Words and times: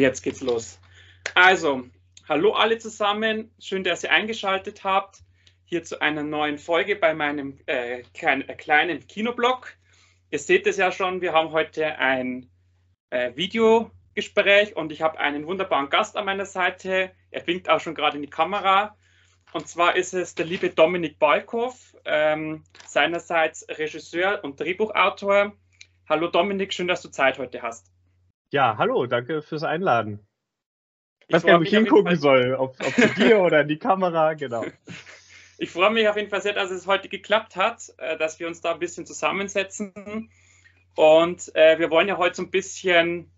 Jetzt 0.00 0.22
geht's 0.22 0.42
los. 0.42 0.78
Also, 1.34 1.82
hallo 2.28 2.52
alle 2.52 2.78
zusammen. 2.78 3.50
Schön, 3.58 3.82
dass 3.82 4.04
ihr 4.04 4.12
eingeschaltet 4.12 4.84
habt. 4.84 5.24
Hier 5.64 5.82
zu 5.82 6.00
einer 6.00 6.22
neuen 6.22 6.58
Folge 6.58 6.94
bei 6.94 7.14
meinem 7.14 7.58
äh, 7.66 8.04
kleinen, 8.14 8.48
äh, 8.48 8.54
kleinen 8.54 9.04
Kinoblog. 9.08 9.76
Ihr 10.30 10.38
seht 10.38 10.68
es 10.68 10.76
ja 10.76 10.92
schon, 10.92 11.20
wir 11.20 11.32
haben 11.32 11.50
heute 11.50 11.98
ein 11.98 12.48
äh, 13.10 13.34
Videogespräch 13.34 14.76
und 14.76 14.92
ich 14.92 15.02
habe 15.02 15.18
einen 15.18 15.48
wunderbaren 15.48 15.90
Gast 15.90 16.16
an 16.16 16.26
meiner 16.26 16.46
Seite. 16.46 17.10
Er 17.32 17.46
winkt 17.48 17.68
auch 17.68 17.80
schon 17.80 17.96
gerade 17.96 18.18
in 18.18 18.22
die 18.22 18.30
Kamera. 18.30 18.96
Und 19.52 19.66
zwar 19.66 19.96
ist 19.96 20.14
es 20.14 20.36
der 20.36 20.46
liebe 20.46 20.70
Dominik 20.70 21.18
Balkow, 21.18 21.74
ähm, 22.04 22.62
seinerseits 22.86 23.66
Regisseur 23.68 24.44
und 24.44 24.60
Drehbuchautor. 24.60 25.56
Hallo 26.08 26.28
Dominik, 26.28 26.72
schön, 26.72 26.86
dass 26.86 27.02
du 27.02 27.08
Zeit 27.08 27.40
heute 27.40 27.62
hast. 27.62 27.90
Ja, 28.50 28.78
hallo, 28.78 29.06
danke 29.06 29.42
fürs 29.42 29.62
Einladen. 29.62 30.26
Ich 31.26 31.34
weiß 31.34 31.44
gar 31.44 31.58
nicht, 31.58 31.70
wo 31.70 31.76
ich 31.76 31.78
hingucken 31.78 32.16
soll, 32.16 32.54
ob, 32.54 32.76
ob 32.80 32.94
zu 32.94 33.08
dir 33.14 33.40
oder 33.42 33.60
in 33.60 33.68
die 33.68 33.78
Kamera, 33.78 34.34
genau. 34.34 34.64
Ich 35.60 35.70
freue 35.70 35.90
mich 35.90 36.08
auf 36.08 36.16
jeden 36.16 36.30
Fall 36.30 36.40
sehr, 36.40 36.52
dass 36.52 36.70
es 36.70 36.86
heute 36.86 37.08
geklappt 37.08 37.56
hat, 37.56 37.92
äh, 37.98 38.16
dass 38.16 38.38
wir 38.38 38.46
uns 38.46 38.60
da 38.60 38.74
ein 38.74 38.78
bisschen 38.78 39.06
zusammensetzen. 39.06 40.30
Und 40.94 41.52
äh, 41.56 41.80
wir 41.80 41.90
wollen 41.90 42.06
ja 42.06 42.16
heute 42.16 42.36
so 42.36 42.42
ein 42.42 42.52
bisschen 42.52 43.28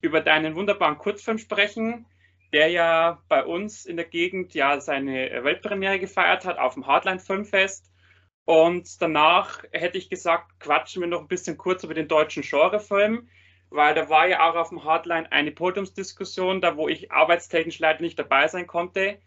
über 0.00 0.22
deinen 0.22 0.54
wunderbaren 0.54 0.96
Kurzfilm 0.96 1.36
sprechen, 1.36 2.06
der 2.54 2.68
ja 2.68 3.22
bei 3.28 3.44
uns 3.44 3.84
in 3.84 3.96
der 3.96 4.06
Gegend 4.06 4.54
ja 4.54 4.80
seine 4.80 5.44
Weltpremiere 5.44 5.98
gefeiert 5.98 6.46
hat 6.46 6.58
auf 6.58 6.72
dem 6.72 6.86
Hardline 6.86 7.20
Filmfest. 7.20 7.92
Und 8.46 9.02
danach 9.02 9.62
hätte 9.70 9.98
ich 9.98 10.08
gesagt, 10.08 10.58
quatschen 10.60 11.02
wir 11.02 11.08
noch 11.08 11.20
ein 11.20 11.28
bisschen 11.28 11.58
kurz 11.58 11.84
über 11.84 11.92
den 11.92 12.08
deutschen 12.08 12.42
Genrefilm 12.42 13.28
weil 13.70 13.94
da 13.94 14.08
war 14.08 14.26
ja 14.26 14.48
auch 14.48 14.54
auf 14.54 14.70
dem 14.70 14.84
Hardline 14.84 15.30
eine 15.32 15.52
Podiumsdiskussion, 15.52 16.60
da 16.60 16.76
wo 16.76 16.88
ich 16.88 17.12
arbeitstechnisch 17.12 17.78
leider 17.78 18.00
nicht 18.00 18.18
dabei 18.18 18.48
sein 18.48 18.66
konnte. 18.66 19.18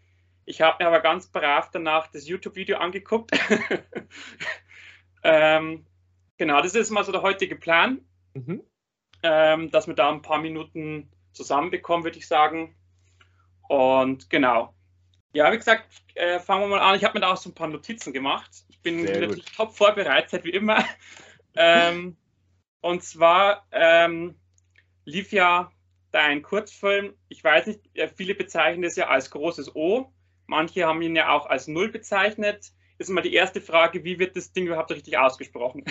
Ich 0.44 0.60
habe 0.60 0.82
mir 0.82 0.88
aber 0.88 1.00
ganz 1.00 1.28
brav 1.28 1.70
danach 1.70 2.08
das 2.08 2.26
YouTube-Video 2.26 2.78
angeguckt. 2.78 3.30
ähm, 5.22 5.86
genau, 6.38 6.60
das 6.62 6.74
ist 6.74 6.90
mal 6.90 7.04
so 7.04 7.12
der 7.12 7.22
heutige 7.22 7.56
Plan, 7.56 8.00
mhm. 8.34 8.62
ähm, 9.22 9.70
dass 9.70 9.86
wir 9.86 9.94
da 9.94 10.10
ein 10.10 10.22
paar 10.22 10.40
Minuten 10.40 11.10
zusammenbekommen, 11.32 12.04
würde 12.04 12.18
ich 12.18 12.26
sagen. 12.26 12.74
Und 13.68 14.30
genau. 14.30 14.74
Ja, 15.32 15.52
wie 15.52 15.58
gesagt, 15.58 15.86
äh, 16.14 16.40
fangen 16.40 16.62
wir 16.62 16.68
mal 16.68 16.80
an. 16.80 16.96
Ich 16.96 17.04
habe 17.04 17.14
mir 17.14 17.20
da 17.20 17.32
auch 17.32 17.36
so 17.36 17.50
ein 17.50 17.54
paar 17.54 17.68
Notizen 17.68 18.12
gemacht. 18.12 18.50
Ich 18.68 18.80
bin 18.80 19.06
Sehr 19.06 19.20
natürlich 19.20 19.46
gut. 19.46 19.54
top 19.54 19.76
vorbereitet, 19.76 20.42
wie 20.44 20.50
immer. 20.50 20.84
ähm, 21.54 22.16
und 22.80 23.02
zwar 23.02 23.66
ähm, 23.72 24.36
lief 25.04 25.32
ja 25.32 25.70
dein 26.12 26.42
Kurzfilm, 26.42 27.14
ich 27.28 27.42
weiß 27.42 27.66
nicht, 27.66 27.80
äh, 27.94 28.08
viele 28.08 28.34
bezeichnen 28.34 28.84
es 28.84 28.96
ja 28.96 29.08
als 29.08 29.30
großes 29.30 29.74
O, 29.76 30.12
manche 30.46 30.86
haben 30.86 31.02
ihn 31.02 31.16
ja 31.16 31.30
auch 31.30 31.46
als 31.46 31.68
Null 31.68 31.90
bezeichnet. 31.90 32.72
Ist 32.98 33.08
mal 33.08 33.22
die 33.22 33.32
erste 33.32 33.60
Frage, 33.60 34.04
wie 34.04 34.18
wird 34.18 34.36
das 34.36 34.52
Ding 34.52 34.66
überhaupt 34.66 34.90
richtig 34.90 35.16
ausgesprochen? 35.16 35.84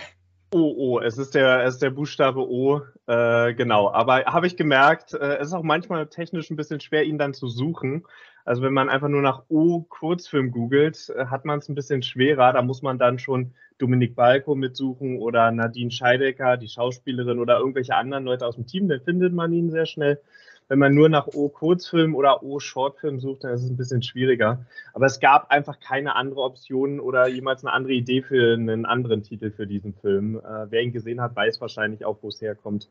Oh, 0.51 0.73
oh, 0.77 0.99
es 0.99 1.19
ist 1.19 1.35
der, 1.35 1.63
es 1.63 1.75
ist 1.75 1.83
der 1.83 1.91
Buchstabe 1.91 2.39
O, 2.39 2.81
äh, 3.05 3.53
genau. 3.53 3.91
Aber 3.91 4.25
habe 4.25 4.47
ich 4.47 4.57
gemerkt, 4.57 5.13
äh, 5.13 5.37
es 5.37 5.49
ist 5.49 5.53
auch 5.53 5.63
manchmal 5.63 6.07
technisch 6.07 6.49
ein 6.49 6.55
bisschen 6.55 6.79
schwer, 6.79 7.03
ihn 7.03 7.19
dann 7.19 7.35
zu 7.35 7.47
suchen. 7.47 8.05
Also 8.49 8.63
wenn 8.63 8.73
man 8.73 8.89
einfach 8.89 9.09
nur 9.09 9.21
nach 9.21 9.43
O 9.49 9.81
Kurzfilm 9.87 10.49
googelt, 10.49 11.13
äh, 11.15 11.27
hat 11.27 11.45
man 11.45 11.59
es 11.59 11.69
ein 11.69 11.75
bisschen 11.75 12.01
schwerer. 12.01 12.51
Da 12.51 12.63
muss 12.63 12.81
man 12.81 12.97
dann 12.97 13.19
schon 13.19 13.51
Dominik 13.77 14.15
Balko 14.15 14.55
mitsuchen 14.55 15.19
oder 15.19 15.51
Nadine 15.51 15.91
Scheidecker, 15.91 16.57
die 16.57 16.67
Schauspielerin 16.67 17.37
oder 17.37 17.59
irgendwelche 17.59 17.93
anderen 17.93 18.23
Leute 18.23 18.47
aus 18.47 18.55
dem 18.55 18.65
Team, 18.65 18.87
dann 18.87 19.01
findet 19.01 19.33
man 19.33 19.53
ihn 19.53 19.69
sehr 19.69 19.85
schnell. 19.85 20.19
Wenn 20.67 20.79
man 20.79 20.95
nur 20.95 21.09
nach 21.09 21.27
O 21.27 21.49
Kurzfilm 21.49 22.15
oder 22.15 22.41
O 22.41 22.59
Shortfilm 22.59 23.19
sucht, 23.19 23.43
dann 23.43 23.53
ist 23.53 23.61
es 23.61 23.69
ein 23.69 23.77
bisschen 23.77 24.01
schwieriger. 24.01 24.65
Aber 24.95 25.05
es 25.05 25.19
gab 25.19 25.51
einfach 25.51 25.79
keine 25.79 26.15
andere 26.15 26.41
Option 26.41 26.99
oder 26.99 27.27
jemals 27.27 27.63
eine 27.63 27.71
andere 27.71 27.93
Idee 27.93 28.23
für 28.23 28.55
einen 28.55 28.87
anderen 28.87 29.21
Titel 29.21 29.51
für 29.51 29.67
diesen 29.67 29.93
Film. 29.93 30.37
Äh, 30.37 30.71
wer 30.71 30.81
ihn 30.81 30.91
gesehen 30.91 31.21
hat, 31.21 31.35
weiß 31.35 31.61
wahrscheinlich 31.61 32.03
auch, 32.03 32.17
wo 32.23 32.29
es 32.29 32.41
herkommt. 32.41 32.89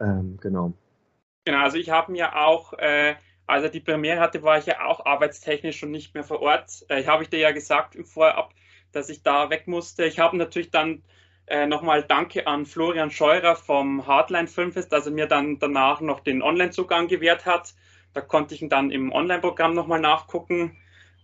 Ähm, 0.00 0.38
genau. 0.40 0.72
Genau, 1.44 1.62
also 1.62 1.76
ich 1.76 1.90
habe 1.90 2.12
mir 2.12 2.36
auch, 2.36 2.72
äh, 2.78 3.16
als 3.48 3.64
er 3.64 3.70
die 3.70 3.80
Premiere 3.80 4.20
hatte, 4.20 4.42
war 4.42 4.58
ich 4.58 4.66
ja 4.66 4.84
auch 4.84 5.06
arbeitstechnisch 5.06 5.78
schon 5.78 5.90
nicht 5.90 6.14
mehr 6.14 6.22
vor 6.22 6.42
Ort. 6.42 6.84
Äh, 6.88 7.04
habe 7.06 7.22
ich 7.22 7.30
dir 7.30 7.38
ja 7.38 7.50
gesagt 7.50 7.96
im 7.96 8.04
Vorab, 8.04 8.52
dass 8.92 9.08
ich 9.08 9.22
da 9.22 9.48
weg 9.48 9.66
musste. 9.66 10.04
Ich 10.04 10.18
habe 10.18 10.36
natürlich 10.36 10.70
dann 10.70 11.02
äh, 11.46 11.66
nochmal 11.66 12.02
Danke 12.02 12.46
an 12.46 12.66
Florian 12.66 13.10
Scheurer 13.10 13.56
vom 13.56 14.06
Hardline 14.06 14.48
Filmfest, 14.48 14.92
dass 14.92 15.06
er 15.06 15.12
mir 15.12 15.26
dann 15.26 15.58
danach 15.58 16.02
noch 16.02 16.20
den 16.20 16.42
Online-Zugang 16.42 17.08
gewährt 17.08 17.46
hat. 17.46 17.74
Da 18.12 18.20
konnte 18.20 18.54
ich 18.54 18.60
ihn 18.60 18.68
dann 18.68 18.90
im 18.90 19.12
Online-Programm 19.12 19.72
nochmal 19.72 20.00
nachgucken. 20.00 20.76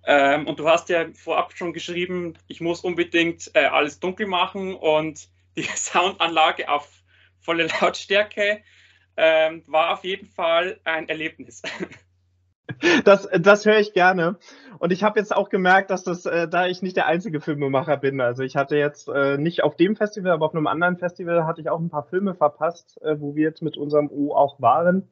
Ähm, 0.07 0.47
und 0.47 0.59
du 0.59 0.67
hast 0.67 0.89
ja 0.89 1.05
vorab 1.13 1.53
schon 1.55 1.75
geschrieben, 1.75 2.39
ich 2.49 2.63
muss 2.63 2.81
unbedingt 2.81 3.51
äh, 3.55 3.67
alles 3.67 4.01
dunkel 4.01 4.27
machen 4.27 4.75
und 4.75 5.29
die 5.57 5.63
Soundanlage 5.77 6.71
auf 6.71 6.89
volle 7.41 7.67
Lautstärke 7.67 8.63
ähm, 9.19 9.63
war 9.67 9.93
auf 9.93 10.05
jeden 10.05 10.27
Fall 10.27 10.81
ein 10.85 11.09
Erlebnis. 11.11 11.61
Das, 13.05 13.29
das 13.39 13.67
höre 13.67 13.79
ich 13.79 13.93
gerne. 13.93 14.37
Und 14.79 14.93
ich 14.93 15.03
habe 15.03 15.19
jetzt 15.19 15.35
auch 15.35 15.49
gemerkt, 15.49 15.91
dass 15.91 16.05
das, 16.05 16.27
äh, 16.27 16.49
da 16.49 16.67
ich 16.67 16.83
nicht 16.83 16.97
der 16.97 17.07
einzige 17.07 17.41
Filmemacher 17.41 17.97
bin. 17.97 18.21
Also 18.21 18.43
ich 18.43 18.57
hatte 18.57 18.77
jetzt 18.77 19.09
äh, 19.09 19.39
nicht 19.39 19.63
auf 19.63 19.77
dem 19.77 19.97
Festival, 19.97 20.33
aber 20.33 20.47
auf 20.47 20.55
einem 20.55 20.67
anderen 20.67 20.97
Festival 20.97 21.47
hatte 21.47 21.61
ich 21.61 21.71
auch 21.71 21.81
ein 21.81 21.91
paar 21.91 22.05
Filme 22.05 22.35
verpasst, 22.35 23.01
äh, 23.03 23.17
wo 23.19 23.35
wir 23.35 23.45
jetzt 23.45 23.63
mit 23.63 23.77
unserem 23.77 24.11
O 24.11 24.35
auch 24.35 24.61
waren. 24.61 25.09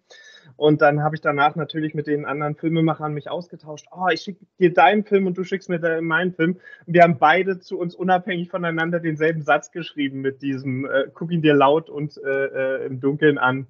Und 0.56 0.82
dann 0.82 1.02
habe 1.02 1.14
ich 1.14 1.20
danach 1.20 1.56
natürlich 1.56 1.94
mit 1.94 2.06
den 2.06 2.24
anderen 2.24 2.56
Filmemachern 2.56 3.14
mich 3.14 3.30
ausgetauscht. 3.30 3.86
Oh, 3.90 4.08
ich 4.12 4.20
schicke 4.20 4.44
dir 4.58 4.72
deinen 4.72 5.04
Film 5.04 5.26
und 5.26 5.38
du 5.38 5.44
schickst 5.44 5.68
mir 5.68 6.02
meinen 6.02 6.34
Film. 6.34 6.58
Und 6.86 6.94
wir 6.94 7.02
haben 7.02 7.18
beide 7.18 7.58
zu 7.58 7.78
uns 7.78 7.94
unabhängig 7.94 8.50
voneinander 8.50 9.00
denselben 9.00 9.42
Satz 9.42 9.70
geschrieben 9.70 10.20
mit 10.20 10.42
diesem 10.42 10.84
äh, 10.84 11.04
guck 11.14 11.30
ihn 11.30 11.42
dir 11.42 11.54
laut 11.54 11.88
und 11.88 12.20
äh, 12.22 12.28
äh, 12.28 12.86
im 12.86 13.00
Dunkeln 13.00 13.38
an. 13.38 13.66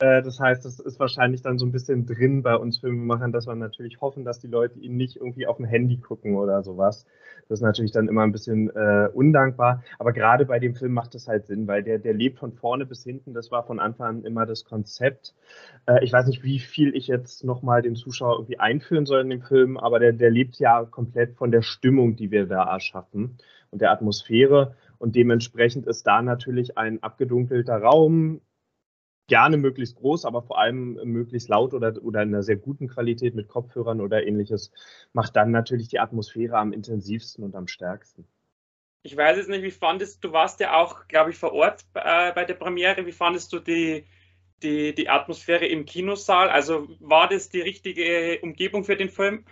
Äh, 0.00 0.22
das 0.22 0.40
heißt, 0.40 0.64
das 0.64 0.80
ist 0.80 0.98
wahrscheinlich 0.98 1.42
dann 1.42 1.58
so 1.58 1.66
ein 1.66 1.72
bisschen 1.72 2.06
drin 2.06 2.42
bei 2.42 2.56
uns 2.56 2.78
Filmemachern, 2.78 3.32
dass 3.32 3.46
wir 3.46 3.54
natürlich 3.54 4.00
hoffen, 4.00 4.24
dass 4.24 4.40
die 4.40 4.46
Leute 4.46 4.78
ihn 4.78 4.96
nicht 4.96 5.16
irgendwie 5.16 5.46
auf 5.46 5.58
dem 5.58 5.66
Handy 5.66 5.98
gucken 5.98 6.36
oder 6.36 6.62
sowas. 6.62 7.04
Das 7.48 7.58
ist 7.58 7.62
natürlich 7.62 7.92
dann 7.92 8.08
immer 8.08 8.22
ein 8.22 8.32
bisschen 8.32 8.70
äh, 8.70 9.08
undankbar. 9.12 9.84
Aber 9.98 10.12
gerade 10.12 10.46
bei 10.46 10.58
dem 10.58 10.74
Film 10.74 10.92
macht 10.92 11.14
es 11.14 11.28
halt 11.28 11.46
Sinn, 11.46 11.66
weil 11.66 11.82
der, 11.82 11.98
der 11.98 12.14
lebt 12.14 12.38
von 12.38 12.52
vorne 12.52 12.86
bis 12.86 13.04
hinten. 13.04 13.34
Das 13.34 13.50
war 13.50 13.64
von 13.64 13.78
Anfang 13.78 14.06
an 14.06 14.24
immer 14.24 14.46
das 14.46 14.64
Konzept. 14.64 15.34
Äh, 15.86 16.02
ich 16.02 16.12
weiß 16.12 16.26
nicht, 16.26 16.42
wie 16.42 16.60
viel 16.60 16.96
ich 16.96 17.06
jetzt 17.06 17.44
nochmal 17.44 17.82
den 17.82 17.94
Zuschauer 17.94 18.36
irgendwie 18.36 18.58
einführen 18.58 19.04
soll 19.04 19.20
in 19.20 19.30
den 19.30 19.42
Film, 19.42 19.76
aber 19.76 19.98
der, 19.98 20.12
der 20.12 20.30
lebt 20.30 20.58
ja 20.58 20.84
komplett 20.86 21.36
von 21.36 21.50
der 21.50 21.62
Stimmung, 21.62 22.16
die 22.16 22.30
wir 22.30 22.46
da 22.46 22.64
erschaffen 22.64 23.36
und 23.70 23.82
der 23.82 23.90
Atmosphäre. 23.90 24.76
Und 24.98 25.14
dementsprechend 25.14 25.86
ist 25.86 26.06
da 26.06 26.22
natürlich 26.22 26.78
ein 26.78 27.02
abgedunkelter 27.02 27.76
Raum, 27.76 28.40
gerne 29.30 29.56
möglichst 29.56 29.94
groß, 29.94 30.24
aber 30.24 30.42
vor 30.42 30.58
allem 30.58 30.98
möglichst 31.04 31.48
laut 31.48 31.72
oder, 31.72 31.94
oder 32.02 32.22
in 32.22 32.34
einer 32.34 32.42
sehr 32.42 32.56
guten 32.56 32.88
Qualität 32.88 33.36
mit 33.36 33.46
Kopfhörern 33.46 34.00
oder 34.00 34.26
ähnliches, 34.26 34.72
macht 35.12 35.36
dann 35.36 35.52
natürlich 35.52 35.86
die 35.86 36.00
Atmosphäre 36.00 36.58
am 36.58 36.72
intensivsten 36.72 37.44
und 37.44 37.54
am 37.54 37.68
stärksten. 37.68 38.26
Ich 39.02 39.16
weiß 39.16 39.36
jetzt 39.36 39.48
nicht, 39.48 39.62
wie 39.62 39.70
fandest 39.70 40.24
du, 40.24 40.32
warst 40.32 40.58
ja 40.58 40.76
auch, 40.76 41.06
glaube 41.06 41.30
ich, 41.30 41.38
vor 41.38 41.52
Ort 41.52 41.84
äh, 41.94 42.32
bei 42.32 42.44
der 42.44 42.54
Premiere, 42.54 43.06
wie 43.06 43.12
fandest 43.12 43.52
du 43.52 43.60
die, 43.60 44.04
die, 44.64 44.96
die 44.96 45.08
Atmosphäre 45.08 45.64
im 45.64 45.84
Kinosaal? 45.84 46.50
Also 46.50 46.88
war 46.98 47.28
das 47.28 47.48
die 47.48 47.60
richtige 47.60 48.40
Umgebung 48.42 48.82
für 48.82 48.96
den 48.96 49.08
Film? 49.08 49.44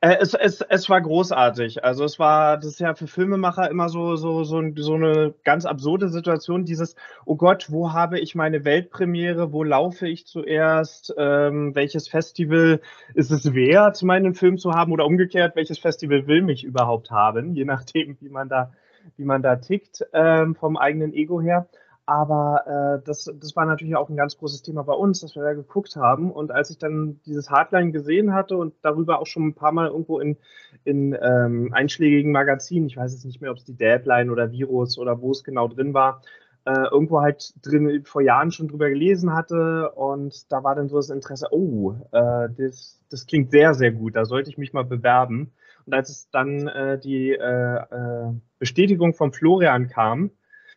Äh, 0.00 0.16
es, 0.20 0.34
es, 0.34 0.60
es 0.60 0.88
war 0.88 1.00
großartig. 1.00 1.84
Also 1.84 2.04
es 2.04 2.18
war, 2.18 2.56
das 2.56 2.66
ist 2.66 2.80
ja 2.80 2.94
für 2.94 3.06
Filmemacher 3.06 3.70
immer 3.70 3.88
so, 3.88 4.16
so, 4.16 4.44
so, 4.44 4.62
so 4.76 4.94
eine 4.94 5.34
ganz 5.44 5.64
absurde 5.64 6.08
Situation, 6.08 6.64
dieses, 6.64 6.96
oh 7.24 7.36
Gott, 7.36 7.66
wo 7.70 7.92
habe 7.92 8.18
ich 8.18 8.34
meine 8.34 8.64
Weltpremiere, 8.64 9.52
wo 9.52 9.64
laufe 9.64 10.08
ich 10.08 10.26
zuerst, 10.26 11.14
ähm, 11.16 11.74
welches 11.74 12.08
Festival 12.08 12.80
ist 13.14 13.30
es 13.30 13.54
wert, 13.54 14.02
meinen 14.02 14.34
Film 14.34 14.58
zu 14.58 14.72
haben? 14.72 14.92
Oder 14.92 15.06
umgekehrt, 15.06 15.56
welches 15.56 15.78
Festival 15.78 16.26
will 16.26 16.42
mich 16.42 16.64
überhaupt 16.64 17.10
haben, 17.10 17.54
je 17.54 17.64
nachdem, 17.64 18.16
wie 18.20 18.28
man 18.28 18.48
da, 18.48 18.72
wie 19.16 19.24
man 19.24 19.42
da 19.42 19.56
tickt 19.56 20.04
ähm, 20.12 20.54
vom 20.54 20.76
eigenen 20.76 21.12
Ego 21.12 21.40
her. 21.40 21.66
Aber 22.04 22.98
äh, 23.00 23.06
das, 23.06 23.30
das 23.40 23.54
war 23.54 23.64
natürlich 23.64 23.94
auch 23.94 24.08
ein 24.08 24.16
ganz 24.16 24.36
großes 24.36 24.62
Thema 24.62 24.82
bei 24.82 24.92
uns, 24.92 25.20
dass 25.20 25.36
wir 25.36 25.42
da 25.42 25.54
geguckt 25.54 25.94
haben. 25.94 26.32
Und 26.32 26.50
als 26.50 26.70
ich 26.70 26.78
dann 26.78 27.20
dieses 27.26 27.48
Hardline 27.48 27.92
gesehen 27.92 28.34
hatte 28.34 28.56
und 28.56 28.74
darüber 28.82 29.20
auch 29.20 29.26
schon 29.26 29.48
ein 29.48 29.54
paar 29.54 29.72
Mal 29.72 29.88
irgendwo 29.88 30.18
in, 30.18 30.36
in 30.84 31.16
ähm, 31.20 31.72
einschlägigen 31.72 32.32
Magazinen, 32.32 32.86
ich 32.86 32.96
weiß 32.96 33.12
jetzt 33.12 33.24
nicht 33.24 33.40
mehr, 33.40 33.52
ob 33.52 33.58
es 33.58 33.64
die 33.64 33.76
Deadline 33.76 34.30
oder 34.30 34.50
Virus 34.50 34.98
oder 34.98 35.20
wo 35.20 35.30
es 35.30 35.44
genau 35.44 35.68
drin 35.68 35.94
war, 35.94 36.22
äh, 36.64 36.88
irgendwo 36.90 37.20
halt 37.20 37.54
drin 37.64 38.02
vor 38.04 38.22
Jahren 38.22 38.50
schon 38.50 38.66
drüber 38.66 38.88
gelesen 38.88 39.32
hatte. 39.32 39.92
Und 39.92 40.50
da 40.50 40.64
war 40.64 40.74
dann 40.74 40.88
so 40.88 40.96
das 40.96 41.10
Interesse, 41.10 41.48
oh, 41.52 41.94
äh, 42.10 42.48
das, 42.56 43.00
das 43.10 43.26
klingt 43.26 43.52
sehr, 43.52 43.74
sehr 43.74 43.92
gut, 43.92 44.16
da 44.16 44.24
sollte 44.24 44.50
ich 44.50 44.58
mich 44.58 44.72
mal 44.72 44.84
bewerben. 44.84 45.52
Und 45.86 45.94
als 45.94 46.10
es 46.10 46.30
dann 46.30 46.66
äh, 46.66 46.98
die 46.98 47.30
äh, 47.30 47.76
äh, 47.76 48.32
Bestätigung 48.58 49.14
von 49.14 49.32
Florian 49.32 49.88
kam, 49.88 50.30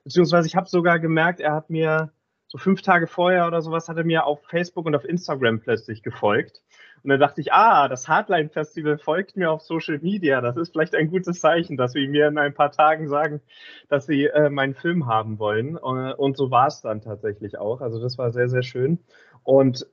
Beziehungsweise 0.06 0.48
ich 0.48 0.56
habe 0.56 0.70
sogar 0.70 1.00
gemerkt, 1.00 1.42
er 1.42 1.54
hat 1.54 1.70
mir 1.70 2.12
so 2.48 2.58
fünf 2.58 2.82
Tage 2.82 3.08
vorher 3.08 3.48
oder 3.48 3.62
sowas 3.62 3.90
hat 3.90 3.98
er 3.98 4.06
mir 4.06 4.26
auf 4.26 4.40
Facebook 4.46 4.86
und 4.86 4.96
auf 4.96 5.04
Instagram 5.04 5.60
plötzlich 5.60 6.04
gefolgt. 6.04 6.62
Und 7.04 7.10
dann 7.10 7.20
dachte 7.20 7.42
ich, 7.42 7.54
ah, 7.54 7.88
das 7.88 8.08
Hardline 8.08 8.50
Festival 8.50 8.98
folgt 8.98 9.36
mir 9.36 9.52
auf 9.52 9.62
Social 9.62 10.00
Media. 10.00 10.42
Das 10.42 10.58
ist 10.58 10.72
vielleicht 10.72 10.96
ein 10.96 11.10
gutes 11.10 11.40
Zeichen, 11.40 11.76
dass 11.78 11.92
sie 11.92 12.08
mir 12.08 12.28
in 12.28 12.38
ein 12.38 12.54
paar 12.54 12.72
Tagen 12.72 13.08
sagen, 13.08 13.42
dass 13.90 14.06
sie 14.06 14.26
äh, 14.26 14.50
meinen 14.50 14.74
Film 14.74 15.06
haben 15.06 15.38
wollen. 15.38 15.78
Und, 15.78 16.14
und 16.14 16.38
so 16.38 16.50
war 16.50 16.68
es 16.68 16.82
dann 16.82 17.02
tatsächlich 17.02 17.58
auch. 17.58 17.82
Also 17.82 18.02
das 18.02 18.18
war 18.18 18.32
sehr, 18.32 18.50
sehr 18.50 18.64
schön. 18.64 19.00
Und 19.44 19.86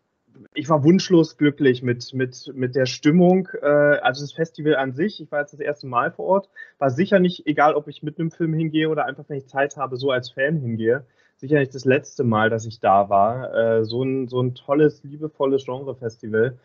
ich 0.54 0.68
war 0.68 0.84
wunschlos 0.84 1.36
glücklich 1.36 1.82
mit, 1.82 2.12
mit, 2.14 2.52
mit 2.54 2.74
der 2.74 2.86
Stimmung. 2.86 3.48
Äh, 3.60 3.66
also 3.66 4.22
das 4.22 4.32
Festival 4.32 4.76
an 4.76 4.92
sich, 4.92 5.20
ich 5.20 5.30
war 5.30 5.40
jetzt 5.40 5.52
das 5.52 5.60
erste 5.60 5.86
Mal 5.86 6.10
vor 6.12 6.26
Ort, 6.26 6.48
war 6.78 6.90
sicher 6.90 7.18
nicht, 7.18 7.46
egal 7.46 7.74
ob 7.74 7.88
ich 7.88 8.02
mit 8.02 8.18
einem 8.18 8.30
Film 8.30 8.54
hingehe 8.54 8.88
oder 8.88 9.06
einfach, 9.06 9.24
wenn 9.28 9.38
ich 9.38 9.46
Zeit 9.46 9.76
habe, 9.76 9.96
so 9.96 10.10
als 10.10 10.30
Fan 10.30 10.56
hingehe, 10.56 11.04
sicher 11.36 11.58
nicht 11.58 11.74
das 11.74 11.84
letzte 11.84 12.24
Mal, 12.24 12.50
dass 12.50 12.66
ich 12.66 12.80
da 12.80 13.08
war. 13.08 13.54
Äh, 13.54 13.84
so, 13.84 14.02
ein, 14.02 14.28
so 14.28 14.40
ein 14.40 14.54
tolles, 14.54 15.02
liebevolles 15.04 15.64
Genre-Festival 15.64 16.58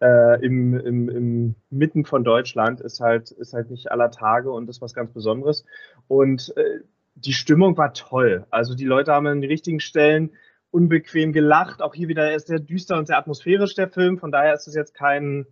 äh, 0.00 0.44
im, 0.44 0.78
im, 0.78 1.08
im 1.08 1.54
Mitten 1.70 2.04
von 2.04 2.24
Deutschland 2.24 2.80
ist 2.80 3.00
halt, 3.00 3.30
ist 3.30 3.52
halt 3.52 3.70
nicht 3.70 3.90
aller 3.90 4.10
Tage 4.10 4.50
und 4.50 4.68
ist 4.68 4.82
was 4.82 4.94
ganz 4.94 5.12
Besonderes. 5.12 5.64
Und 6.08 6.52
äh, 6.56 6.80
die 7.14 7.32
Stimmung 7.32 7.76
war 7.76 7.94
toll. 7.94 8.46
Also 8.50 8.74
die 8.74 8.84
Leute 8.84 9.12
haben 9.12 9.26
an 9.26 9.40
den 9.40 9.50
richtigen 9.50 9.80
Stellen 9.80 10.30
unbequem 10.74 11.32
gelacht. 11.32 11.80
Auch 11.80 11.94
hier 11.94 12.08
wieder 12.08 12.34
ist 12.34 12.48
sehr 12.48 12.58
düster 12.58 12.98
und 12.98 13.06
sehr 13.06 13.16
atmosphärisch 13.16 13.76
der 13.76 13.88
Film. 13.88 14.18
Von 14.18 14.32
daher 14.32 14.54
ist 14.54 14.66
es 14.66 14.74
jetzt 14.74 14.92
kein 14.92 15.46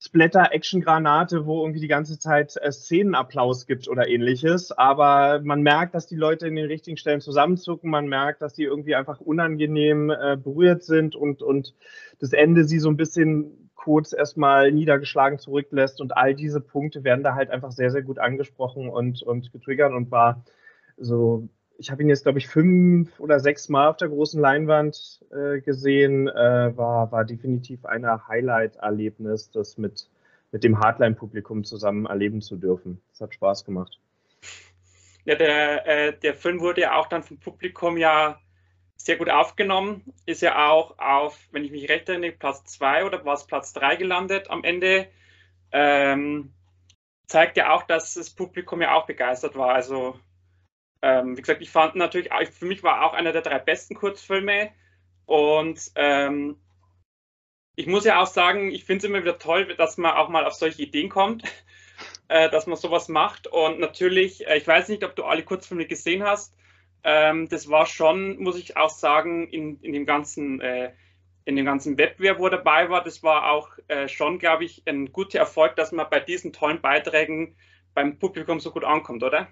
Splatter-Action-Granate, 0.00 1.46
wo 1.46 1.60
irgendwie 1.60 1.78
die 1.78 1.86
ganze 1.86 2.18
Zeit 2.18 2.56
äh, 2.60 2.72
Szenenapplaus 2.72 3.66
gibt 3.66 3.88
oder 3.88 4.08
ähnliches. 4.08 4.72
Aber 4.72 5.40
man 5.44 5.62
merkt, 5.62 5.94
dass 5.94 6.08
die 6.08 6.16
Leute 6.16 6.48
in 6.48 6.56
den 6.56 6.66
richtigen 6.66 6.96
Stellen 6.96 7.20
zusammenzucken. 7.20 7.88
Man 7.88 8.08
merkt, 8.08 8.42
dass 8.42 8.54
die 8.54 8.64
irgendwie 8.64 8.96
einfach 8.96 9.20
unangenehm 9.20 10.10
äh, 10.10 10.36
berührt 10.36 10.82
sind 10.82 11.14
und, 11.14 11.40
und 11.40 11.76
das 12.18 12.32
Ende 12.32 12.64
sie 12.64 12.80
so 12.80 12.88
ein 12.88 12.96
bisschen 12.96 13.70
kurz 13.76 14.12
erstmal 14.12 14.72
niedergeschlagen 14.72 15.38
zurücklässt. 15.38 16.00
Und 16.00 16.16
all 16.16 16.34
diese 16.34 16.60
Punkte 16.60 17.04
werden 17.04 17.22
da 17.22 17.36
halt 17.36 17.50
einfach 17.50 17.70
sehr, 17.70 17.92
sehr 17.92 18.02
gut 18.02 18.18
angesprochen 18.18 18.88
und, 18.88 19.22
und 19.22 19.52
getriggert 19.52 19.92
und 19.92 20.10
war 20.10 20.44
so 20.96 21.48
ich 21.82 21.90
habe 21.90 22.00
ihn 22.00 22.08
jetzt, 22.08 22.22
glaube 22.22 22.38
ich, 22.38 22.46
fünf 22.46 23.18
oder 23.18 23.40
sechs 23.40 23.68
Mal 23.68 23.88
auf 23.88 23.96
der 23.96 24.08
großen 24.08 24.40
Leinwand 24.40 25.20
äh, 25.32 25.60
gesehen. 25.60 26.28
Äh, 26.28 26.76
war, 26.76 27.10
war 27.10 27.24
definitiv 27.24 27.84
ein 27.84 28.06
Highlight-Erlebnis, 28.06 29.50
das 29.50 29.78
mit, 29.78 30.08
mit 30.52 30.62
dem 30.62 30.78
Hardline-Publikum 30.78 31.64
zusammen 31.64 32.06
erleben 32.06 32.40
zu 32.40 32.56
dürfen. 32.56 33.02
Das 33.10 33.22
hat 33.22 33.34
Spaß 33.34 33.64
gemacht. 33.64 33.98
Ja, 35.24 35.34
der, 35.34 35.86
äh, 35.88 36.16
der 36.16 36.34
Film 36.34 36.60
wurde 36.60 36.82
ja 36.82 36.94
auch 36.94 37.08
dann 37.08 37.24
vom 37.24 37.40
Publikum 37.40 37.96
ja 37.96 38.38
sehr 38.96 39.16
gut 39.16 39.28
aufgenommen. 39.28 40.04
Ist 40.24 40.40
ja 40.40 40.70
auch 40.70 40.96
auf, 41.00 41.36
wenn 41.50 41.64
ich 41.64 41.72
mich 41.72 41.88
recht 41.88 42.08
erinnere, 42.08 42.30
Platz 42.30 42.62
zwei 42.64 43.04
oder 43.04 43.24
war 43.24 43.34
es 43.34 43.46
Platz 43.46 43.72
drei 43.72 43.96
gelandet 43.96 44.50
am 44.50 44.62
Ende. 44.62 45.08
Ähm, 45.72 46.52
zeigt 47.26 47.56
ja 47.56 47.74
auch, 47.74 47.82
dass 47.82 48.14
das 48.14 48.30
Publikum 48.30 48.82
ja 48.82 48.94
auch 48.94 49.06
begeistert 49.06 49.56
war. 49.56 49.74
Also 49.74 50.14
ähm, 51.02 51.36
wie 51.36 51.40
gesagt, 51.42 51.60
ich 51.62 51.70
fand 51.70 51.96
natürlich, 51.96 52.30
für 52.50 52.64
mich 52.64 52.82
war 52.82 53.04
auch 53.04 53.12
einer 53.12 53.32
der 53.32 53.42
drei 53.42 53.58
besten 53.58 53.94
Kurzfilme. 53.94 54.70
Und 55.26 55.90
ähm, 55.96 56.56
ich 57.74 57.86
muss 57.86 58.04
ja 58.04 58.20
auch 58.20 58.26
sagen, 58.26 58.70
ich 58.70 58.84
finde 58.84 58.98
es 58.98 59.10
immer 59.10 59.22
wieder 59.22 59.38
toll, 59.38 59.74
dass 59.76 59.98
man 59.98 60.12
auch 60.12 60.28
mal 60.28 60.46
auf 60.46 60.54
solche 60.54 60.82
Ideen 60.82 61.08
kommt, 61.08 61.44
äh, 62.28 62.48
dass 62.50 62.66
man 62.66 62.76
sowas 62.76 63.08
macht. 63.08 63.46
Und 63.46 63.80
natürlich, 63.80 64.46
äh, 64.46 64.56
ich 64.56 64.66
weiß 64.66 64.88
nicht, 64.88 65.04
ob 65.04 65.16
du 65.16 65.24
alle 65.24 65.42
Kurzfilme 65.42 65.86
gesehen 65.86 66.22
hast. 66.22 66.56
Ähm, 67.04 67.48
das 67.48 67.68
war 67.68 67.86
schon, 67.86 68.38
muss 68.38 68.56
ich 68.56 68.76
auch 68.76 68.90
sagen, 68.90 69.48
in, 69.48 69.80
in 69.80 69.92
dem 69.92 70.06
ganzen 70.06 70.60
äh, 70.60 70.92
in 71.44 71.56
dem 71.56 71.64
ganzen 71.64 71.98
Wettbewerb, 71.98 72.38
wo 72.38 72.46
er 72.46 72.50
dabei 72.50 72.88
war, 72.88 73.02
das 73.02 73.22
war 73.22 73.50
auch 73.50 73.70
äh, 73.88 74.08
schon, 74.08 74.38
glaube 74.38 74.64
ich, 74.64 74.82
ein 74.86 75.12
guter 75.12 75.40
Erfolg, 75.40 75.76
dass 75.76 75.92
man 75.92 76.06
bei 76.08 76.20
diesen 76.20 76.52
tollen 76.52 76.80
Beiträgen 76.80 77.56
beim 77.94 78.18
Publikum 78.18 78.60
so 78.60 78.70
gut 78.70 78.84
ankommt, 78.84 79.22
oder? 79.22 79.48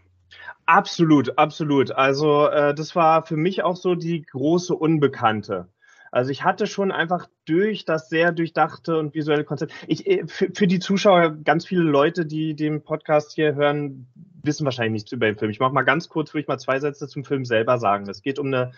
Absolut, 0.66 1.38
absolut. 1.38 1.92
Also 1.92 2.46
äh, 2.46 2.74
das 2.74 2.94
war 2.94 3.26
für 3.26 3.36
mich 3.36 3.62
auch 3.62 3.76
so 3.76 3.94
die 3.94 4.22
große 4.22 4.74
Unbekannte. 4.74 5.68
Also 6.12 6.30
ich 6.30 6.44
hatte 6.44 6.66
schon 6.66 6.90
einfach 6.90 7.28
durch 7.44 7.84
das 7.84 8.08
sehr 8.08 8.32
durchdachte 8.32 8.98
und 8.98 9.14
visuelle 9.14 9.44
Konzept. 9.44 9.72
Ich, 9.86 10.06
äh, 10.06 10.26
für, 10.26 10.48
für 10.52 10.66
die 10.66 10.80
Zuschauer, 10.80 11.36
ganz 11.44 11.66
viele 11.66 11.82
Leute, 11.82 12.26
die 12.26 12.54
den 12.54 12.82
Podcast 12.82 13.32
hier 13.32 13.54
hören, 13.54 14.08
wissen 14.42 14.64
wahrscheinlich 14.64 14.92
nichts 15.02 15.12
über 15.12 15.26
den 15.26 15.36
Film. 15.36 15.50
Ich 15.50 15.60
mache 15.60 15.72
mal 15.72 15.82
ganz 15.82 16.08
kurz, 16.08 16.32
würde 16.32 16.42
ich 16.42 16.48
mal 16.48 16.58
zwei 16.58 16.80
Sätze 16.80 17.06
zum 17.06 17.24
Film 17.24 17.44
selber 17.44 17.78
sagen. 17.78 18.08
Es 18.08 18.22
geht 18.22 18.38
um 18.38 18.46
eine 18.46 18.72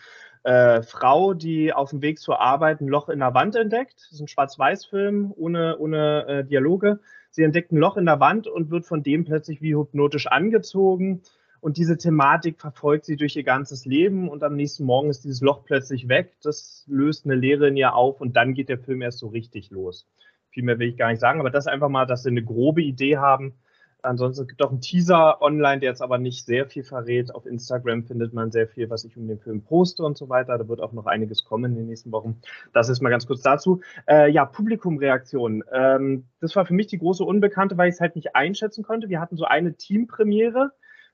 äh, 0.44 0.82
Frau, 0.82 1.34
die 1.34 1.72
auf 1.72 1.90
dem 1.90 2.02
Weg 2.02 2.18
zur 2.18 2.40
Arbeit 2.40 2.80
ein 2.80 2.88
Loch 2.88 3.08
in 3.08 3.20
der 3.20 3.34
Wand 3.34 3.54
entdeckt. 3.54 3.94
Das 3.96 4.12
ist 4.12 4.20
ein 4.20 4.28
Schwarz-Weiß-Film 4.28 5.32
ohne, 5.36 5.78
ohne 5.78 6.26
äh, 6.26 6.44
Dialoge. 6.44 7.00
Sie 7.30 7.44
entdeckt 7.44 7.72
ein 7.72 7.78
Loch 7.78 7.96
in 7.96 8.04
der 8.04 8.20
Wand 8.20 8.46
und 8.46 8.70
wird 8.70 8.84
von 8.84 9.02
dem 9.02 9.24
plötzlich 9.24 9.62
wie 9.62 9.74
hypnotisch 9.74 10.26
angezogen 10.26 11.22
und 11.62 11.76
diese 11.76 11.96
Thematik 11.96 12.60
verfolgt 12.60 13.04
sie 13.04 13.14
durch 13.14 13.36
ihr 13.36 13.44
ganzes 13.44 13.86
Leben 13.86 14.28
und 14.28 14.42
am 14.42 14.56
nächsten 14.56 14.84
Morgen 14.84 15.10
ist 15.10 15.22
dieses 15.22 15.40
Loch 15.40 15.64
plötzlich 15.64 16.08
weg. 16.08 16.34
Das 16.42 16.84
löst 16.88 17.24
eine 17.24 17.36
Leere 17.36 17.68
in 17.68 17.76
ihr 17.76 17.94
auf 17.94 18.20
und 18.20 18.34
dann 18.36 18.52
geht 18.52 18.68
der 18.68 18.80
Film 18.80 19.00
erst 19.00 19.20
so 19.20 19.28
richtig 19.28 19.70
los. 19.70 20.08
Viel 20.50 20.64
mehr 20.64 20.80
will 20.80 20.88
ich 20.88 20.96
gar 20.96 21.08
nicht 21.08 21.20
sagen, 21.20 21.38
aber 21.38 21.50
das 21.50 21.68
einfach 21.68 21.88
mal, 21.88 22.04
dass 22.04 22.24
sie 22.24 22.30
eine 22.30 22.42
grobe 22.42 22.82
Idee 22.82 23.18
haben. 23.18 23.54
Ansonsten 24.02 24.48
gibt 24.48 24.60
es 24.60 24.66
auch 24.66 24.72
einen 24.72 24.80
Teaser 24.80 25.40
online, 25.40 25.78
der 25.78 25.90
jetzt 25.90 26.02
aber 26.02 26.18
nicht 26.18 26.44
sehr 26.44 26.66
viel 26.66 26.82
verrät. 26.82 27.32
Auf 27.32 27.46
Instagram 27.46 28.02
findet 28.02 28.32
man 28.34 28.50
sehr 28.50 28.66
viel, 28.66 28.90
was 28.90 29.04
ich 29.04 29.16
um 29.16 29.28
den 29.28 29.38
Film 29.38 29.62
poste 29.62 30.02
und 30.02 30.18
so 30.18 30.28
weiter. 30.28 30.58
Da 30.58 30.66
wird 30.66 30.80
auch 30.80 30.92
noch 30.92 31.06
einiges 31.06 31.44
kommen 31.44 31.70
in 31.70 31.76
den 31.76 31.86
nächsten 31.86 32.10
Wochen. 32.10 32.40
Das 32.72 32.88
ist 32.88 33.00
mal 33.00 33.10
ganz 33.10 33.28
kurz 33.28 33.40
dazu. 33.40 33.82
Äh, 34.08 34.32
ja, 34.32 34.46
Publikumreaktion. 34.46 35.62
Ähm, 35.72 36.24
das 36.40 36.56
war 36.56 36.66
für 36.66 36.74
mich 36.74 36.88
die 36.88 36.98
große 36.98 37.22
Unbekannte, 37.22 37.78
weil 37.78 37.88
ich 37.88 37.94
es 37.94 38.00
halt 38.00 38.16
nicht 38.16 38.34
einschätzen 38.34 38.82
konnte. 38.82 39.08
Wir 39.08 39.20
hatten 39.20 39.36
so 39.36 39.44
eine 39.44 39.74
Teampremiere 39.74 40.72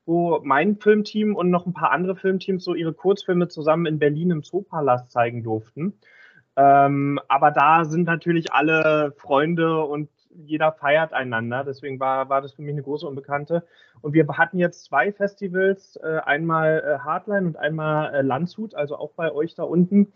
wo 0.09 0.41
mein 0.43 0.77
Filmteam 0.77 1.37
und 1.37 1.51
noch 1.51 1.67
ein 1.67 1.75
paar 1.75 1.91
andere 1.91 2.17
Filmteams 2.17 2.65
so 2.65 2.75
ihre 2.75 2.95
Kurzfilme 2.95 3.49
zusammen 3.49 3.85
in 3.85 3.99
Berlin 3.99 4.31
im 4.31 4.43
Zoopalast 4.43 5.13
zeigen 5.13 5.43
durften. 5.43 5.93
Ähm, 6.57 7.21
aber 7.29 7.51
da 7.51 7.85
sind 7.85 8.05
natürlich 8.05 8.51
alle 8.53 9.13
Freunde 9.19 9.85
und 9.85 10.09
jeder 10.31 10.73
feiert 10.73 11.13
einander. 11.13 11.63
Deswegen 11.63 12.01
war, 12.01 12.31
war 12.31 12.41
das 12.41 12.55
für 12.55 12.63
mich 12.63 12.73
eine 12.73 12.83
große 12.83 13.07
Unbekannte. 13.07 13.67
Und 14.00 14.15
wir 14.15 14.27
hatten 14.29 14.59
jetzt 14.59 14.85
zwei 14.85 15.12
Festivals, 15.12 15.97
äh, 16.03 16.21
einmal 16.25 16.83
äh, 16.87 16.99
Hardline 17.00 17.47
und 17.47 17.57
einmal 17.59 18.15
äh, 18.15 18.23
Landshut, 18.23 18.75
also 18.75 18.97
auch 18.97 19.12
bei 19.12 19.31
euch 19.31 19.57
da 19.57 19.65
unten 19.65 20.12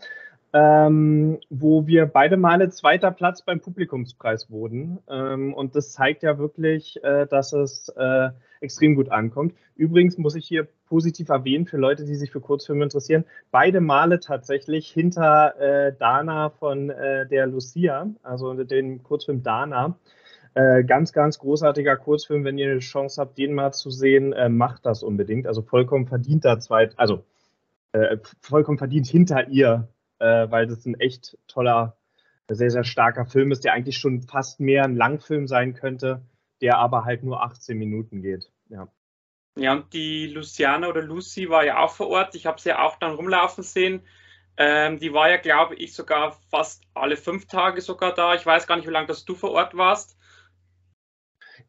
ähm, 0.53 1.39
wo 1.49 1.87
wir 1.87 2.07
beide 2.07 2.37
Male 2.37 2.69
zweiter 2.69 3.11
Platz 3.11 3.43
beim 3.43 3.61
Publikumspreis 3.61 4.51
wurden. 4.51 4.99
Ähm, 5.09 5.55
und 5.55 5.75
das 5.75 5.93
zeigt 5.93 6.23
ja 6.23 6.39
wirklich, 6.39 7.03
äh, 7.03 7.27
dass 7.27 7.53
es 7.53 7.89
äh, 7.97 8.31
extrem 8.61 8.95
gut 8.95 9.11
ankommt. 9.11 9.55
Übrigens 9.77 10.19
muss 10.19 10.35
ich 10.35 10.47
hier 10.47 10.69
positiv 10.87 11.31
erwähnen 11.31 11.65
für 11.65 11.79
Leute, 11.79 12.05
die 12.05 12.17
sich 12.17 12.31
für 12.31 12.41
Kurzfilme 12.41 12.85
interessieren, 12.85 13.25
beide 13.51 13.81
Male 13.81 14.21
tatsächlich 14.21 14.89
hinter 14.89 15.59
äh, 15.59 15.95
Dana 15.99 16.51
von 16.51 16.91
äh, 16.91 17.27
der 17.27 17.47
Lucia, 17.47 18.09
also 18.23 18.53
den 18.65 19.03
Kurzfilm 19.03 19.43
Dana. 19.43 19.97
Äh, 20.55 20.85
ganz, 20.85 21.15
ganz 21.15 21.39
großartiger 21.39 21.97
Kurzfilm. 21.97 22.45
Wenn 22.45 22.59
ihr 22.59 22.71
eine 22.71 22.81
Chance 22.81 23.23
habt, 23.23 23.39
den 23.39 23.55
mal 23.55 23.73
zu 23.73 23.91
sehen, 23.91 24.35
äh, 24.35 24.51
macht 24.51 24.85
das 24.85 25.03
unbedingt. 25.03 25.47
Also 25.47 25.63
vollkommen 25.63 26.07
verdient 26.07 26.45
da 26.45 26.59
zweit, 26.61 26.99
also 26.99 27.25
vollkommen 28.41 28.79
verdient 28.79 29.07
hinter 29.07 29.49
ihr 29.49 29.87
äh, 30.23 30.51
weil 30.51 30.67
das 30.67 30.87
ein 30.87 30.99
echt 31.01 31.37
toller, 31.49 31.97
sehr, 32.49 32.71
sehr 32.71 32.85
starker 32.85 33.27
Film 33.27 33.51
ist, 33.51 33.65
der 33.65 33.73
eigentlich 33.73 33.99
schon 33.99 34.23
fast 34.23 34.61
mehr 34.61 34.85
ein 34.85 34.95
Langfilm 34.95 35.49
sein 35.49 35.75
könnte, 35.75 36.23
der 36.61 36.79
aber 36.79 37.05
halt 37.05 37.25
nur 37.25 37.43
18 37.43 37.77
Minuten 37.77 38.23
geht. 38.23 38.51
Ja. 38.69 38.89
Ja, 39.57 39.73
und 39.73 39.93
die 39.93 40.29
Luciana 40.29 40.89
oder 40.89 41.03
Lucy 41.03 41.51
war 41.51 41.65
ja 41.65 41.79
auch 41.79 41.91
vor 41.91 42.09
Ort. 42.09 42.35
Ich 42.35 42.47
habe 42.47 42.61
sie 42.61 42.71
ja 42.71 42.83
auch 42.83 42.97
dann 42.99 43.15
rumlaufen 43.15 43.65
sehen. 43.65 44.03
Ähm, 44.57 44.99
die 44.99 45.13
war 45.13 45.29
ja, 45.29 45.39
glaube 45.39 45.75
ich, 45.75 45.95
sogar 45.95 46.39
fast 46.51 46.85
alle 46.95 47.17
fünf 47.17 47.47
Tage 47.47 47.81
sogar 47.81 48.15
da. 48.15 48.35
Ich 48.35 48.47
weiß 48.47 48.67
gar 48.67 48.77
nicht, 48.77 48.87
wie 48.87 48.93
lange 48.93 49.09
das 49.09 49.25
du 49.25 49.35
vor 49.35 49.51
Ort 49.51 49.77
warst. 49.77 50.17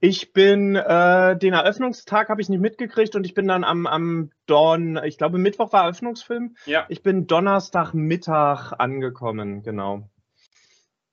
Ich 0.05 0.33
bin, 0.33 0.75
äh, 0.75 1.38
den 1.38 1.53
Eröffnungstag 1.53 2.27
habe 2.27 2.41
ich 2.41 2.50
nicht 2.50 2.60
mitgekriegt 2.60 3.15
und 3.15 3.25
ich 3.25 3.33
bin 3.33 3.48
dann 3.48 3.63
am, 3.63 3.88
am 3.88 4.31
Dorn, 4.48 5.00
ich 5.05 5.17
glaube 5.17 5.38
Mittwoch 5.38 5.72
war 5.72 5.83
Eröffnungsfilm. 5.83 6.57
Ja. 6.65 6.86
Ich 6.89 7.03
bin 7.03 7.25
Donnerstagmittag 7.25 8.74
angekommen, 8.77 9.63
genau. 9.63 10.10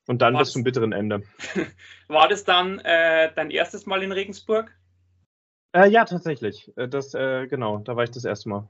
Und 0.08 0.22
dann 0.22 0.34
war 0.34 0.40
bis 0.40 0.48
das, 0.48 0.54
zum 0.54 0.64
bitteren 0.64 0.90
Ende. 0.90 1.22
War 2.08 2.26
das 2.26 2.42
dann 2.42 2.80
äh, 2.80 3.32
dein 3.32 3.52
erstes 3.52 3.86
Mal 3.86 4.02
in 4.02 4.10
Regensburg? 4.10 4.76
Äh, 5.72 5.88
ja, 5.88 6.04
tatsächlich. 6.04 6.76
Äh, 6.76 6.88
das, 6.88 7.14
äh, 7.14 7.46
genau, 7.46 7.78
da 7.78 7.94
war 7.94 8.02
ich 8.02 8.10
das 8.10 8.24
erste 8.24 8.48
Mal. 8.48 8.68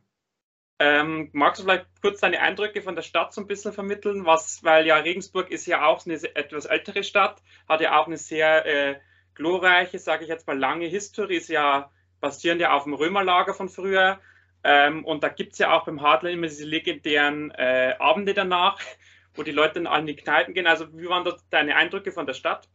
Ähm, 0.81 1.31
magst 1.33 1.61
du 1.61 1.65
vielleicht 1.65 1.87
kurz 2.03 2.21
deine 2.21 2.41
Eindrücke 2.41 2.83
von 2.83 2.95
der 2.95 3.03
Stadt 3.03 3.33
so 3.33 3.41
ein 3.41 3.47
bisschen 3.47 3.73
vermitteln? 3.73 4.27
Was, 4.27 4.63
weil 4.65 4.87
ja 4.87 4.97
Regensburg 4.97 5.51
ist 5.51 5.65
ja 5.65 5.87
auch 5.87 6.05
eine 6.05 6.17
etwas 6.35 6.67
ältere 6.67 7.05
Stadt, 7.05 7.43
hat 7.67 7.81
ja 7.81 7.99
auch 7.99 8.07
eine 8.07 8.19
sehr 8.19 8.67
äh, 8.67 9.01
glorreiche, 9.35 9.99
sage 9.99 10.25
ich 10.25 10.29
jetzt 10.29 10.47
mal, 10.47 10.59
lange 10.59 10.87
Historie, 10.87 11.37
ist 11.37 11.49
ja 11.49 11.91
basierend 12.21 12.61
ja 12.61 12.73
auf 12.73 12.85
dem 12.85 12.95
Römerlager 12.95 13.55
von 13.55 13.69
früher. 13.69 14.19
Ähm, 14.63 15.05
und 15.05 15.23
da 15.23 15.29
gibt 15.29 15.55
es 15.55 15.59
ja 15.59 15.73
auch 15.73 15.87
beim 15.87 16.03
Hardline 16.03 16.35
immer 16.35 16.47
diese 16.47 16.67
legendären 16.67 17.51
äh, 17.53 17.95
Abende 17.99 18.35
danach, 18.35 18.79
wo 19.35 19.43
die 19.43 19.53
Leute 19.53 19.75
dann 19.75 19.87
an 19.87 20.07
die 20.07 20.17
Kneipen 20.17 20.55
gehen. 20.55 20.67
Also 20.67 20.87
wie 20.93 21.09
waren 21.09 21.25
das 21.25 21.45
deine 21.51 21.77
Eindrücke 21.77 22.13
von 22.13 22.27
der 22.27 22.35
Stadt? 22.35 22.69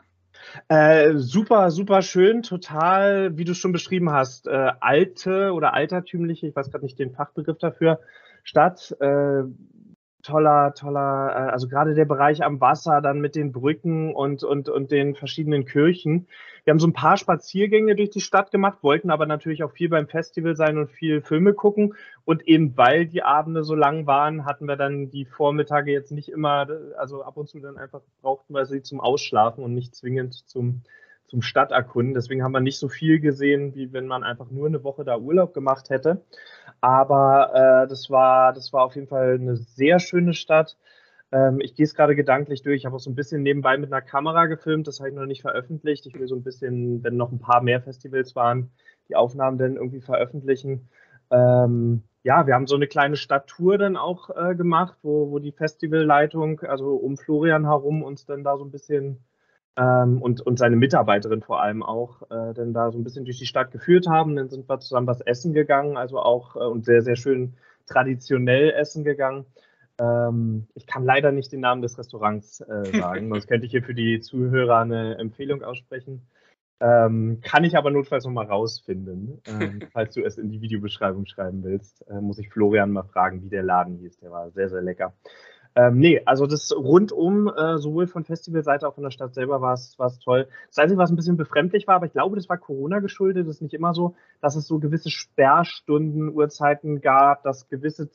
Äh, 0.67 1.13
super, 1.15 1.71
super 1.71 2.01
schön, 2.01 2.43
total, 2.43 3.38
wie 3.38 3.45
du 3.45 3.53
schon 3.53 3.71
beschrieben 3.71 4.12
hast, 4.12 4.47
äh, 4.47 4.71
alte 4.79 5.53
oder 5.53 5.74
altertümliche, 5.74 6.47
ich 6.47 6.55
weiß 6.55 6.71
gerade 6.71 6.83
nicht 6.83 7.00
den 7.00 7.13
Fachbegriff 7.13 7.57
dafür, 7.57 8.00
Stadt. 8.43 8.95
Äh, 9.00 9.43
toller, 10.25 10.74
toller, 10.74 11.29
äh, 11.29 11.51
also 11.51 11.67
gerade 11.67 11.94
der 11.94 12.05
Bereich 12.05 12.44
am 12.44 12.60
Wasser, 12.60 13.01
dann 13.01 13.22
mit 13.22 13.36
den 13.36 13.51
Brücken 13.51 14.13
und, 14.13 14.44
und, 14.44 14.70
und 14.70 14.91
den 14.91 15.15
verschiedenen 15.15 15.65
Kirchen. 15.65 16.27
Wir 16.63 16.72
haben 16.72 16.79
so 16.79 16.88
ein 16.88 16.94
paar 16.94 17.17
Spaziergänge 17.17 17.96
durch 17.96 18.10
die 18.10 18.22
Stadt 18.22 18.50
gemacht, 18.50 18.79
wollten 18.82 19.12
aber 19.12 19.27
natürlich 19.27 19.63
auch 19.63 19.72
viel 19.72 19.88
beim 19.88 20.08
Festival 20.08 20.55
sein 20.55 20.79
und 20.79 20.91
viel 20.91 21.22
Filme 21.22 21.53
gucken. 21.53 21.94
Und 22.25 22.48
eben 22.48 22.75
weil 22.75 23.05
die 23.05 23.22
Abende 23.22 23.63
so 23.63 23.75
lang 23.75 24.08
waren, 24.08 24.46
hatten 24.46 24.67
wir 24.67 24.75
dann 24.75 25.12
die 25.12 25.25
Vormittage 25.25 25.91
jetzt 25.91 26.12
nicht 26.12 26.29
immer, 26.29 26.67
also 26.98 27.22
ab 27.22 27.38
und 27.38 27.48
zu 27.48 27.60
dann 27.60 27.77
einfach 27.77 28.01
brauchten 28.22 28.53
wir 28.55 28.65
sie 28.65 28.82
zum 28.82 29.00
Ausschlafen 29.00 29.63
und 29.63 29.75
nicht 29.75 29.96
zwingend 29.96 30.34
zum, 30.48 30.82
zum 31.27 31.41
Stadterkunden. 31.41 32.13
Deswegen 32.13 32.44
haben 32.44 32.51
wir 32.51 32.60
nicht 32.60 32.79
so 32.79 32.88
viel 32.88 33.20
gesehen, 33.20 33.75
wie 33.75 33.91
wenn 33.94 34.08
man 34.08 34.24
einfach 34.24 34.50
nur 34.51 34.67
eine 34.67 34.84
Woche 34.84 35.03
da 35.03 35.17
Urlaub 35.17 35.53
gemacht 35.53 35.89
hätte. 35.89 36.22
Aber 36.82 37.51
äh, 37.53 37.88
das, 37.88 38.10
war, 38.10 38.53
das 38.53 38.74
war 38.74 38.84
auf 38.84 38.96
jeden 38.96 39.08
Fall 39.08 39.36
eine 39.36 39.55
sehr 39.55 40.00
schöne 40.00 40.34
Stadt. 40.34 40.77
Ähm, 41.32 41.60
ich 41.62 41.75
gehe 41.75 41.84
es 41.84 41.96
gerade 41.96 42.15
gedanklich 42.15 42.62
durch. 42.62 42.77
Ich 42.77 42.86
habe 42.86 42.96
auch 42.96 43.00
so 43.00 43.10
ein 43.10 43.15
bisschen 43.15 43.44
nebenbei 43.44 43.77
mit 43.77 43.91
einer 43.91 44.01
Kamera 44.01 44.46
gefilmt. 44.46 44.88
Das 44.88 45.00
habe 45.00 45.10
ich 45.10 45.15
noch 45.15 45.25
nicht 45.25 45.41
veröffentlicht. 45.41 46.05
Ich 46.05 46.17
will 46.17 46.27
so 46.27 46.36
ein 46.36 46.44
bisschen, 46.44 47.03
wenn 47.03 47.17
noch 47.17 47.32
ein 47.32 47.39
paar 47.39 47.62
mehr 47.62 47.82
Festivals 47.82 48.36
waren, 48.36 48.72
die 49.10 49.15
Aufnahmen 49.15 49.58
dann 49.58 49.75
irgendwie 49.75 50.01
veröffentlichen. 50.01 50.89
Ähm, 51.32 52.03
ja, 52.24 52.48
wir 52.48 52.55
haben 52.55 52.67
so 52.67 52.75
eine 52.75 52.88
kleine 52.88 53.17
Stadttour 53.17 53.77
dann 53.77 53.98
auch 53.98 54.29
äh, 54.29 54.55
gemacht, 54.55 54.98
wo, 55.03 55.32
wo 55.32 55.39
die 55.39 55.51
Festivalleitung, 55.51 56.62
also 56.62 56.96
um 56.96 57.17
Florian 57.17 57.65
herum, 57.65 58.03
uns 58.03 58.25
dann 58.25 58.44
da 58.44 58.58
so 58.58 58.65
ein 58.65 58.72
bisschen 58.72 59.20
ähm, 59.77 60.22
und, 60.22 60.41
und 60.41 60.58
seine 60.58 60.75
Mitarbeiterin 60.75 61.41
vor 61.41 61.62
allem 61.62 61.84
auch, 61.84 62.22
äh, 62.24 62.53
dann 62.53 62.74
da 62.74 62.91
so 62.91 62.98
ein 62.98 63.03
bisschen 63.03 63.25
durch 63.25 63.39
die 63.39 63.46
Stadt 63.46 63.72
geführt 63.72 64.08
haben. 64.08 64.36
Dann 64.36 64.50
sind 64.50 64.70
wir 64.70 64.79
zusammen 64.79 65.08
was 65.08 65.22
essen 65.22 65.53
gegangen, 65.53 65.98
also 65.98 66.20
auch 66.20 66.55
äh, 66.55 66.60
und 66.60 66.86
sehr, 66.86 67.01
sehr 67.01 67.15
schön 67.15 67.55
traditionell 67.86 68.72
essen 68.72 69.03
gegangen. 69.03 69.46
Ähm, 70.00 70.67
ich 70.75 70.88
kann 70.88 71.03
leider 71.03 71.32
nicht 71.32 71.51
den 71.51 71.62
Namen 71.62 71.82
des 71.82 71.98
Restaurants 71.98 72.62
äh, 72.62 72.86
sagen, 73.00 73.29
sonst 73.29 73.48
könnte 73.48 73.65
ich 73.65 73.72
hier 73.72 73.84
für 73.84 73.96
die 73.96 74.20
Zuhörer 74.22 74.79
eine 74.79 75.17
Empfehlung 75.17 75.63
aussprechen. 75.63 76.27
Ähm, 76.82 77.39
kann 77.41 77.63
ich 77.63 77.77
aber 77.77 77.89
notfalls 77.89 78.25
nochmal 78.25 78.48
rausfinden. 78.48 79.41
Ähm, 79.48 79.79
falls 79.94 80.13
du 80.13 80.24
es 80.24 80.38
in 80.38 80.50
die 80.50 80.62
Videobeschreibung 80.62 81.25
schreiben 81.25 81.63
willst, 81.63 82.05
äh, 82.10 82.20
muss 82.20 82.38
ich 82.38 82.50
Florian 82.50 82.91
mal 82.91 83.03
fragen, 83.03 83.44
wie 83.44 83.50
der 83.50 83.63
Laden 83.63 83.98
hieß. 83.98 84.20
Der 84.20 84.32
war 84.32 84.51
sehr, 84.51 84.70
sehr 84.70 84.82
lecker. 84.82 85.13
Ähm, 85.77 85.98
nee, 85.98 86.22
also 86.25 86.46
das 86.48 86.72
rundum, 86.74 87.50
äh, 87.50 87.77
sowohl 87.77 88.08
von 88.08 88.24
Festivalseite 88.24 88.88
auch 88.88 88.96
von 88.96 89.03
der 89.03 89.12
Stadt 89.12 89.34
selber 89.34 89.60
war 89.60 89.74
es 89.74 89.98
toll. 90.24 90.48
Das 90.70 90.77
Einzige, 90.77 90.98
was 90.98 91.12
ein 91.12 91.17
bisschen 91.17 91.36
befremdlich 91.36 91.86
war, 91.86 91.96
aber 91.96 92.05
ich 92.05 92.13
glaube, 92.13 92.38
das 92.38 92.48
war 92.48 92.58
Corona 92.58 93.00
geschuldet, 93.00 93.46
das 93.46 93.58
ist 93.58 93.62
nicht 93.62 93.74
immer 93.74 93.94
so, 93.94 94.15
dass 94.41 94.55
es 94.55 94.67
so 94.67 94.79
gewisse 94.79 95.10
Sperrstunden, 95.10 96.29
Uhrzeiten 96.34 97.01
gab, 97.01 97.44
dass 97.44 97.67
gewisse 97.67 98.10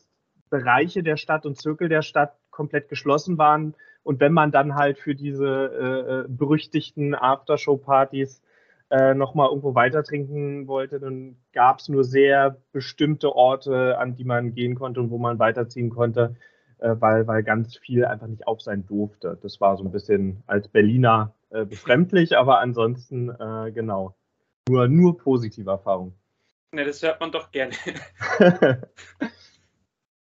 Bereiche 0.48 1.02
der 1.02 1.18
Stadt 1.18 1.44
und 1.44 1.58
Zirkel 1.58 1.90
der 1.90 2.00
Stadt 2.00 2.34
komplett 2.50 2.88
geschlossen 2.88 3.36
waren. 3.36 3.74
Und 4.02 4.20
wenn 4.20 4.32
man 4.32 4.52
dann 4.52 4.74
halt 4.76 4.98
für 4.98 5.14
diese 5.14 5.46
äh, 5.46 6.20
äh 6.22 6.28
berüchtigten 6.28 7.14
Aftershow-Partys 7.14 8.40
äh, 8.90 9.12
nochmal 9.14 9.48
irgendwo 9.50 9.74
weiter 9.74 10.02
trinken 10.02 10.66
wollte, 10.66 10.98
dann 10.98 11.36
gab 11.52 11.80
es 11.80 11.90
nur 11.90 12.04
sehr 12.04 12.56
bestimmte 12.72 13.36
Orte, 13.36 13.98
an 13.98 14.16
die 14.16 14.24
man 14.24 14.54
gehen 14.54 14.76
konnte 14.76 15.00
und 15.00 15.10
wo 15.10 15.18
man 15.18 15.38
weiterziehen 15.38 15.90
konnte 15.90 16.36
äh, 16.80 16.96
weil, 16.98 17.26
weil 17.26 17.42
ganz 17.42 17.76
viel 17.76 18.04
einfach 18.04 18.26
nicht 18.26 18.46
auf 18.46 18.60
sein 18.60 18.86
durfte. 18.86 19.38
Das 19.42 19.60
war 19.60 19.76
so 19.76 19.84
ein 19.84 19.92
bisschen 19.92 20.42
als 20.46 20.68
Berliner 20.68 21.34
äh, 21.50 21.64
befremdlich, 21.64 22.36
aber 22.36 22.60
ansonsten 22.60 23.30
äh, 23.30 23.70
genau. 23.72 24.14
Nur, 24.68 24.88
nur 24.88 25.18
positive 25.18 25.70
Erfahrungen. 25.70 26.14
Ne, 26.72 26.84
das 26.84 27.02
hört 27.02 27.20
man 27.20 27.32
doch 27.32 27.50
gerne. 27.50 27.74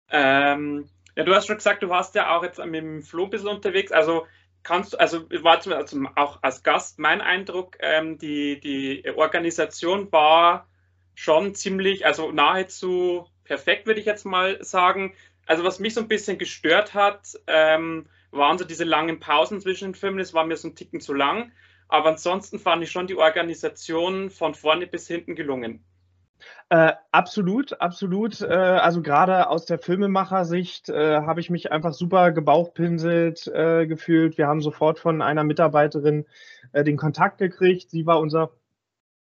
ähm, 0.10 0.89
ja, 1.15 1.24
du 1.24 1.36
hast 1.36 1.48
schon 1.48 1.58
gesagt, 1.58 1.84
du 1.84 1.89
warst 1.89 2.15
ja 2.15 2.36
auch 2.36 2.43
jetzt 2.43 2.58
mit 2.65 2.75
dem 2.75 3.03
Flo 3.03 3.25
ein 3.25 3.29
bisschen 3.29 3.50
unterwegs. 3.50 3.91
Also 3.91 4.25
kannst 4.63 4.93
du, 4.93 4.98
also 4.98 5.29
war 5.43 5.60
zum, 5.60 5.74
also 5.74 6.03
auch 6.15 6.39
als 6.41 6.63
Gast 6.63 6.98
mein 7.00 7.22
Eindruck, 7.22 7.77
ähm, 7.79 8.17
die, 8.17 8.60
die 8.60 9.03
Organisation 9.15 10.12
war 10.12 10.67
schon 11.13 11.53
ziemlich, 11.53 12.05
also 12.05 12.31
nahezu 12.31 13.27
perfekt, 13.43 13.86
würde 13.86 14.00
ich 14.00 14.05
jetzt 14.05 14.25
mal 14.25 14.63
sagen 14.63 15.13
also 15.51 15.65
was 15.65 15.81
mich 15.81 15.93
so 15.93 16.00
ein 16.00 16.08
bisschen 16.08 16.38
gestört 16.38 16.93
hat, 16.93 17.38
ähm, 17.48 18.05
waren 18.31 18.58
so 18.58 18.63
diese 18.63 18.86
langen 18.86 19.20
Pausen 19.20 19.60
zwischen 19.60 19.89
den 19.89 19.96
Filmen. 19.96 20.17
Das 20.17 20.34
war 20.34 20.46
mir 20.46 20.55
so 20.55 20.70
ein 20.70 20.75
Ticken 20.75 21.01
zu 21.01 21.13
lang. 21.13 21.51
Aber 21.89 22.08
ansonsten 22.08 22.58
fand 22.58 22.81
ich 22.84 22.89
schon 22.89 23.05
die 23.05 23.17
Organisation 23.17 24.29
von 24.29 24.55
vorne 24.55 24.88
bis 24.88 25.10
hinten 25.10 25.36
gelungen. 25.36 25.84
Äh, 26.70 26.93
absolut, 27.12 27.81
absolut. 27.81 28.39
Äh, 28.39 28.46
also 28.46 29.01
gerade 29.01 29.50
aus 29.50 29.65
der 29.65 29.77
Filmemachersicht 29.77 30.88
äh, 30.88 31.20
habe 31.20 31.41
ich 31.41 31.50
mich 31.50 31.70
einfach 31.70 31.91
super 31.91 32.31
gebauchpinselt 32.31 33.46
äh, 33.48 33.88
gefühlt. 33.88 34.38
Wir 34.38 34.48
haben 34.48 34.62
sofort 34.62 35.00
von 35.00 35.22
einer 35.22 35.43
Mitarbeiterin 35.43 36.25
äh, 36.72 36.86
den 36.86 36.96
Kontakt 36.96 37.39
gekriegt. 37.39 37.89
Sie 37.89 38.05
war 38.05 38.22
unser, 38.22 38.51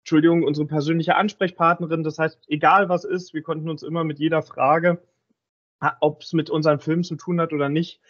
Entschuldigung, 0.03 0.45
unsere 0.45 0.69
persönliche 0.69 1.17
Ansprechpartnerin. 1.17 2.05
Das 2.05 2.21
heißt, 2.21 2.45
egal 2.47 2.89
was 2.89 3.03
ist, 3.03 3.35
wir 3.35 3.43
konnten 3.43 3.69
uns 3.69 3.83
immer 3.83 4.05
mit 4.05 4.21
jeder 4.21 4.43
Frage 4.43 5.03
ob 6.01 6.23
es 6.23 6.33
mit 6.33 6.51
unseren 6.51 6.81
Filmen 6.81 7.05
zu 7.05 7.17
tun 7.17 7.41
hat 7.41 7.53
oder 7.53 7.69
nicht, 7.69 8.01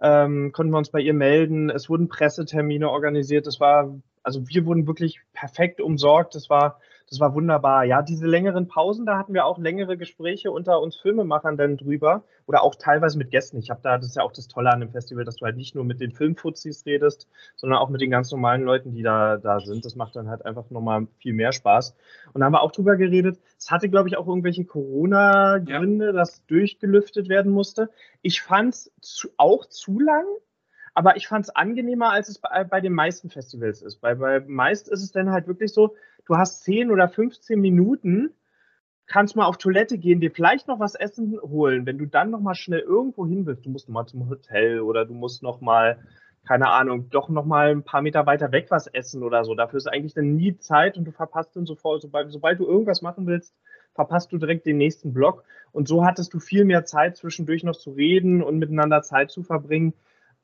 ähm, 0.00 0.52
konnten 0.52 0.72
wir 0.72 0.78
uns 0.78 0.90
bei 0.90 1.00
ihr 1.00 1.14
melden. 1.14 1.70
Es 1.70 1.88
wurden 1.88 2.08
Pressetermine 2.08 2.90
organisiert. 2.90 3.46
Es 3.46 3.60
war, 3.60 3.98
also 4.22 4.48
wir 4.48 4.66
wurden 4.66 4.86
wirklich 4.86 5.20
perfekt 5.32 5.80
umsorgt. 5.80 6.34
Das 6.34 6.50
war 6.50 6.80
das 7.12 7.20
war 7.20 7.34
wunderbar. 7.34 7.84
Ja, 7.84 8.00
diese 8.00 8.26
längeren 8.26 8.68
Pausen, 8.68 9.04
da 9.04 9.18
hatten 9.18 9.34
wir 9.34 9.44
auch 9.44 9.58
längere 9.58 9.98
Gespräche 9.98 10.50
unter 10.50 10.80
uns 10.80 10.96
Filmemachern 10.96 11.58
dann 11.58 11.76
drüber 11.76 12.24
oder 12.46 12.62
auch 12.62 12.74
teilweise 12.74 13.18
mit 13.18 13.30
Gästen. 13.30 13.58
Ich 13.58 13.68
habe 13.68 13.80
da, 13.82 13.98
das 13.98 14.06
ist 14.06 14.16
ja 14.16 14.22
auch 14.22 14.32
das 14.32 14.48
Tolle 14.48 14.72
an 14.72 14.80
dem 14.80 14.92
Festival, 14.92 15.26
dass 15.26 15.36
du 15.36 15.44
halt 15.44 15.58
nicht 15.58 15.74
nur 15.74 15.84
mit 15.84 16.00
den 16.00 16.12
Filmfuzis 16.12 16.86
redest, 16.86 17.28
sondern 17.54 17.80
auch 17.80 17.90
mit 17.90 18.00
den 18.00 18.10
ganz 18.10 18.32
normalen 18.32 18.62
Leuten, 18.62 18.94
die 18.94 19.02
da, 19.02 19.36
da 19.36 19.60
sind. 19.60 19.84
Das 19.84 19.94
macht 19.94 20.16
dann 20.16 20.30
halt 20.30 20.46
einfach 20.46 20.70
nochmal 20.70 21.06
viel 21.18 21.34
mehr 21.34 21.52
Spaß. 21.52 21.94
Und 22.32 22.40
da 22.40 22.46
haben 22.46 22.54
wir 22.54 22.62
auch 22.62 22.72
drüber 22.72 22.96
geredet. 22.96 23.38
Es 23.58 23.70
hatte, 23.70 23.90
glaube 23.90 24.08
ich, 24.08 24.16
auch 24.16 24.26
irgendwelche 24.26 24.64
Corona-Gründe, 24.64 26.06
ja. 26.06 26.12
dass 26.12 26.46
durchgelüftet 26.46 27.28
werden 27.28 27.52
musste. 27.52 27.90
Ich 28.22 28.40
fand 28.40 28.72
es 28.72 29.30
auch 29.36 29.66
zu 29.66 30.00
lang. 30.00 30.24
Aber 30.94 31.16
ich 31.16 31.26
fand 31.26 31.46
es 31.46 31.56
angenehmer, 31.56 32.10
als 32.10 32.28
es 32.28 32.38
bei, 32.38 32.64
bei 32.64 32.80
den 32.80 32.92
meisten 32.92 33.30
Festivals 33.30 33.80
ist. 33.80 34.02
Bei, 34.02 34.14
bei 34.14 34.40
meist 34.40 34.88
ist 34.88 35.02
es 35.02 35.10
dann 35.10 35.30
halt 35.30 35.46
wirklich 35.46 35.72
so, 35.72 35.94
du 36.26 36.36
hast 36.36 36.64
10 36.64 36.90
oder 36.90 37.08
15 37.08 37.60
Minuten, 37.60 38.30
kannst 39.06 39.36
mal 39.36 39.46
auf 39.46 39.58
Toilette 39.58 39.98
gehen, 39.98 40.20
dir 40.20 40.30
vielleicht 40.30 40.68
noch 40.68 40.80
was 40.80 40.94
essen 40.94 41.38
holen. 41.42 41.86
Wenn 41.86 41.98
du 41.98 42.06
dann 42.06 42.30
noch 42.30 42.40
mal 42.40 42.54
schnell 42.54 42.80
irgendwo 42.80 43.26
hin 43.26 43.46
willst, 43.46 43.66
du 43.66 43.70
musst 43.70 43.88
noch 43.88 43.94
mal 43.94 44.06
zum 44.06 44.28
Hotel 44.28 44.80
oder 44.80 45.04
du 45.04 45.14
musst 45.14 45.42
noch 45.42 45.60
mal 45.60 45.98
keine 46.44 46.70
Ahnung, 46.70 47.08
doch 47.10 47.28
noch 47.28 47.44
mal 47.44 47.70
ein 47.70 47.84
paar 47.84 48.02
Meter 48.02 48.26
weiter 48.26 48.50
weg 48.50 48.66
was 48.70 48.88
essen 48.88 49.22
oder 49.22 49.44
so. 49.44 49.54
Dafür 49.54 49.76
ist 49.76 49.86
eigentlich 49.86 50.14
dann 50.14 50.34
nie 50.34 50.58
Zeit 50.58 50.98
und 50.98 51.04
du 51.04 51.12
verpasst 51.12 51.54
dann 51.54 51.66
sofort, 51.66 52.02
sobald, 52.02 52.32
sobald 52.32 52.58
du 52.58 52.66
irgendwas 52.66 53.00
machen 53.00 53.26
willst, 53.26 53.54
verpasst 53.94 54.32
du 54.32 54.38
direkt 54.38 54.66
den 54.66 54.78
nächsten 54.78 55.12
Block. 55.12 55.44
Und 55.70 55.86
so 55.86 56.04
hattest 56.04 56.34
du 56.34 56.40
viel 56.40 56.64
mehr 56.64 56.84
Zeit, 56.84 57.16
zwischendurch 57.16 57.62
noch 57.62 57.76
zu 57.76 57.92
reden 57.92 58.42
und 58.42 58.58
miteinander 58.58 59.02
Zeit 59.02 59.30
zu 59.30 59.42
verbringen. 59.42 59.94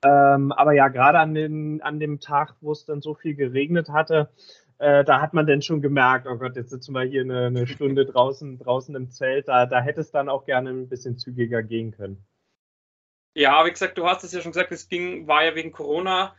Ähm, 0.04 0.52
aber 0.52 0.72
ja, 0.72 0.88
gerade 0.88 1.18
an, 1.18 1.80
an 1.80 1.98
dem 1.98 2.20
Tag, 2.20 2.54
wo 2.60 2.70
es 2.70 2.84
dann 2.84 3.00
so 3.00 3.14
viel 3.14 3.34
geregnet 3.34 3.88
hatte, 3.88 4.28
äh, 4.78 5.04
da 5.04 5.20
hat 5.20 5.34
man 5.34 5.46
dann 5.46 5.62
schon 5.62 5.82
gemerkt, 5.82 6.26
oh 6.26 6.36
Gott, 6.36 6.56
jetzt 6.56 6.70
sitzen 6.70 6.92
wir 6.92 7.02
hier 7.02 7.22
eine, 7.22 7.46
eine 7.46 7.66
Stunde 7.66 8.06
draußen, 8.06 8.58
draußen 8.58 8.94
im 8.94 9.10
Zelt. 9.10 9.48
Da, 9.48 9.66
da 9.66 9.80
hätte 9.80 10.00
es 10.00 10.10
dann 10.10 10.28
auch 10.28 10.44
gerne 10.44 10.70
ein 10.70 10.88
bisschen 10.88 11.18
zügiger 11.18 11.62
gehen 11.62 11.90
können. 11.90 12.24
Ja, 13.34 13.64
wie 13.66 13.70
gesagt, 13.70 13.98
du 13.98 14.06
hast 14.06 14.24
es 14.24 14.32
ja 14.32 14.40
schon 14.40 14.52
gesagt, 14.52 14.72
es 14.72 14.88
ging, 14.88 15.26
war 15.26 15.44
ja 15.44 15.54
wegen 15.54 15.72
Corona. 15.72 16.34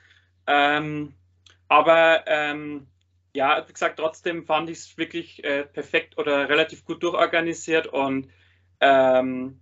Ähm, 0.48 1.13
aber 1.67 2.24
ähm, 2.27 2.88
ja, 3.34 3.63
wie 3.67 3.74
gesagt, 3.74 4.00
trotzdem 4.00 4.46
fand 4.46 4.69
ich 4.69 4.79
es 4.79 4.98
wirklich 4.98 5.43
äh, 5.43 5.63
perfekt 5.63 6.17
oder 6.17 6.50
relativ 6.50 6.84
gut 6.86 7.03
durchorganisiert 7.03 7.88
und 7.88 8.29
ähm, 8.79 9.62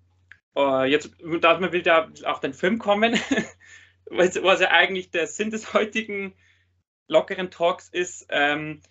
äh, 0.55 0.86
jetzt 0.89 1.12
darf 1.41 1.60
man 1.60 1.74
wieder 1.74 2.10
auf 2.25 2.39
den 2.39 2.53
Film 2.53 2.79
kommen, 2.79 3.13
was, 4.05 4.41
was 4.41 4.62
ja 4.62 4.69
eigentlich 4.69 5.12
der 5.12 5.27
Sinn 5.27 5.51
des 5.51 5.74
heutigen 5.74 6.34
lockeren 7.08 7.52
Talks 7.52 7.90
ist. 7.90 8.28
Ähm, 8.30 8.82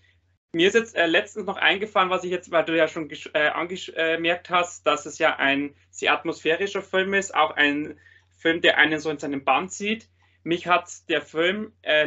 mir 0.52 0.68
ist 0.68 0.74
jetzt 0.74 0.96
äh, 0.96 1.06
letztens 1.06 1.46
noch 1.46 1.56
eingefallen, 1.56 2.10
was 2.10 2.24
ich 2.24 2.30
jetzt, 2.30 2.50
weil 2.50 2.64
du 2.64 2.76
ja 2.76 2.88
schon 2.88 3.10
äh, 3.34 3.48
angemerkt 3.48 4.50
hast, 4.50 4.86
dass 4.86 5.06
es 5.06 5.18
ja 5.18 5.36
ein 5.36 5.74
sehr 5.90 6.12
atmosphärischer 6.12 6.82
Film 6.82 7.14
ist, 7.14 7.34
auch 7.34 7.50
ein 7.50 7.98
Film, 8.36 8.60
der 8.60 8.78
einen 8.78 8.98
so 8.98 9.10
in 9.10 9.18
seinem 9.18 9.44
Band 9.44 9.72
sieht. 9.72 10.08
Mich 10.44 10.66
hat 10.66 10.88
der 11.08 11.20
Film, 11.20 11.72
äh, 11.82 12.06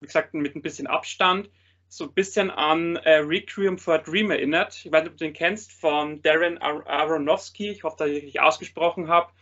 wie 0.00 0.06
gesagt, 0.06 0.34
mit 0.34 0.56
ein 0.56 0.62
bisschen 0.62 0.86
Abstand, 0.86 1.50
so 1.88 2.04
ein 2.04 2.14
bisschen 2.14 2.50
an 2.50 2.96
äh, 2.96 3.16
Requiem 3.16 3.76
for 3.76 3.94
a 3.94 3.98
Dream 3.98 4.30
erinnert. 4.30 4.80
Ich 4.84 4.90
weiß 4.90 5.02
nicht, 5.02 5.12
ob 5.12 5.18
du 5.18 5.24
den 5.24 5.32
kennst, 5.32 5.72
von 5.72 6.22
Darren 6.22 6.58
Ar 6.58 6.86
Aronofsky, 6.86 7.70
ich 7.70 7.84
hoffe, 7.84 7.96
dass 7.98 8.08
ich 8.08 8.22
richtig 8.22 8.40
ausgesprochen 8.40 9.08
habe, 9.08 9.32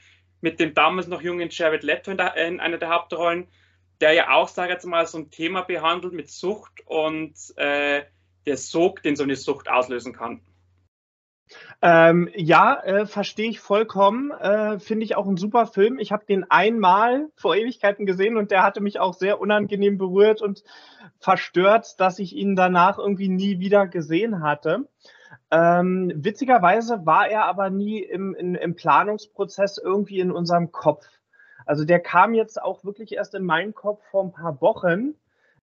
mit 0.41 0.59
dem 0.59 0.75
damals 0.75 1.09
noch 1.09 1.23
jungen 1.23 1.49
Jared 1.51 1.83
Leto 1.83 2.11
in, 2.11 2.17
der, 2.17 2.37
in 2.37 2.59
einer 2.59 2.79
der 2.79 2.89
Hauptrollen, 2.89 3.49
der 4.01 4.13
ja 4.13 4.31
auch, 4.31 4.49
sage 4.49 4.69
ich 4.69 4.75
jetzt 4.75 4.87
mal, 4.87 5.07
so 5.07 5.19
ein 5.19 5.31
Thema 5.31 5.63
behandelt 5.63 6.13
mit 6.13 6.31
Sucht 6.31 6.83
und 6.87 7.35
äh, 7.57 8.03
der 8.47 8.57
Sog, 8.57 9.03
den 9.03 9.17
so 9.17 9.25
eine 9.25 9.37
Sucht 9.37 9.69
auslösen 9.69 10.13
kann. 10.13 10.43
Ähm, 11.81 12.29
ja, 12.35 12.81
äh, 12.83 13.07
verstehe 13.07 13.49
ich 13.49 13.61
vollkommen. 13.61 14.31
Äh, 14.33 14.79
Finde 14.81 15.05
ich 15.05 15.17
auch 15.17 15.27
ein 15.27 15.37
super 15.37 15.67
Film. 15.67 15.99
Ich 15.99 16.13
habe 16.13 16.27
den 16.27 16.51
einmal 16.51 17.29
vor 17.37 17.57
Ewigkeiten 17.57 18.05
gesehen 18.05 18.37
und 18.37 18.51
der 18.51 18.63
hatte 18.63 18.81
mich 18.81 19.01
auch 19.01 19.15
sehr 19.15 19.41
unangenehm 19.41 19.97
berührt 19.97 20.43
und 20.43 20.63
verstört, 21.21 22.01
dass 22.01 22.19
ich 22.19 22.35
ihn 22.35 22.57
danach 22.57 22.99
irgendwie 22.99 23.29
nie 23.29 23.61
wieder 23.61 23.87
gesehen 23.87 24.43
hatte. 24.43 24.89
Ähm, 25.51 26.13
witzigerweise 26.15 27.07
war 27.07 27.29
er 27.29 27.45
aber 27.47 27.71
nie 27.71 28.03
im, 28.03 28.35
in, 28.35 28.55
im 28.55 28.75
Planungsprozess 28.75 29.79
irgendwie 29.79 30.21
in 30.21 30.31
unserem 30.31 30.73
Kopf. 30.73 31.07
Also 31.69 31.85
der 31.85 32.01
kam 32.01 32.33
jetzt 32.33 32.63
auch 32.63 32.83
wirklich 32.83 33.13
erst 33.13 33.35
in 33.35 33.45
meinen 33.45 33.75
Kopf 33.75 34.03
vor 34.11 34.25
ein 34.25 34.33
paar 34.33 34.59
Wochen. 34.63 35.13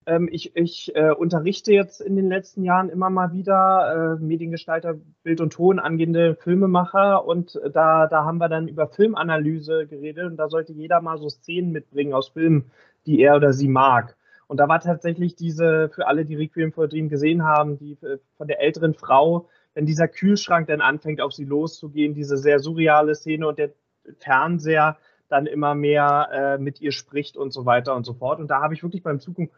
Ähm, 0.06 0.30
ich 0.32 0.56
ich 0.56 0.96
äh, 0.96 1.10
unterrichte 1.10 1.74
jetzt 1.74 2.00
in 2.00 2.16
den 2.16 2.30
letzten 2.30 2.64
Jahren 2.64 2.90
immer 2.90 3.10
mal 3.10 3.34
wieder 3.34 4.18
äh, 4.20 4.24
Mediengestalter, 4.24 4.98
Bild 5.24 5.42
und 5.42 5.54
Ton, 5.54 5.80
angehende 5.80 6.36
Filmemacher 6.36 7.26
und 7.26 7.60
da, 7.74 8.06
da 8.06 8.24
haben 8.24 8.38
wir 8.38 8.50
dann 8.50 8.68
über 8.68 8.88
Filmanalyse 8.88 9.88
geredet 9.88 10.28
und 10.30 10.38
da 10.38 10.48
sollte 10.48 10.74
jeder 10.74 11.02
mal 11.02 11.18
so 11.18 11.28
Szenen 11.28 11.72
mitbringen 11.72 12.14
aus 12.14 12.30
Filmen, 12.30 12.70
die 13.08 13.20
er 13.22 13.36
oder 13.36 13.52
sie 13.52 13.68
mag. 13.68 14.16
Und 14.46 14.60
da 14.60 14.68
war 14.68 14.80
tatsächlich 14.82 15.36
diese, 15.36 15.90
für 15.90 16.06
alle, 16.06 16.24
die 16.24 16.36
Requiem 16.36 16.72
for 16.72 16.88
Dream 16.88 17.10
gesehen 17.10 17.44
haben, 17.44 17.80
die 17.80 17.94
äh, 18.04 18.20
von 18.38 18.48
der 18.48 18.62
älteren 18.62 18.94
Frau, 18.94 19.50
wenn 19.74 19.88
dieser 19.88 20.08
Kühlschrank 20.08 20.68
dann 20.68 20.82
anfängt, 20.82 21.20
auf 21.20 21.34
sie 21.34 21.46
loszugehen, 21.46 22.14
diese 22.14 22.38
sehr 22.38 22.60
surreale 22.60 23.16
Szene 23.16 23.48
und 23.48 23.58
der 23.58 23.72
Fernseher 24.20 24.98
dann 25.30 25.46
immer 25.46 25.76
mehr 25.76 26.30
äh, 26.32 26.58
mit 26.58 26.82
ihr 26.82 26.92
spricht 26.92 27.38
und 27.38 27.52
so 27.52 27.66
weiter 27.66 27.96
und 27.96 28.06
so 28.06 28.14
fort. 28.14 28.40
Und 28.40 28.48
da 28.48 28.62
habe 28.62 28.74
ich 28.74 28.84
wirklich 28.84 29.04
beim 29.04 29.20
Zugucken 29.20 29.52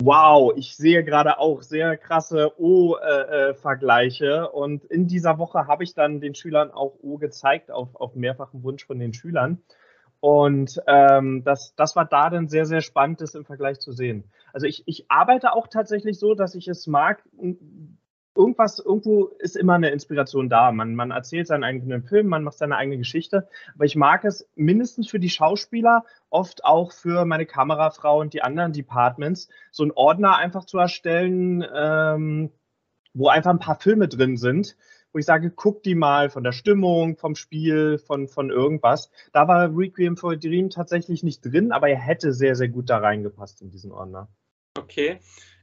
Wow, 0.00 0.52
ich 0.54 0.76
sehe 0.76 1.02
gerade 1.02 1.40
auch 1.40 1.62
sehr 1.62 1.96
krasse 1.96 2.52
O-Vergleiche. 2.56 4.26
Äh, 4.26 4.44
äh 4.44 4.48
und 4.48 4.84
in 4.84 5.08
dieser 5.08 5.38
Woche 5.38 5.66
habe 5.66 5.82
ich 5.82 5.92
dann 5.92 6.20
den 6.20 6.36
Schülern 6.36 6.70
auch 6.70 6.94
O 7.02 7.18
gezeigt, 7.18 7.72
auf, 7.72 7.96
auf 7.96 8.14
mehrfachen 8.14 8.62
Wunsch 8.62 8.86
von 8.86 9.00
den 9.00 9.12
Schülern. 9.12 9.60
Und 10.20 10.80
ähm, 10.86 11.42
das, 11.42 11.74
das 11.74 11.96
war 11.96 12.04
da 12.04 12.30
dann 12.30 12.46
sehr, 12.46 12.64
sehr 12.64 12.80
spannend, 12.80 13.20
das 13.20 13.34
im 13.34 13.44
Vergleich 13.44 13.80
zu 13.80 13.90
sehen. 13.90 14.22
Also 14.52 14.66
ich, 14.66 14.84
ich 14.86 15.10
arbeite 15.10 15.52
auch 15.52 15.66
tatsächlich 15.66 16.20
so, 16.20 16.34
dass 16.34 16.54
ich 16.54 16.68
es 16.68 16.86
mag, 16.86 17.24
irgendwas, 18.38 18.78
irgendwo 18.78 19.26
ist 19.38 19.56
immer 19.56 19.74
eine 19.74 19.90
Inspiration 19.90 20.48
da. 20.48 20.70
Man, 20.72 20.94
man 20.94 21.10
erzählt 21.10 21.48
seinen 21.48 21.64
eigenen 21.64 22.04
Film, 22.04 22.28
man 22.28 22.44
macht 22.44 22.56
seine 22.56 22.76
eigene 22.76 22.96
Geschichte. 22.96 23.48
Aber 23.74 23.84
ich 23.84 23.96
mag 23.96 24.24
es 24.24 24.48
mindestens 24.54 25.10
für 25.10 25.18
die 25.18 25.28
Schauspieler, 25.28 26.04
oft 26.30 26.64
auch 26.64 26.92
für 26.92 27.24
meine 27.24 27.44
Kamerafrau 27.44 28.20
und 28.20 28.32
die 28.32 28.42
anderen 28.42 28.72
Departments, 28.72 29.48
so 29.72 29.82
einen 29.82 29.92
Ordner 29.92 30.36
einfach 30.36 30.64
zu 30.64 30.78
erstellen, 30.78 31.66
ähm, 31.74 32.50
wo 33.12 33.28
einfach 33.28 33.50
ein 33.50 33.58
paar 33.58 33.80
Filme 33.80 34.06
drin 34.08 34.36
sind, 34.36 34.76
wo 35.12 35.18
ich 35.18 35.24
sage, 35.24 35.50
guck 35.50 35.82
die 35.82 35.96
mal 35.96 36.30
von 36.30 36.44
der 36.44 36.52
Stimmung, 36.52 37.16
vom 37.16 37.34
Spiel, 37.34 37.98
von, 37.98 38.28
von 38.28 38.50
irgendwas. 38.50 39.10
Da 39.32 39.48
war 39.48 39.76
Requiem 39.76 40.16
for 40.16 40.32
a 40.32 40.36
Dream 40.36 40.70
tatsächlich 40.70 41.22
nicht 41.22 41.40
drin, 41.44 41.72
aber 41.72 41.88
er 41.88 41.98
hätte 41.98 42.32
sehr, 42.32 42.54
sehr 42.54 42.68
gut 42.68 42.88
da 42.88 42.98
reingepasst 42.98 43.62
in 43.62 43.70
diesen 43.70 43.90
Ordner. 43.90 44.28
Okay. 44.78 45.18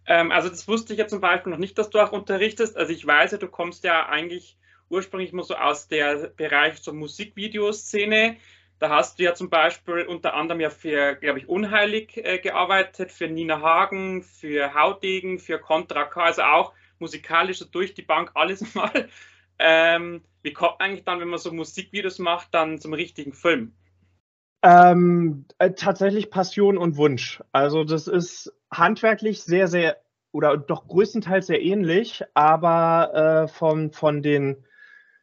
Ähm, 0.07 0.31
also 0.31 0.49
das 0.49 0.67
wusste 0.67 0.93
ich 0.93 0.99
ja 0.99 1.07
zum 1.07 1.21
Beispiel 1.21 1.51
noch 1.51 1.59
nicht, 1.59 1.77
dass 1.77 1.89
du 1.89 1.99
auch 1.99 2.11
unterrichtest. 2.11 2.77
Also 2.77 2.93
ich 2.93 3.05
weiß 3.05 3.31
ja, 3.31 3.37
du 3.37 3.47
kommst 3.47 3.83
ja 3.83 4.07
eigentlich 4.07 4.57
ursprünglich 4.89 5.33
mal 5.33 5.43
so 5.43 5.55
aus 5.55 5.87
der 5.87 6.29
Bereich 6.29 6.81
zur 6.81 6.93
Musikvideoszene. 6.93 8.37
Da 8.79 8.89
hast 8.89 9.19
du 9.19 9.23
ja 9.23 9.33
zum 9.33 9.49
Beispiel 9.49 10.05
unter 10.05 10.33
anderem 10.33 10.59
ja 10.61 10.69
für, 10.69 11.15
glaube 11.15 11.39
ich, 11.39 11.47
Unheilig 11.47 12.17
äh, 12.17 12.39
gearbeitet, 12.39 13.11
für 13.11 13.27
Nina 13.27 13.61
Hagen, 13.61 14.21
für 14.21 14.73
Hautdegen, 14.73 15.39
für 15.39 15.59
Contra 15.59 16.03
K, 16.05 16.23
also 16.23 16.41
auch 16.43 16.73
musikalisch 16.99 17.59
so 17.59 17.65
durch 17.65 17.93
die 17.93 18.01
Bank 18.01 18.31
alles 18.33 18.73
mal. 18.75 19.09
Ähm, 19.57 20.23
wie 20.43 20.53
kommt 20.53 20.81
eigentlich 20.81 21.05
dann, 21.05 21.19
wenn 21.19 21.29
man 21.29 21.39
so 21.39 21.51
Musikvideos 21.51 22.19
macht, 22.19 22.53
dann 22.53 22.79
zum 22.79 22.93
richtigen 22.93 23.33
Film? 23.33 23.73
Ähm, 24.67 25.45
äh, 25.59 25.73
tatsächlich 25.73 26.31
Passion 26.31 26.79
und 26.79 26.97
Wunsch. 26.97 27.43
Also 27.51 27.83
das 27.83 28.07
ist 28.07 28.51
handwerklich 28.71 29.43
sehr, 29.43 29.67
sehr 29.67 29.97
oder 30.31 30.57
doch 30.57 30.87
größtenteils 30.87 31.45
sehr 31.45 31.61
ähnlich, 31.61 32.23
aber 32.33 33.43
äh, 33.43 33.47
von, 33.47 33.91
von 33.91 34.23
den 34.23 34.65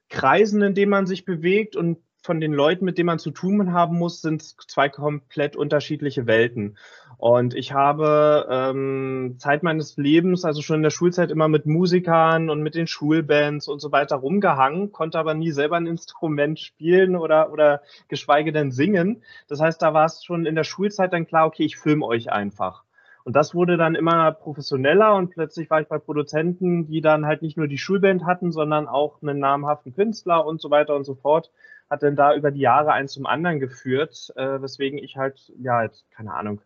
Kreisen, 0.09 0.63
in 0.63 0.75
denen 0.75 0.91
man 0.91 1.07
sich 1.07 1.25
bewegt 1.25 1.75
und 1.75 1.99
von 2.23 2.41
den 2.41 2.53
Leuten, 2.53 2.85
mit 2.85 2.99
denen 2.99 3.07
man 3.07 3.19
zu 3.19 3.33
tun 3.33 3.73
haben 3.73 3.99
muss, 3.99 4.23
sind 4.23 4.43
zwei 4.43 4.89
komplett 4.89 5.57
unterschiedliche 5.57 6.27
Welten. 6.27 6.79
Und 7.19 7.55
ich 7.55 7.73
habe 7.73 8.47
ähm, 8.51 9.37
Zeit 9.39 9.63
meines 9.63 9.97
Lebens, 9.97 10.45
also 10.45 10.63
schon 10.63 10.77
in 10.77 10.83
der 10.83 10.91
Schulzeit, 10.91 11.31
immer 11.31 11.49
mit 11.49 11.67
Musikern 11.67 12.51
und 12.51 12.63
mit 12.63 12.75
den 12.75 12.87
Schulbands 12.87 13.69
und 13.69 13.81
so 13.81 13.93
weiter 13.93 14.17
rumgehangen, 14.17 14.93
konnte 14.93 15.19
aber 15.19 15.35
nie 15.35 15.53
selber 15.53 15.77
ein 15.77 15.87
Instrument 15.87 16.59
spielen 16.59 17.17
oder, 17.17 17.53
oder 17.53 17.83
geschweige 18.09 18.53
denn 18.53 18.73
singen. 18.73 19.23
Das 19.49 19.61
heißt, 19.61 19.83
da 19.83 19.95
war 19.95 20.07
es 20.07 20.25
schon 20.25 20.47
in 20.47 20.55
der 20.55 20.65
Schulzeit 20.65 21.13
dann 21.13 21.27
klar, 21.27 21.47
okay, 21.47 21.65
ich 21.65 21.77
filme 21.77 22.07
euch 22.07 22.33
einfach. 22.33 22.85
Und 23.25 23.37
das 23.37 23.55
wurde 23.55 23.77
dann 23.77 23.95
immer 23.95 24.33
professioneller 24.33 25.15
und 25.15 25.31
plötzlich 25.31 25.71
war 25.71 25.81
ich 25.81 25.87
bei 25.87 25.99
Produzenten, 25.99 26.87
die 26.87 27.01
dann 27.01 27.25
halt 27.25 27.43
nicht 27.43 27.57
nur 27.57 27.69
die 27.69 27.79
Schulband 27.79 28.25
hatten, 28.25 28.51
sondern 28.51 28.89
auch 28.89 29.23
einen 29.23 29.39
namhaften 29.39 29.95
Künstler 29.95 30.45
und 30.45 30.61
so 30.61 30.71
weiter 30.71 30.97
und 30.97 31.05
so 31.05 31.15
fort. 31.15 31.51
Hat 31.93 32.03
dann 32.03 32.17
da 32.17 32.35
über 32.35 32.51
die 32.51 32.61
Jahre 32.61 32.93
eins 32.93 33.13
zum 33.13 33.27
anderen 33.27 33.61
geführt, 33.61 34.33
äh, 34.37 34.63
weswegen 34.63 34.99
ich 34.99 35.19
halt, 35.19 35.53
ja, 35.59 35.83
jetzt, 35.83 36.11
keine 36.11 36.33
Ahnung, 36.33 36.63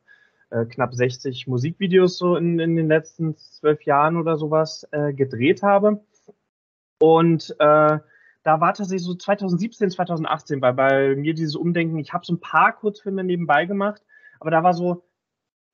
äh, 0.50 0.66
knapp 0.66 0.94
60 0.94 1.48
Musikvideos 1.48 2.16
so 2.16 2.36
in, 2.36 2.60
in 2.60 2.76
den 2.76 2.86
letzten 2.86 3.36
zwölf 3.36 3.82
Jahren 3.82 4.16
oder 4.16 4.36
sowas 4.36 4.86
äh, 4.92 5.12
gedreht 5.12 5.64
habe. 5.64 6.00
Und 7.00 7.50
äh, 7.58 7.98
da 8.44 8.60
war 8.60 8.72
tatsächlich 8.72 9.02
so 9.02 9.16
2017, 9.16 9.90
2018 9.90 10.60
bei, 10.60 10.70
bei 10.70 11.16
mir 11.16 11.34
dieses 11.34 11.56
Umdenken. 11.56 11.98
Ich 11.98 12.12
habe 12.12 12.24
so 12.24 12.32
ein 12.32 12.40
paar 12.40 12.72
Kurzfilme 12.72 13.24
nebenbei 13.24 13.64
gemacht, 13.66 14.02
aber 14.38 14.52
da 14.52 14.62
war 14.62 14.74
so 14.74 15.02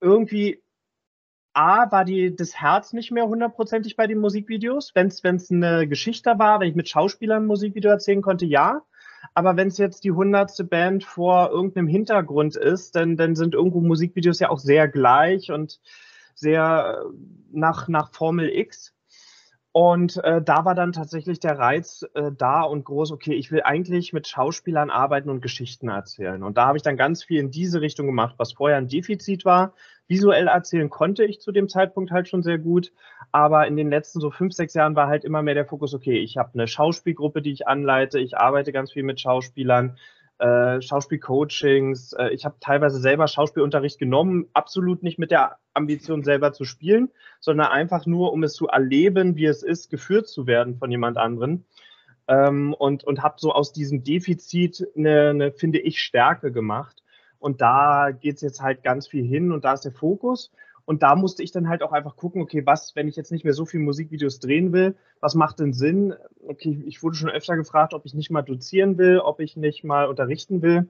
irgendwie 0.00 0.62
A, 1.52 1.92
war 1.92 2.06
die, 2.06 2.34
das 2.34 2.58
Herz 2.58 2.94
nicht 2.94 3.10
mehr 3.10 3.26
hundertprozentig 3.26 3.96
bei 3.96 4.06
den 4.06 4.18
Musikvideos. 4.18 4.94
Wenn 4.94 5.08
es 5.08 5.50
eine 5.50 5.86
Geschichte 5.86 6.38
war, 6.38 6.60
wenn 6.60 6.70
ich 6.70 6.74
mit 6.74 6.88
Schauspielern 6.88 7.42
ein 7.42 7.46
Musikvideo 7.46 7.90
erzählen 7.90 8.22
konnte, 8.22 8.46
ja. 8.46 8.80
Aber 9.34 9.56
wenn 9.56 9.68
es 9.68 9.78
jetzt 9.78 10.04
die 10.04 10.12
hundertste 10.12 10.64
Band 10.64 11.04
vor 11.04 11.50
irgendeinem 11.50 11.86
Hintergrund 11.86 12.56
ist, 12.56 12.94
dann, 12.96 13.16
dann 13.16 13.34
sind 13.34 13.54
irgendwo 13.54 13.80
Musikvideos 13.80 14.40
ja 14.40 14.50
auch 14.50 14.58
sehr 14.58 14.88
gleich 14.88 15.50
und 15.50 15.80
sehr 16.34 17.02
äh, 17.02 17.14
nach, 17.50 17.88
nach 17.88 18.12
Formel 18.12 18.50
X. 18.50 18.94
Und 19.72 20.22
äh, 20.22 20.42
da 20.42 20.66
war 20.66 20.74
dann 20.74 20.92
tatsächlich 20.92 21.40
der 21.40 21.58
Reiz 21.58 22.04
äh, 22.12 22.30
da 22.36 22.60
und 22.60 22.84
groß, 22.84 23.10
okay, 23.10 23.32
ich 23.32 23.50
will 23.50 23.62
eigentlich 23.62 24.12
mit 24.12 24.28
Schauspielern 24.28 24.90
arbeiten 24.90 25.30
und 25.30 25.40
Geschichten 25.40 25.88
erzählen. 25.88 26.42
Und 26.42 26.58
da 26.58 26.66
habe 26.66 26.76
ich 26.76 26.82
dann 26.82 26.98
ganz 26.98 27.24
viel 27.24 27.40
in 27.40 27.50
diese 27.50 27.80
Richtung 27.80 28.06
gemacht, 28.06 28.34
was 28.36 28.52
vorher 28.52 28.76
ein 28.76 28.88
Defizit 28.88 29.46
war. 29.46 29.72
Visuell 30.08 30.48
erzählen 30.48 30.90
konnte 30.90 31.24
ich 31.24 31.40
zu 31.40 31.52
dem 31.52 31.70
Zeitpunkt 31.70 32.10
halt 32.10 32.28
schon 32.28 32.42
sehr 32.42 32.58
gut. 32.58 32.92
Aber 33.30 33.66
in 33.66 33.78
den 33.78 33.88
letzten 33.88 34.20
so 34.20 34.30
fünf, 34.30 34.52
sechs 34.52 34.74
Jahren 34.74 34.94
war 34.94 35.08
halt 35.08 35.24
immer 35.24 35.40
mehr 35.40 35.54
der 35.54 35.64
Fokus, 35.64 35.94
okay, 35.94 36.18
ich 36.18 36.36
habe 36.36 36.50
eine 36.52 36.66
Schauspielgruppe, 36.66 37.40
die 37.40 37.52
ich 37.52 37.66
anleite, 37.66 38.18
ich 38.18 38.36
arbeite 38.36 38.72
ganz 38.72 38.92
viel 38.92 39.04
mit 39.04 39.20
Schauspielern 39.20 39.96
äh, 40.38 40.80
Schauspielcoachings. 40.80 42.12
Äh, 42.14 42.30
ich 42.30 42.44
habe 42.44 42.56
teilweise 42.60 42.98
selber 42.98 43.28
Schauspielunterricht 43.28 43.98
genommen, 43.98 44.48
absolut 44.54 45.02
nicht 45.02 45.18
mit 45.18 45.30
der 45.30 45.58
Ambition 45.74 46.22
selber 46.22 46.52
zu 46.52 46.64
spielen, 46.64 47.10
sondern 47.40 47.68
einfach 47.68 48.06
nur, 48.06 48.32
um 48.32 48.42
es 48.42 48.54
zu 48.54 48.68
erleben, 48.68 49.36
wie 49.36 49.46
es 49.46 49.62
ist, 49.62 49.90
geführt 49.90 50.28
zu 50.28 50.46
werden 50.46 50.76
von 50.78 50.90
jemand 50.90 51.16
anderen. 51.16 51.64
Ähm, 52.28 52.74
und 52.74 53.04
und 53.04 53.22
habe 53.22 53.36
so 53.38 53.52
aus 53.52 53.72
diesem 53.72 54.04
Defizit 54.04 54.86
eine, 54.96 55.30
eine, 55.30 55.52
finde 55.52 55.78
ich, 55.80 56.00
Stärke 56.00 56.52
gemacht. 56.52 57.02
Und 57.38 57.60
da 57.60 58.10
geht 58.12 58.36
es 58.36 58.40
jetzt 58.40 58.62
halt 58.62 58.84
ganz 58.84 59.08
viel 59.08 59.24
hin 59.24 59.50
und 59.50 59.64
da 59.64 59.72
ist 59.72 59.84
der 59.84 59.92
Fokus. 59.92 60.52
Und 60.84 61.02
da 61.02 61.14
musste 61.14 61.42
ich 61.42 61.52
dann 61.52 61.68
halt 61.68 61.82
auch 61.82 61.92
einfach 61.92 62.16
gucken, 62.16 62.42
okay, 62.42 62.66
was, 62.66 62.96
wenn 62.96 63.08
ich 63.08 63.16
jetzt 63.16 63.32
nicht 63.32 63.44
mehr 63.44 63.54
so 63.54 63.64
viele 63.64 63.84
Musikvideos 63.84 64.40
drehen 64.40 64.72
will, 64.72 64.96
was 65.20 65.34
macht 65.34 65.60
denn 65.60 65.72
Sinn? 65.72 66.14
Okay, 66.44 66.82
ich 66.86 67.02
wurde 67.02 67.16
schon 67.16 67.30
öfter 67.30 67.56
gefragt, 67.56 67.94
ob 67.94 68.04
ich 68.04 68.14
nicht 68.14 68.30
mal 68.30 68.42
dozieren 68.42 68.98
will, 68.98 69.18
ob 69.20 69.38
ich 69.38 69.56
nicht 69.56 69.84
mal 69.84 70.06
unterrichten 70.06 70.60
will. 70.60 70.88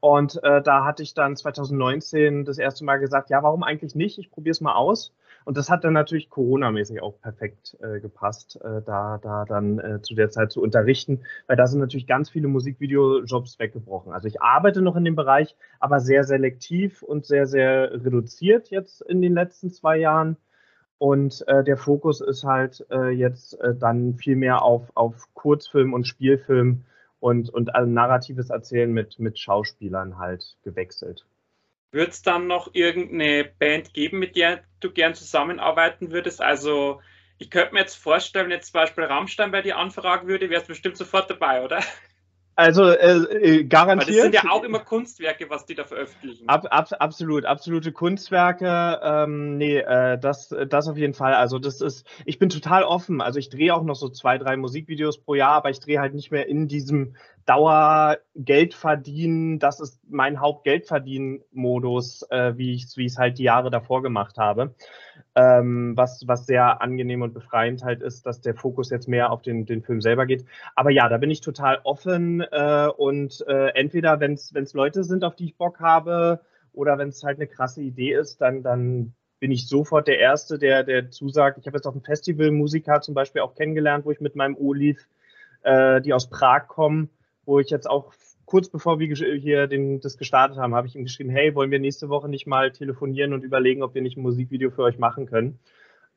Und 0.00 0.42
äh, 0.44 0.62
da 0.62 0.84
hatte 0.84 1.02
ich 1.02 1.14
dann 1.14 1.36
2019 1.36 2.44
das 2.44 2.58
erste 2.58 2.84
Mal 2.84 2.98
gesagt, 2.98 3.30
ja, 3.30 3.42
warum 3.42 3.62
eigentlich 3.62 3.94
nicht? 3.94 4.18
Ich 4.18 4.30
probiere 4.30 4.52
es 4.52 4.60
mal 4.60 4.74
aus. 4.74 5.12
Und 5.44 5.56
das 5.56 5.70
hat 5.70 5.84
dann 5.84 5.94
natürlich 5.94 6.28
Corona-mäßig 6.28 7.02
auch 7.02 7.18
perfekt 7.20 7.76
äh, 7.80 8.00
gepasst, 8.00 8.60
äh, 8.62 8.82
da, 8.84 9.18
da 9.22 9.44
dann 9.46 9.78
äh, 9.78 10.02
zu 10.02 10.14
der 10.14 10.30
Zeit 10.30 10.52
zu 10.52 10.62
unterrichten, 10.62 11.22
weil 11.46 11.56
da 11.56 11.66
sind 11.66 11.80
natürlich 11.80 12.06
ganz 12.06 12.28
viele 12.28 12.48
Musikvideojobs 12.48 13.58
weggebrochen. 13.58 14.12
Also 14.12 14.28
ich 14.28 14.42
arbeite 14.42 14.82
noch 14.82 14.96
in 14.96 15.04
dem 15.04 15.16
Bereich, 15.16 15.56
aber 15.78 16.00
sehr 16.00 16.24
selektiv 16.24 17.02
und 17.02 17.24
sehr, 17.24 17.46
sehr 17.46 17.90
reduziert 18.04 18.68
jetzt 18.68 19.00
in 19.02 19.22
den 19.22 19.32
letzten 19.32 19.70
zwei 19.70 19.96
Jahren. 19.96 20.36
Und 21.00 21.42
äh, 21.48 21.64
der 21.64 21.78
Fokus 21.78 22.20
ist 22.20 22.44
halt 22.44 22.84
äh, 22.90 23.08
jetzt 23.08 23.58
äh, 23.58 23.74
dann 23.74 24.16
viel 24.16 24.36
mehr 24.36 24.60
auf, 24.60 24.94
auf 24.94 25.32
Kurzfilm 25.32 25.94
und 25.94 26.06
Spielfilm 26.06 26.84
und, 27.20 27.48
und 27.48 27.74
ein 27.74 27.94
narratives 27.94 28.50
Erzählen 28.50 28.92
mit, 28.92 29.18
mit 29.18 29.38
Schauspielern 29.38 30.18
halt 30.18 30.58
gewechselt. 30.62 31.24
Wird 31.90 32.10
es 32.10 32.20
dann 32.20 32.48
noch 32.48 32.74
irgendeine 32.74 33.48
Band 33.58 33.94
geben, 33.94 34.18
mit 34.18 34.36
der 34.36 34.60
du 34.80 34.92
gern 34.92 35.14
zusammenarbeiten 35.14 36.10
würdest? 36.10 36.42
Also 36.42 37.00
ich 37.38 37.50
könnte 37.50 37.72
mir 37.72 37.80
jetzt 37.80 37.96
vorstellen, 37.96 38.50
wenn 38.50 38.52
jetzt 38.52 38.70
zum 38.70 38.80
Beispiel 38.80 39.04
Rammstein 39.04 39.52
bei 39.52 39.62
dir 39.62 39.78
anfragen 39.78 40.28
würde, 40.28 40.50
wärst 40.50 40.66
du 40.66 40.72
bestimmt 40.72 40.98
sofort 40.98 41.30
dabei, 41.30 41.64
oder? 41.64 41.80
Also 42.56 42.90
äh, 42.90 43.64
garantiert. 43.64 44.08
Weil 44.08 44.14
das 44.14 44.22
sind 44.22 44.34
ja 44.34 44.50
auch 44.50 44.64
immer 44.64 44.80
Kunstwerke, 44.80 45.48
was 45.48 45.64
die 45.64 45.74
da 45.74 45.84
veröffentlichen. 45.84 46.48
Ab, 46.48 46.66
ab, 46.70 46.88
absolut, 46.98 47.46
absolute 47.46 47.92
Kunstwerke. 47.92 49.00
Ähm, 49.02 49.56
nee, 49.56 49.78
äh, 49.78 50.18
das, 50.18 50.54
das 50.68 50.88
auf 50.88 50.98
jeden 50.98 51.14
Fall. 51.14 51.34
Also 51.34 51.58
das 51.58 51.80
ist, 51.80 52.06
ich 52.26 52.38
bin 52.38 52.50
total 52.50 52.82
offen. 52.82 53.20
Also 53.20 53.38
ich 53.38 53.48
drehe 53.48 53.74
auch 53.74 53.82
noch 53.82 53.94
so 53.94 54.10
zwei, 54.10 54.36
drei 54.36 54.56
Musikvideos 54.56 55.18
pro 55.18 55.34
Jahr, 55.34 55.52
aber 55.52 55.70
ich 55.70 55.80
drehe 55.80 56.00
halt 56.00 56.14
nicht 56.14 56.30
mehr 56.32 56.48
in 56.48 56.68
diesem 56.68 57.14
Dauergeld 57.50 58.74
verdienen. 58.74 59.58
Das 59.58 59.80
ist 59.80 59.98
mein 60.08 60.38
Hauptgeldverdienen-Modus, 60.38 62.22
äh, 62.30 62.56
wie 62.56 62.74
ich 62.74 62.86
wie 62.94 63.06
ich 63.06 63.12
es 63.12 63.18
halt 63.18 63.38
die 63.38 63.42
Jahre 63.42 63.70
davor 63.70 64.02
gemacht 64.02 64.38
habe. 64.38 64.76
Ähm, 65.34 65.96
was, 65.96 66.28
was 66.28 66.46
sehr 66.46 66.80
angenehm 66.80 67.22
und 67.22 67.34
befreiend 67.34 67.82
halt 67.82 68.02
ist, 68.02 68.24
dass 68.24 68.40
der 68.40 68.54
Fokus 68.54 68.90
jetzt 68.90 69.08
mehr 69.08 69.32
auf 69.32 69.42
den, 69.42 69.66
den 69.66 69.82
Film 69.82 70.00
selber 70.00 70.26
geht. 70.26 70.44
Aber 70.76 70.90
ja, 70.90 71.08
da 71.08 71.18
bin 71.18 71.32
ich 71.32 71.40
total 71.40 71.80
offen 71.82 72.40
äh, 72.40 72.88
und 72.96 73.44
äh, 73.48 73.70
entweder, 73.70 74.20
wenn 74.20 74.34
es 74.34 74.72
Leute 74.72 75.02
sind, 75.02 75.24
auf 75.24 75.34
die 75.34 75.46
ich 75.46 75.56
Bock 75.56 75.80
habe, 75.80 76.40
oder 76.72 76.98
wenn 76.98 77.08
es 77.08 77.24
halt 77.24 77.38
eine 77.38 77.48
krasse 77.48 77.82
Idee 77.82 78.12
ist, 78.12 78.40
dann, 78.40 78.62
dann 78.62 79.12
bin 79.40 79.50
ich 79.50 79.66
sofort 79.66 80.06
der 80.06 80.20
Erste, 80.20 80.56
der, 80.56 80.84
der 80.84 81.10
zusagt. 81.10 81.58
Ich 81.58 81.66
habe 81.66 81.78
jetzt 81.78 81.86
auf 81.86 81.94
dem 81.94 82.04
Festival 82.04 82.52
Musiker 82.52 83.00
zum 83.00 83.14
Beispiel 83.14 83.42
auch 83.42 83.56
kennengelernt, 83.56 84.04
wo 84.04 84.12
ich 84.12 84.20
mit 84.20 84.36
meinem 84.36 84.56
Oliv, 84.56 85.08
äh, 85.62 86.00
die 86.00 86.12
aus 86.12 86.30
Prag 86.30 86.68
kommen, 86.68 87.10
wo 87.44 87.58
ich 87.58 87.70
jetzt 87.70 87.88
auch 87.88 88.12
kurz 88.44 88.68
bevor 88.68 88.98
wir 88.98 89.06
hier 89.14 89.66
den, 89.68 90.00
das 90.00 90.18
gestartet 90.18 90.58
haben, 90.58 90.74
habe 90.74 90.88
ich 90.88 90.96
ihm 90.96 91.04
geschrieben, 91.04 91.30
hey, 91.30 91.54
wollen 91.54 91.70
wir 91.70 91.78
nächste 91.78 92.08
Woche 92.08 92.28
nicht 92.28 92.48
mal 92.48 92.72
telefonieren 92.72 93.32
und 93.32 93.44
überlegen, 93.44 93.82
ob 93.82 93.94
wir 93.94 94.02
nicht 94.02 94.16
ein 94.16 94.22
Musikvideo 94.22 94.70
für 94.70 94.82
euch 94.82 94.98
machen 94.98 95.26
können. 95.26 95.60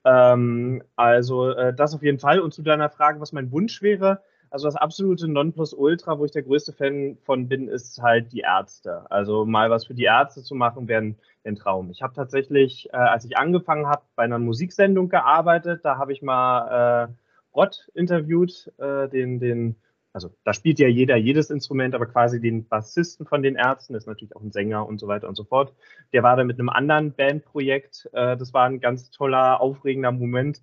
Ähm, 0.04 0.84
also 0.96 1.50
äh, 1.50 1.74
das 1.74 1.94
auf 1.94 2.02
jeden 2.02 2.20
Fall. 2.20 2.40
Und 2.40 2.54
zu 2.54 2.64
deiner 2.64 2.90
Frage, 2.90 3.22
was 3.22 3.34
mein 3.34 3.52
Wunsch 3.52 3.82
wäre, 3.84 4.22
also 4.50 4.68
das 4.68 4.76
absolute 4.76 5.28
Nonplusultra, 5.28 6.20
wo 6.20 6.26
ich 6.26 6.32
der 6.32 6.44
größte 6.44 6.74
Fan 6.74 7.18
von 7.24 7.48
bin, 7.48 7.68
ist 7.68 8.02
halt 8.02 8.32
die 8.32 8.42
Ärzte. 8.42 9.10
Also 9.10 9.46
mal 9.46 9.70
was 9.70 9.88
für 9.88 9.96
die 9.96 10.04
Ärzte 10.04 10.44
zu 10.44 10.54
machen, 10.54 10.88
wäre 10.88 11.02
ein, 11.46 11.56
Traum. 11.56 11.90
Ich 11.90 12.02
habe 12.02 12.14
tatsächlich, 12.14 12.88
äh, 12.94 12.98
als 12.98 13.26
ich 13.26 13.38
angefangen 13.38 13.88
habe, 13.88 14.04
bei 14.16 14.24
einer 14.24 14.40
Musiksendung 14.40 15.10
gearbeitet. 15.10 15.82
Da 15.84 15.98
habe 15.98 16.14
ich 16.14 16.22
mal 16.22 17.08
äh, 17.10 17.14
Rott 17.56 17.90
interviewt, 17.94 18.72
äh, 18.78 19.10
den, 19.10 19.40
den 19.40 19.76
also 20.14 20.30
da 20.44 20.54
spielt 20.54 20.78
ja 20.78 20.88
jeder 20.88 21.16
jedes 21.16 21.50
Instrument, 21.50 21.96
aber 21.96 22.06
quasi 22.06 22.40
den 22.40 22.68
Bassisten 22.68 23.26
von 23.26 23.42
den 23.42 23.56
Ärzten, 23.56 23.96
ist 23.96 24.06
natürlich 24.08 24.36
auch 24.36 24.42
ein 24.42 24.52
Sänger 24.52 24.88
und 24.88 25.00
so 25.00 25.08
weiter 25.08 25.28
und 25.28 25.36
so 25.36 25.44
fort. 25.44 25.74
Der 26.14 26.22
war 26.22 26.38
da 26.38 26.44
mit 26.44 26.60
einem 26.60 26.70
anderen 26.70 27.14
Bandprojekt. 27.14 28.10
Äh, 28.14 28.38
das 28.38 28.54
war 28.54 28.66
ein 28.66 28.80
ganz 28.80 29.10
toller, 29.10 29.60
aufregender 29.60 30.12
Moment. 30.12 30.62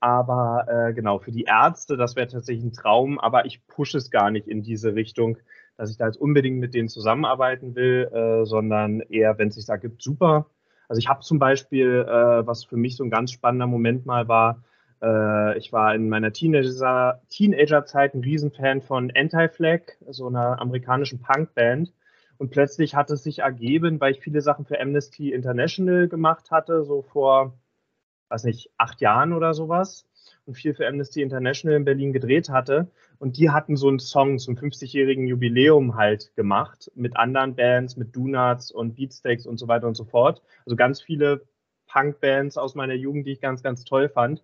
Aber 0.00 0.66
äh, 0.68 0.94
genau, 0.94 1.18
für 1.18 1.30
die 1.30 1.44
Ärzte, 1.44 1.96
das 1.96 2.16
wäre 2.16 2.26
tatsächlich 2.26 2.64
ein 2.64 2.72
Traum, 2.72 3.18
aber 3.18 3.46
ich 3.46 3.66
pushe 3.66 3.98
es 3.98 4.10
gar 4.10 4.30
nicht 4.30 4.46
in 4.46 4.62
diese 4.62 4.94
Richtung, 4.94 5.38
dass 5.76 5.90
ich 5.90 5.98
da 5.98 6.06
jetzt 6.06 6.20
unbedingt 6.20 6.58
mit 6.58 6.74
denen 6.74 6.88
zusammenarbeiten 6.88 7.74
will, 7.74 8.10
äh, 8.12 8.46
sondern 8.46 9.00
eher, 9.00 9.38
wenn 9.38 9.48
es 9.48 9.56
sich 9.56 9.66
da 9.66 9.76
gibt, 9.76 10.02
super. 10.02 10.46
Also 10.88 11.00
ich 11.00 11.08
habe 11.08 11.20
zum 11.20 11.38
Beispiel, 11.38 12.06
äh, 12.08 12.46
was 12.46 12.64
für 12.64 12.76
mich 12.76 12.96
so 12.96 13.04
ein 13.04 13.10
ganz 13.10 13.30
spannender 13.32 13.66
Moment 13.66 14.06
mal 14.06 14.28
war, 14.28 14.62
äh, 15.02 15.58
ich 15.58 15.72
war 15.72 15.94
in 15.94 16.08
meiner 16.08 16.32
Teenager, 16.32 17.20
Teenagerzeit 17.28 18.14
ein 18.14 18.22
Riesenfan 18.22 18.82
von 18.82 19.12
Anti-Flag, 19.14 19.82
so 20.08 20.28
einer 20.28 20.60
amerikanischen 20.60 21.20
Punkband. 21.20 21.92
Und 22.38 22.50
plötzlich 22.50 22.94
hat 22.94 23.10
es 23.10 23.22
sich 23.22 23.40
ergeben, 23.40 24.00
weil 24.00 24.12
ich 24.12 24.20
viele 24.20 24.42
Sachen 24.42 24.66
für 24.66 24.80
Amnesty 24.80 25.32
International 25.32 26.08
gemacht 26.08 26.50
hatte, 26.50 26.84
so 26.84 27.02
vor, 27.02 27.58
weiß 28.28 28.44
nicht, 28.44 28.70
acht 28.76 29.00
Jahren 29.00 29.32
oder 29.32 29.54
sowas. 29.54 30.06
Und 30.44 30.54
viel 30.54 30.74
für 30.74 30.86
Amnesty 30.86 31.22
International 31.22 31.76
in 31.76 31.84
Berlin 31.84 32.12
gedreht 32.12 32.50
hatte. 32.50 32.88
Und 33.18 33.38
die 33.38 33.50
hatten 33.50 33.76
so 33.76 33.88
einen 33.88 33.98
Song 33.98 34.38
zum 34.38 34.54
50-jährigen 34.56 35.26
Jubiläum 35.26 35.96
halt 35.96 36.34
gemacht, 36.36 36.90
mit 36.94 37.16
anderen 37.16 37.54
Bands, 37.56 37.96
mit 37.96 38.14
Donuts 38.14 38.70
und 38.70 38.94
Beatsteaks 38.94 39.46
und 39.46 39.56
so 39.58 39.66
weiter 39.66 39.86
und 39.86 39.96
so 39.96 40.04
fort. 40.04 40.42
Also 40.64 40.76
ganz 40.76 41.00
viele 41.00 41.42
Punkbands 41.86 42.58
aus 42.58 42.74
meiner 42.74 42.94
Jugend, 42.94 43.26
die 43.26 43.32
ich 43.32 43.40
ganz, 43.40 43.62
ganz 43.62 43.84
toll 43.84 44.08
fand. 44.08 44.42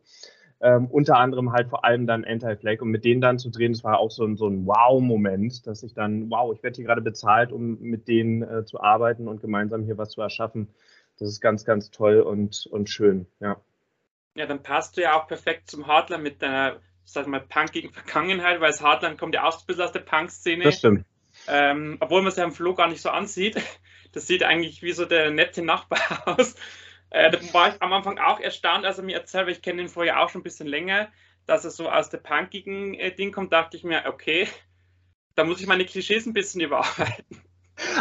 Ähm, 0.65 0.87
unter 0.87 1.19
anderem 1.19 1.53
halt 1.53 1.69
vor 1.69 1.85
allem 1.85 2.07
dann 2.07 2.25
Anti-Flag 2.25 2.81
und 2.83 2.91
mit 2.91 3.05
denen 3.05 3.21
dann 3.21 3.41
zu 3.41 3.51
drehen, 3.51 3.73
das 3.73 3.83
war 3.83 3.99
auch 3.99 4.13
so 4.13 4.25
ein, 4.25 4.37
so 4.37 4.47
ein 4.47 4.65
Wow-Moment, 4.65 5.67
dass 5.67 5.83
ich 5.83 5.93
dann, 5.93 6.31
wow, 6.31 6.55
ich 6.55 6.63
werde 6.63 6.77
hier 6.77 6.85
gerade 6.85 7.01
bezahlt, 7.01 7.51
um 7.51 7.81
mit 7.81 8.07
denen 8.07 8.43
äh, 8.43 8.65
zu 8.65 8.81
arbeiten 8.81 9.27
und 9.27 9.41
gemeinsam 9.41 9.83
hier 9.83 9.99
was 9.99 10.11
zu 10.11 10.21
erschaffen. 10.21 10.69
Das 11.19 11.29
ist 11.29 11.41
ganz, 11.41 11.65
ganz 11.65 11.91
toll 11.91 12.21
und, 12.21 12.69
und 12.71 12.89
schön, 12.89 13.27
ja. 13.41 13.57
Ja, 14.37 14.47
dann 14.47 14.63
passt 14.63 14.97
du 14.97 15.03
ja 15.03 15.21
auch 15.21 15.27
perfekt 15.27 15.69
zum 15.69 15.89
Hardline 15.89 16.23
mit 16.23 16.41
deiner, 16.41 16.77
sag 17.05 17.27
mal, 17.27 17.41
punkigen 17.41 17.91
Vergangenheit, 17.91 18.61
weil 18.61 18.71
das 18.71 18.81
Hardline 18.81 19.17
kommt 19.17 19.35
ja 19.35 19.43
auch 19.43 19.59
ein 19.59 19.67
bisschen 19.67 19.83
aus 19.83 19.93
der 19.93 20.01
Punk-Szene. 20.01 20.63
Das 20.63 20.79
stimmt. 20.79 21.05
Ähm, 21.49 21.97
obwohl 21.99 22.23
man 22.23 22.29
es 22.29 22.37
ja 22.37 22.45
im 22.45 22.53
Flo 22.53 22.75
gar 22.75 22.89
nicht 22.89 23.03
so 23.03 23.11
ansieht. 23.11 23.61
Das 24.13 24.27
sieht 24.27 24.43
eigentlich 24.43 24.83
wie 24.83 24.93
so 24.93 25.07
der 25.07 25.31
nette 25.31 25.63
Nachbar 25.63 25.99
aus. 26.39 26.55
Äh, 27.13 27.31
da 27.31 27.39
war 27.53 27.69
ich 27.69 27.83
am 27.83 27.93
Anfang 27.93 28.19
auch 28.19 28.41
erstaunt, 28.41 28.87
als 28.87 28.99
er 28.99 29.05
mir 29.05 29.17
erzählt, 29.17 29.47
weil 29.47 29.53
ich 29.53 29.63
kenne 29.63 29.83
ihn 29.83 29.89
vorher 29.89 30.23
auch 30.23 30.31
schon 30.31 30.41
ein 30.41 30.45
bisschen 30.45 30.67
länger, 30.67 31.09
dass 31.47 31.65
er 31.65 31.71
so 31.71 31.91
aus 31.91 32.09
der 32.09 32.19
punkigen 32.19 32.95
äh, 32.95 33.15
Ding 33.15 33.33
kommt, 33.33 33.53
dachte 33.53 33.77
ich 33.77 33.85
mir, 33.85 34.05
okay, 34.07 34.49
da 35.35 35.45
muss 35.45 35.61
ich 35.61 35.67
meine 35.67 35.85
Klischees 35.85 36.25
ein 36.27 36.33
bisschen 36.33 36.61
überarbeiten. 36.63 37.43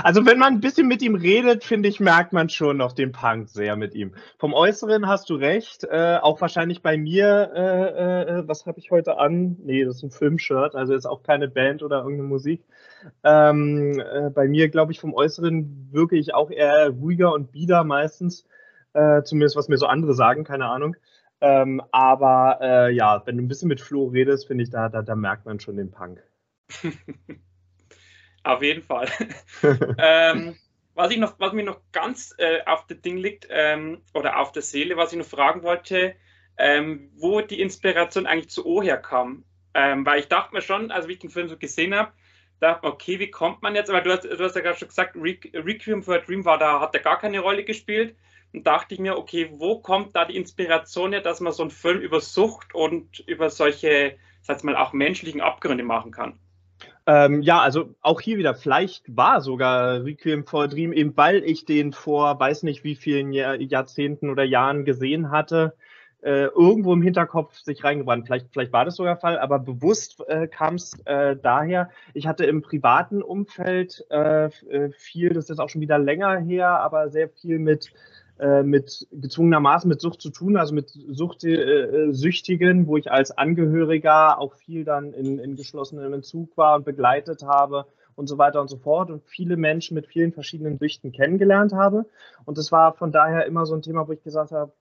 Also 0.04 0.26
wenn 0.26 0.38
man 0.38 0.54
ein 0.54 0.62
bisschen 0.62 0.88
mit 0.88 1.02
ihm 1.02 1.16
redet, 1.16 1.64
finde 1.64 1.90
ich, 1.90 2.00
merkt 2.00 2.34
man 2.34 2.50
schon 2.50 2.78
noch 2.78 2.94
den 2.94 3.12
Punk 3.12 3.50
sehr 3.50 3.76
mit 3.76 3.96
ihm. 3.96 4.14
Vom 4.38 4.54
Äußeren 4.54 5.08
hast 5.08 5.30
du 5.30 5.36
recht, 5.36 5.86
äh, 5.86 6.18
auch 6.22 6.40
wahrscheinlich 6.40 6.82
bei 6.82 6.98
mir, 6.98 7.52
äh, 7.56 8.22
äh, 8.40 8.48
was 8.48 8.66
habe 8.66 8.80
ich 8.80 8.92
heute 8.92 9.18
an? 9.18 9.58
Nee, 9.64 9.84
das 9.84 9.98
ist 9.98 10.04
ein 10.04 10.12
Filmshirt, 10.12 10.76
also 10.76 10.94
ist 10.94 11.06
auch 11.06 11.24
keine 11.24 11.48
Band 11.48 11.84
oder 11.84 12.00
irgendeine 12.00 12.30
Musik. 12.30 12.64
Ähm, 13.24 14.00
äh, 14.00 14.30
bei 14.30 14.48
mir, 14.48 14.70
glaube 14.70 14.92
ich, 14.92 15.00
vom 15.00 15.14
Äußeren 15.14 15.90
wirke 15.92 16.18
ich 16.18 16.34
auch 16.34 16.52
eher 16.52 16.90
ruhiger 16.90 17.34
und 17.34 17.52
bieder 17.52 17.84
meistens 17.84 18.46
äh, 18.94 19.24
zumindest 19.24 19.56
was 19.56 19.68
mir 19.68 19.78
so 19.78 19.88
andere 19.88 20.14
sagen, 20.14 20.44
keine 20.44 20.66
Ahnung. 20.66 20.96
Ähm, 21.42 21.82
aber 21.92 22.60
äh, 22.62 22.94
ja, 22.94 23.24
wenn 23.26 23.38
du 23.38 23.44
ein 23.44 23.48
bisschen 23.48 23.68
mit 23.68 23.82
Flo 23.82 24.08
redest, 24.08 24.48
finde 24.48 24.64
ich, 24.64 24.70
da, 24.70 24.90
da, 24.90 25.02
da 25.02 25.16
merkt 25.16 25.46
man 25.46 25.60
schon 25.60 25.78
den 25.78 25.92
Punk. 25.92 26.22
auf 28.44 28.62
jeden 28.62 28.84
Fall. 28.84 29.08
ähm, 29.98 30.56
was, 30.94 31.12
ich 31.12 31.18
noch, 31.18 31.40
was 31.40 31.54
mir 31.54 31.64
noch 31.64 31.82
ganz 31.92 32.36
äh, 32.38 32.60
auf 32.66 32.86
das 32.86 33.02
Ding 33.02 33.18
liegt 33.18 33.48
ähm, 33.50 34.02
oder 34.14 34.40
auf 34.40 34.52
der 34.52 34.62
Seele, 34.62 34.98
was 34.98 35.14
ich 35.14 35.18
noch 35.18 35.26
fragen 35.26 35.64
wollte, 35.64 36.16
ähm, 36.58 37.12
wo 37.16 37.42
die 37.42 37.60
Inspiration 37.60 38.28
eigentlich 38.28 38.52
zu 38.52 38.66
O 38.66 38.84
herkam. 38.84 39.44
Ähm, 39.74 40.06
weil 40.06 40.20
ich 40.20 40.28
dachte 40.28 40.54
mir 40.54 40.62
schon, 40.62 40.90
wie 40.90 41.14
ich 41.14 41.20
den 41.20 41.30
Film 41.30 41.48
so 41.48 41.58
gesehen 41.58 41.96
habe, 41.96 42.12
dachte 42.60 42.86
mir, 42.86 42.94
okay, 42.94 43.20
wie 43.20 43.32
kommt 43.32 43.64
man 43.64 43.74
jetzt? 43.74 43.90
Aber 43.90 44.02
du 44.02 44.12
hast, 44.12 44.26
du 44.26 44.38
hast 44.38 44.56
ja 44.56 44.62
gerade 44.62 44.78
schon 44.78 44.90
gesagt, 44.90 45.16
Requiem 45.16 46.04
for 46.04 46.16
a 46.16 46.20
Dream 46.20 46.46
war 46.46 46.60
da, 46.60 46.82
hat 46.82 46.94
er 46.94 47.02
gar 47.02 47.18
keine 47.18 47.40
Rolle 47.40 47.64
gespielt. 47.64 48.16
Und 48.54 48.68
dachte 48.68 48.94
ich 48.94 49.00
mir, 49.00 49.18
okay, 49.18 49.50
wo 49.54 49.80
kommt 49.80 50.16
da 50.16 50.26
die 50.26 50.36
Inspiration 50.36 51.14
her, 51.14 51.22
dass 51.22 51.40
man 51.40 51.54
so 51.54 51.64
einen 51.64 51.72
Film 51.72 52.00
über 52.00 52.20
Sucht 52.20 52.76
und 52.76 53.20
über 53.20 53.50
solche, 53.50 54.18
sag 54.42 54.64
mal, 54.64 54.76
auch 54.76 54.94
menschlichen 54.94 55.42
Abgründe 55.42 55.84
machen 55.84 56.12
kann? 56.12 56.38
Ähm, 57.08 57.42
ja, 57.42 57.60
also 57.60 57.96
auch 58.02 58.22
hier 58.22 58.38
wieder, 58.38 58.54
vielleicht 58.54 59.16
war 59.16 59.42
sogar 59.42 60.04
Requiem 60.04 60.46
for 60.46 60.64
a 60.64 60.68
Dream, 60.68 60.94
eben 60.94 61.18
weil 61.18 61.44
ich 61.44 61.66
den 61.66 61.94
vor 61.94 62.40
weiß 62.40 62.64
nicht 62.64 62.84
wie 62.84 62.96
vielen 62.96 63.32
Jahr, 63.32 63.60
Jahrzehnten 63.60 64.30
oder 64.30 64.44
Jahren 64.44 64.86
gesehen 64.86 65.32
hatte, 65.32 65.74
äh, 66.22 66.46
irgendwo 66.46 66.94
im 66.94 67.02
Hinterkopf 67.02 67.58
sich 67.58 67.84
reingebrannt. 67.84 68.28
Vielleicht, 68.28 68.52
vielleicht 68.52 68.72
war 68.72 68.86
das 68.86 68.96
sogar 68.96 69.16
der 69.16 69.22
Fall, 69.22 69.40
aber 69.40 69.58
bewusst 69.58 70.24
äh, 70.28 70.48
kam 70.48 70.76
es 70.76 70.94
äh, 71.06 71.36
daher. 71.36 71.90
Ich 72.14 72.28
hatte 72.28 72.46
im 72.46 72.62
privaten 72.62 73.24
Umfeld 73.24 74.06
äh, 74.12 74.46
äh, 74.46 74.92
viel, 74.92 75.30
das 75.34 75.50
ist 75.50 75.60
auch 75.60 75.70
schon 75.70 75.82
wieder 75.82 75.98
länger 75.98 76.38
her, 76.38 76.70
aber 76.70 77.10
sehr 77.10 77.30
viel 77.30 77.58
mit 77.58 77.92
mit 78.64 79.08
gezwungenermaßen 79.12 79.88
mit 79.88 80.02
Sucht 80.02 80.22
zu 80.22 80.32
tun, 80.32 80.58
also 80.58 80.74
mit 80.74 80.90
Suchtsüchtigen, 80.90 82.80
äh, 82.80 82.84
äh 82.84 82.88
wo 82.88 82.98
ich 82.98 83.12
als 83.12 83.38
Angehöriger 83.38 84.40
auch 84.40 84.56
viel 84.56 84.84
dann 84.84 85.14
in, 85.14 85.38
in 85.38 85.56
geschlossenem 85.56 86.12
Entzug 86.14 86.58
war 86.58 86.76
und 86.76 86.86
begleitet 86.86 87.44
habe 87.44 87.86
und 88.16 88.28
so 88.28 88.38
weiter 88.38 88.60
und 88.62 88.68
so 88.68 88.78
fort 88.78 89.12
und 89.12 89.24
viele 89.26 89.58
Menschen 89.58 89.96
mit 89.96 90.08
vielen 90.08 90.32
verschiedenen 90.32 90.80
Süchten 90.80 91.12
kennengelernt 91.12 91.74
habe. 91.74 92.06
Und 92.46 92.58
das 92.58 92.72
war 92.72 92.94
von 92.94 93.12
daher 93.12 93.46
immer 93.46 93.66
so 93.66 93.76
ein 93.76 93.84
Thema, 93.84 94.08
wo 94.08 94.12
ich 94.12 94.24
gesagt 94.24 94.52
habe, 94.52 94.74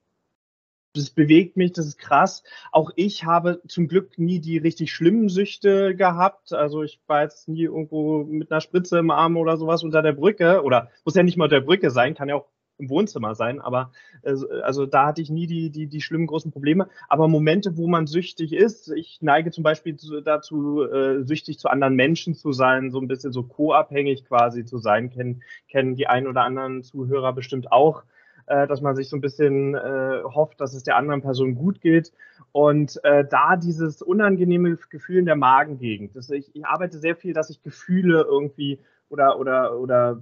das 0.95 1.11
bewegt 1.11 1.57
mich, 1.57 1.73
das 1.73 1.87
ist 1.87 1.99
krass. 1.99 2.43
Auch 2.73 2.91
ich 2.97 3.25
habe 3.25 3.61
zum 3.69 3.87
Glück 3.87 4.19
nie 4.19 4.41
die 4.41 4.59
richtig 4.59 4.93
schlimmen 4.93 5.29
Süchte 5.29 5.95
gehabt. 5.95 6.53
Also 6.53 6.83
ich 6.83 7.01
war 7.07 7.23
jetzt 7.23 7.49
nie 7.49 7.65
irgendwo 7.65 8.25
mit 8.25 8.51
einer 8.51 8.61
Spritze 8.61 8.99
im 8.99 9.11
Arm 9.11 9.37
oder 9.37 9.57
sowas 9.57 9.85
unter 9.85 10.03
der 10.03 10.13
Brücke. 10.13 10.63
Oder 10.63 10.91
muss 11.05 11.15
ja 11.15 11.23
nicht 11.23 11.37
mal 11.37 11.45
unter 11.45 11.61
der 11.61 11.67
Brücke 11.67 11.91
sein, 11.91 12.15
kann 12.15 12.29
ja 12.29 12.37
auch 12.37 12.49
im 12.81 12.91
Wohnzimmer 12.91 13.35
sein, 13.35 13.61
aber 13.61 13.93
äh, 14.23 14.35
also 14.63 14.87
da 14.87 15.07
hatte 15.07 15.23
ich 15.23 15.31
nie 15.31 15.47
die, 15.47 15.71
die, 15.71 15.87
die 15.87 16.01
schlimmen 16.01 16.27
großen 16.27 16.51
Probleme. 16.51 16.89
Aber 17.09 17.29
Momente, 17.29 17.77
wo 17.77 17.87
man 17.87 18.07
süchtig 18.07 18.53
ist, 18.53 18.91
ich 18.91 19.19
neige 19.21 19.51
zum 19.51 19.63
Beispiel 19.63 19.97
zu, 19.97 20.21
dazu, 20.21 20.83
äh, 20.83 21.23
süchtig 21.25 21.59
zu 21.59 21.69
anderen 21.69 21.95
Menschen 21.95 22.35
zu 22.35 22.53
sein, 22.53 22.91
so 22.91 23.01
ein 23.01 23.09
bisschen 23.09 23.33
so 23.33 23.43
co-abhängig 23.43 24.25
quasi 24.27 24.65
zu 24.65 24.79
sein, 24.79 25.11
kennen, 25.11 25.43
kennen 25.69 25.95
die 25.95 26.07
einen 26.07 26.27
oder 26.27 26.43
anderen 26.43 26.83
Zuhörer 26.83 27.33
bestimmt 27.33 27.71
auch 27.71 28.05
äh, 28.51 28.67
dass 28.67 28.81
man 28.81 28.97
sich 28.97 29.09
so 29.09 29.17
ein 29.17 29.21
bisschen 29.21 29.77
äh, 29.77 30.23
hofft, 30.25 30.61
dass 30.61 30.75
es 30.75 30.83
der 30.83 30.97
anderen 30.97 31.23
Person 31.23 31.55
gut 31.55 31.81
geht. 31.81 32.13
Und 32.51 33.03
äh, 33.05 33.25
da 33.25 33.57
dieses 33.57 34.03
unangenehme 34.03 34.77
Gefühl 34.91 35.19
in 35.19 35.27
der 35.27 35.37
Magengegend. 35.37 36.17
Das, 36.17 36.31
ich, 36.31 36.51
ich 36.55 36.67
arbeite 36.67 36.99
sehr 36.99 37.15
viel, 37.15 37.33
dass 37.33 37.49
ich 37.49 37.63
Gefühle 37.63 38.27
irgendwie 38.29 38.81
oder, 39.09 39.39
oder, 39.39 39.79
oder 39.79 40.21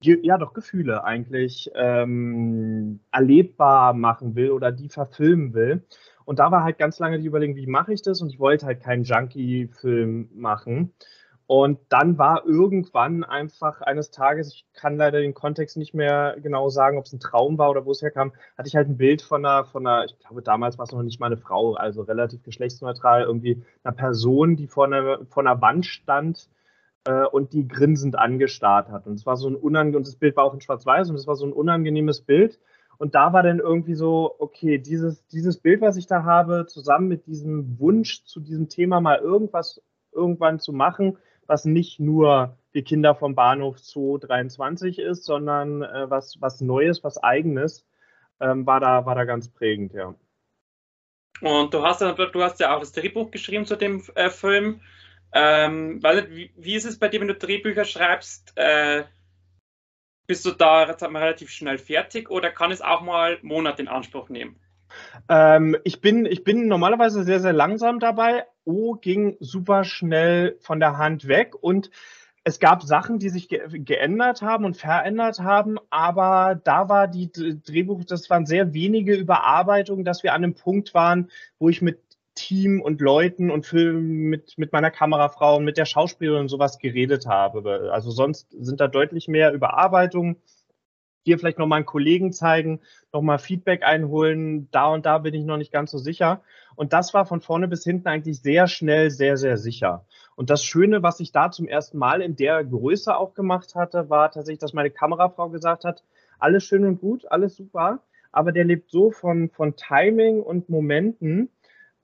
ja 0.00 0.38
doch 0.38 0.52
Gefühle 0.52 1.04
eigentlich 1.04 1.70
ähm, 1.74 3.00
erlebbar 3.10 3.94
machen 3.94 4.34
will 4.34 4.50
oder 4.50 4.72
die 4.72 4.88
verfilmen 4.88 5.54
will. 5.54 5.84
Und 6.24 6.38
da 6.40 6.50
war 6.50 6.64
halt 6.64 6.78
ganz 6.78 6.98
lange 6.98 7.18
die 7.18 7.26
Überlegung, 7.26 7.56
wie 7.56 7.66
mache 7.66 7.92
ich 7.92 8.02
das? 8.02 8.20
Und 8.20 8.30
ich 8.30 8.40
wollte 8.40 8.66
halt 8.66 8.82
keinen 8.82 9.04
Junkie-Film 9.04 10.30
machen. 10.34 10.92
Und 11.48 11.78
dann 11.90 12.18
war 12.18 12.44
irgendwann 12.44 13.22
einfach 13.22 13.80
eines 13.80 14.10
Tages, 14.10 14.52
ich 14.52 14.66
kann 14.74 14.96
leider 14.96 15.20
den 15.20 15.32
Kontext 15.32 15.76
nicht 15.76 15.94
mehr 15.94 16.36
genau 16.42 16.68
sagen, 16.68 16.98
ob 16.98 17.04
es 17.04 17.12
ein 17.12 17.20
Traum 17.20 17.56
war 17.56 17.70
oder 17.70 17.86
wo 17.86 17.92
es 17.92 18.02
herkam, 18.02 18.32
hatte 18.58 18.66
ich 18.66 18.74
halt 18.74 18.88
ein 18.88 18.96
Bild 18.96 19.22
von 19.22 19.46
einer, 19.46 19.64
von 19.64 19.86
einer, 19.86 20.06
ich 20.06 20.18
glaube 20.18 20.42
damals 20.42 20.76
war 20.76 20.86
es 20.86 20.92
noch 20.92 21.02
nicht 21.04 21.20
mal 21.20 21.26
eine 21.26 21.36
Frau, 21.36 21.74
also 21.74 22.02
relativ 22.02 22.42
geschlechtsneutral, 22.42 23.22
irgendwie 23.22 23.62
einer 23.84 23.94
Person, 23.94 24.56
die 24.56 24.66
vor 24.66 24.86
einer, 24.86 25.24
vor 25.26 25.46
einer 25.46 25.60
Wand 25.60 25.86
stand 25.86 26.48
äh, 27.06 27.24
und 27.24 27.52
die 27.52 27.66
grinsend 27.66 28.18
angestarrt 28.18 28.90
hat. 28.90 29.06
Und 29.06 29.14
es 29.14 29.26
war 29.26 29.36
so 29.36 29.48
ein 29.48 29.56
unangenehmes, 29.56 29.96
und 29.96 30.06
das 30.08 30.18
Bild 30.18 30.36
war 30.36 30.44
auch 30.44 30.54
in 30.54 30.60
Schwarz-Weiß 30.60 31.08
und 31.08 31.16
es 31.16 31.26
war 31.26 31.36
so 31.36 31.46
ein 31.46 31.52
unangenehmes 31.52 32.20
Bild. 32.20 32.58
Und 32.98 33.14
da 33.14 33.32
war 33.32 33.42
dann 33.42 33.60
irgendwie 33.60 33.94
so, 33.94 34.34
okay, 34.38 34.78
dieses, 34.78 35.26
dieses 35.28 35.58
Bild, 35.58 35.80
was 35.82 35.96
ich 35.96 36.06
da 36.06 36.24
habe, 36.24 36.66
zusammen 36.66 37.08
mit 37.08 37.26
diesem 37.26 37.78
Wunsch 37.78 38.24
zu 38.24 38.40
diesem 38.40 38.68
Thema 38.68 39.00
mal 39.00 39.18
irgendwas 39.18 39.82
irgendwann 40.12 40.58
zu 40.58 40.72
machen, 40.72 41.18
was 41.46 41.64
nicht 41.64 42.00
nur 42.00 42.56
die 42.74 42.82
Kinder 42.82 43.14
vom 43.14 43.34
Bahnhof 43.34 43.80
223 43.80 44.98
ist, 44.98 45.24
sondern 45.24 45.82
äh, 45.82 46.10
was, 46.10 46.40
was 46.40 46.60
Neues, 46.60 47.04
was 47.04 47.22
Eigenes, 47.22 47.86
ähm, 48.40 48.66
war, 48.66 48.80
da, 48.80 49.06
war 49.06 49.14
da 49.14 49.24
ganz 49.24 49.48
prägend, 49.48 49.92
ja. 49.92 50.14
Und 51.42 51.74
du 51.74 51.82
hast, 51.82 52.00
du 52.00 52.42
hast 52.42 52.60
ja 52.60 52.74
auch 52.74 52.80
das 52.80 52.92
Drehbuch 52.92 53.30
geschrieben 53.30 53.66
zu 53.66 53.76
dem 53.76 54.02
äh, 54.14 54.30
Film. 54.30 54.80
Ähm, 55.38 56.02
weil, 56.02 56.30
wie, 56.30 56.50
wie, 56.56 56.74
ist 56.74 56.86
es 56.86 56.98
bei 56.98 57.08
dir, 57.08 57.20
wenn 57.20 57.28
du 57.28 57.34
Drehbücher 57.34 57.84
schreibst? 57.84 58.54
Äh, 58.56 59.04
bist 60.26 60.46
du 60.46 60.52
da 60.52 60.88
jetzt 60.88 61.02
relativ 61.02 61.50
schnell 61.50 61.76
fertig 61.76 62.30
oder 62.30 62.50
kann 62.50 62.72
es 62.72 62.80
auch 62.80 63.02
mal 63.02 63.38
Monate 63.42 63.82
in 63.82 63.88
Anspruch 63.88 64.30
nehmen? 64.30 64.56
Ähm, 65.28 65.76
ich, 65.84 66.00
bin, 66.00 66.24
ich 66.24 66.42
bin 66.42 66.68
normalerweise 66.68 67.22
sehr, 67.22 67.40
sehr 67.40 67.52
langsam 67.52 68.00
dabei. 68.00 68.46
O 68.64 68.94
ging 68.94 69.36
super 69.38 69.84
schnell 69.84 70.56
von 70.60 70.80
der 70.80 70.96
Hand 70.96 71.28
weg 71.28 71.54
und 71.60 71.90
es 72.42 72.58
gab 72.58 72.82
Sachen, 72.82 73.18
die 73.18 73.28
sich 73.28 73.48
ge 73.48 73.60
geändert 73.72 74.40
haben 74.40 74.64
und 74.64 74.76
verändert 74.76 75.40
haben, 75.40 75.78
aber 75.90 76.58
da 76.62 76.88
war 76.88 77.08
die 77.08 77.30
Drehbuch, 77.32 78.04
das 78.04 78.30
waren 78.30 78.46
sehr 78.46 78.72
wenige 78.72 79.16
Überarbeitungen, 79.16 80.04
dass 80.04 80.22
wir 80.22 80.32
an 80.32 80.44
einem 80.44 80.54
Punkt 80.54 80.94
waren, 80.94 81.28
wo 81.58 81.68
ich 81.68 81.82
mit 81.82 81.98
Team 82.36 82.80
und 82.80 83.00
Leuten 83.00 83.50
und 83.50 83.66
Film 83.66 84.28
mit, 84.28 84.56
mit 84.56 84.72
meiner 84.72 84.92
Kamerafrau 84.92 85.56
und 85.56 85.64
mit 85.64 85.76
der 85.76 85.86
Schauspielerin 85.86 86.42
und 86.42 86.48
sowas 86.48 86.78
geredet 86.78 87.26
habe. 87.26 87.90
Also 87.92 88.12
sonst 88.12 88.46
sind 88.52 88.80
da 88.80 88.86
deutlich 88.86 89.26
mehr 89.26 89.52
Überarbeitungen 89.52 90.36
dir 91.26 91.38
vielleicht 91.38 91.58
nochmal 91.58 91.78
einen 91.78 91.86
Kollegen 91.86 92.32
zeigen, 92.32 92.80
nochmal 93.12 93.38
Feedback 93.38 93.82
einholen, 93.82 94.68
da 94.70 94.86
und 94.88 95.06
da 95.06 95.18
bin 95.18 95.34
ich 95.34 95.44
noch 95.44 95.56
nicht 95.56 95.72
ganz 95.72 95.90
so 95.90 95.98
sicher. 95.98 96.42
Und 96.76 96.92
das 96.92 97.14
war 97.14 97.26
von 97.26 97.40
vorne 97.40 97.68
bis 97.68 97.84
hinten 97.84 98.08
eigentlich 98.08 98.40
sehr 98.40 98.68
schnell, 98.68 99.10
sehr, 99.10 99.36
sehr 99.36 99.56
sicher. 99.56 100.04
Und 100.36 100.50
das 100.50 100.64
Schöne, 100.64 101.02
was 101.02 101.20
ich 101.20 101.32
da 101.32 101.50
zum 101.50 101.66
ersten 101.66 101.98
Mal 101.98 102.22
in 102.22 102.36
der 102.36 102.64
Größe 102.64 103.16
auch 103.16 103.34
gemacht 103.34 103.74
hatte, 103.74 104.08
war 104.10 104.30
tatsächlich, 104.30 104.60
dass 104.60 104.72
meine 104.72 104.90
Kamerafrau 104.90 105.48
gesagt 105.48 105.84
hat, 105.84 106.04
alles 106.38 106.64
schön 106.64 106.84
und 106.84 107.00
gut, 107.00 107.30
alles 107.30 107.56
super, 107.56 108.00
aber 108.30 108.52
der 108.52 108.64
lebt 108.64 108.90
so 108.90 109.10
von, 109.10 109.48
von 109.48 109.76
Timing 109.76 110.42
und 110.42 110.68
Momenten, 110.68 111.48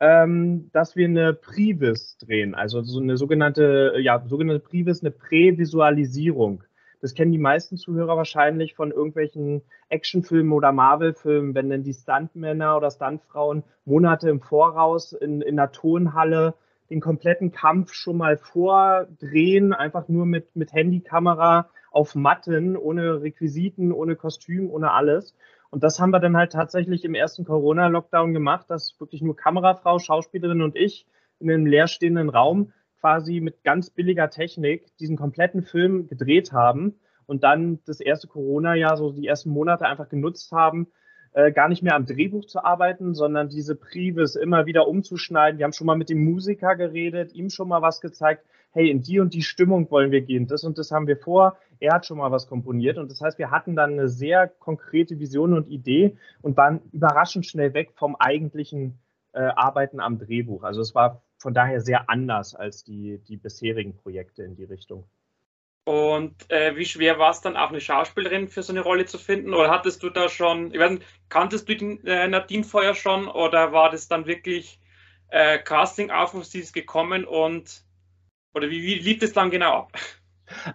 ähm, 0.02 0.68
dass 0.72 0.96
wir 0.96 1.06
eine 1.06 1.32
Privis 1.32 2.18
drehen, 2.18 2.56
also 2.56 2.82
so 2.82 3.00
eine 3.00 3.16
sogenannte, 3.16 3.94
ja, 4.00 4.20
sogenannte 4.26 4.58
Privis, 4.58 5.00
eine 5.00 5.12
Prävisualisierung. 5.12 6.64
Das 7.00 7.14
kennen 7.14 7.30
die 7.30 7.38
meisten 7.38 7.76
Zuhörer 7.76 8.16
wahrscheinlich 8.16 8.74
von 8.74 8.90
irgendwelchen 8.90 9.62
Actionfilmen 9.90 10.52
oder 10.52 10.72
Marvel-Filmen, 10.72 11.54
wenn 11.54 11.70
dann 11.70 11.84
die 11.84 11.94
Stuntmänner 11.94 12.76
oder 12.76 12.90
Stuntfrauen 12.90 13.62
Monate 13.84 14.28
im 14.28 14.40
Voraus 14.40 15.12
in, 15.12 15.40
in 15.40 15.56
einer 15.56 15.70
Tonhalle 15.70 16.54
den 16.90 17.00
kompletten 17.00 17.52
Kampf 17.52 17.92
schon 17.92 18.16
mal 18.16 18.36
vordrehen, 18.36 19.72
einfach 19.72 20.08
nur 20.08 20.26
mit, 20.26 20.56
mit 20.56 20.72
Handykamera 20.72 21.70
auf 21.92 22.16
Matten, 22.16 22.76
ohne 22.76 23.22
Requisiten, 23.22 23.92
ohne 23.92 24.16
Kostüm, 24.16 24.68
ohne 24.68 24.90
alles. 24.90 25.36
Und 25.72 25.82
das 25.82 25.98
haben 25.98 26.10
wir 26.10 26.20
dann 26.20 26.36
halt 26.36 26.52
tatsächlich 26.52 27.02
im 27.02 27.14
ersten 27.14 27.46
Corona-Lockdown 27.46 28.34
gemacht, 28.34 28.66
dass 28.68 28.94
wirklich 29.00 29.22
nur 29.22 29.34
Kamerafrau, 29.34 29.98
Schauspielerin 29.98 30.60
und 30.60 30.76
ich 30.76 31.06
in 31.38 31.50
einem 31.50 31.64
leerstehenden 31.64 32.28
Raum 32.28 32.74
quasi 33.00 33.40
mit 33.40 33.64
ganz 33.64 33.88
billiger 33.88 34.28
Technik 34.28 34.94
diesen 34.98 35.16
kompletten 35.16 35.62
Film 35.62 36.08
gedreht 36.08 36.52
haben 36.52 37.00
und 37.24 37.42
dann 37.42 37.80
das 37.86 38.00
erste 38.00 38.28
Corona-Jahr, 38.28 38.98
so 38.98 39.12
die 39.12 39.26
ersten 39.26 39.48
Monate 39.48 39.86
einfach 39.86 40.10
genutzt 40.10 40.52
haben, 40.52 40.88
äh, 41.34 41.52
gar 41.52 41.68
nicht 41.68 41.82
mehr 41.82 41.94
am 41.94 42.06
Drehbuch 42.06 42.44
zu 42.44 42.64
arbeiten, 42.64 43.14
sondern 43.14 43.48
diese 43.48 43.74
Prives 43.74 44.36
immer 44.36 44.66
wieder 44.66 44.88
umzuschneiden. 44.88 45.58
Wir 45.58 45.64
haben 45.64 45.72
schon 45.72 45.86
mal 45.86 45.96
mit 45.96 46.10
dem 46.10 46.24
Musiker 46.24 46.76
geredet, 46.76 47.32
ihm 47.32 47.50
schon 47.50 47.68
mal 47.68 47.82
was 47.82 48.00
gezeigt. 48.00 48.44
Hey, 48.72 48.90
in 48.90 49.02
die 49.02 49.20
und 49.20 49.34
die 49.34 49.42
Stimmung 49.42 49.90
wollen 49.90 50.10
wir 50.10 50.22
gehen. 50.22 50.46
Das 50.46 50.64
und 50.64 50.78
das 50.78 50.90
haben 50.90 51.06
wir 51.06 51.16
vor. 51.16 51.58
Er 51.78 51.94
hat 51.94 52.06
schon 52.06 52.18
mal 52.18 52.30
was 52.30 52.46
komponiert. 52.46 52.96
Und 52.98 53.10
das 53.10 53.20
heißt, 53.20 53.38
wir 53.38 53.50
hatten 53.50 53.76
dann 53.76 53.92
eine 53.92 54.08
sehr 54.08 54.48
konkrete 54.48 55.18
Vision 55.18 55.52
und 55.52 55.68
Idee 55.68 56.16
und 56.40 56.56
waren 56.56 56.80
überraschend 56.92 57.44
schnell 57.44 57.74
weg 57.74 57.92
vom 57.96 58.16
eigentlichen 58.16 58.98
äh, 59.32 59.40
Arbeiten 59.40 60.00
am 60.00 60.18
Drehbuch. 60.18 60.62
Also 60.62 60.80
es 60.80 60.94
war 60.94 61.22
von 61.38 61.54
daher 61.54 61.80
sehr 61.80 62.08
anders 62.08 62.54
als 62.54 62.84
die, 62.84 63.18
die 63.28 63.36
bisherigen 63.36 63.96
Projekte 63.96 64.42
in 64.42 64.54
die 64.54 64.64
Richtung. 64.64 65.04
Und 65.84 66.48
äh, 66.50 66.76
wie 66.76 66.84
schwer 66.84 67.18
war 67.18 67.30
es 67.30 67.40
dann 67.40 67.56
auch 67.56 67.70
eine 67.70 67.80
Schauspielerin 67.80 68.48
für 68.48 68.62
so 68.62 68.72
eine 68.72 68.82
Rolle 68.82 69.04
zu 69.04 69.18
finden? 69.18 69.52
Oder 69.52 69.70
hattest 69.70 70.02
du 70.02 70.10
da 70.10 70.28
schon, 70.28 70.72
ich 70.72 70.78
weiß 70.78 70.92
nicht, 70.92 71.06
kanntest 71.28 71.68
du 71.68 71.74
die, 71.74 72.00
äh, 72.06 72.28
Nadine 72.28 72.62
vorher 72.62 72.94
schon 72.94 73.26
oder 73.26 73.72
war 73.72 73.90
das 73.90 74.06
dann 74.06 74.26
wirklich 74.26 74.78
äh, 75.28 75.58
Casting-Aufruf, 75.58 76.44
sie 76.44 76.60
ist 76.60 76.72
gekommen 76.72 77.24
und 77.24 77.82
oder 78.54 78.70
wie, 78.70 78.82
wie 78.82 78.94
lief 78.94 79.18
das 79.18 79.32
dann 79.32 79.50
genau 79.50 79.72
ab? 79.72 79.92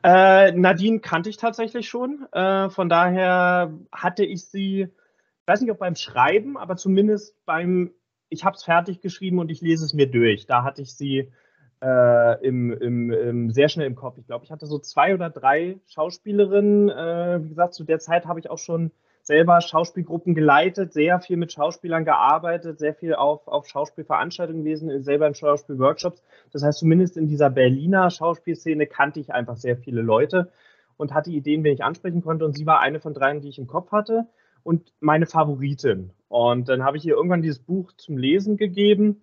Äh, 0.03 0.53
Nadine 0.53 0.99
kannte 0.99 1.29
ich 1.29 1.37
tatsächlich 1.37 1.87
schon. 1.87 2.25
Äh, 2.31 2.71
von 2.71 2.89
daher 2.89 3.77
hatte 3.91 4.25
ich 4.25 4.47
sie, 4.47 4.81
ich 4.81 5.47
weiß 5.47 5.61
nicht, 5.61 5.71
ob 5.71 5.77
beim 5.77 5.95
Schreiben, 5.95 6.57
aber 6.57 6.75
zumindest 6.75 7.35
beim 7.45 7.93
ich 8.29 8.43
habe 8.43 8.55
es 8.55 8.63
fertig 8.63 9.01
geschrieben 9.01 9.39
und 9.39 9.49
ich 9.51 9.61
lese 9.61 9.85
es 9.85 9.93
mir 9.93 10.07
durch. 10.07 10.45
Da 10.45 10.63
hatte 10.63 10.81
ich 10.81 10.95
sie 10.95 11.31
äh, 11.81 12.45
im, 12.45 12.71
im, 12.71 13.11
im, 13.11 13.51
sehr 13.51 13.69
schnell 13.69 13.87
im 13.87 13.95
Kopf. 13.95 14.17
Ich 14.17 14.25
glaube, 14.25 14.45
ich 14.45 14.51
hatte 14.51 14.65
so 14.65 14.79
zwei 14.79 15.13
oder 15.13 15.29
drei 15.29 15.77
Schauspielerinnen. 15.87 16.89
Äh, 16.89 17.43
wie 17.43 17.49
gesagt, 17.49 17.73
zu 17.73 17.83
der 17.83 17.99
Zeit 17.99 18.25
habe 18.25 18.39
ich 18.39 18.49
auch 18.49 18.57
schon 18.57 18.91
selber 19.21 19.59
Schauspielgruppen 19.59 20.35
geleitet, 20.35 20.93
sehr 20.93 21.19
viel 21.19 21.35
mit 21.35 21.51
Schauspielern 21.51 22.05
gearbeitet, 22.05 22.79
sehr 22.79 22.93
viel 22.93 23.13
auf, 23.13 23.45
auf 23.47 23.67
Schauspielveranstaltungen 23.67 24.63
gewesen, 24.63 25.03
selber 25.03 25.27
in 25.27 25.35
Schauspielworkshops. 25.35 26.23
Das 26.53 26.63
heißt, 26.63 26.79
zumindest 26.79 27.17
in 27.17 27.27
dieser 27.27 27.49
Berliner 27.49 28.09
Schauspielszene 28.09 28.87
kannte 28.87 29.19
ich 29.19 29.33
einfach 29.33 29.57
sehr 29.57 29.75
viele 29.75 30.01
Leute 30.01 30.49
und 30.95 31.13
hatte 31.13 31.29
Ideen, 31.29 31.63
wen 31.65 31.73
ich 31.73 31.83
ansprechen 31.83 32.23
konnte. 32.23 32.45
Und 32.45 32.55
sie 32.55 32.65
war 32.65 32.79
eine 32.79 33.01
von 33.01 33.13
dreien, 33.13 33.41
die 33.41 33.49
ich 33.49 33.59
im 33.59 33.67
Kopf 33.67 33.91
hatte 33.91 34.27
und 34.63 34.93
meine 35.01 35.25
Favoritin. 35.25 36.11
Und 36.29 36.69
dann 36.69 36.83
habe 36.83 36.95
ich 36.95 37.05
ihr 37.05 37.15
irgendwann 37.15 37.41
dieses 37.41 37.59
Buch 37.59 37.91
zum 37.97 38.17
Lesen 38.17 38.55
gegeben 38.55 39.21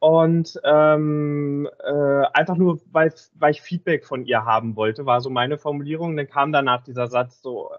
und 0.00 0.60
ähm, 0.64 1.68
äh, 1.84 2.24
einfach 2.32 2.56
nur, 2.56 2.80
weil, 2.92 3.12
weil 3.34 3.50
ich 3.50 3.62
Feedback 3.62 4.04
von 4.04 4.24
ihr 4.24 4.44
haben 4.44 4.76
wollte, 4.76 5.06
war 5.06 5.20
so 5.20 5.28
meine 5.28 5.58
Formulierung. 5.58 6.16
Dann 6.16 6.28
kam 6.28 6.52
danach 6.52 6.84
dieser 6.84 7.08
Satz 7.08 7.42
so, 7.42 7.70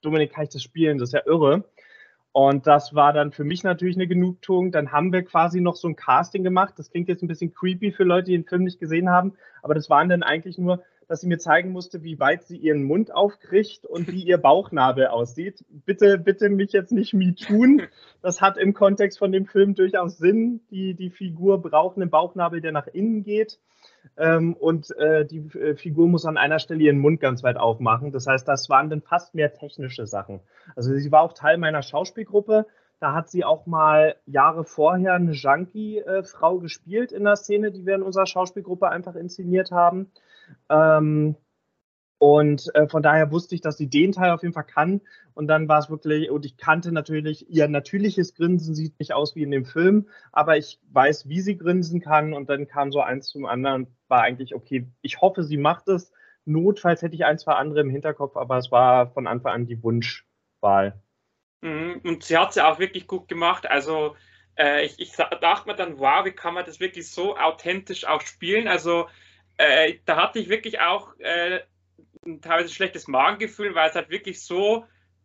Dominik, 0.00 0.32
kann 0.32 0.44
ich 0.44 0.50
das 0.50 0.62
spielen? 0.62 0.98
Das 0.98 1.10
ist 1.10 1.14
ja 1.14 1.22
irre. 1.24 1.64
Und 2.32 2.66
das 2.66 2.94
war 2.94 3.12
dann 3.12 3.30
für 3.30 3.44
mich 3.44 3.62
natürlich 3.62 3.96
eine 3.96 4.08
Genugtuung. 4.08 4.72
Dann 4.72 4.90
haben 4.90 5.12
wir 5.12 5.22
quasi 5.22 5.60
noch 5.60 5.76
so 5.76 5.86
ein 5.86 5.96
Casting 5.96 6.42
gemacht. 6.42 6.74
Das 6.76 6.90
klingt 6.90 7.08
jetzt 7.08 7.22
ein 7.22 7.28
bisschen 7.28 7.54
creepy 7.54 7.92
für 7.92 8.04
Leute, 8.04 8.30
die 8.30 8.32
den 8.32 8.46
Film 8.46 8.64
nicht 8.64 8.80
gesehen 8.80 9.10
haben, 9.10 9.34
aber 9.62 9.74
das 9.74 9.90
waren 9.90 10.08
dann 10.08 10.22
eigentlich 10.22 10.58
nur 10.58 10.82
dass 11.08 11.20
sie 11.20 11.26
mir 11.26 11.38
zeigen 11.38 11.72
musste, 11.72 12.02
wie 12.02 12.18
weit 12.18 12.44
sie 12.44 12.56
ihren 12.56 12.84
Mund 12.84 13.14
aufkriegt 13.14 13.86
und 13.86 14.08
wie 14.08 14.22
ihr 14.22 14.38
Bauchnabel 14.38 15.08
aussieht. 15.08 15.64
Bitte, 15.68 16.18
bitte 16.18 16.48
mich 16.48 16.72
jetzt 16.72 16.92
nicht 16.92 17.14
me 17.14 17.34
tun. 17.34 17.82
Das 18.22 18.40
hat 18.40 18.56
im 18.56 18.74
Kontext 18.74 19.18
von 19.18 19.32
dem 19.32 19.46
Film 19.46 19.74
durchaus 19.74 20.18
Sinn. 20.18 20.60
Die, 20.70 20.94
die 20.94 21.10
Figur 21.10 21.60
braucht 21.60 21.96
einen 21.96 22.10
Bauchnabel, 22.10 22.60
der 22.60 22.72
nach 22.72 22.86
innen 22.86 23.24
geht. 23.24 23.58
Ähm, 24.16 24.54
und 24.54 24.94
äh, 24.96 25.24
die 25.24 25.38
äh, 25.58 25.74
Figur 25.74 26.08
muss 26.08 26.26
an 26.26 26.36
einer 26.36 26.58
Stelle 26.58 26.82
ihren 26.82 26.98
Mund 26.98 27.20
ganz 27.20 27.42
weit 27.42 27.56
aufmachen. 27.56 28.12
Das 28.12 28.26
heißt, 28.26 28.46
das 28.46 28.68
waren 28.68 28.90
dann 28.90 29.02
fast 29.02 29.34
mehr 29.34 29.52
technische 29.52 30.06
Sachen. 30.06 30.40
Also 30.76 30.94
sie 30.94 31.12
war 31.12 31.22
auch 31.22 31.32
Teil 31.32 31.58
meiner 31.58 31.82
Schauspielgruppe. 31.82 32.66
Da 33.00 33.14
hat 33.14 33.28
sie 33.28 33.44
auch 33.44 33.66
mal 33.66 34.14
Jahre 34.26 34.64
vorher 34.64 35.14
eine 35.14 35.32
Junkie-Frau 35.32 36.58
gespielt 36.60 37.10
in 37.10 37.24
der 37.24 37.34
Szene, 37.34 37.72
die 37.72 37.84
wir 37.84 37.96
in 37.96 38.02
unserer 38.02 38.26
Schauspielgruppe 38.26 38.88
einfach 38.88 39.16
inszeniert 39.16 39.72
haben. 39.72 40.12
Ähm, 40.68 41.36
und 42.18 42.72
äh, 42.76 42.86
von 42.86 43.02
daher 43.02 43.32
wusste 43.32 43.56
ich, 43.56 43.62
dass 43.62 43.76
sie 43.76 43.90
den 43.90 44.12
Teil 44.12 44.30
auf 44.30 44.42
jeden 44.42 44.54
Fall 44.54 44.62
kann. 44.62 45.00
Und 45.34 45.48
dann 45.48 45.66
war 45.66 45.80
es 45.80 45.90
wirklich, 45.90 46.30
und 46.30 46.46
ich 46.46 46.56
kannte 46.56 46.92
natürlich, 46.92 47.50
ihr 47.50 47.66
natürliches 47.66 48.34
Grinsen 48.34 48.76
sieht 48.76 48.98
nicht 49.00 49.12
aus 49.12 49.34
wie 49.34 49.42
in 49.42 49.50
dem 49.50 49.64
Film, 49.64 50.08
aber 50.30 50.56
ich 50.56 50.78
weiß, 50.92 51.28
wie 51.28 51.40
sie 51.40 51.56
grinsen 51.56 52.00
kann. 52.00 52.32
Und 52.32 52.48
dann 52.48 52.68
kam 52.68 52.92
so 52.92 53.00
eins 53.00 53.26
zum 53.26 53.44
anderen, 53.44 53.88
war 54.06 54.22
eigentlich, 54.22 54.54
okay, 54.54 54.86
ich 55.00 55.20
hoffe, 55.20 55.42
sie 55.42 55.56
macht 55.56 55.88
es. 55.88 56.12
Notfalls 56.44 57.02
hätte 57.02 57.16
ich 57.16 57.24
ein, 57.24 57.38
zwei 57.38 57.54
andere 57.54 57.80
im 57.80 57.90
Hinterkopf, 57.90 58.36
aber 58.36 58.56
es 58.58 58.70
war 58.70 59.10
von 59.10 59.26
Anfang 59.26 59.52
an 59.52 59.66
die 59.66 59.82
Wunschwahl. 59.82 61.02
Mhm, 61.60 62.02
und 62.04 62.22
sie 62.22 62.36
hat 62.36 62.50
es 62.50 62.54
ja 62.54 62.70
auch 62.70 62.78
wirklich 62.78 63.08
gut 63.08 63.26
gemacht. 63.28 63.68
Also 63.68 64.14
äh, 64.56 64.84
ich, 64.84 65.00
ich, 65.00 65.12
dachte 65.16 65.68
mir 65.68 65.74
dann, 65.74 65.98
wow, 65.98 66.24
wie 66.24 66.32
kann 66.32 66.54
man 66.54 66.64
das 66.64 66.80
wirklich 66.80 67.10
so 67.10 67.36
authentisch 67.36 68.06
auch 68.06 68.20
spielen? 68.20 68.68
Also 68.68 69.08
äh, 69.56 69.94
da 70.04 70.16
hatte 70.16 70.38
ich 70.38 70.48
wirklich 70.48 70.80
auch 70.80 71.18
äh, 71.18 71.60
ein 72.26 72.40
teilweise 72.40 72.72
schlechtes 72.72 73.08
Magengefühl, 73.08 73.74
weil 73.74 73.88
es 73.88 73.96
halt 73.96 74.10
wirklich 74.10 74.42
so, 74.42 74.84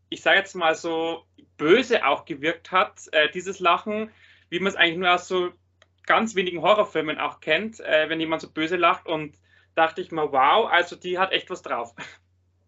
ich 0.10 0.22
sage 0.22 0.40
jetzt 0.40 0.56
mal 0.56 0.76
so 0.76 1.26
böse 1.58 2.06
auch 2.06 2.26
gewirkt 2.26 2.72
hat, 2.72 3.02
äh, 3.12 3.30
dieses 3.32 3.60
Lachen, 3.60 4.12
wie 4.50 4.60
man 4.60 4.70
es 4.70 4.76
eigentlich 4.76 4.98
nur 4.98 5.14
aus 5.14 5.28
so 5.28 5.52
ganz 6.06 6.36
wenigen 6.36 6.62
Horrorfilmen 6.62 7.20
auch 7.20 7.40
kennt, 7.40 7.80
äh, 7.82 8.10
wenn 8.10 8.20
jemand 8.20 8.42
so 8.42 8.50
böse 8.50 8.78
lacht 8.78 9.08
und 9.08 9.38
dachte 9.76 10.02
ich 10.02 10.12
mal, 10.12 10.32
wow, 10.32 10.70
also 10.72 10.96
die 10.96 11.20
hat 11.20 11.32
echt 11.32 11.50
was 11.50 11.62
drauf. 11.62 11.94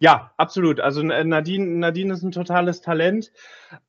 Ja, 0.01 0.31
absolut. 0.37 0.79
Also 0.79 1.03
Nadine, 1.03 1.77
Nadine 1.77 2.13
ist 2.13 2.23
ein 2.23 2.31
totales 2.31 2.79
Talent. 2.79 3.33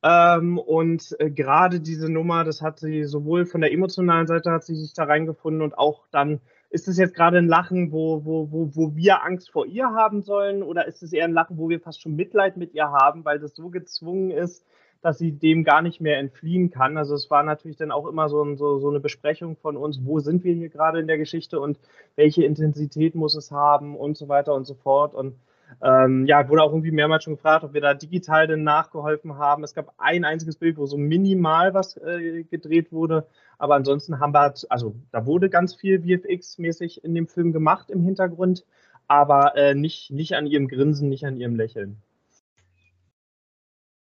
Ähm, 0.02 0.58
und 0.58 1.14
äh, 1.20 1.30
gerade 1.30 1.78
diese 1.78 2.10
Nummer, 2.10 2.42
das 2.42 2.62
hat 2.62 2.80
sie 2.80 3.04
sowohl 3.04 3.46
von 3.46 3.60
der 3.60 3.72
emotionalen 3.72 4.26
Seite 4.26 4.50
hat 4.50 4.64
sie 4.64 4.74
sich 4.74 4.92
da 4.92 5.04
reingefunden 5.04 5.62
und 5.62 5.78
auch 5.78 6.08
dann, 6.10 6.40
ist 6.70 6.86
es 6.86 6.98
jetzt 6.98 7.14
gerade 7.14 7.38
ein 7.38 7.48
Lachen, 7.48 7.90
wo, 7.90 8.24
wo, 8.24 8.50
wo, 8.50 8.70
wo 8.74 8.96
wir 8.96 9.24
Angst 9.24 9.50
vor 9.50 9.66
ihr 9.66 9.90
haben 9.90 10.22
sollen? 10.22 10.62
Oder 10.62 10.86
ist 10.86 11.02
es 11.02 11.12
eher 11.12 11.24
ein 11.24 11.32
Lachen, 11.32 11.58
wo 11.58 11.68
wir 11.68 11.80
fast 11.80 12.00
schon 12.00 12.14
Mitleid 12.14 12.56
mit 12.56 12.74
ihr 12.74 12.90
haben, 12.90 13.24
weil 13.24 13.40
das 13.40 13.56
so 13.56 13.70
gezwungen 13.70 14.30
ist, 14.30 14.64
dass 15.02 15.18
sie 15.18 15.32
dem 15.32 15.64
gar 15.64 15.82
nicht 15.82 16.00
mehr 16.00 16.18
entfliehen 16.18 16.70
kann. 16.70 16.96
Also 16.96 17.14
es 17.14 17.28
war 17.30 17.42
natürlich 17.42 17.76
dann 17.76 17.90
auch 17.90 18.06
immer 18.06 18.28
so, 18.28 18.42
ein, 18.42 18.56
so, 18.56 18.78
so 18.78 18.88
eine 18.88 19.00
Besprechung 19.00 19.56
von 19.56 19.76
uns, 19.76 20.00
wo 20.04 20.20
sind 20.20 20.44
wir 20.44 20.54
hier 20.54 20.68
gerade 20.68 21.00
in 21.00 21.08
der 21.08 21.18
Geschichte 21.18 21.58
und 21.58 21.78
welche 22.14 22.44
Intensität 22.44 23.16
muss 23.16 23.34
es 23.34 23.50
haben 23.50 23.96
und 23.96 24.16
so 24.16 24.28
weiter 24.28 24.54
und 24.54 24.64
so 24.64 24.74
fort. 24.74 25.14
Und 25.14 25.34
ähm, 25.82 26.26
ja, 26.26 26.48
wurde 26.48 26.62
auch 26.62 26.72
irgendwie 26.72 26.90
mehrmals 26.90 27.24
schon 27.24 27.36
gefragt, 27.36 27.64
ob 27.64 27.72
wir 27.72 27.80
da 27.80 27.94
digital 27.94 28.46
denn 28.46 28.64
nachgeholfen 28.64 29.38
haben. 29.38 29.64
Es 29.64 29.74
gab 29.74 29.94
ein 29.98 30.24
einziges 30.24 30.56
Bild, 30.56 30.76
wo 30.76 30.86
so 30.86 30.96
minimal 30.96 31.74
was 31.74 31.96
äh, 31.96 32.44
gedreht 32.44 32.92
wurde, 32.92 33.26
aber 33.58 33.74
ansonsten 33.74 34.20
haben 34.20 34.32
wir, 34.34 34.54
also 34.68 34.94
da 35.12 35.26
wurde 35.26 35.50
ganz 35.50 35.74
viel 35.74 36.00
VFX-mäßig 36.00 37.04
in 37.04 37.14
dem 37.14 37.26
Film 37.26 37.52
gemacht 37.52 37.90
im 37.90 38.02
Hintergrund, 38.02 38.64
aber 39.08 39.56
äh, 39.56 39.74
nicht, 39.74 40.10
nicht 40.10 40.34
an 40.34 40.46
ihrem 40.46 40.68
Grinsen, 40.68 41.08
nicht 41.08 41.24
an 41.24 41.36
ihrem 41.36 41.56
Lächeln. 41.56 42.00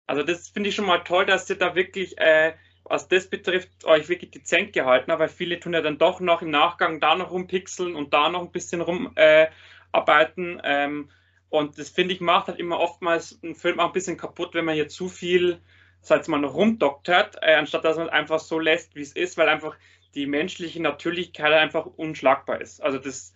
Also 0.06 0.24
das 0.24 0.50
finde 0.50 0.70
ich 0.70 0.76
schon 0.76 0.88
mal 0.88 1.00
toll, 1.00 1.26
dass 1.26 1.50
ihr 1.50 1.58
da 1.58 1.76
wirklich, 1.76 2.18
äh, 2.18 2.54
was 2.84 3.08
das 3.08 3.28
betrifft, 3.28 3.86
euch 3.86 4.10
wirklich 4.10 4.32
dezent 4.32 4.74
gehalten 4.74 5.12
habt, 5.12 5.22
weil 5.22 5.30
viele 5.30 5.60
tun 5.60 5.74
ja 5.74 5.82
dann 5.82 6.00
doch 6.00 6.20
noch 6.20 6.42
im 6.42 6.50
Nachgang 6.50 7.00
da 7.00 7.16
noch 7.16 7.32
rumpixeln 7.32 7.96
und 7.96 8.14
da 8.14 8.30
noch 8.30 8.42
ein 8.42 8.52
bisschen 8.52 8.82
rumarbeiten. 8.82 10.60
Äh, 10.60 10.86
ähm, 10.86 11.10
und 11.50 11.80
das 11.80 11.90
finde 11.90 12.14
ich 12.14 12.22
macht 12.22 12.48
halt 12.48 12.60
immer 12.60 12.80
oftmals 12.80 13.40
einen 13.44 13.56
Film 13.56 13.80
auch 13.80 13.88
ein 13.88 13.94
bisschen 13.94 14.18
kaputt, 14.18 14.54
wenn 14.54 14.66
man 14.66 14.76
hier 14.76 14.88
zu 14.88 15.10
viel, 15.10 15.62
sag 16.02 16.28
mal, 16.28 16.44
rumdoktert, 16.46 17.38
äh, 17.42 17.56
anstatt 17.56 17.86
dass 17.86 17.98
man 17.98 18.08
es 18.08 18.14
einfach 18.14 18.40
so 18.40 18.60
lässt, 18.60 18.96
wie 18.96 19.02
es 19.02 19.14
ist, 19.14 19.38
weil 19.38 19.50
einfach 19.50 19.76
die 20.14 20.28
menschliche 20.28 20.82
Natürlichkeit 20.82 21.52
einfach 21.52 21.86
unschlagbar 21.86 22.62
ist. 22.62 22.82
Also 22.82 23.00
das 23.00 23.34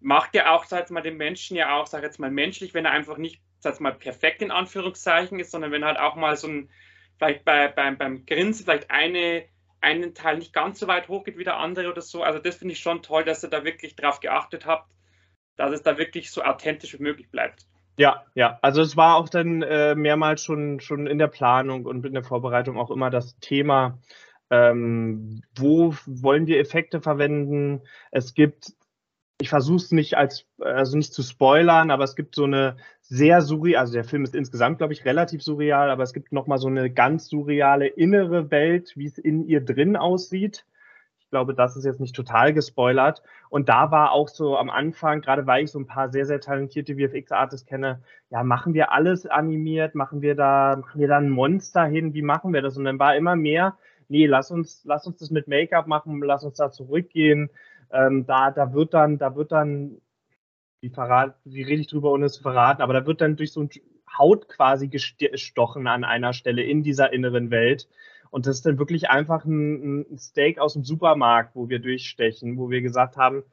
macht 0.00 0.34
ja 0.34 0.54
auch, 0.54 0.64
sag 0.64 0.90
mal, 0.90 1.02
den 1.02 1.16
Menschen 1.16 1.56
ja 1.56 1.74
auch, 1.74 1.86
sag 1.86 2.02
jetzt 2.02 2.20
mal, 2.20 2.30
menschlich, 2.30 2.74
wenn 2.74 2.84
er 2.84 2.92
einfach 2.92 3.16
nicht, 3.16 3.40
sag 3.60 3.80
mal, 3.80 3.94
perfekt 3.94 4.42
in 4.42 4.50
Anführungszeichen 4.50 5.40
ist, 5.40 5.50
sondern 5.50 5.72
wenn 5.72 5.84
halt 5.84 5.98
auch 5.98 6.14
mal 6.14 6.36
so 6.36 6.48
ein, 6.48 6.70
vielleicht 7.18 7.44
bei, 7.44 7.68
beim, 7.68 7.98
beim 7.98 8.26
Grinsen 8.26 8.64
vielleicht 8.64 8.90
eine, 8.90 9.44
einen 9.80 10.14
Teil 10.14 10.38
nicht 10.38 10.52
ganz 10.52 10.78
so 10.78 10.86
weit 10.86 11.08
hoch 11.08 11.24
geht 11.24 11.38
wie 11.38 11.44
der 11.44 11.56
andere 11.58 11.90
oder 11.90 12.02
so. 12.02 12.22
Also 12.22 12.38
das 12.38 12.56
finde 12.56 12.74
ich 12.74 12.80
schon 12.80 13.02
toll, 13.02 13.24
dass 13.24 13.42
ihr 13.42 13.50
da 13.50 13.64
wirklich 13.64 13.96
drauf 13.96 14.20
geachtet 14.20 14.66
habt 14.66 14.90
dass 15.56 15.72
es 15.72 15.82
da 15.82 15.98
wirklich 15.98 16.30
so 16.30 16.42
authentisch 16.42 16.98
wie 16.98 17.02
möglich 17.02 17.30
bleibt. 17.30 17.66
Ja, 17.98 18.24
ja, 18.34 18.58
also 18.60 18.82
es 18.82 18.96
war 18.96 19.16
auch 19.16 19.28
dann 19.28 19.62
äh, 19.62 19.94
mehrmals 19.94 20.42
schon, 20.42 20.80
schon 20.80 21.06
in 21.06 21.18
der 21.18 21.28
Planung 21.28 21.86
und 21.86 22.04
in 22.04 22.12
der 22.12 22.24
Vorbereitung 22.24 22.76
auch 22.78 22.90
immer 22.90 23.08
das 23.08 23.38
Thema, 23.38 23.98
ähm, 24.50 25.42
wo 25.56 25.94
wollen 26.06 26.46
wir 26.46 26.60
Effekte 26.60 27.00
verwenden? 27.00 27.80
Es 28.10 28.34
gibt, 28.34 28.74
ich 29.40 29.48
versuche 29.48 29.76
es 29.76 29.92
nicht 29.92 30.16
als, 30.16 30.46
also 30.58 30.96
nicht 30.96 31.14
zu 31.14 31.22
spoilern, 31.22 31.90
aber 31.90 32.04
es 32.04 32.16
gibt 32.16 32.34
so 32.34 32.44
eine 32.44 32.76
sehr 33.00 33.40
surreal, 33.40 33.80
also 33.80 33.94
der 33.94 34.04
Film 34.04 34.24
ist 34.24 34.34
insgesamt, 34.34 34.78
glaube 34.78 34.92
ich, 34.92 35.04
relativ 35.06 35.42
surreal, 35.42 35.90
aber 35.90 36.02
es 36.02 36.12
gibt 36.12 36.32
nochmal 36.32 36.58
so 36.58 36.68
eine 36.68 36.90
ganz 36.90 37.28
surreale 37.28 37.86
innere 37.86 38.50
Welt, 38.50 38.92
wie 38.96 39.06
es 39.06 39.16
in 39.16 39.42
ihr 39.46 39.64
drin 39.64 39.96
aussieht. 39.96 40.66
Ich 41.26 41.30
glaube, 41.30 41.54
das 41.54 41.76
ist 41.76 41.84
jetzt 41.84 41.98
nicht 41.98 42.14
total 42.14 42.54
gespoilert. 42.54 43.20
Und 43.50 43.68
da 43.68 43.90
war 43.90 44.12
auch 44.12 44.28
so 44.28 44.56
am 44.56 44.70
Anfang, 44.70 45.22
gerade 45.22 45.44
weil 45.44 45.64
ich 45.64 45.72
so 45.72 45.80
ein 45.80 45.86
paar 45.88 46.08
sehr, 46.12 46.24
sehr 46.24 46.40
talentierte 46.40 46.94
VFX-Artists 46.94 47.66
kenne, 47.66 48.00
ja, 48.30 48.44
machen 48.44 48.74
wir 48.74 48.92
alles 48.92 49.26
animiert, 49.26 49.96
machen 49.96 50.22
wir 50.22 50.36
da, 50.36 50.76
machen 50.76 51.00
wir 51.00 51.08
da 51.08 51.16
ein 51.16 51.30
Monster 51.30 51.84
hin, 51.84 52.14
wie 52.14 52.22
machen 52.22 52.52
wir 52.52 52.62
das? 52.62 52.76
Und 52.78 52.84
dann 52.84 53.00
war 53.00 53.16
immer 53.16 53.34
mehr, 53.34 53.76
nee, 54.06 54.26
lass 54.26 54.52
uns, 54.52 54.84
lass 54.84 55.04
uns 55.08 55.18
das 55.18 55.30
mit 55.30 55.48
Make-up 55.48 55.88
machen, 55.88 56.22
lass 56.22 56.44
uns 56.44 56.58
da 56.58 56.70
zurückgehen. 56.70 57.50
Ähm, 57.90 58.24
da, 58.24 58.52
da 58.52 58.72
wird 58.72 58.94
dann, 58.94 59.18
da 59.18 59.34
wird 59.34 59.50
dann, 59.50 60.00
wie 60.80 60.90
verrat, 60.90 61.34
wie 61.44 61.62
rede 61.62 61.80
ich 61.80 61.88
drüber, 61.88 62.12
ohne 62.12 62.26
es 62.26 62.34
zu 62.34 62.42
verraten, 62.42 62.82
aber 62.82 62.92
da 62.92 63.04
wird 63.04 63.20
dann 63.20 63.34
durch 63.34 63.52
so 63.52 63.62
ein 63.62 63.70
Haut 64.16 64.48
quasi 64.48 64.86
gestochen 64.86 65.88
an 65.88 66.04
einer 66.04 66.32
Stelle 66.32 66.62
in 66.62 66.84
dieser 66.84 67.12
inneren 67.12 67.50
Welt. 67.50 67.88
Und 68.30 68.46
das 68.46 68.56
ist 68.56 68.66
dann 68.66 68.78
wirklich 68.78 69.08
einfach 69.08 69.44
ein, 69.44 70.06
ein 70.12 70.18
Steak 70.18 70.58
aus 70.58 70.74
dem 70.74 70.84
Supermarkt, 70.84 71.54
wo 71.54 71.68
wir 71.68 71.78
durchstechen, 71.78 72.58
wo 72.58 72.70
wir 72.70 72.82
gesagt 72.82 73.16
haben, 73.16 73.44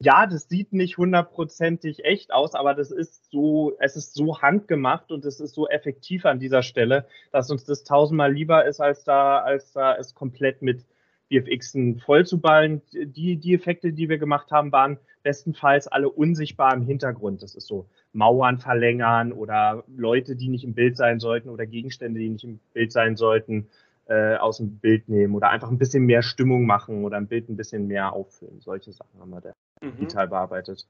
ja, 0.00 0.26
das 0.26 0.48
sieht 0.48 0.72
nicht 0.72 0.98
hundertprozentig 0.98 2.04
echt 2.04 2.32
aus, 2.32 2.54
aber 2.54 2.74
das 2.74 2.90
ist 2.90 3.30
so, 3.30 3.74
es 3.78 3.96
ist 3.96 4.14
so 4.14 4.42
handgemacht 4.42 5.12
und 5.12 5.24
es 5.24 5.40
ist 5.40 5.54
so 5.54 5.68
effektiv 5.68 6.26
an 6.26 6.40
dieser 6.40 6.62
Stelle, 6.62 7.06
dass 7.32 7.50
uns 7.50 7.64
das 7.64 7.84
tausendmal 7.84 8.32
lieber 8.32 8.66
ist, 8.66 8.80
als 8.80 9.04
da, 9.04 9.38
als 9.38 9.72
da 9.72 9.94
es 9.96 10.14
komplett 10.14 10.62
mit 10.62 10.84
VFXen 11.32 12.00
voll 12.00 12.26
zu 12.26 12.40
ballen. 12.40 12.82
Die, 12.92 13.36
die 13.36 13.54
Effekte, 13.54 13.92
die 13.92 14.08
wir 14.08 14.18
gemacht 14.18 14.50
haben, 14.50 14.72
waren 14.72 14.98
bestenfalls 15.22 15.88
alle 15.88 16.10
unsichtbar 16.10 16.74
im 16.74 16.82
Hintergrund. 16.82 17.42
Das 17.42 17.54
ist 17.54 17.66
so 17.66 17.86
Mauern 18.12 18.58
verlängern 18.58 19.32
oder 19.32 19.84
Leute, 19.96 20.36
die 20.36 20.48
nicht 20.48 20.64
im 20.64 20.74
Bild 20.74 20.96
sein 20.96 21.18
sollten 21.18 21.48
oder 21.48 21.66
Gegenstände, 21.66 22.20
die 22.20 22.28
nicht 22.28 22.44
im 22.44 22.60
Bild 22.74 22.92
sein 22.92 23.16
sollten 23.16 23.68
äh, 24.06 24.36
aus 24.36 24.58
dem 24.58 24.78
Bild 24.78 25.08
nehmen 25.08 25.34
oder 25.34 25.50
einfach 25.50 25.70
ein 25.70 25.78
bisschen 25.78 26.04
mehr 26.04 26.22
Stimmung 26.22 26.66
machen 26.66 27.04
oder 27.04 27.16
ein 27.16 27.26
Bild 27.26 27.48
ein 27.48 27.56
bisschen 27.56 27.86
mehr 27.86 28.12
auffüllen. 28.12 28.60
Solche 28.60 28.92
Sachen 28.92 29.18
haben 29.20 29.30
wir 29.30 29.40
da 29.40 29.52
mhm. 29.80 29.96
digital 29.96 30.28
bearbeitet. 30.28 30.86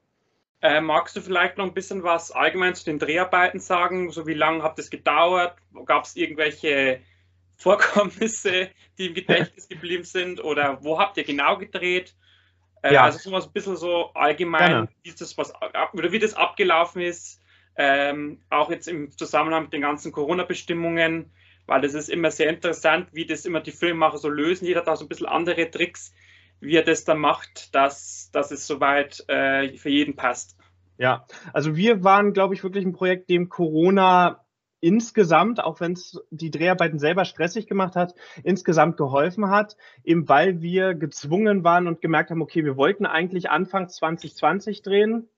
Äh, 0.61 0.81
magst 0.81 1.15
du 1.17 1.21
vielleicht 1.21 1.59
noch 1.59 1.67
ein 1.67 1.75
bisschen 1.75 2.03
was 2.03 2.31
allgemein 2.33 2.75
zu 2.75 2.85
den 2.85 2.99
Dreharbeiten 2.99 3.61
sagen? 3.61 4.11
So 4.11 4.27
wie 4.27 4.35
lange 4.35 4.63
hat 4.63 4.79
es 4.79 4.91
gedauert? 4.91 5.57
Gab 5.85 6.05
es 6.05 6.17
irgendwelche 6.17 7.01
Vorkommnisse, 7.57 8.71
die 8.99 9.09
im 9.09 9.15
Gedächtnis 9.15 9.69
geblieben 9.69 10.05
sind? 10.05 10.43
Oder 10.43 10.83
wo 10.83 10.99
habt 10.99 11.17
ihr 11.17 11.25
genau 11.25 11.59
gedreht? 11.59 12.15
Äh, 12.83 12.95
ja. 12.95 13.05
Also 13.05 13.19
so 13.19 13.33
was 13.33 13.47
ein 13.47 13.53
bisschen 13.53 13.77
so 13.77 14.13
allgemein, 14.15 14.89
wie 15.03 15.13
das, 15.13 15.37
was, 15.39 15.53
oder 15.93 16.13
wie 16.13 16.19
das 16.19 16.35
abgelaufen 16.35 17.03
ist, 17.03 17.41
ähm, 17.77 18.41
auch 18.51 18.71
jetzt 18.71 18.89
im 18.89 19.11
Zusammenhang 19.11 19.65
mit 19.65 19.73
den 19.73 19.83
ganzen 19.83 20.13
Corona-Bestimmungen 20.13 21.31
weil 21.67 21.81
das 21.81 21.95
ist 21.95 22.09
immer 22.09 22.31
sehr 22.31 22.51
interessant, 22.51 23.09
wie 23.13 23.27
das 23.27 23.45
immer 23.45 23.61
die 23.61 23.73
Filmemacher 23.73 24.19
so 24.19 24.29
lösen. 24.29 24.67
Jeder 24.67 24.81
hat 24.81 24.89
auch 24.89 24.97
so 24.97 25.05
ein 25.05 25.09
bisschen 25.09 25.27
andere 25.27 25.71
Tricks, 25.71 26.13
wie 26.61 26.77
er 26.77 26.85
das 26.85 27.05
dann 27.05 27.19
macht, 27.19 27.75
dass, 27.75 28.31
dass 28.33 28.51
es 28.51 28.67
soweit 28.67 29.25
äh, 29.29 29.77
für 29.77 29.91
jeden 29.91 30.17
passt. 30.17 30.57
Ja, 30.97 31.27
also 31.53 31.77
wir 31.77 32.05
waren, 32.05 32.33
glaube 32.33 32.55
ich, 32.55 32.63
wirklich 32.63 32.85
ein 32.85 32.93
Projekt, 32.93 33.29
dem 33.29 33.49
Corona 33.49 34.45
insgesamt, 34.81 35.65
auch 35.65 35.81
wenn 35.81 35.93
es 35.93 36.23
die 36.31 36.51
Dreharbeiten 36.51 36.99
selber 36.99 37.25
stressig 37.25 37.67
gemacht 37.67 37.97
hat, 37.97 38.15
insgesamt 38.43 38.99
geholfen 38.99 39.49
hat, 39.49 39.77
eben 40.05 40.29
weil 40.29 40.61
wir 40.61 40.95
gezwungen 40.95 41.65
waren 41.65 41.89
und 41.89 42.03
gemerkt 42.03 42.31
haben, 42.31 42.43
okay, 42.43 42.65
wir 42.65 42.77
wollten 42.77 43.07
eigentlich 43.07 43.49
Anfang 43.49 43.89
2020 43.89 44.83
drehen, 44.83 45.31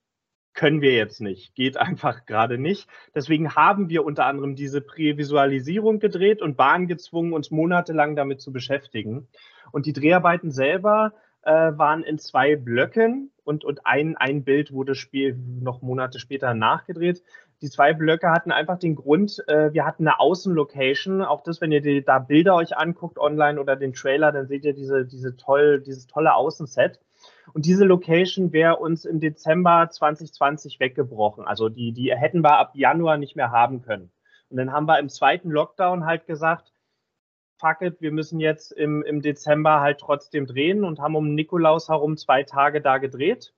können 0.56 0.80
wir 0.80 0.94
jetzt 0.94 1.20
nicht, 1.20 1.54
geht 1.54 1.76
einfach 1.76 2.26
gerade 2.26 2.58
nicht. 2.58 2.88
Deswegen 3.14 3.54
haben 3.54 3.88
wir 3.88 4.04
unter 4.04 4.26
anderem 4.26 4.56
diese 4.56 4.80
Prävisualisierung 4.80 6.00
gedreht 6.00 6.42
und 6.42 6.58
waren 6.58 6.88
gezwungen, 6.88 7.32
uns 7.32 7.52
monatelang 7.52 8.16
damit 8.16 8.40
zu 8.40 8.52
beschäftigen. 8.52 9.28
Und 9.70 9.86
die 9.86 9.92
Dreharbeiten 9.92 10.50
selber 10.50 11.12
äh, 11.42 11.52
waren 11.52 12.02
in 12.02 12.18
zwei 12.18 12.56
Blöcken 12.56 13.30
und, 13.44 13.64
und 13.64 13.86
ein, 13.86 14.16
ein 14.16 14.42
Bild 14.42 14.72
wurde 14.72 14.96
Spiel 14.96 15.38
noch 15.60 15.82
Monate 15.82 16.18
später 16.18 16.54
nachgedreht. 16.54 17.22
Die 17.62 17.70
zwei 17.70 17.94
Blöcke 17.94 18.30
hatten 18.30 18.52
einfach 18.52 18.78
den 18.78 18.96
Grund, 18.96 19.42
äh, 19.46 19.72
wir 19.72 19.86
hatten 19.86 20.06
eine 20.06 20.20
Außenlocation. 20.20 21.22
Auch 21.22 21.42
das, 21.42 21.60
wenn 21.60 21.72
ihr 21.72 21.80
die, 21.80 22.04
da 22.04 22.18
Bilder 22.18 22.54
euch 22.56 22.76
anguckt 22.76 23.18
online 23.18 23.60
oder 23.60 23.76
den 23.76 23.92
Trailer, 23.92 24.32
dann 24.32 24.46
seht 24.46 24.64
ihr 24.64 24.74
diese, 24.74 25.06
diese 25.06 25.36
toll, 25.36 25.80
dieses 25.80 26.06
tolle 26.06 26.34
Außenset. 26.34 27.00
Und 27.52 27.66
diese 27.66 27.84
Location 27.84 28.52
wäre 28.52 28.76
uns 28.76 29.04
im 29.04 29.20
Dezember 29.20 29.88
2020 29.90 30.80
weggebrochen. 30.80 31.44
Also 31.44 31.68
die, 31.68 31.92
die 31.92 32.14
hätten 32.14 32.42
wir 32.42 32.58
ab 32.58 32.72
Januar 32.74 33.18
nicht 33.18 33.36
mehr 33.36 33.50
haben 33.50 33.82
können. 33.82 34.10
Und 34.48 34.56
dann 34.58 34.72
haben 34.72 34.86
wir 34.86 34.98
im 34.98 35.08
zweiten 35.08 35.50
Lockdown 35.50 36.06
halt 36.06 36.26
gesagt, 36.26 36.72
fuck 37.58 37.82
it, 37.82 38.00
wir 38.00 38.12
müssen 38.12 38.40
jetzt 38.40 38.72
im, 38.72 39.02
im 39.02 39.22
Dezember 39.22 39.80
halt 39.80 39.98
trotzdem 39.98 40.46
drehen 40.46 40.84
und 40.84 41.00
haben 41.00 41.16
um 41.16 41.34
Nikolaus 41.34 41.88
herum 41.88 42.16
zwei 42.16 42.42
Tage 42.42 42.80
da 42.80 42.98
gedreht. 42.98 43.54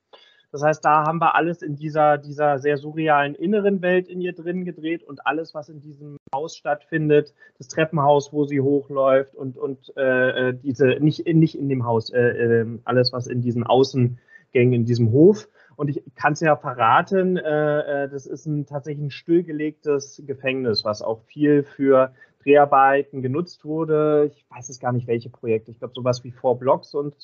Das 0.50 0.62
heißt, 0.62 0.84
da 0.84 1.04
haben 1.04 1.18
wir 1.18 1.34
alles 1.34 1.60
in 1.60 1.76
dieser, 1.76 2.16
dieser 2.16 2.58
sehr 2.58 2.78
surrealen 2.78 3.34
inneren 3.34 3.82
Welt 3.82 4.08
in 4.08 4.20
ihr 4.20 4.32
drin 4.32 4.64
gedreht 4.64 5.02
und 5.02 5.26
alles, 5.26 5.54
was 5.54 5.68
in 5.68 5.80
diesem 5.80 6.16
Haus 6.34 6.56
stattfindet, 6.56 7.34
das 7.58 7.68
Treppenhaus, 7.68 8.32
wo 8.32 8.44
sie 8.44 8.60
hochläuft 8.60 9.34
und, 9.34 9.58
und 9.58 9.92
äh, 9.96 10.48
äh 10.48 10.54
diese, 10.54 10.86
nicht, 11.00 11.26
nicht 11.26 11.54
in 11.54 11.68
dem 11.68 11.84
Haus, 11.84 12.10
äh, 12.10 12.20
äh, 12.20 12.66
alles, 12.84 13.12
was 13.12 13.26
in 13.26 13.42
diesen 13.42 13.64
Außengängen, 13.64 14.72
in 14.72 14.84
diesem 14.86 15.12
Hof. 15.12 15.48
Und 15.76 15.90
ich 15.90 16.02
kann 16.16 16.32
es 16.32 16.40
ja 16.40 16.56
verraten, 16.56 17.36
äh, 17.36 18.04
äh, 18.04 18.08
das 18.08 18.26
ist 18.26 18.46
ein 18.46 18.66
tatsächlich 18.66 19.06
ein 19.06 19.10
stillgelegtes 19.10 20.22
Gefängnis, 20.26 20.84
was 20.84 21.02
auch 21.02 21.20
viel 21.26 21.62
für 21.62 22.12
Dreharbeiten 22.42 23.22
genutzt 23.22 23.64
wurde. 23.64 24.30
Ich 24.32 24.44
weiß 24.50 24.70
es 24.70 24.80
gar 24.80 24.92
nicht, 24.92 25.06
welche 25.06 25.28
Projekte. 25.30 25.70
Ich 25.70 25.78
glaube, 25.78 25.94
sowas 25.94 26.24
wie 26.24 26.32
Four 26.32 26.58
Blocks 26.58 26.94
und 26.94 27.14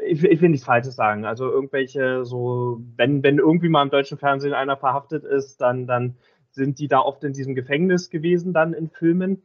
ich, 0.00 0.22
ich 0.24 0.40
will 0.40 0.50
nichts 0.50 0.66
Falsches 0.66 0.96
sagen. 0.96 1.24
Also 1.24 1.50
irgendwelche 1.50 2.24
so, 2.24 2.80
wenn, 2.96 3.22
wenn 3.22 3.38
irgendwie 3.38 3.68
mal 3.68 3.82
im 3.82 3.90
deutschen 3.90 4.18
Fernsehen 4.18 4.54
einer 4.54 4.76
verhaftet 4.76 5.24
ist, 5.24 5.60
dann, 5.60 5.86
dann 5.86 6.16
sind 6.50 6.78
die 6.78 6.88
da 6.88 7.00
oft 7.00 7.24
in 7.24 7.32
diesem 7.32 7.54
Gefängnis 7.54 8.10
gewesen, 8.10 8.52
dann 8.52 8.72
in 8.72 8.88
Filmen. 8.88 9.42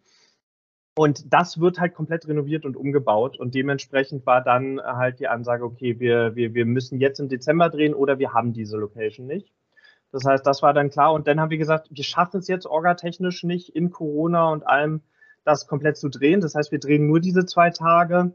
Und 0.95 1.31
das 1.31 1.59
wird 1.59 1.79
halt 1.79 1.93
komplett 1.93 2.27
renoviert 2.27 2.65
und 2.65 2.75
umgebaut. 2.75 3.39
Und 3.39 3.53
dementsprechend 3.53 4.25
war 4.25 4.43
dann 4.43 4.81
halt 4.81 5.19
die 5.19 5.27
Ansage, 5.27 5.63
okay, 5.63 5.99
wir, 5.99 6.35
wir, 6.35 6.53
wir 6.53 6.65
müssen 6.65 6.99
jetzt 6.99 7.19
im 7.19 7.29
Dezember 7.29 7.69
drehen 7.69 7.93
oder 7.93 8.17
wir 8.19 8.33
haben 8.33 8.53
diese 8.53 8.77
Location 8.77 9.27
nicht. 9.27 9.53
Das 10.11 10.25
heißt, 10.25 10.45
das 10.47 10.63
war 10.63 10.73
dann 10.73 10.89
klar. 10.89 11.13
Und 11.13 11.27
dann 11.27 11.39
haben 11.39 11.51
wir 11.51 11.57
gesagt, 11.57 11.89
wir 11.91 12.03
schaffen 12.03 12.39
es 12.39 12.47
jetzt 12.47 12.65
orgatechnisch 12.65 13.43
nicht 13.43 13.75
in 13.75 13.91
Corona 13.91 14.51
und 14.51 14.65
allem 14.65 15.01
das 15.43 15.67
komplett 15.67 15.97
zu 15.97 16.09
drehen. 16.09 16.41
Das 16.41 16.55
heißt, 16.55 16.71
wir 16.71 16.79
drehen 16.79 17.07
nur 17.07 17.19
diese 17.19 17.45
zwei 17.45 17.69
Tage 17.69 18.33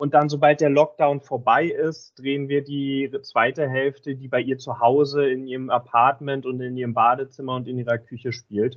und 0.00 0.14
dann, 0.14 0.30
sobald 0.30 0.62
der 0.62 0.70
Lockdown 0.70 1.20
vorbei 1.20 1.66
ist, 1.66 2.18
drehen 2.18 2.48
wir 2.48 2.64
die 2.64 3.10
zweite 3.20 3.68
Hälfte, 3.68 4.16
die 4.16 4.28
bei 4.28 4.40
ihr 4.40 4.56
zu 4.56 4.80
Hause 4.80 5.28
in 5.28 5.46
ihrem 5.46 5.68
Apartment 5.68 6.46
und 6.46 6.58
in 6.62 6.74
ihrem 6.74 6.94
Badezimmer 6.94 7.54
und 7.54 7.68
in 7.68 7.76
ihrer 7.76 7.98
Küche 7.98 8.32
spielt. 8.32 8.76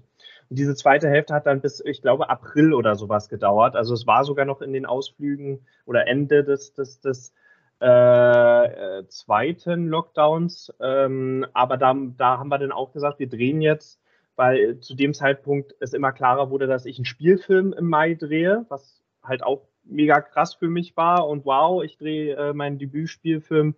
Und 0.50 0.60
diese 0.60 0.76
zweite 0.76 1.08
Hälfte 1.08 1.34
hat 1.34 1.48
dann 1.48 1.62
bis, 1.62 1.80
ich 1.80 2.02
glaube, 2.02 2.30
April 2.30 2.74
oder 2.74 2.96
sowas 2.96 3.30
gedauert. 3.30 3.78
Also 3.78 3.94
es 3.94 4.06
war 4.06 4.26
sogar 4.26 4.44
noch 4.44 4.62
in 4.62 4.74
den 4.74 4.86
Ausflügen 4.86 5.66
oder 5.86 6.08
Ende 6.08 6.44
des, 6.44 6.74
des, 6.74 7.00
des 7.00 7.34
äh, 7.80 9.06
zweiten 9.08 9.88
Lockdowns. 9.88 10.74
Ähm, 10.82 11.46
aber 11.54 11.78
da, 11.78 11.96
da 12.18 12.38
haben 12.38 12.50
wir 12.50 12.58
dann 12.58 12.74
auch 12.74 12.92
gesagt, 12.92 13.20
wir 13.20 13.30
drehen 13.30 13.62
jetzt, 13.62 14.02
weil 14.36 14.78
zu 14.82 14.94
dem 14.94 15.14
Zeitpunkt 15.14 15.74
es 15.80 15.94
immer 15.94 16.12
klarer 16.12 16.50
wurde, 16.50 16.68
dass 16.68 16.86
ich 16.86 16.98
einen 16.98 17.06
Spielfilm 17.06 17.72
im 17.72 17.88
Mai 17.88 18.16
drehe, 18.16 18.66
was 18.68 19.02
halt 19.24 19.42
auch 19.42 19.62
mega 19.86 20.22
krass 20.22 20.56
für 20.56 20.70
mich 20.70 20.96
war 20.98 21.28
und 21.28 21.46
wow, 21.46 21.84
ich 21.84 21.98
drehe 21.98 22.36
äh, 22.36 22.54
meinen 22.54 22.78
Debütspielfilm 22.78 23.76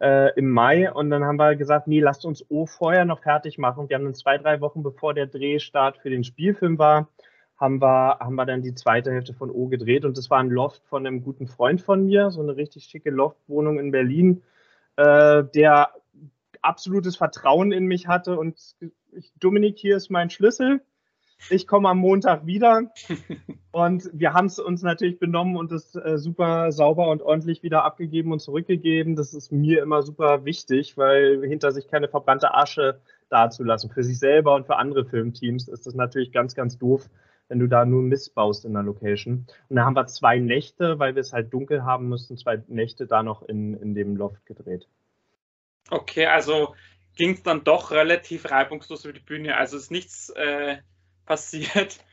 äh, 0.00 0.32
im 0.38 0.50
Mai 0.50 0.92
und 0.92 1.10
dann 1.10 1.24
haben 1.24 1.38
wir 1.38 1.56
gesagt, 1.56 1.86
nee, 1.86 2.00
lasst 2.00 2.24
uns 2.24 2.44
O 2.48 2.66
vorher 2.66 3.04
noch 3.04 3.20
fertig 3.20 3.58
machen. 3.58 3.88
Wir 3.88 3.96
haben 3.96 4.04
dann 4.04 4.14
zwei, 4.14 4.38
drei 4.38 4.60
Wochen 4.60 4.82
bevor 4.82 5.14
der 5.14 5.26
Drehstart 5.26 5.98
für 5.98 6.10
den 6.10 6.24
Spielfilm 6.24 6.78
war, 6.78 7.08
haben 7.56 7.80
wir, 7.80 8.18
haben 8.20 8.36
wir 8.36 8.46
dann 8.46 8.62
die 8.62 8.74
zweite 8.74 9.12
Hälfte 9.12 9.34
von 9.34 9.50
O 9.50 9.68
gedreht 9.68 10.04
und 10.04 10.16
das 10.16 10.30
war 10.30 10.38
ein 10.38 10.48
Loft 10.48 10.86
von 10.86 11.06
einem 11.06 11.22
guten 11.22 11.46
Freund 11.46 11.80
von 11.80 12.06
mir, 12.06 12.30
so 12.30 12.40
eine 12.40 12.56
richtig 12.56 12.84
schicke 12.84 13.10
Loftwohnung 13.10 13.78
in 13.78 13.90
Berlin, 13.90 14.42
äh, 14.96 15.44
der 15.54 15.90
absolutes 16.62 17.16
Vertrauen 17.16 17.72
in 17.72 17.86
mich 17.86 18.06
hatte 18.06 18.38
und 18.38 18.76
ich, 19.12 19.32
Dominik, 19.38 19.78
hier 19.78 19.96
ist 19.96 20.10
mein 20.10 20.30
Schlüssel 20.30 20.80
ich 21.48 21.66
komme 21.66 21.88
am 21.88 21.98
Montag 21.98 22.46
wieder 22.46 22.82
und 23.72 24.10
wir 24.12 24.34
haben 24.34 24.46
es 24.46 24.58
uns 24.58 24.82
natürlich 24.82 25.18
benommen 25.18 25.56
und 25.56 25.72
es 25.72 25.94
äh, 25.94 26.18
super 26.18 26.72
sauber 26.72 27.08
und 27.08 27.22
ordentlich 27.22 27.62
wieder 27.62 27.84
abgegeben 27.84 28.32
und 28.32 28.40
zurückgegeben. 28.40 29.16
Das 29.16 29.32
ist 29.32 29.50
mir 29.50 29.82
immer 29.82 30.02
super 30.02 30.44
wichtig, 30.44 30.96
weil 30.96 31.42
hinter 31.46 31.72
sich 31.72 31.88
keine 31.88 32.08
verbrannte 32.08 32.54
Asche 32.54 33.00
dazulassen. 33.30 33.90
Für 33.90 34.02
sich 34.02 34.18
selber 34.18 34.54
und 34.54 34.66
für 34.66 34.76
andere 34.76 35.04
Filmteams 35.04 35.68
ist 35.68 35.86
das 35.86 35.94
natürlich 35.94 36.32
ganz, 36.32 36.54
ganz 36.54 36.76
doof, 36.78 37.08
wenn 37.48 37.58
du 37.58 37.66
da 37.66 37.84
nur 37.84 38.02
Mist 38.02 38.34
baust 38.34 38.64
in 38.64 38.74
der 38.74 38.82
Location. 38.82 39.46
Und 39.68 39.76
da 39.76 39.84
haben 39.84 39.96
wir 39.96 40.06
zwei 40.06 40.38
Nächte, 40.38 40.98
weil 40.98 41.14
wir 41.14 41.20
es 41.20 41.32
halt 41.32 41.52
dunkel 41.52 41.84
haben 41.84 42.08
mussten, 42.08 42.36
zwei 42.36 42.62
Nächte 42.68 43.06
da 43.06 43.22
noch 43.22 43.42
in, 43.42 43.74
in 43.74 43.94
dem 43.94 44.16
Loft 44.16 44.44
gedreht. 44.46 44.86
Okay, 45.90 46.26
also 46.26 46.74
ging 47.16 47.32
es 47.32 47.42
dann 47.42 47.64
doch 47.64 47.90
relativ 47.90 48.50
reibungslos 48.50 49.04
über 49.04 49.14
die 49.14 49.24
Bühne. 49.24 49.56
Also 49.56 49.76
ist 49.76 49.90
nichts 49.90 50.30
äh, 50.30 50.78
passiert. 51.26 51.98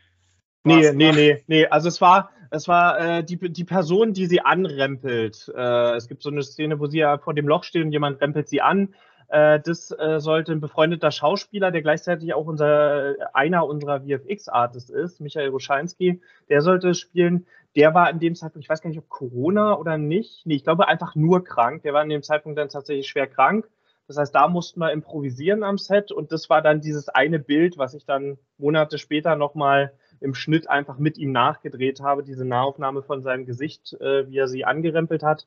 Nee, 0.64 0.92
nee, 0.92 1.14
nee, 1.14 1.44
nee. 1.48 1.66
Also 1.68 1.88
es 1.88 2.02
war, 2.02 2.30
es 2.52 2.68
war 2.68 3.00
äh, 3.00 3.24
die, 3.24 3.38
die 3.38 3.64
Person, 3.64 4.12
die 4.12 4.26
sie 4.26 4.42
anrempelt. 4.42 5.50
Äh, 5.56 5.96
es 5.96 6.10
gibt 6.10 6.22
so 6.22 6.30
eine 6.30 6.44
Szene, 6.44 6.78
wo 6.80 6.88
sie 6.88 6.98
ja 6.98 7.18
vor 7.18 7.34
dem 7.34 7.48
Loch 7.48 7.64
steht 7.64 7.86
und 7.86 7.94
jemand 7.94 8.20
rempelt 8.20 8.50
sie 8.50 8.62
an. 8.62 8.94
Äh, 9.30 9.60
das 9.60 9.92
äh, 9.92 10.20
sollte 10.20 10.54
ein 10.54 10.62
befreundeter 10.62 11.12
Schauspieler, 11.12 11.72
der 11.72 11.82
gleichzeitig 11.82 12.34
auch 12.34 12.46
unser, 12.46 13.16
einer 13.34 13.66
unserer 13.66 14.02
VFX-Artists 14.02 14.90
ist, 14.90 15.20
Michael 15.20 15.50
Ruschanski, 15.50 16.22
der 16.50 16.62
sollte 16.62 16.94
spielen. 16.94 17.46
Der 17.76 17.94
war 17.94 18.10
in 18.10 18.20
dem 18.20 18.36
Zeitpunkt, 18.36 18.66
ich 18.66 18.70
weiß 18.70 18.82
gar 18.82 18.90
nicht, 18.90 19.00
ob 19.00 19.10
Corona 19.10 19.78
oder 19.78 19.98
nicht. 19.98 20.46
Nee, 20.46 20.56
ich 20.56 20.64
glaube 20.64 20.88
einfach 20.88 21.16
nur 21.16 21.44
krank. 21.44 21.84
Der 21.84 21.94
war 21.94 22.04
in 22.04 22.10
dem 22.10 22.24
Zeitpunkt 22.24 22.58
dann 22.58 22.70
tatsächlich 22.70 23.08
schwer 23.08 23.28
krank. 23.28 23.70
Das 24.08 24.18
heißt, 24.18 24.34
da 24.34 24.48
mussten 24.48 24.80
wir 24.80 24.92
improvisieren 24.92 25.64
am 25.64 25.78
Set 25.78 26.12
und 26.12 26.32
das 26.32 26.50
war 26.50 26.62
dann 26.62 26.82
dieses 26.82 27.10
eine 27.10 27.40
Bild, 27.40 27.78
was 27.78 27.94
ich 27.94 28.06
dann 28.06 28.38
Monate 28.58 28.98
später 28.98 29.36
nochmal 29.36 29.92
im 30.20 30.34
Schnitt 30.34 30.70
einfach 30.70 30.98
mit 30.98 31.18
ihm 31.18 31.32
nachgedreht 31.32 32.00
habe, 32.00 32.24
diese 32.24 32.46
Nahaufnahme 32.46 33.04
von 33.04 33.22
seinem 33.22 33.46
Gesicht, 33.46 33.94
äh, 34.00 34.28
wie 34.30 34.38
er 34.38 34.48
sie 34.48 34.66
angerempelt 34.66 35.24
hat. 35.24 35.46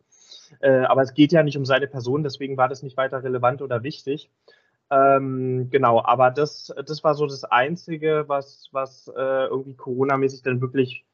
Äh, 0.61 0.85
aber 0.85 1.03
es 1.03 1.15
geht 1.15 1.33
ja 1.33 1.43
nicht 1.43 1.57
um 1.57 1.65
seine 1.65 1.89
Person, 1.89 2.23
deswegen 2.23 2.57
war 2.57 2.69
das 2.69 2.83
nicht 2.83 2.97
weiter 2.97 3.23
relevant 3.25 3.63
oder 3.63 3.83
wichtig. 3.83 4.31
Ähm, 4.91 5.69
genau, 5.71 6.03
aber 6.05 6.31
das, 6.31 6.75
das 6.87 7.03
war 7.03 7.15
so 7.15 7.27
das 7.27 7.45
Einzige, 7.45 8.25
was, 8.27 8.69
was 8.73 9.09
äh, 9.09 9.47
irgendwie 9.47 9.75
Corona-mäßig 9.75 10.43
dann 10.43 10.61
wirklich 10.61 11.05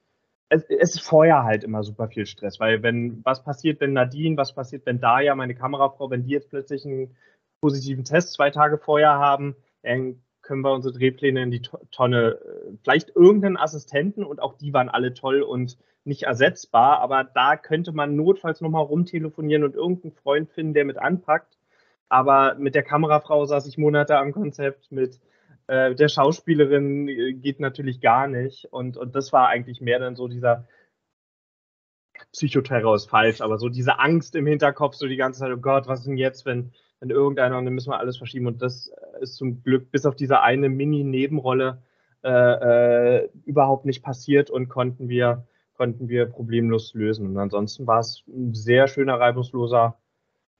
es, 0.49 0.63
es, 0.65 0.95
ist 0.95 1.01
vorher 1.01 1.43
halt 1.45 1.65
immer 1.65 1.83
super 1.83 2.09
viel 2.09 2.27
Stress, 2.27 2.61
weil 2.61 2.83
wenn, 2.83 3.25
was 3.25 3.43
passiert, 3.43 3.81
wenn 3.81 3.93
Nadine, 3.93 4.37
was 4.37 4.55
passiert, 4.55 4.87
wenn 4.87 5.01
Daya, 5.01 5.35
meine 5.35 5.55
Kamerafrau, 5.55 6.11
wenn 6.11 6.23
die 6.23 6.31
jetzt 6.31 6.51
plötzlich 6.51 6.85
einen 6.85 7.17
positiven 7.61 8.05
Test 8.05 8.33
zwei 8.33 8.51
Tage 8.51 8.79
vorher 8.79 9.15
haben, 9.19 9.57
dann 9.83 10.23
können 10.43 10.63
wir 10.63 10.73
unsere 10.73 10.97
Drehpläne 10.97 11.43
in 11.43 11.51
die 11.51 11.63
Tonne. 11.91 12.39
Vielleicht 12.83 13.15
irgendeinen 13.15 13.57
Assistenten 13.57 14.25
und 14.25 14.41
auch 14.41 14.55
die 14.55 14.73
waren 14.73 14.89
alle 14.89 15.13
toll 15.13 15.43
und 15.43 15.77
nicht 16.05 16.23
ersetzbar, 16.23 17.01
aber 17.01 17.25
da 17.25 17.57
könnte 17.57 17.93
man 17.93 18.15
notfalls 18.15 18.61
nochmal 18.61 18.85
rumtelefonieren 18.85 19.65
und 19.65 19.75
irgendeinen 19.75 20.13
Freund 20.13 20.51
finden, 20.51 20.73
der 20.73 20.85
mit 20.85 20.99
anpackt. 20.99 21.59
Aber 22.09 22.55
mit 22.55 22.77
der 22.77 22.85
Kamerafrau 22.85 23.45
saß 23.45 23.67
ich 23.67 23.79
Monate 23.79 24.17
am 24.17 24.31
Konzept, 24.31 24.93
mit 24.93 25.19
äh, 25.67 25.97
der 25.97 26.07
Schauspielerin 26.07 27.09
äh, 27.09 27.33
geht 27.33 27.59
natürlich 27.59 28.01
gar 28.01 28.29
nicht. 28.29 28.67
Und, 28.67 28.97
und 28.97 29.17
das 29.17 29.33
war 29.33 29.49
eigentlich 29.49 29.81
mehr 29.81 29.99
dann 29.99 30.15
so 30.15 30.29
dieser 30.29 30.69
Psychoterror 32.33 32.95
ist 32.95 33.11
falsch, 33.11 33.41
aber 33.41 33.59
so 33.59 33.69
diese 33.69 33.99
Angst 33.99 34.37
im 34.37 34.47
Hinterkopf, 34.47 34.95
so 34.95 35.07
die 35.07 35.17
ganze 35.17 35.41
Zeit, 35.41 35.53
oh 35.53 35.59
Gott, 35.59 35.87
was 35.87 36.01
ist 36.01 36.07
denn 36.07 36.17
jetzt, 36.17 36.47
wenn 36.47 36.73
wenn 37.01 37.11
irgendeiner, 37.11 37.59
und 37.59 37.65
dann 37.65 37.75
müssen 37.75 37.91
wir 37.91 37.99
alles 37.99 38.17
verschieben. 38.17 38.47
Und 38.47 38.63
das 38.63 38.91
ist 39.21 39.37
zum 39.37 39.63
Glück 39.63 39.91
bis 39.91 40.07
auf 40.07 40.17
diese 40.17 40.41
eine 40.41 40.69
Mini-Nebenrolle 40.69 41.83
äh, 42.25 42.29
äh, 42.31 43.29
überhaupt 43.45 43.85
nicht 43.85 44.03
passiert 44.03 44.51
und 44.51 44.69
konnten 44.69 45.09
wir, 45.09 45.47
konnten 45.75 46.09
wir 46.09 46.27
problemlos 46.27 46.95
lösen. 46.95 47.27
Und 47.27 47.39
ansonsten 47.39 47.87
war 47.87 48.01
es 48.01 48.25
ein 48.27 48.55
sehr 48.55 48.89
schöner, 48.89 49.21
reibungsloser 49.21 49.99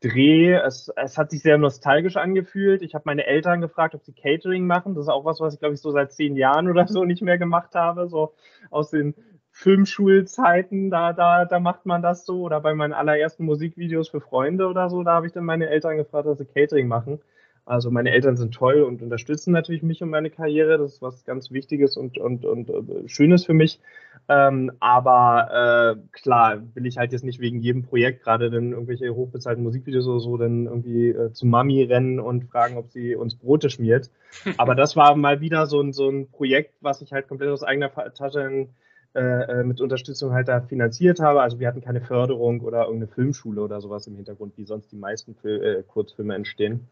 Dreh. 0.01 0.53
Es, 0.53 0.93
es 0.95 1.17
hat 1.17 1.31
sich 1.31 1.41
sehr 1.41 1.57
nostalgisch 1.57 2.17
angefühlt. 2.17 2.83
Ich 2.83 2.95
habe 2.95 3.05
meine 3.07 3.25
Eltern 3.25 3.63
gefragt, 3.63 3.95
ob 3.95 4.05
sie 4.05 4.13
Catering 4.13 4.67
machen. 4.67 4.95
Das 4.95 5.05
ist 5.05 5.09
auch 5.09 5.25
was, 5.25 5.41
was 5.41 5.55
ich, 5.55 5.61
glaube 5.61 5.75
ich, 5.75 5.81
so 5.81 5.91
seit 5.91 6.13
zehn 6.13 6.37
Jahren 6.37 6.69
oder 6.69 6.87
so 6.87 7.05
nicht 7.05 7.23
mehr 7.23 7.39
gemacht 7.39 7.75
habe. 7.75 8.09
So 8.09 8.35
aus 8.71 8.91
den 8.91 9.15
Filmschulzeiten, 9.59 10.91
da, 10.91 11.15
da, 11.15 11.47
da 11.47 11.61
macht 11.61 11.87
man 11.87 12.03
das 12.03 12.27
so. 12.27 12.43
Oder 12.43 12.61
bei 12.61 12.75
meinen 12.75 12.93
allerersten 12.93 13.47
Musikvideos 13.47 14.11
für 14.11 14.21
Freunde 14.21 14.67
oder 14.67 14.91
so, 14.91 15.03
da 15.03 15.13
habe 15.13 15.27
ich 15.27 15.33
dann 15.33 15.47
meine 15.47 15.71
Eltern 15.71 15.97
gefragt, 15.97 16.27
dass 16.27 16.37
sie 16.37 16.45
Catering 16.45 16.89
machen. 16.89 17.21
Also 17.65 17.91
meine 17.91 18.11
Eltern 18.11 18.37
sind 18.37 18.53
toll 18.53 18.83
und 18.83 19.01
unterstützen 19.01 19.53
natürlich 19.53 19.83
mich 19.83 20.03
und 20.03 20.11
meine 20.11 20.29
Karriere. 20.29 20.77
Das 20.77 20.93
ist 20.93 21.03
was 21.03 21.25
ganz 21.25 21.51
Wichtiges 21.53 21.97
und, 21.97 22.19
und, 22.19 22.45
und 22.45 22.69
äh, 22.69 23.09
Schönes 23.09 23.47
für 23.47 23.55
mich. 23.55 23.81
Ähm, 24.29 24.73
aber 24.79 25.97
äh, 25.97 26.09
klar, 26.13 26.63
will 26.75 26.85
ich 26.85 26.99
halt 26.99 27.13
jetzt 27.13 27.25
nicht 27.25 27.41
wegen 27.41 27.63
jedem 27.63 27.83
Projekt, 27.83 28.25
gerade 28.25 28.51
dann 28.51 28.73
irgendwelche 28.73 29.15
hochbezahlten 29.15 29.65
Musikvideos 29.65 30.07
oder 30.07 30.21
so, 30.21 30.37
dann 30.37 30.67
irgendwie 30.67 31.09
äh, 31.09 31.33
zu 31.33 31.47
Mami 31.47 31.83
rennen 31.83 32.21
und 32.21 32.45
fragen, 32.45 32.77
ob 32.77 32.91
sie 32.91 33.17
uns 33.17 33.37
Brote 33.37 33.71
schmiert. 33.71 34.11
Aber 34.59 34.75
das 34.75 34.97
war 34.97 35.17
mal 35.17 35.41
wieder 35.41 35.65
so 35.65 35.81
ein, 35.81 35.95
so 35.95 36.11
ein 36.11 36.29
Projekt, 36.31 36.75
was 36.83 37.01
ich 37.01 37.15
halt 37.15 37.27
komplett 37.27 37.49
aus 37.49 37.63
eigener 37.63 37.91
Tasche 38.13 38.43
äh, 38.43 38.67
äh, 39.17 39.65
mit 39.65 39.81
Unterstützung 39.81 40.33
halt 40.33 40.49
da 40.49 40.61
finanziert 40.61 41.21
habe. 41.21 41.41
Also 41.41 41.59
wir 41.59 41.69
hatten 41.69 41.81
keine 41.81 42.01
Förderung 42.01 42.61
oder 42.61 42.85
irgendeine 42.85 43.09
Filmschule 43.13 43.63
oder 43.63 43.81
sowas 43.81 44.07
im 44.07 44.17
Hintergrund, 44.17 44.57
wie 44.57 44.65
sonst 44.65 44.93
die 44.93 44.97
meisten 44.97 45.35
Fil 45.35 45.63
äh, 45.63 45.83
Kurzfilme 45.83 46.35
entstehen. 46.35 46.89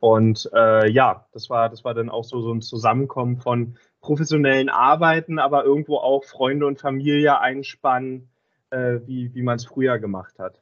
Und 0.00 0.50
äh, 0.52 0.90
ja, 0.90 1.26
das 1.32 1.48
war, 1.48 1.70
das 1.70 1.84
war 1.84 1.94
dann 1.94 2.10
auch 2.10 2.24
so, 2.24 2.42
so 2.42 2.52
ein 2.52 2.60
Zusammenkommen 2.60 3.38
von 3.38 3.78
professionellen 4.02 4.68
Arbeiten, 4.68 5.38
aber 5.38 5.64
irgendwo 5.64 5.96
auch 5.96 6.24
Freunde 6.24 6.66
und 6.66 6.78
Familie 6.78 7.40
einspannen, 7.40 8.28
äh, 8.68 9.00
wie, 9.06 9.34
wie 9.34 9.42
man 9.42 9.56
es 9.56 9.64
früher 9.64 9.98
gemacht 9.98 10.38
hat. 10.38 10.60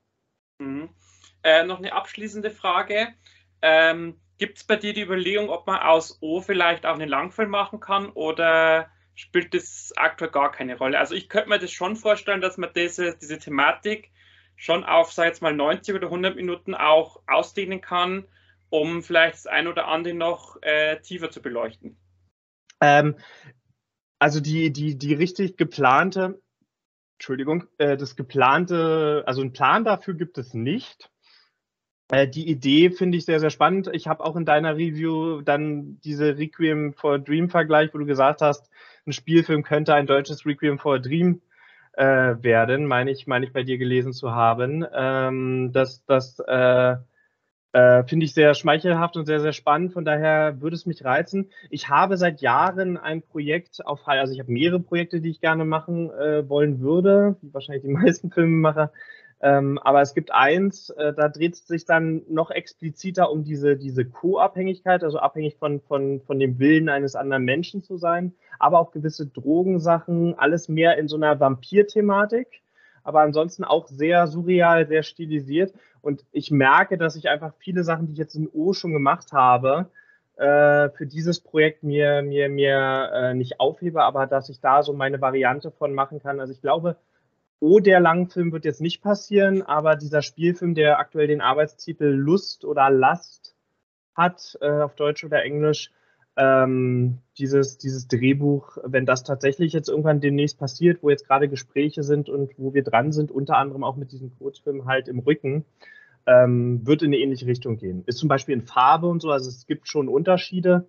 Mhm. 0.58 0.90
Äh, 1.42 1.64
noch 1.64 1.78
eine 1.78 1.92
abschließende 1.92 2.50
Frage. 2.50 3.08
Ähm, 3.62 4.20
Gibt 4.38 4.58
es 4.58 4.64
bei 4.64 4.76
dir 4.76 4.92
die 4.92 5.02
Überlegung, 5.02 5.48
ob 5.48 5.66
man 5.66 5.80
aus 5.80 6.18
O 6.20 6.40
vielleicht 6.40 6.86
auch 6.86 6.94
einen 6.94 7.08
Langfilm 7.08 7.50
machen 7.50 7.80
kann 7.80 8.10
oder 8.10 8.88
spielt 9.14 9.54
das 9.54 9.92
aktuell 9.96 10.30
gar 10.30 10.52
keine 10.52 10.76
Rolle? 10.76 10.98
Also 10.98 11.14
ich 11.14 11.28
könnte 11.28 11.48
mir 11.48 11.58
das 11.58 11.72
schon 11.72 11.96
vorstellen, 11.96 12.40
dass 12.40 12.58
man 12.58 12.70
diese, 12.74 13.16
diese 13.16 13.38
Thematik 13.38 14.10
schon 14.56 14.84
auf, 14.84 15.12
sag 15.12 15.26
jetzt 15.26 15.42
mal, 15.42 15.54
90 15.54 15.94
oder 15.94 16.06
100 16.06 16.36
Minuten 16.36 16.74
auch 16.74 17.22
ausdehnen 17.26 17.80
kann 17.80 18.26
um 18.72 19.02
vielleicht 19.02 19.34
das 19.34 19.46
ein 19.46 19.66
oder 19.66 19.86
andere 19.86 20.14
noch 20.14 20.56
äh, 20.62 20.98
tiefer 21.00 21.30
zu 21.30 21.42
beleuchten? 21.42 21.98
Ähm, 22.80 23.16
also 24.18 24.40
die, 24.40 24.72
die, 24.72 24.96
die 24.96 25.12
richtig 25.12 25.58
geplante, 25.58 26.40
Entschuldigung, 27.18 27.66
äh, 27.76 27.98
das 27.98 28.16
geplante, 28.16 29.24
also 29.26 29.42
einen 29.42 29.52
Plan 29.52 29.84
dafür 29.84 30.14
gibt 30.14 30.38
es 30.38 30.54
nicht. 30.54 31.10
Äh, 32.10 32.26
die 32.28 32.48
Idee 32.48 32.90
finde 32.90 33.18
ich 33.18 33.26
sehr, 33.26 33.40
sehr 33.40 33.50
spannend. 33.50 33.90
Ich 33.92 34.08
habe 34.08 34.24
auch 34.24 34.36
in 34.36 34.46
deiner 34.46 34.74
Review 34.74 35.42
dann 35.42 36.00
diese 36.00 36.38
Requiem 36.38 36.94
for 36.94 37.18
Dream 37.18 37.50
Vergleich, 37.50 37.92
wo 37.92 37.98
du 37.98 38.06
gesagt 38.06 38.40
hast, 38.40 38.70
ein 39.06 39.12
Spielfilm 39.12 39.62
könnte 39.62 39.94
ein 39.94 40.06
deutsches 40.06 40.46
Requiem 40.46 40.78
for 40.78 40.96
a 40.96 40.98
Dream 40.98 41.42
äh, 41.94 42.04
werden, 42.42 42.86
meine 42.86 43.10
ich, 43.10 43.26
meine 43.26 43.46
ich 43.46 43.52
bei 43.52 43.62
dir 43.62 43.78
gelesen 43.78 44.12
zu 44.12 44.32
haben. 44.32 44.84
Ähm, 44.94 45.70
dass 45.72 46.04
das 46.04 46.38
äh, 46.46 46.96
äh, 47.72 48.04
Finde 48.04 48.26
ich 48.26 48.34
sehr 48.34 48.52
schmeichelhaft 48.54 49.16
und 49.16 49.24
sehr, 49.24 49.40
sehr 49.40 49.54
spannend. 49.54 49.94
Von 49.94 50.04
daher 50.04 50.60
würde 50.60 50.76
es 50.76 50.84
mich 50.84 51.04
reizen. 51.04 51.50
Ich 51.70 51.88
habe 51.88 52.18
seit 52.18 52.42
Jahren 52.42 52.98
ein 52.98 53.22
Projekt 53.22 53.84
auf, 53.86 54.06
also 54.06 54.34
ich 54.34 54.40
habe 54.40 54.52
mehrere 54.52 54.80
Projekte, 54.80 55.20
die 55.20 55.30
ich 55.30 55.40
gerne 55.40 55.64
machen 55.64 56.10
äh, 56.10 56.46
wollen 56.48 56.80
würde, 56.80 57.36
wie 57.40 57.54
wahrscheinlich 57.54 57.82
die 57.82 57.88
meisten 57.92 58.30
Filmemacher. 58.30 58.92
Ähm, 59.42 59.78
aber 59.78 60.00
es 60.00 60.14
gibt 60.14 60.32
eins, 60.32 60.90
äh, 60.90 61.12
da 61.12 61.28
dreht 61.28 61.54
es 61.54 61.66
sich 61.66 61.84
dann 61.84 62.22
noch 62.28 62.50
expliziter 62.50 63.30
um 63.30 63.42
diese, 63.42 63.76
diese 63.76 64.04
Co-Abhängigkeit, 64.04 65.02
also 65.02 65.18
abhängig 65.18 65.56
von, 65.56 65.80
von, 65.80 66.20
von 66.20 66.38
dem 66.38 66.58
Willen 66.60 66.88
eines 66.88 67.16
anderen 67.16 67.44
Menschen 67.44 67.82
zu 67.82 67.96
sein, 67.96 68.34
aber 68.60 68.78
auch 68.78 68.92
gewisse 68.92 69.26
Drogensachen, 69.26 70.38
alles 70.38 70.68
mehr 70.68 70.96
in 70.96 71.08
so 71.08 71.16
einer 71.16 71.40
Vampir-Thematik 71.40 72.62
aber 73.04 73.20
ansonsten 73.20 73.64
auch 73.64 73.88
sehr 73.88 74.26
surreal, 74.26 74.86
sehr 74.86 75.02
stilisiert. 75.02 75.74
Und 76.00 76.24
ich 76.32 76.50
merke, 76.50 76.98
dass 76.98 77.16
ich 77.16 77.28
einfach 77.28 77.54
viele 77.58 77.84
Sachen, 77.84 78.06
die 78.06 78.12
ich 78.12 78.18
jetzt 78.18 78.34
in 78.34 78.48
O 78.48 78.72
schon 78.72 78.92
gemacht 78.92 79.32
habe, 79.32 79.90
äh, 80.36 80.88
für 80.90 81.06
dieses 81.06 81.40
Projekt 81.40 81.82
mir, 81.82 82.22
mir, 82.22 82.48
mir 82.48 83.10
äh, 83.12 83.34
nicht 83.34 83.60
aufhebe, 83.60 84.02
aber 84.02 84.26
dass 84.26 84.48
ich 84.48 84.60
da 84.60 84.82
so 84.82 84.92
meine 84.92 85.20
Variante 85.20 85.70
von 85.70 85.94
machen 85.94 86.20
kann. 86.20 86.40
Also 86.40 86.52
ich 86.52 86.60
glaube, 86.60 86.96
O 87.62 87.78
der 87.78 88.00
Langfilm 88.00 88.50
wird 88.50 88.64
jetzt 88.64 88.80
nicht 88.80 89.02
passieren, 89.02 89.62
aber 89.62 89.94
dieser 89.94 90.20
Spielfilm, 90.20 90.74
der 90.74 90.98
aktuell 90.98 91.28
den 91.28 91.40
Arbeitstitel 91.40 92.06
Lust 92.06 92.64
oder 92.64 92.90
Last 92.90 93.54
hat, 94.16 94.58
äh, 94.60 94.80
auf 94.80 94.96
Deutsch 94.96 95.22
oder 95.22 95.44
Englisch, 95.44 95.92
ähm, 96.36 97.18
dieses, 97.38 97.78
dieses 97.78 98.08
Drehbuch, 98.08 98.78
wenn 98.82 99.06
das 99.06 99.22
tatsächlich 99.22 99.72
jetzt 99.72 99.88
irgendwann 99.88 100.20
demnächst 100.20 100.58
passiert, 100.58 101.04
wo 101.04 101.10
jetzt 101.10 101.28
gerade 101.28 101.48
Gespräche 101.48 102.02
sind 102.02 102.28
und 102.28 102.50
wo 102.58 102.74
wir 102.74 102.82
dran 102.82 103.12
sind, 103.12 103.30
unter 103.30 103.58
anderem 103.58 103.84
auch 103.84 103.94
mit 103.94 104.10
diesem 104.10 104.36
Kurzfilm 104.36 104.86
halt 104.86 105.06
im 105.06 105.20
Rücken, 105.20 105.64
ähm, 106.26 106.84
wird 106.84 107.02
in 107.02 107.10
eine 107.10 107.18
ähnliche 107.18 107.46
Richtung 107.46 107.76
gehen. 107.76 108.02
Ist 108.06 108.18
zum 108.18 108.28
Beispiel 108.28 108.56
in 108.56 108.62
Farbe 108.62 109.06
und 109.06 109.22
so, 109.22 109.30
also 109.30 109.48
es 109.48 109.68
gibt 109.68 109.86
schon 109.86 110.08
Unterschiede, 110.08 110.88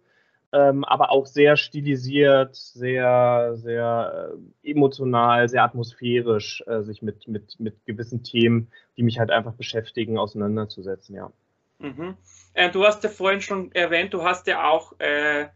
ähm, 0.54 0.84
aber 0.84 1.12
auch 1.12 1.26
sehr 1.26 1.58
stilisiert, 1.58 2.56
sehr, 2.56 3.54
sehr 3.56 4.32
äh, 4.64 4.70
emotional, 4.70 5.50
sehr 5.50 5.64
atmosphärisch, 5.64 6.64
äh, 6.68 6.84
sich 6.84 7.02
mit, 7.02 7.28
mit, 7.28 7.60
mit 7.60 7.86
gewissen 7.86 8.24
Themen, 8.24 8.72
die 8.96 9.04
mich 9.04 9.18
halt 9.18 9.32
einfach 9.32 9.54
beschäftigen, 9.54 10.20
auseinanderzusetzen, 10.20 11.16
ja. 11.16 11.32
Mhm. 11.80 12.16
Äh, 12.54 12.70
du 12.70 12.86
hast 12.86 13.04
ja 13.04 13.10
vorhin 13.10 13.42
schon 13.42 13.72
erwähnt, 13.72 14.14
du 14.14 14.24
hast 14.24 14.46
ja 14.46 14.70
auch 14.70 14.94
äh, 15.00 15.48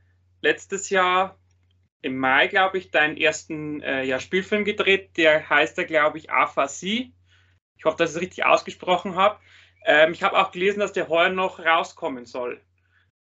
letztes 0.42 0.90
Jahr 0.90 1.38
im 2.02 2.18
Mai, 2.18 2.48
glaube 2.48 2.80
ich, 2.80 2.90
deinen 2.90 3.18
ersten 3.18 3.82
äh, 3.82 4.04
ja, 4.04 4.20
Spielfilm 4.20 4.66
gedreht. 4.66 5.16
Der 5.18 5.48
heißt 5.48 5.78
ja, 5.78 5.84
glaube 5.84 6.18
ich, 6.18 6.32
Aphasie. 6.32 7.14
Ich 7.78 7.86
hoffe, 7.86 7.98
dass 7.98 8.12
ich 8.12 8.16
es 8.16 8.22
richtig 8.22 8.46
ausgesprochen 8.46 9.16
habe. 9.16 9.38
Ähm, 9.86 10.12
ich 10.12 10.24
habe 10.24 10.38
auch 10.38 10.52
gelesen, 10.52 10.80
dass 10.80 10.94
der 10.94 11.08
heuer 11.08 11.30
noch 11.30 11.60
rauskommen 11.60 12.26
soll. 12.26 12.62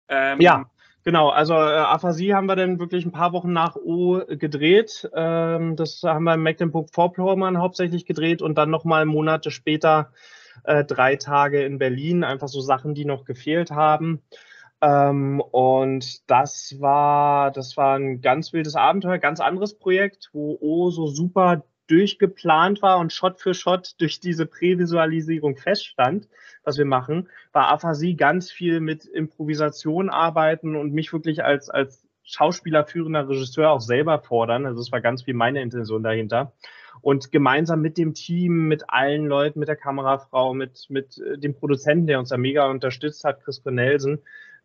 Ähm, 0.09 0.41
ja, 0.41 0.71
genau. 1.07 1.31
Also 1.31 1.55
äh, 1.55 1.57
Aphasie 1.57 2.35
haben 2.35 2.47
wir 2.47 2.57
dann 2.57 2.79
wirklich 2.79 3.07
ein 3.07 3.13
paar 3.13 3.33
Wochen 3.33 3.55
nach 3.55 3.77
O 3.77 4.21
gedreht. 4.29 5.09
Ähm, 5.15 5.77
das 5.77 6.03
haben 6.03 6.25
wir 6.25 6.35
in 6.35 6.43
Mecklenburg-Vorpommern 6.43 7.59
hauptsächlich 7.59 8.05
gedreht 8.05 8.43
und 8.43 8.59
dann 8.59 8.69
nochmal 8.69 9.07
Monate 9.07 9.51
später 9.51 10.13
äh, 10.65 10.85
drei 10.85 11.17
Tage 11.17 11.65
in 11.65 11.79
Berlin, 11.79 12.25
einfach 12.25 12.49
so 12.49 12.61
Sachen, 12.61 12.95
die 12.95 13.07
noch 13.07 13.25
gefehlt 13.25 13.71
haben. 13.71 14.21
Ähm, 14.83 15.41
und 15.41 16.31
das 16.31 16.77
war, 16.81 17.51
das 17.51 17.77
war 17.77 17.97
ein 17.99 18.21
ganz 18.21 18.53
wildes 18.53 18.75
Abenteuer, 18.75 19.19
ganz 19.19 19.41
anderes 19.41 19.79
Projekt, 19.79 20.31
wo 20.33 20.59
O 20.61 20.91
so 20.91 21.07
super 21.07 21.65
durchgeplant 21.87 22.83
war 22.83 22.99
und 22.99 23.13
Shot 23.13 23.41
für 23.41 23.55
Shot 23.55 23.95
durch 23.99 24.21
diese 24.21 24.47
Prävisualisierung 24.47 25.57
feststand, 25.57 26.29
was 26.65 26.79
wir 26.79 26.85
machen, 26.85 27.29
war 27.53 27.69
Aphasie 27.69 28.17
ganz 28.17 28.51
viel 28.51 28.81
mit 28.81 29.05
Improvisation 29.05 30.11
arbeiten 30.11 30.77
und 30.77 30.93
mich 30.93 31.13
wirklich 31.13 31.45
als, 31.45 31.71
als 31.71 32.05
Schauspieler, 32.25 32.85
führender 32.85 33.29
Regisseur 33.29 33.71
auch 33.71 33.81
selber 33.81 34.19
fordern. 34.19 34.67
Also 34.67 34.81
es 34.81 34.91
war 34.91 35.01
ganz 35.01 35.23
viel 35.23 35.35
meine 35.35 35.63
Intention 35.63 36.03
dahinter 36.03 36.53
und 37.03 37.31
gemeinsam 37.31 37.81
mit 37.81 37.99
dem 37.99 38.15
Team, 38.15 38.69
mit 38.69 38.91
allen 38.91 39.27
Leuten, 39.27 39.61
mit 39.61 39.69
der 39.69 39.77
Kamerafrau, 39.77 40.55
mit, 40.55 40.87
mit 40.89 41.19
äh, 41.19 41.39
dem 41.39 41.55
Produzenten, 41.55 42.07
der 42.07 42.19
uns 42.19 42.31
da 42.31 42.37
mega 42.37 42.69
unterstützt 42.69 43.25
hat, 43.25 43.45
Chris 43.45 43.63
Cornelsen, 43.63 44.19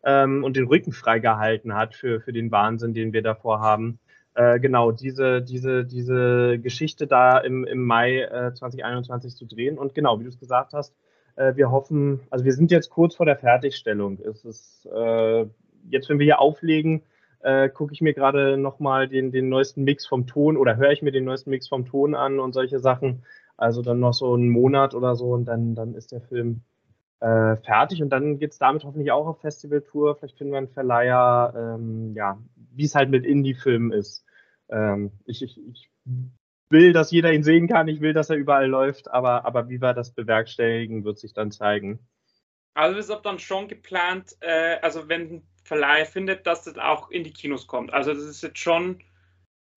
ähm, 0.04 0.44
und 0.44 0.56
den 0.56 0.66
Rücken 0.66 0.92
freigehalten 0.92 1.74
hat 1.74 1.94
für, 1.94 2.20
für 2.20 2.32
den 2.32 2.50
Wahnsinn, 2.50 2.94
den 2.94 3.12
wir 3.12 3.22
davor 3.22 3.60
haben. 3.60 3.98
Äh, 4.34 4.60
genau, 4.60 4.92
diese, 4.92 5.42
diese, 5.42 5.84
diese 5.84 6.58
Geschichte 6.58 7.06
da 7.06 7.38
im, 7.38 7.64
im 7.64 7.84
Mai 7.84 8.22
äh, 8.22 8.54
2021 8.54 9.36
zu 9.36 9.46
drehen. 9.46 9.78
Und 9.78 9.94
genau, 9.94 10.18
wie 10.18 10.24
du 10.24 10.30
es 10.30 10.38
gesagt 10.38 10.72
hast, 10.72 10.94
äh, 11.36 11.54
wir 11.56 11.70
hoffen, 11.70 12.20
also 12.30 12.44
wir 12.44 12.52
sind 12.52 12.70
jetzt 12.70 12.90
kurz 12.90 13.14
vor 13.14 13.26
der 13.26 13.36
Fertigstellung. 13.36 14.18
Es 14.20 14.44
ist 14.44 14.86
äh, 14.86 15.46
jetzt, 15.90 16.08
wenn 16.08 16.18
wir 16.18 16.24
hier 16.24 16.40
auflegen, 16.40 17.02
äh, 17.40 17.68
gucke 17.68 17.92
ich 17.92 18.00
mir 18.00 18.14
gerade 18.14 18.56
nochmal 18.56 19.06
den, 19.08 19.32
den 19.32 19.48
neuesten 19.50 19.84
Mix 19.84 20.06
vom 20.06 20.26
Ton 20.26 20.56
oder 20.56 20.76
höre 20.76 20.92
ich 20.92 21.02
mir 21.02 21.12
den 21.12 21.24
neuesten 21.24 21.50
Mix 21.50 21.68
vom 21.68 21.84
Ton 21.84 22.14
an 22.14 22.40
und 22.40 22.54
solche 22.54 22.78
Sachen. 22.80 23.24
Also 23.58 23.82
dann 23.82 24.00
noch 24.00 24.14
so 24.14 24.32
einen 24.32 24.48
Monat 24.48 24.94
oder 24.94 25.14
so 25.14 25.32
und 25.32 25.44
dann, 25.44 25.74
dann 25.74 25.94
ist 25.94 26.12
der 26.12 26.20
Film 26.20 26.62
fertig 27.20 28.02
und 28.02 28.10
dann 28.10 28.40
geht 28.40 28.50
es 28.50 28.58
damit 28.58 28.82
hoffentlich 28.82 29.12
auch 29.12 29.28
auf 29.28 29.40
Festivaltour. 29.40 30.16
Vielleicht 30.16 30.38
finden 30.38 30.54
wir 30.54 30.58
einen 30.58 30.66
Verleiher, 30.66 31.54
ähm, 31.56 32.14
ja, 32.16 32.36
wie 32.74 32.84
es 32.84 32.94
halt 32.94 33.10
mit 33.10 33.24
Indie-Filmen 33.24 33.92
ist. 33.92 34.24
Ähm, 34.70 35.12
ich, 35.24 35.42
ich, 35.42 35.58
ich 35.68 35.90
will, 36.68 36.92
dass 36.92 37.10
jeder 37.10 37.32
ihn 37.32 37.42
sehen 37.42 37.68
kann, 37.68 37.88
ich 37.88 38.00
will, 38.00 38.12
dass 38.12 38.30
er 38.30 38.36
überall 38.36 38.66
läuft, 38.66 39.10
aber, 39.10 39.44
aber 39.44 39.68
wie 39.68 39.80
wir 39.80 39.94
das 39.94 40.12
bewerkstelligen, 40.14 41.04
wird 41.04 41.18
sich 41.18 41.34
dann 41.34 41.52
zeigen. 41.52 42.00
Also 42.74 42.98
ist 42.98 43.10
auch 43.10 43.22
dann 43.22 43.38
schon 43.38 43.68
geplant, 43.68 44.36
äh, 44.40 44.78
also 44.80 45.08
wenn 45.08 45.42
Verleih 45.62 46.04
findet, 46.06 46.46
dass 46.46 46.64
das 46.64 46.78
auch 46.78 47.10
in 47.10 47.22
die 47.22 47.32
Kinos 47.32 47.66
kommt. 47.66 47.92
Also 47.92 48.12
das 48.14 48.22
ist 48.22 48.42
jetzt 48.42 48.58
schon, 48.58 49.02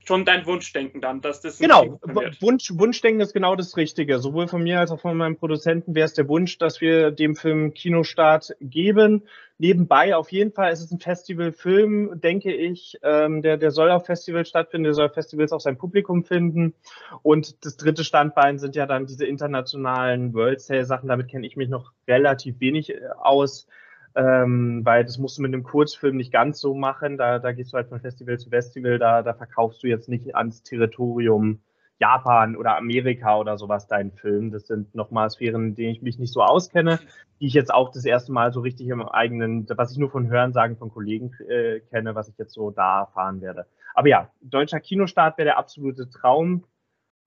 schon 0.08 0.26
dein 0.26 0.45
Wunschdenken 0.45 1.01
dann, 1.01 1.22
dass 1.22 1.41
das 1.41 1.58
genau 1.58 1.99
Wunsch, 2.39 2.72
Wunschdenken 2.74 3.22
ist 3.22 3.34
genau 3.34 3.56
das 3.56 3.76
Richtige. 3.78 4.20
Sowohl 4.20 4.47
von 4.47 4.64
mir 4.64 4.80
als 4.80 4.91
auch 4.91 4.99
von 4.99 5.18
meinem 5.18 5.38
Produzenten 5.38 5.95
wäre 5.95 6.06
es 6.06 6.14
der 6.14 6.28
Wunsch, 6.28 6.58
dass 6.58 6.82
wir 6.82 7.12
dem 7.12 7.36
Film 7.36 7.74
Kinostart 7.74 8.56
geben. 8.62 9.24
Nebenbei 9.58 10.16
auf 10.16 10.32
jeden 10.32 10.51
Fall 10.51 10.72
ist 10.72 10.82
es 10.82 10.91
ein 10.91 10.99
Festivalfilm, 10.99 12.20
denke 12.20 12.53
ich. 12.53 12.97
Ähm, 13.03 13.41
der, 13.41 13.58
der 13.58 13.72
soll 13.72 13.89
auf 13.89 14.06
Festivals 14.06 14.49
stattfinden, 14.49 14.84
der 14.84 14.93
soll 14.93 15.10
Festivals 15.10 15.53
auch 15.53 15.62
sein 15.62 15.78
Publikum 15.78 16.24
finden. 16.24 16.74
Und 17.22 17.66
das 17.66 17.78
dritte 17.78 18.03
Standbein 18.03 18.60
sind 18.60 18.76
ja 18.76 18.86
dann 18.86 19.06
diese 19.06 19.26
internationalen 19.26 20.34
World 20.34 20.62
Sale 20.62 20.86
Sachen. 20.86 21.08
Damit 21.08 21.30
kenne 21.30 21.47
ich 21.47 21.56
mich 21.56 21.70
noch 21.70 21.93
relativ 22.08 22.60
wenig 22.60 22.91
äh, 22.91 22.99
aus. 23.18 23.68
Ähm, 24.16 24.82
weil 24.84 25.03
das 25.03 25.18
musst 25.18 25.38
du 25.38 25.41
mit 25.41 25.53
einem 25.53 25.63
Kurzfilm 25.63 26.18
nicht 26.18 26.32
ganz 26.32 26.59
so 26.59 26.74
machen. 26.74 27.18
Da, 27.18 27.39
da 27.39 27.51
gehst 27.51 27.74
du 27.74 27.78
halt 27.78 27.89
von 27.89 27.99
Festival 27.99 28.39
zu 28.39 28.49
Festival, 28.49 28.97
da, 28.97 29.22
da 29.22 29.34
verkaufst 29.34 29.84
du 29.84 29.88
jetzt 29.88 30.09
nicht 30.09 30.36
ans 30.36 30.63
Territorium 30.63 31.61
Japan 31.99 32.55
oder 32.57 32.78
Amerika 32.78 33.38
oder 33.38 33.57
sowas 33.57 33.88
deinen 33.88 34.11
Film. 34.11 34.51
Das 34.51 34.68
sind 34.68 34.95
nochmal 34.95 35.30
Sphären, 35.30 35.70
in 35.70 35.76
denen 35.76 35.91
ich 35.91 36.01
mich 36.01 36.20
nicht 36.20 36.34
so 36.34 36.41
auskenne, 36.43 36.99
die 37.39 37.47
ich 37.47 37.53
jetzt 37.53 37.74
auch 37.74 37.89
das 37.91 38.05
erste 38.05 38.32
Mal 38.32 38.51
so 38.51 38.61
richtig 38.61 38.88
im 38.88 39.01
eigenen, 39.01 39.68
was 39.70 39.91
ich 39.91 39.97
nur 39.97 40.09
von 40.09 40.28
Hörensagen 40.28 40.78
von 40.78 40.89
Kollegen 40.89 41.32
äh, 41.47 41.80
kenne, 41.82 42.16
was 42.16 42.28
ich 42.28 42.38
jetzt 42.38 42.53
so 42.53 42.72
da 42.72 43.01
erfahren 43.01 43.41
werde. 43.41 43.66
Aber 43.93 44.09
ja, 44.09 44.30
deutscher 44.41 44.80
Kinostart 44.80 45.38
wäre 45.38 45.45
der 45.45 45.57
absolute 45.57 46.09
Traum. 46.09 46.66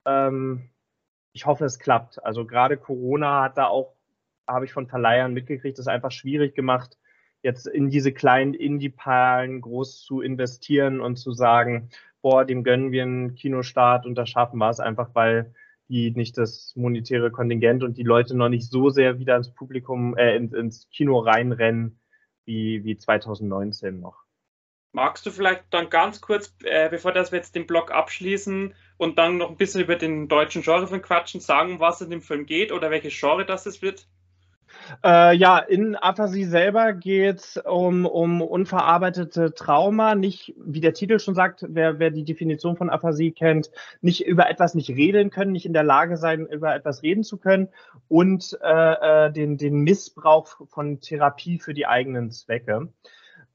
Ähm, 0.05 0.69
ich 1.33 1.45
hoffe, 1.45 1.65
es 1.65 1.79
klappt. 1.79 2.23
Also 2.23 2.45
gerade 2.45 2.77
Corona 2.77 3.43
hat 3.43 3.57
da 3.57 3.67
auch 3.67 3.95
habe 4.49 4.65
ich 4.65 4.73
von 4.73 4.87
Verleihern 4.87 5.33
mitgekriegt, 5.33 5.79
ist 5.79 5.87
einfach 5.87 6.11
schwierig 6.11 6.55
gemacht, 6.55 6.97
jetzt 7.41 7.67
in 7.67 7.89
diese 7.89 8.11
kleinen 8.11 8.53
Indie-Perlen 8.53 9.61
groß 9.61 10.03
zu 10.03 10.21
investieren 10.21 10.99
und 10.99 11.17
zu 11.17 11.31
sagen, 11.31 11.89
boah, 12.21 12.43
dem 12.45 12.63
gönnen 12.63 12.91
wir 12.91 13.03
einen 13.03 13.35
Kinostart 13.35 14.05
und 14.05 14.15
das 14.15 14.29
schaffen 14.29 14.57
wir 14.57 14.69
es 14.69 14.79
einfach, 14.79 15.11
weil 15.13 15.53
die 15.87 16.11
nicht 16.11 16.37
das 16.37 16.73
monetäre 16.75 17.31
Kontingent 17.31 17.83
und 17.83 17.97
die 17.97 18.03
Leute 18.03 18.35
noch 18.35 18.49
nicht 18.49 18.69
so 18.69 18.89
sehr 18.89 19.19
wieder 19.19 19.35
ins 19.37 19.53
Publikum, 19.53 20.15
äh, 20.17 20.35
ins, 20.35 20.53
ins 20.53 20.89
Kino 20.89 21.19
reinrennen 21.19 21.99
wie, 22.45 22.83
wie 22.83 22.97
2019 22.97 23.99
noch. 23.99 24.23
Magst 24.91 25.25
du 25.25 25.31
vielleicht 25.31 25.65
dann 25.69 25.89
ganz 25.89 26.19
kurz, 26.19 26.55
äh, 26.63 26.89
bevor 26.89 27.11
das 27.11 27.31
wir 27.31 27.37
jetzt 27.37 27.55
den 27.55 27.67
Blog 27.67 27.91
abschließen 27.91 28.73
und 28.97 29.17
dann 29.17 29.37
noch 29.37 29.49
ein 29.49 29.57
bisschen 29.57 29.81
über 29.81 29.95
den 29.95 30.27
deutschen 30.27 30.63
Genre 30.63 30.87
von 30.87 31.01
quatschen, 31.01 31.41
sagen, 31.41 31.79
was 31.79 32.01
es 32.01 32.05
in 32.05 32.11
dem 32.11 32.21
Film 32.21 32.45
geht 32.45 32.71
oder 32.71 32.89
welches 32.89 33.17
Genre 33.17 33.45
das 33.45 33.65
es 33.65 33.81
wird? 33.81 34.07
Äh, 35.03 35.35
ja, 35.35 35.59
in 35.59 35.95
Aphasie 35.95 36.45
selber 36.45 36.93
geht 36.93 37.39
es 37.39 37.57
um, 37.57 38.05
um 38.05 38.41
unverarbeitete 38.41 39.53
Trauma, 39.53 40.15
nicht, 40.15 40.53
wie 40.57 40.81
der 40.81 40.93
Titel 40.93 41.19
schon 41.19 41.35
sagt, 41.35 41.65
wer, 41.67 41.99
wer 41.99 42.11
die 42.11 42.23
Definition 42.23 42.75
von 42.75 42.89
Aphasie 42.89 43.31
kennt, 43.31 43.71
nicht 44.01 44.25
über 44.25 44.49
etwas 44.49 44.75
nicht 44.75 44.89
reden 44.89 45.29
können, 45.29 45.51
nicht 45.51 45.65
in 45.65 45.73
der 45.73 45.83
Lage 45.83 46.17
sein, 46.17 46.45
über 46.47 46.75
etwas 46.75 47.03
reden 47.03 47.23
zu 47.23 47.37
können 47.37 47.69
und 48.07 48.57
äh, 48.61 49.27
äh 49.27 49.31
den, 49.31 49.57
den 49.57 49.81
Missbrauch 49.81 50.67
von 50.67 50.99
Therapie 51.01 51.59
für 51.59 51.73
die 51.73 51.87
eigenen 51.87 52.31
Zwecke. 52.31 52.89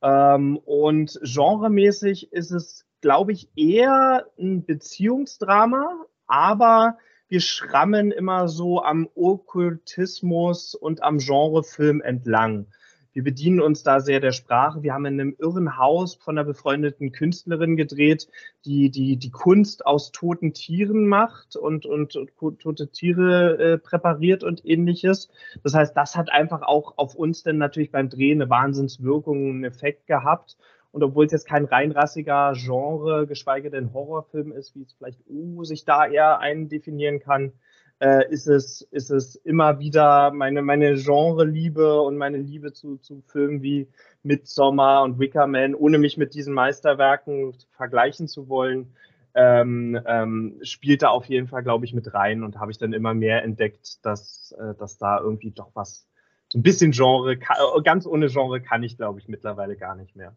Ähm, 0.03 0.59
und 0.59 1.19
genremäßig 1.23 2.33
ist 2.33 2.51
es, 2.51 2.87
glaube 3.01 3.33
ich, 3.33 3.49
eher 3.57 4.27
ein 4.39 4.65
Beziehungsdrama, 4.65 6.05
aber 6.27 6.99
wir 7.29 7.41
schrammen 7.41 8.11
immer 8.11 8.49
so 8.49 8.83
am 8.83 9.09
Okkultismus 9.15 10.75
und 10.75 11.03
am 11.03 11.19
Genrefilm 11.19 12.01
entlang. 12.01 12.67
Wir 13.15 13.23
bedienen 13.23 13.61
uns 13.61 13.85
da 13.85 14.01
sehr 14.01 14.19
der 14.19 14.33
Sprache. 14.33 14.83
Wir 14.83 14.93
haben 14.93 15.07
in 15.07 15.21
einem 15.21 15.37
irren 15.39 15.79
Haus 15.79 16.17
von 16.17 16.37
einer 16.37 16.45
befreundeten 16.45 17.13
Künstlerin 17.13 17.77
gedreht, 17.77 18.27
die 18.65 18.91
die, 18.91 19.17
die 19.17 19.31
Kunst 19.31 19.87
aus 19.87 20.11
toten 20.11 20.53
Tieren 20.53 21.07
macht 21.07 21.55
und, 21.55 21.87
und, 21.87 22.17
und 22.17 22.33
tote 22.59 22.89
Tiere 22.89 23.59
äh, 23.59 23.79
präpariert 23.79 24.43
und 24.43 24.67
ähnliches. 24.67 25.31
Das 25.63 25.75
heißt, 25.75 25.97
das 25.97 26.17
hat 26.17 26.33
einfach 26.33 26.63
auch 26.63 26.99
auf 26.99 27.15
uns 27.15 27.45
denn 27.45 27.57
natürlich 27.57 27.93
beim 27.93 28.09
Drehen 28.09 28.43
eine 28.43 28.51
Wahnsinnswirkung, 28.51 29.49
einen 29.49 29.65
Effekt 29.65 30.09
gehabt. 30.09 30.57
Und 30.95 31.03
obwohl 31.03 31.27
es 31.27 31.33
jetzt 31.33 31.49
kein 31.49 31.65
reinrassiger 31.65 32.53
Genre, 32.55 33.27
geschweige 33.27 33.69
denn 33.69 33.93
Horrorfilm 33.93 34.53
ist, 34.53 34.77
wie 34.77 34.83
es 34.83 34.93
vielleicht 34.93 35.19
U 35.29 35.65
sich 35.65 35.85
da 35.85 36.07
eher 36.07 36.39
eindefinieren 36.39 37.19
kann, 37.19 37.53
äh, 37.99 38.31
ist, 38.31 38.47
es, 38.47 38.83
ist 38.93 39.11
es 39.11 39.35
immer 39.35 39.81
wieder 39.81 40.31
meine, 40.31 40.63
meine 40.63 40.95
Genre-Liebe 40.95 42.01
und 42.01 42.17
meine 42.17 42.39
Liebe 42.39 42.73
zu, 42.73 42.99
zu 42.99 43.25
Filmen 43.27 43.61
wie 43.61 43.89
Midsommar 44.23 45.03
und 45.03 45.19
Wicker 45.19 45.49
Man, 45.49 45.75
ohne 45.75 45.99
mich 45.99 46.17
mit 46.17 46.33
diesen 46.33 46.55
Meisterwerken 46.55 47.57
vergleichen 47.73 48.29
zu 48.29 48.49
wollen, 48.49 48.95
ähm, 49.35 50.01
ähm, 50.07 50.61
spielt 50.63 51.03
da 51.03 51.09
auf 51.09 51.25
jeden 51.25 51.49
Fall, 51.49 51.65
glaube 51.65 51.87
ich, 51.87 51.93
mit 51.93 52.15
rein 52.15 52.45
und 52.45 52.61
habe 52.61 52.71
ich 52.71 52.79
dann 52.79 52.93
immer 52.93 53.15
mehr 53.15 53.43
entdeckt, 53.43 54.07
dass, 54.07 54.55
äh, 54.61 54.77
dass 54.79 54.97
da 54.97 55.19
irgendwie 55.19 55.51
doch 55.51 55.73
was, 55.75 56.07
so 56.53 56.61
ein 56.61 56.63
bisschen 56.63 56.93
Genre, 56.93 57.37
ganz 57.83 58.07
ohne 58.07 58.29
Genre 58.29 58.61
kann 58.61 58.85
ich, 58.85 58.97
glaube 58.97 59.19
ich, 59.19 59.27
mittlerweile 59.27 59.75
gar 59.77 59.97
nicht 59.97 60.15
mehr. 60.15 60.37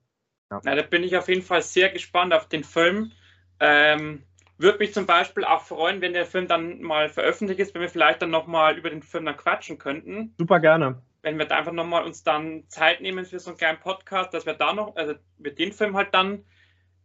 Ja. 0.51 0.61
Na, 0.63 0.75
da 0.75 0.81
bin 0.81 1.03
ich 1.03 1.17
auf 1.17 1.27
jeden 1.27 1.41
Fall 1.41 1.61
sehr 1.61 1.89
gespannt 1.89 2.33
auf 2.33 2.47
den 2.47 2.63
Film. 2.63 3.11
Ähm, 3.59 4.23
würde 4.57 4.79
mich 4.79 4.93
zum 4.93 5.05
Beispiel 5.05 5.43
auch 5.43 5.61
freuen, 5.61 6.01
wenn 6.01 6.13
der 6.13 6.25
Film 6.25 6.47
dann 6.47 6.81
mal 6.81 7.09
veröffentlicht 7.09 7.59
ist, 7.59 7.73
wenn 7.73 7.81
wir 7.81 7.89
vielleicht 7.89 8.21
dann 8.21 8.31
nochmal 8.31 8.77
über 8.77 8.89
den 8.89 9.03
Film 9.03 9.25
dann 9.25 9.37
quatschen 9.37 9.77
könnten. 9.77 10.33
Super 10.37 10.59
gerne. 10.59 11.01
Wenn 11.21 11.37
wir 11.37 11.45
da 11.45 11.57
einfach 11.57 11.73
nochmal 11.73 12.03
uns 12.03 12.23
dann 12.23 12.63
Zeit 12.67 13.01
nehmen 13.01 13.25
für 13.25 13.39
so 13.39 13.51
einen 13.51 13.57
kleinen 13.57 13.79
Podcast, 13.79 14.33
dass 14.33 14.45
wir 14.45 14.53
da 14.53 14.73
noch, 14.73 14.95
also 14.95 15.13
mit 15.37 15.59
dem 15.59 15.71
Film 15.71 15.95
halt 15.95 16.13
dann 16.13 16.33
ein 16.33 16.45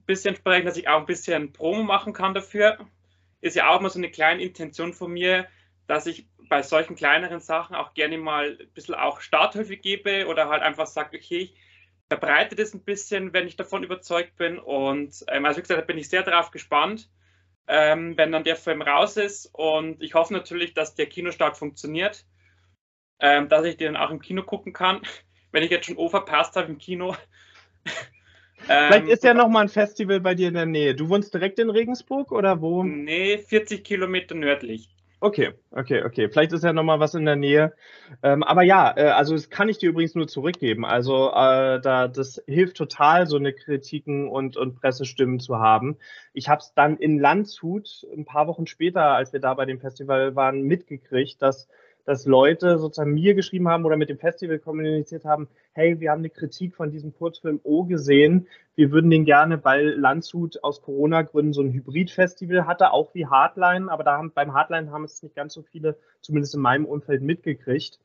bisschen 0.07 0.37
sprechen, 0.37 0.67
dass 0.67 0.77
ich 0.77 0.89
auch 0.89 1.01
ein 1.01 1.07
bisschen 1.07 1.53
Promo 1.53 1.83
machen 1.83 2.13
kann 2.13 2.33
dafür. 2.33 2.79
Ist 3.41 3.57
ja 3.57 3.69
auch 3.69 3.81
mal 3.81 3.91
so 3.91 3.99
eine 3.99 4.11
kleine 4.11 4.43
Intention 4.43 4.93
von 4.93 5.13
mir, 5.13 5.47
dass 5.87 6.07
ich 6.07 6.29
bei 6.49 6.63
solchen 6.63 6.97
kleineren 6.97 7.41
Sachen 7.41 7.75
auch 7.75 7.93
gerne 7.95 8.17
mal 8.19 8.57
ein 8.61 8.69
bisschen 8.73 8.95
auch 8.95 9.21
Starthilfe 9.21 9.77
gebe 9.77 10.27
oder 10.27 10.49
halt 10.49 10.63
einfach 10.63 10.87
sage, 10.87 11.17
okay, 11.17 11.39
ich 11.39 11.55
verbreitet 12.13 12.59
es 12.59 12.75
ein 12.75 12.85
bisschen, 12.85 13.33
wenn 13.33 13.47
ich 13.47 13.57
davon 13.57 13.83
überzeugt 13.83 14.37
bin. 14.37 14.59
Und 14.59 15.25
ähm, 15.29 15.47
also 15.47 15.57
wie 15.57 15.63
gesagt, 15.63 15.81
da 15.81 15.85
bin 15.85 15.97
ich 15.97 16.11
sehr 16.11 16.23
darauf 16.23 16.51
gespannt, 16.51 17.09
ähm, 17.67 18.19
wenn 18.19 18.33
dann 18.33 18.45
der 18.45 18.57
Film 18.57 18.83
raus 18.83 19.17
ist. 19.17 19.47
Und 19.55 20.03
ich 20.03 20.13
hoffe 20.13 20.35
natürlich, 20.35 20.75
dass 20.75 20.95
der 20.95 21.07
Kinostart 21.07 21.57
funktioniert, 21.57 22.27
ähm, 23.19 23.49
dass 23.49 23.65
ich 23.65 23.79
den 23.79 23.97
auch 23.97 24.11
im 24.11 24.21
Kino 24.21 24.43
gucken 24.43 24.75
kann. 24.75 25.01
Wenn 25.53 25.63
ich 25.63 25.71
jetzt 25.71 25.85
schon 25.85 25.99
O 25.99 26.09
verpasst 26.09 26.57
habe 26.57 26.69
im 26.69 26.79
Kino. 26.79 27.15
Vielleicht 28.57 29.09
ist 29.09 29.23
ja 29.23 29.35
noch 29.35 29.49
mal 29.49 29.61
ein 29.61 29.69
Festival 29.69 30.21
bei 30.21 30.35
dir 30.35 30.49
in 30.49 30.55
der 30.55 30.65
Nähe. 30.65 30.95
Du 30.95 31.11
wohnst 31.11 31.35
direkt 31.35 31.59
in 31.59 31.69
Regensburg 31.69 32.33
oder 32.33 32.63
wo? 32.63 32.83
Nee, 32.83 33.37
40 33.37 33.85
Kilometer 33.85 34.35
nördlich. 34.35 34.89
Okay, 35.25 35.53
okay, 35.71 36.03
okay. 36.03 36.29
Vielleicht 36.29 36.51
ist 36.53 36.65
ja 36.65 36.73
noch 36.73 36.83
mal 36.83 36.99
was 36.99 37.15
in 37.15 37.25
der 37.25 37.37
Nähe. 37.37 37.73
Ähm, 38.25 38.43
aber 38.43 38.65
ja, 38.65 38.93
äh, 38.97 39.11
also 39.11 39.35
das 39.35 39.51
kann 39.51 39.69
ich 39.69 39.79
dir 39.79 39.91
übrigens 39.91 40.17
nur 40.17 40.27
zurückgeben. 40.27 40.85
Also 40.85 41.29
äh, 41.29 41.81
da, 41.81 42.09
das 42.09 42.43
hilft 42.49 42.77
total, 42.77 43.29
so 43.29 43.37
eine 43.37 43.53
Kritiken 43.53 44.29
und, 44.29 44.57
und 44.57 44.75
Pressestimmen 44.75 45.39
zu 45.39 45.61
haben. 45.61 45.97
Ich 46.33 46.49
habe 46.49 46.59
es 46.59 46.75
dann 46.75 46.97
in 46.97 47.21
Landshut 47.21 48.05
ein 48.13 48.25
paar 48.25 48.49
Wochen 48.49 48.67
später, 48.67 49.15
als 49.15 49.33
wir 49.33 49.39
da 49.39 49.55
bei 49.55 49.65
dem 49.65 49.79
Festival 49.79 50.35
waren, 50.35 50.63
mitgekriegt, 50.63 51.41
dass 51.41 51.69
dass 52.05 52.27
Leute 52.27 52.79
sozusagen 52.79 53.15
mir 53.15 53.35
geschrieben 53.35 53.69
haben 53.69 53.85
oder 53.85 53.97
mit 53.97 54.09
dem 54.09 54.19
Festival 54.19 54.59
kommuniziert 54.59 55.25
haben, 55.25 55.49
hey, 55.73 56.01
wir 56.01 56.11
haben 56.11 56.21
eine 56.21 56.31
Kritik 56.31 56.75
von 56.75 56.91
diesem 56.91 57.15
Kurzfilm 57.15 57.61
O 57.63 57.85
gesehen, 57.85 58.47
wir 58.75 58.91
würden 58.91 59.11
den 59.11 59.25
gerne, 59.25 59.63
weil 59.65 59.91
Landshut 59.91 60.63
aus 60.65 60.83
Corona-Gründen 60.83 61.53
so 61.53 61.63
ein 61.63 61.73
Hybrid-Festival 61.73 62.67
hatte, 62.67 62.93
auch 62.93 63.15
wie 63.15 63.27
Hardline, 63.27 63.91
aber 63.91 64.05
da 64.05 64.17
haben, 64.17 64.33
beim 64.33 64.55
Hardline 64.55 64.91
haben 64.91 65.05
es 65.05 65.23
nicht 65.23 65.37
ganz 65.37 65.53
so 65.55 65.63
viele, 65.63 65.97
zumindest 66.21 66.55
in 66.55 66.61
meinem 66.61 66.87
Umfeld, 66.87 67.23
mitgekriegt. 67.23 67.99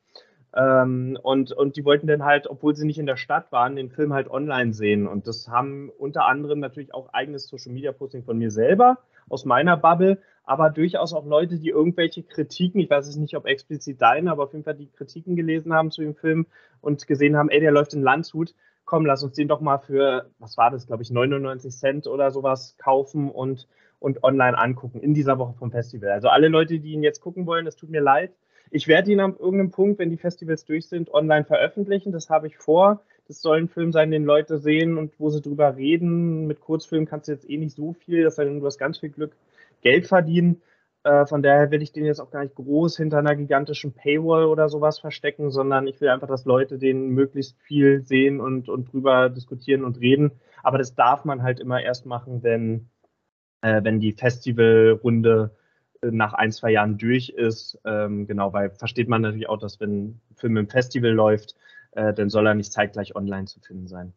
Ähm, 0.56 1.18
und, 1.22 1.52
und 1.52 1.76
die 1.76 1.84
wollten 1.84 2.06
dann 2.06 2.24
halt, 2.24 2.46
obwohl 2.48 2.74
sie 2.74 2.86
nicht 2.86 2.98
in 2.98 3.06
der 3.06 3.16
Stadt 3.16 3.52
waren, 3.52 3.76
den 3.76 3.90
Film 3.90 4.12
halt 4.12 4.30
online 4.30 4.72
sehen. 4.72 5.06
Und 5.06 5.26
das 5.26 5.48
haben 5.48 5.90
unter 5.98 6.26
anderem 6.26 6.60
natürlich 6.60 6.94
auch 6.94 7.12
eigenes 7.12 7.48
Social-Media-Posting 7.48 8.24
von 8.24 8.38
mir 8.38 8.50
selber 8.50 8.98
aus 9.28 9.44
meiner 9.44 9.76
Bubble, 9.76 10.18
aber 10.44 10.70
durchaus 10.70 11.12
auch 11.12 11.26
Leute, 11.26 11.58
die 11.58 11.68
irgendwelche 11.68 12.22
Kritiken, 12.22 12.80
ich 12.80 12.88
weiß 12.88 13.06
es 13.06 13.16
nicht, 13.16 13.36
ob 13.36 13.46
explizit 13.46 14.00
deine, 14.00 14.30
aber 14.30 14.44
auf 14.44 14.52
jeden 14.52 14.64
Fall 14.64 14.74
die 14.74 14.90
Kritiken 14.90 15.36
gelesen 15.36 15.74
haben 15.74 15.90
zu 15.90 16.00
dem 16.00 16.14
Film 16.14 16.46
und 16.80 17.06
gesehen 17.06 17.36
haben, 17.36 17.50
ey, 17.50 17.60
der 17.60 17.70
läuft 17.70 17.92
in 17.92 18.02
Landshut, 18.02 18.54
komm, 18.86 19.04
lass 19.04 19.22
uns 19.22 19.34
den 19.34 19.48
doch 19.48 19.60
mal 19.60 19.76
für, 19.76 20.30
was 20.38 20.56
war 20.56 20.70
das, 20.70 20.86
glaube 20.86 21.02
ich, 21.02 21.10
99 21.10 21.76
Cent 21.76 22.06
oder 22.06 22.30
sowas 22.30 22.76
kaufen 22.78 23.30
und, 23.30 23.68
und 23.98 24.24
online 24.24 24.56
angucken 24.56 25.00
in 25.00 25.12
dieser 25.12 25.38
Woche 25.38 25.52
vom 25.58 25.70
Festival. 25.70 26.10
Also 26.10 26.28
alle 26.28 26.48
Leute, 26.48 26.80
die 26.80 26.92
ihn 26.92 27.02
jetzt 27.02 27.20
gucken 27.20 27.44
wollen, 27.46 27.66
es 27.66 27.76
tut 27.76 27.90
mir 27.90 28.00
leid. 28.00 28.32
Ich 28.70 28.88
werde 28.88 29.12
ihn 29.12 29.20
an 29.20 29.36
irgendeinem 29.36 29.70
Punkt, 29.70 29.98
wenn 29.98 30.10
die 30.10 30.16
Festivals 30.16 30.64
durch 30.64 30.88
sind, 30.88 31.12
online 31.12 31.44
veröffentlichen. 31.44 32.12
Das 32.12 32.28
habe 32.30 32.46
ich 32.46 32.56
vor. 32.58 33.02
Das 33.26 33.42
soll 33.42 33.58
ein 33.58 33.68
Film 33.68 33.92
sein, 33.92 34.10
den 34.10 34.24
Leute 34.24 34.58
sehen 34.58 34.96
und 34.96 35.12
wo 35.18 35.30
sie 35.30 35.42
drüber 35.42 35.76
reden. 35.76 36.46
Mit 36.46 36.60
Kurzfilmen 36.60 37.06
kannst 37.06 37.28
du 37.28 37.32
jetzt 37.32 37.48
eh 37.48 37.58
nicht 37.58 37.74
so 37.74 37.92
viel, 37.92 38.24
das 38.24 38.36
sei 38.36 38.44
denn, 38.44 38.60
du 38.60 38.66
hast 38.66 38.78
ganz 38.78 38.98
viel 38.98 39.10
Glück. 39.10 39.36
Geld 39.82 40.06
verdienen. 40.06 40.62
Äh, 41.04 41.26
von 41.26 41.42
daher 41.42 41.70
will 41.70 41.82
ich 41.82 41.92
den 41.92 42.04
jetzt 42.04 42.20
auch 42.20 42.30
gar 42.30 42.42
nicht 42.42 42.54
groß 42.54 42.96
hinter 42.96 43.18
einer 43.18 43.36
gigantischen 43.36 43.92
Paywall 43.92 44.46
oder 44.46 44.68
sowas 44.68 44.98
verstecken, 44.98 45.50
sondern 45.50 45.86
ich 45.86 46.00
will 46.00 46.08
einfach, 46.08 46.26
dass 46.26 46.44
Leute 46.44 46.78
den 46.78 47.10
möglichst 47.10 47.56
viel 47.60 48.02
sehen 48.04 48.40
und, 48.40 48.68
und 48.68 48.92
drüber 48.92 49.28
diskutieren 49.30 49.84
und 49.84 50.00
reden. 50.00 50.32
Aber 50.62 50.78
das 50.78 50.94
darf 50.94 51.24
man 51.24 51.42
halt 51.42 51.60
immer 51.60 51.80
erst 51.82 52.06
machen, 52.06 52.42
wenn, 52.42 52.90
äh, 53.62 53.82
wenn 53.84 54.00
die 54.00 54.12
Festivalrunde 54.12 55.56
nach 56.02 56.32
ein, 56.32 56.52
zwei 56.52 56.70
Jahren 56.70 56.98
durch 56.98 57.30
ist. 57.30 57.78
Ähm, 57.84 58.26
genau, 58.26 58.52
weil 58.52 58.70
versteht 58.70 59.08
man 59.08 59.22
natürlich 59.22 59.48
auch, 59.48 59.58
dass 59.58 59.80
wenn 59.80 60.04
ein 60.04 60.20
Film 60.36 60.56
im 60.56 60.68
Festival 60.68 61.10
läuft, 61.10 61.54
äh, 61.92 62.12
dann 62.12 62.28
soll 62.28 62.46
er 62.46 62.54
nicht 62.54 62.72
zeitgleich 62.72 63.16
online 63.16 63.46
zu 63.46 63.60
finden 63.60 63.88
sein. 63.88 64.12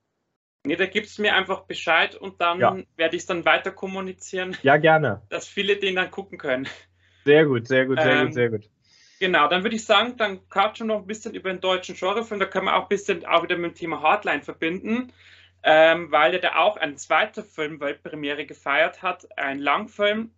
Nee, 0.63 0.75
da 0.75 0.85
gibst 0.85 1.17
du 1.17 1.23
mir 1.23 1.35
einfach 1.35 1.61
Bescheid 1.61 2.15
und 2.15 2.39
dann 2.39 2.59
ja. 2.59 2.77
werde 2.95 3.15
ich 3.15 3.23
es 3.23 3.25
dann 3.25 3.45
weiter 3.45 3.71
kommunizieren. 3.71 4.55
Ja, 4.61 4.77
gerne. 4.77 5.21
Dass 5.29 5.47
viele 5.47 5.77
den 5.77 5.95
dann 5.95 6.11
gucken 6.11 6.37
können. 6.37 6.67
Sehr 7.25 7.45
gut, 7.45 7.67
sehr 7.67 7.85
gut, 7.87 7.99
sehr 7.99 8.15
ähm, 8.15 8.25
gut, 8.27 8.33
sehr 8.33 8.49
gut. 8.49 8.69
Genau, 9.19 9.47
dann 9.47 9.63
würde 9.63 9.75
ich 9.75 9.85
sagen, 9.85 10.17
dann 10.17 10.47
quatschen 10.49 10.87
wir 10.87 10.95
noch 10.95 11.01
ein 11.01 11.07
bisschen 11.07 11.35
über 11.35 11.51
den 11.51 11.61
deutschen 11.61 11.95
Genrefilm. 11.95 12.39
Da 12.39 12.47
können 12.47 12.65
wir 12.65 12.75
auch 12.75 12.83
ein 12.83 12.89
bisschen 12.89 13.25
auch 13.25 13.43
wieder 13.43 13.57
mit 13.57 13.71
dem 13.71 13.75
Thema 13.75 14.01
Hardline 14.01 14.41
verbinden, 14.41 15.13
ähm, 15.63 16.11
weil 16.11 16.33
er 16.33 16.39
da 16.39 16.55
auch 16.55 16.77
ein 16.77 16.97
zweiter 16.97 17.43
Film 17.43 17.79
Weltpremiere 17.79 18.45
gefeiert 18.45 19.03
hat, 19.03 19.27
ein 19.37 19.59
Langfilm, 19.59 20.31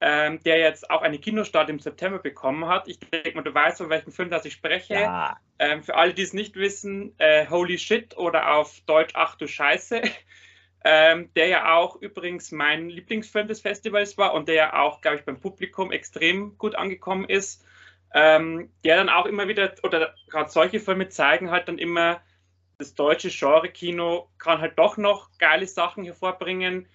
ähm, 0.00 0.42
der 0.42 0.58
jetzt 0.58 0.90
auch 0.90 1.02
eine 1.02 1.18
Kinostart 1.18 1.70
im 1.70 1.78
September 1.78 2.18
bekommen 2.18 2.66
hat. 2.68 2.88
Ich 2.88 2.98
denke 3.00 3.34
mal, 3.34 3.42
du 3.42 3.54
weißt, 3.54 3.78
von 3.78 3.90
welchem 3.90 4.12
Film 4.12 4.30
das 4.30 4.44
ich 4.44 4.52
spreche. 4.52 4.94
Ja. 4.94 5.38
Ähm, 5.58 5.82
für 5.82 5.94
alle, 5.94 6.14
die 6.14 6.22
es 6.22 6.32
nicht 6.32 6.56
wissen, 6.56 7.14
äh, 7.18 7.48
Holy 7.48 7.78
Shit 7.78 8.16
oder 8.16 8.54
auf 8.54 8.80
Deutsch 8.86 9.14
Ach 9.14 9.34
du 9.36 9.46
Scheiße. 9.46 10.02
ähm, 10.84 11.30
der 11.34 11.46
ja 11.48 11.74
auch 11.74 11.96
übrigens 11.96 12.52
mein 12.52 12.90
Lieblingsfilm 12.90 13.48
des 13.48 13.62
Festivals 13.62 14.18
war 14.18 14.34
und 14.34 14.48
der 14.48 14.54
ja 14.54 14.80
auch, 14.80 15.00
glaube 15.00 15.16
ich, 15.16 15.24
beim 15.24 15.40
Publikum 15.40 15.90
extrem 15.90 16.58
gut 16.58 16.74
angekommen 16.74 17.24
ist. 17.24 17.64
Ähm, 18.12 18.70
der 18.84 18.96
dann 18.96 19.08
auch 19.08 19.26
immer 19.26 19.48
wieder, 19.48 19.74
oder 19.82 20.14
gerade 20.28 20.50
solche 20.50 20.78
Filme 20.78 21.08
zeigen 21.08 21.50
halt 21.50 21.66
dann 21.66 21.78
immer, 21.78 22.20
das 22.78 22.94
deutsche 22.94 23.28
Genre-Kino 23.28 24.28
kann 24.38 24.60
halt 24.60 24.78
doch 24.78 24.96
noch 24.96 25.30
geile 25.38 25.66
Sachen 25.66 26.04
hervorbringen, 26.04 26.88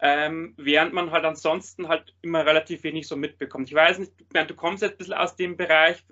ähm, 0.00 0.54
während 0.56 0.92
man 0.92 1.10
halt 1.10 1.24
ansonsten 1.24 1.88
halt 1.88 2.14
immer 2.22 2.44
relativ 2.44 2.82
wenig 2.82 3.08
so 3.08 3.16
mitbekommt. 3.16 3.68
Ich 3.68 3.74
weiß 3.74 3.98
nicht, 3.98 4.12
du 4.32 4.54
kommst 4.54 4.82
jetzt 4.82 4.92
ein 4.92 4.98
bisschen 4.98 5.14
aus 5.14 5.36
dem 5.36 5.56
Bereich, 5.56 6.02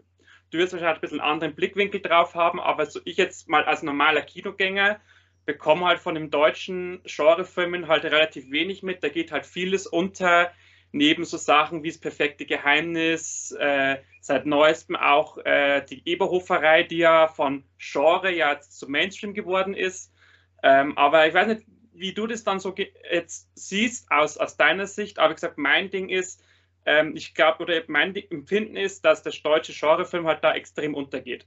du 0.51 0.59
wirst 0.59 0.73
wahrscheinlich 0.73 0.99
ein 0.99 1.01
bisschen 1.01 1.21
einen 1.21 1.33
anderen 1.33 1.55
Blickwinkel 1.55 2.01
drauf 2.01 2.35
haben, 2.35 2.61
aber 2.61 2.87
so 2.87 3.01
ich 3.05 3.17
jetzt 3.17 3.49
mal 3.49 3.65
als 3.65 3.83
normaler 3.83 4.23
Kinogänger 4.23 5.01
bekomme 5.45 5.87
halt 5.87 5.99
von 5.99 6.15
den 6.15 6.31
deutschen 6.31 7.03
Genrefilmen 7.05 7.89
halt 7.89 8.05
relativ 8.05 8.51
wenig 8.51 8.83
mit. 8.83 9.05
Da 9.05 9.09
geht 9.09 9.31
halt 9.31 9.45
vieles 9.45 9.87
unter, 9.87 10.51
neben 10.93 11.25
so 11.25 11.37
Sachen 11.37 11.83
wie 11.83 11.89
das 11.89 11.99
perfekte 11.99 12.47
Geheimnis, 12.47 13.55
äh, 13.59 13.99
seit 14.21 14.47
neuestem 14.47 14.97
auch 14.97 15.39
äh, 15.39 15.85
die 15.85 16.09
Eberhoferei, 16.09 16.85
die 16.85 16.99
ja 16.99 17.29
von 17.29 17.65
Genre 17.79 18.33
ja 18.33 18.59
zum 18.61 18.93
Mainstream 18.93 19.35
geworden 19.35 19.75
ist. 19.75 20.15
Ähm, 20.63 20.97
aber 20.97 21.27
ich 21.27 21.35
weiß 21.35 21.49
nicht, 21.49 21.67
wie 21.95 22.13
du 22.13 22.27
das 22.27 22.45
dann 22.45 22.61
so 22.61 22.75
jetzt 23.11 23.49
siehst 23.55 24.11
aus, 24.11 24.37
aus 24.37 24.57
deiner 24.57 24.87
Sicht. 24.87 25.19
Aber 25.19 25.31
wie 25.31 25.35
gesagt, 25.35 25.59
mein 25.59 25.91
Ding 25.91 26.09
ist, 26.09 26.43
ähm, 26.87 27.17
ich 27.17 27.35
glaube, 27.35 27.63
oder 27.63 27.81
mein 27.87 28.15
Empfinden 28.15 28.77
ist, 28.77 29.05
dass 29.05 29.23
der 29.23 29.33
deutsche 29.43 29.73
Genrefilm 29.73 30.27
halt 30.27 30.45
da 30.45 30.55
extrem 30.55 30.95
untergeht. 30.95 31.47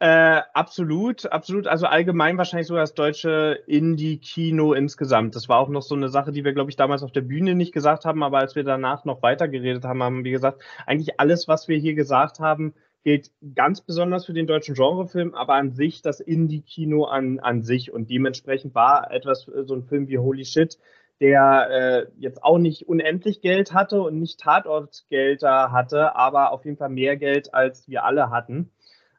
Äh, 0.00 0.42
absolut, 0.54 1.26
absolut. 1.26 1.66
Also 1.66 1.86
allgemein 1.86 2.38
wahrscheinlich 2.38 2.68
so 2.68 2.74
das 2.74 2.94
deutsche 2.94 3.62
Indie-Kino 3.66 4.72
insgesamt. 4.72 5.34
Das 5.34 5.48
war 5.48 5.58
auch 5.58 5.68
noch 5.68 5.82
so 5.82 5.94
eine 5.94 6.08
Sache, 6.08 6.32
die 6.32 6.44
wir, 6.44 6.52
glaube 6.52 6.70
ich, 6.70 6.76
damals 6.76 7.02
auf 7.02 7.12
der 7.12 7.20
Bühne 7.20 7.54
nicht 7.54 7.72
gesagt 7.72 8.04
haben, 8.04 8.22
aber 8.22 8.38
als 8.38 8.54
wir 8.54 8.64
danach 8.64 9.04
noch 9.04 9.22
weitergeredet 9.22 9.84
haben, 9.84 10.02
haben 10.02 10.24
wir 10.24 10.32
gesagt, 10.32 10.62
eigentlich 10.86 11.20
alles, 11.20 11.48
was 11.48 11.68
wir 11.68 11.76
hier 11.78 11.94
gesagt 11.94 12.40
haben, 12.40 12.74
gilt 13.04 13.30
ganz 13.54 13.80
besonders 13.80 14.26
für 14.26 14.32
den 14.32 14.46
deutschen 14.46 14.74
Genrefilm, 14.74 15.34
aber 15.34 15.54
an 15.54 15.70
sich 15.72 16.02
das 16.02 16.20
Indie-Kino 16.20 17.04
an, 17.04 17.38
an 17.38 17.62
sich. 17.62 17.92
Und 17.92 18.10
dementsprechend 18.10 18.74
war 18.74 19.10
etwas, 19.10 19.44
so 19.44 19.74
ein 19.74 19.84
Film 19.84 20.08
wie 20.08 20.18
Holy 20.18 20.44
Shit, 20.44 20.78
der 21.20 21.68
äh, 21.70 22.06
jetzt 22.18 22.42
auch 22.42 22.58
nicht 22.58 22.88
unendlich 22.88 23.40
Geld 23.40 23.72
hatte 23.72 24.02
und 24.02 24.18
nicht 24.18 24.40
Tatortgelder 24.40 25.72
hatte, 25.72 26.14
aber 26.14 26.52
auf 26.52 26.64
jeden 26.64 26.76
Fall 26.76 26.90
mehr 26.90 27.16
Geld, 27.16 27.54
als 27.54 27.88
wir 27.88 28.04
alle 28.04 28.30
hatten 28.30 28.70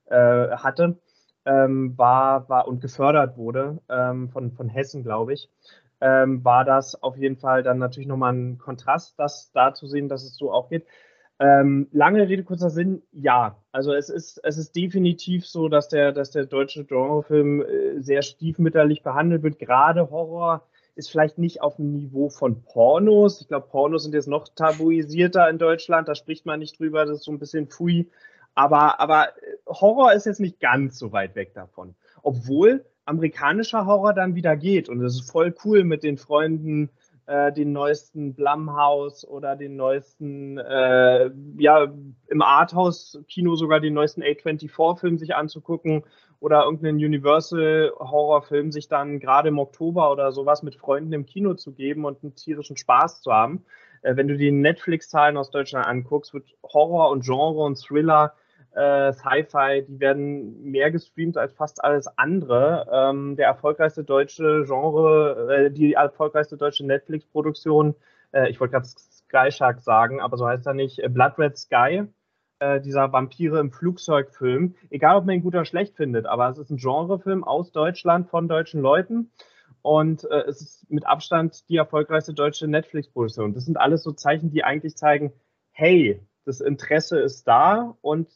äh, 0.05 0.15
hatte, 0.15 0.97
ähm, 1.45 1.97
war, 1.97 2.47
war 2.49 2.67
und 2.67 2.81
gefördert 2.81 3.37
wurde 3.37 3.79
ähm, 3.89 4.29
von, 4.29 4.51
von 4.51 4.69
Hessen, 4.69 5.03
glaube 5.03 5.33
ich, 5.33 5.49
ähm, 6.01 6.43
war 6.43 6.63
das 6.63 7.01
auf 7.01 7.17
jeden 7.17 7.37
Fall 7.37 7.63
dann 7.63 7.79
natürlich 7.79 8.07
nochmal 8.07 8.33
ein 8.33 8.57
Kontrast, 8.57 9.17
das 9.17 9.51
da 9.51 9.73
zu 9.73 9.87
sehen, 9.87 10.07
dass 10.07 10.23
es 10.23 10.35
so 10.35 10.51
auch 10.51 10.69
geht. 10.69 10.85
Ähm, 11.39 11.87
lange 11.91 12.27
Rede, 12.27 12.43
kurzer 12.43 12.69
Sinn, 12.69 13.01
ja. 13.11 13.57
Also 13.71 13.93
es 13.93 14.09
ist, 14.09 14.41
es 14.43 14.57
ist 14.57 14.75
definitiv 14.75 15.47
so, 15.47 15.69
dass 15.69 15.87
der, 15.87 16.11
dass 16.11 16.31
der 16.31 16.45
deutsche 16.45 16.83
Genrefilm 16.83 17.61
äh, 17.61 18.01
sehr 18.01 18.21
stiefmütterlich 18.23 19.03
behandelt 19.03 19.43
wird. 19.43 19.57
Gerade 19.57 20.09
Horror 20.09 20.67
ist 20.95 21.09
vielleicht 21.09 21.37
nicht 21.37 21.61
auf 21.61 21.77
dem 21.77 21.93
Niveau 21.93 22.29
von 22.29 22.61
Pornos. 22.63 23.39
Ich 23.39 23.47
glaube, 23.47 23.67
Pornos 23.69 24.03
sind 24.03 24.13
jetzt 24.13 24.27
noch 24.27 24.49
tabuisierter 24.49 25.49
in 25.49 25.57
Deutschland, 25.57 26.09
da 26.09 26.15
spricht 26.15 26.45
man 26.45 26.59
nicht 26.59 26.77
drüber, 26.77 27.05
das 27.05 27.19
ist 27.19 27.23
so 27.23 27.31
ein 27.31 27.39
bisschen 27.39 27.67
fui. 27.67 28.09
Aber, 28.53 28.99
aber 28.99 29.29
äh, 29.29 29.55
Horror 29.65 30.11
ist 30.11 30.25
jetzt 30.25 30.41
nicht 30.41 30.59
ganz 30.59 30.99
so 30.99 31.13
weit 31.13 31.35
weg 31.35 31.53
davon. 31.53 31.95
Obwohl 32.21 32.83
amerikanischer 33.09 33.85
Horror 33.85 34.13
dann 34.13 34.35
wieder 34.35 34.55
geht. 34.55 34.87
Und 34.87 35.03
es 35.03 35.15
ist 35.15 35.31
voll 35.31 35.53
cool 35.65 35.83
mit 35.83 36.03
den 36.03 36.17
Freunden, 36.17 36.89
äh, 37.29 37.53
den 37.53 37.71
neuesten 37.71 38.33
Blumhouse 38.33 39.23
oder 39.23 39.55
den 39.55 39.75
neuesten, 39.75 40.57
äh, 40.57 41.29
ja, 41.59 41.93
im 42.27 42.41
Arthouse-Kino 42.41 43.55
sogar 43.55 43.79
den 43.79 43.93
neuesten 43.93 44.23
A24-Film 44.23 45.19
sich 45.19 45.35
anzugucken 45.35 46.03
oder 46.39 46.63
irgendeinen 46.63 46.97
Universal-Horrorfilm 46.97 48.71
sich 48.71 48.87
dann 48.87 49.19
gerade 49.19 49.49
im 49.49 49.59
Oktober 49.59 50.11
oder 50.11 50.31
sowas 50.31 50.63
mit 50.63 50.75
Freunden 50.75 51.13
im 51.13 51.27
Kino 51.27 51.53
zu 51.53 51.71
geben 51.71 52.05
und 52.05 52.23
einen 52.23 52.33
tierischen 52.33 52.77
Spaß 52.77 53.21
zu 53.21 53.31
haben. 53.31 53.63
Äh, 54.01 54.15
wenn 54.15 54.27
du 54.27 54.35
die 54.35 54.51
Netflix-Zahlen 54.51 55.37
aus 55.37 55.51
Deutschland 55.51 55.85
anguckst, 55.85 56.33
wird 56.33 56.55
Horror 56.63 57.11
und 57.11 57.23
Genre 57.23 57.61
und 57.61 57.75
Thriller 57.75 58.33
äh, 58.75 59.11
Sci-Fi, 59.13 59.85
die 59.87 59.99
werden 59.99 60.63
mehr 60.63 60.91
gestreamt 60.91 61.37
als 61.37 61.53
fast 61.53 61.83
alles 61.83 62.07
andere. 62.17 62.87
Ähm, 62.91 63.35
der 63.35 63.47
erfolgreichste 63.47 64.03
deutsche 64.03 64.63
Genre, 64.65 65.65
äh, 65.67 65.71
die 65.71 65.93
erfolgreichste 65.93 66.57
deutsche 66.57 66.85
Netflix-Produktion, 66.85 67.95
äh, 68.31 68.49
ich 68.49 68.59
wollte 68.59 68.73
gerade 68.73 68.87
Sky 68.87 69.51
Shark 69.51 69.81
sagen, 69.81 70.21
aber 70.21 70.37
so 70.37 70.47
heißt 70.47 70.67
er 70.67 70.73
nicht, 70.73 70.99
äh, 70.99 71.09
Blood 71.09 71.37
Red 71.37 71.57
Sky, 71.57 72.03
äh, 72.59 72.81
dieser 72.81 73.11
Vampire 73.11 73.59
im 73.59 73.71
Flugzeugfilm. 73.71 74.75
Egal, 74.89 75.17
ob 75.17 75.25
man 75.25 75.35
ihn 75.35 75.43
gut 75.43 75.55
oder 75.55 75.65
schlecht 75.65 75.95
findet, 75.95 76.25
aber 76.25 76.49
es 76.49 76.57
ist 76.57 76.69
ein 76.69 76.77
Genrefilm 76.77 77.43
aus 77.43 77.71
Deutschland 77.71 78.29
von 78.29 78.47
deutschen 78.47 78.81
Leuten. 78.81 79.31
Und 79.81 80.29
äh, 80.29 80.41
es 80.47 80.61
ist 80.61 80.91
mit 80.91 81.05
Abstand 81.05 81.69
die 81.69 81.77
erfolgreichste 81.77 82.33
deutsche 82.33 82.67
Netflix-Produktion. 82.67 83.53
Das 83.53 83.65
sind 83.65 83.77
alles 83.77 84.03
so 84.03 84.11
Zeichen, 84.11 84.51
die 84.51 84.63
eigentlich 84.63 84.97
zeigen, 84.97 85.31
hey, 85.71 86.21
das 86.45 86.59
Interesse 86.59 87.19
ist 87.19 87.47
da 87.47 87.95
und 88.01 88.27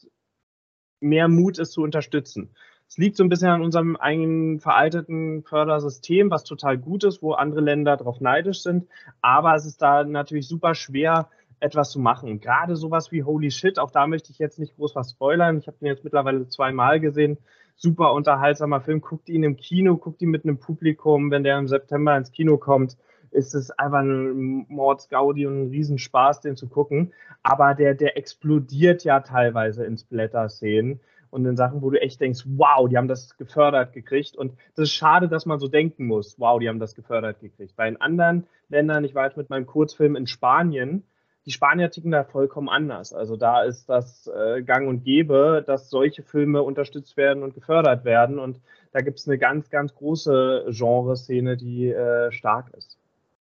mehr 1.00 1.28
Mut 1.28 1.58
ist 1.58 1.72
zu 1.72 1.82
unterstützen. 1.82 2.50
Es 2.88 2.98
liegt 2.98 3.16
so 3.16 3.24
ein 3.24 3.28
bisschen 3.28 3.48
an 3.48 3.62
unserem 3.62 3.96
eigenen 3.96 4.60
veralteten 4.60 5.42
Fördersystem, 5.42 6.30
was 6.30 6.44
total 6.44 6.78
gut 6.78 7.04
ist, 7.04 7.22
wo 7.22 7.32
andere 7.32 7.60
Länder 7.60 7.96
darauf 7.96 8.20
neidisch 8.20 8.62
sind. 8.62 8.86
Aber 9.20 9.54
es 9.54 9.64
ist 9.66 9.80
da 9.82 10.04
natürlich 10.04 10.46
super 10.46 10.74
schwer, 10.74 11.28
etwas 11.60 11.90
zu 11.90 11.98
machen. 11.98 12.40
gerade 12.40 12.76
sowas 12.76 13.10
wie 13.10 13.22
Holy 13.22 13.50
Shit, 13.50 13.78
auch 13.78 13.90
da 13.90 14.06
möchte 14.06 14.30
ich 14.30 14.38
jetzt 14.38 14.58
nicht 14.58 14.76
groß 14.76 14.94
was 14.94 15.12
spoilern. 15.12 15.58
Ich 15.58 15.66
habe 15.66 15.78
den 15.78 15.86
jetzt 15.86 16.04
mittlerweile 16.04 16.46
zweimal 16.48 17.00
gesehen. 17.00 17.38
Super 17.74 18.12
unterhaltsamer 18.12 18.80
Film. 18.80 19.00
Guckt 19.00 19.28
ihn 19.28 19.42
im 19.42 19.56
Kino, 19.56 19.96
guckt 19.96 20.20
ihn 20.20 20.30
mit 20.30 20.44
einem 20.44 20.58
Publikum, 20.58 21.30
wenn 21.30 21.42
der 21.42 21.58
im 21.58 21.66
September 21.66 22.16
ins 22.16 22.32
Kino 22.32 22.58
kommt 22.58 22.96
ist 23.34 23.54
es 23.54 23.70
einfach 23.70 24.00
ein 24.00 24.66
Mordsgaudi 24.68 25.46
und 25.46 25.62
ein 25.62 25.68
Riesenspaß, 25.70 26.40
den 26.40 26.56
zu 26.56 26.68
gucken. 26.68 27.12
Aber 27.42 27.74
der, 27.74 27.94
der 27.94 28.16
explodiert 28.16 29.04
ja 29.04 29.20
teilweise 29.20 29.84
in 29.84 29.98
Splatter-Szenen 29.98 31.00
und 31.30 31.44
in 31.44 31.56
Sachen, 31.56 31.82
wo 31.82 31.90
du 31.90 32.00
echt 32.00 32.20
denkst, 32.20 32.44
wow, 32.46 32.88
die 32.88 32.96
haben 32.96 33.08
das 33.08 33.36
gefördert 33.36 33.92
gekriegt. 33.92 34.36
Und 34.36 34.52
das 34.76 34.84
ist 34.84 34.94
schade, 34.94 35.28
dass 35.28 35.46
man 35.46 35.58
so 35.58 35.66
denken 35.66 36.06
muss, 36.06 36.38
wow, 36.38 36.60
die 36.60 36.68
haben 36.68 36.78
das 36.78 36.94
gefördert 36.94 37.40
gekriegt. 37.40 37.74
Bei 37.76 37.88
in 37.88 38.00
anderen 38.00 38.46
Ländern, 38.68 39.04
ich 39.04 39.14
war 39.14 39.26
jetzt 39.26 39.36
mit 39.36 39.50
meinem 39.50 39.66
Kurzfilm 39.66 40.14
in 40.14 40.28
Spanien, 40.28 41.02
die 41.46 41.50
Spanier 41.50 41.90
ticken 41.90 42.10
da 42.10 42.24
vollkommen 42.24 42.68
anders. 42.68 43.12
Also 43.12 43.36
da 43.36 43.62
ist 43.62 43.88
das 43.88 44.28
äh, 44.28 44.62
gang 44.62 44.88
und 44.88 45.04
gäbe, 45.04 45.62
dass 45.66 45.90
solche 45.90 46.22
Filme 46.22 46.62
unterstützt 46.62 47.16
werden 47.16 47.42
und 47.42 47.54
gefördert 47.54 48.04
werden. 48.04 48.38
Und 48.38 48.60
da 48.92 49.00
gibt 49.00 49.18
es 49.18 49.28
eine 49.28 49.36
ganz, 49.36 49.68
ganz 49.70 49.94
große 49.94 50.66
Genreszene, 50.70 51.56
die 51.56 51.90
äh, 51.90 52.32
stark 52.32 52.72
ist. 52.74 52.96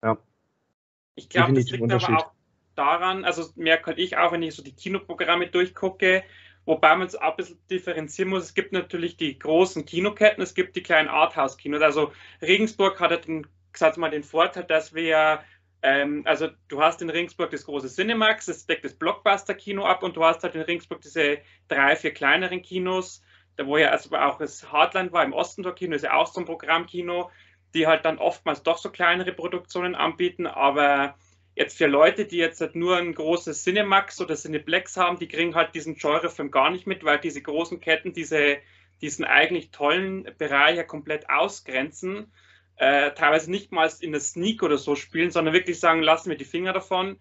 Ja. 0.05 0.19
Ich 1.17 1.29
glaube, 1.29 1.55
das 1.55 1.71
liegt 1.71 1.91
aber 1.91 2.19
auch 2.19 2.33
daran, 2.75 3.25
also 3.25 3.51
merke 3.57 3.95
ich 3.95 4.17
auch, 4.17 4.33
wenn 4.33 4.43
ich 4.43 4.55
so 4.55 4.63
die 4.63 4.75
Kinoprogramme 4.75 5.47
durchgucke, 5.47 6.25
wobei 6.65 6.97
man 6.97 7.07
es 7.07 7.17
auch 7.17 7.31
ein 7.31 7.37
bisschen 7.37 7.59
differenzieren 7.71 8.31
muss. 8.31 8.45
Es 8.45 8.55
gibt 8.55 8.73
natürlich 8.73 9.17
die 9.17 9.39
großen 9.39 9.85
Kinoketten, 9.87 10.43
es 10.43 10.55
gibt 10.55 10.77
die 10.77 10.83
kleinen 10.83 11.09
Arthouse-Kinos. 11.09 11.83
Also 11.83 12.13
Regensburg 12.43 13.01
hat 13.01 13.13
ja 13.13 13.17
den, 13.17 13.47
sag 13.75 13.97
mal, 13.97 14.11
den 14.11 14.25
Vorteil, 14.25 14.65
dass 14.65 14.95
wir 14.95 15.41
ähm, 15.83 16.23
also 16.25 16.49
du 16.69 16.81
hast 16.81 17.03
in 17.03 17.11
Regensburg 17.11 17.51
das 17.51 17.67
große 17.67 17.89
Cinemax, 17.89 18.47
das 18.47 18.67
deckt 18.67 18.87
das 18.87 18.95
Blockbuster-Kino 18.95 19.85
ab 19.85 20.03
und 20.03 20.17
du 20.17 20.25
hast 20.25 20.43
halt 20.43 20.55
in 20.55 20.63
Regensburg 20.63 21.03
diese 21.03 21.39
drei, 21.69 21.95
vier 21.95 22.13
kleineren 22.13 22.63
Kinos, 22.63 23.23
da 23.57 23.67
wo 23.67 23.77
ja 23.77 23.91
also 23.91 24.17
auch 24.17 24.39
das 24.39 24.73
Hardline 24.73 25.13
war, 25.13 25.23
im 25.25 25.35
Ostendorf-Kino 25.35 25.95
ist 25.95 26.03
ja 26.03 26.15
auch 26.15 26.27
so 26.27 26.41
ein 26.41 26.47
Programmkino 26.47 27.31
die 27.75 27.87
halt 27.87 28.05
dann 28.05 28.19
oftmals 28.19 28.63
doch 28.63 28.79
so 28.79 28.91
kleinere 28.91 29.33
Produktionen 29.33 29.95
anbieten, 29.95 30.47
aber 30.47 31.17
jetzt 31.57 31.79
für 31.79 31.87
Leute, 31.87 32.25
die 32.25 32.37
jetzt 32.37 32.61
halt 32.61 32.75
nur 32.75 32.97
ein 32.97 33.15
großes 33.15 33.63
Cinemax 33.63 34.21
oder 34.21 34.35
Cineplex 34.35 34.97
haben, 34.97 35.19
die 35.19 35.29
kriegen 35.29 35.55
halt 35.55 35.75
diesen 35.75 35.97
Genrefilm 35.97 36.51
gar 36.51 36.71
nicht 36.71 36.87
mit, 36.87 37.05
weil 37.05 37.19
diese 37.19 37.43
großen 37.43 37.81
Ketten 37.81 38.13
diese, 38.13 38.59
diesen 39.01 39.25
eigentlich 39.25 39.71
tollen 39.71 40.29
Bereich 40.39 40.77
ja 40.77 40.83
komplett 40.83 41.29
ausgrenzen, 41.31 42.33
äh, 42.77 43.13
teilweise 43.13 43.51
nicht 43.51 43.71
mal 43.71 43.91
in 44.01 44.13
der 44.13 44.21
Sneak 44.21 44.63
oder 44.63 44.79
so 44.79 44.97
spielen, 44.97 45.31
sondern 45.31 45.55
wirklich 45.55 45.79
sagen, 45.79 46.03
lassen 46.03 46.31
wir 46.31 46.37
die 46.37 46.45
Finger 46.45 46.73
davon. 46.73 47.19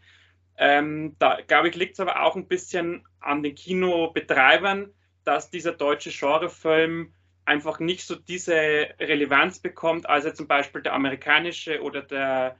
Ähm, 0.58 1.16
da 1.20 1.40
glaube 1.42 1.70
ich, 1.70 1.76
liegt 1.76 1.94
es 1.94 2.00
aber 2.00 2.24
auch 2.24 2.36
ein 2.36 2.48
bisschen 2.48 3.08
an 3.20 3.44
den 3.44 3.56
Kinobetreibern, 3.56 4.92
dass 5.24 5.50
dieser 5.50 5.74
deutsche 5.74 6.12
Genrefilm 6.12 7.14
einfach 7.46 7.80
nicht 7.80 8.06
so 8.06 8.16
diese 8.16 8.54
Relevanz 9.00 9.60
bekommt, 9.60 10.08
als 10.10 10.34
zum 10.36 10.48
Beispiel 10.48 10.82
der 10.82 10.94
amerikanische 10.94 11.82
oder 11.82 12.02
der, 12.02 12.58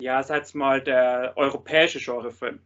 ja, 0.00 0.22
sag 0.22 0.54
mal, 0.54 0.82
der 0.82 1.34
europäische 1.36 1.98
Genrefilm. 1.98 2.60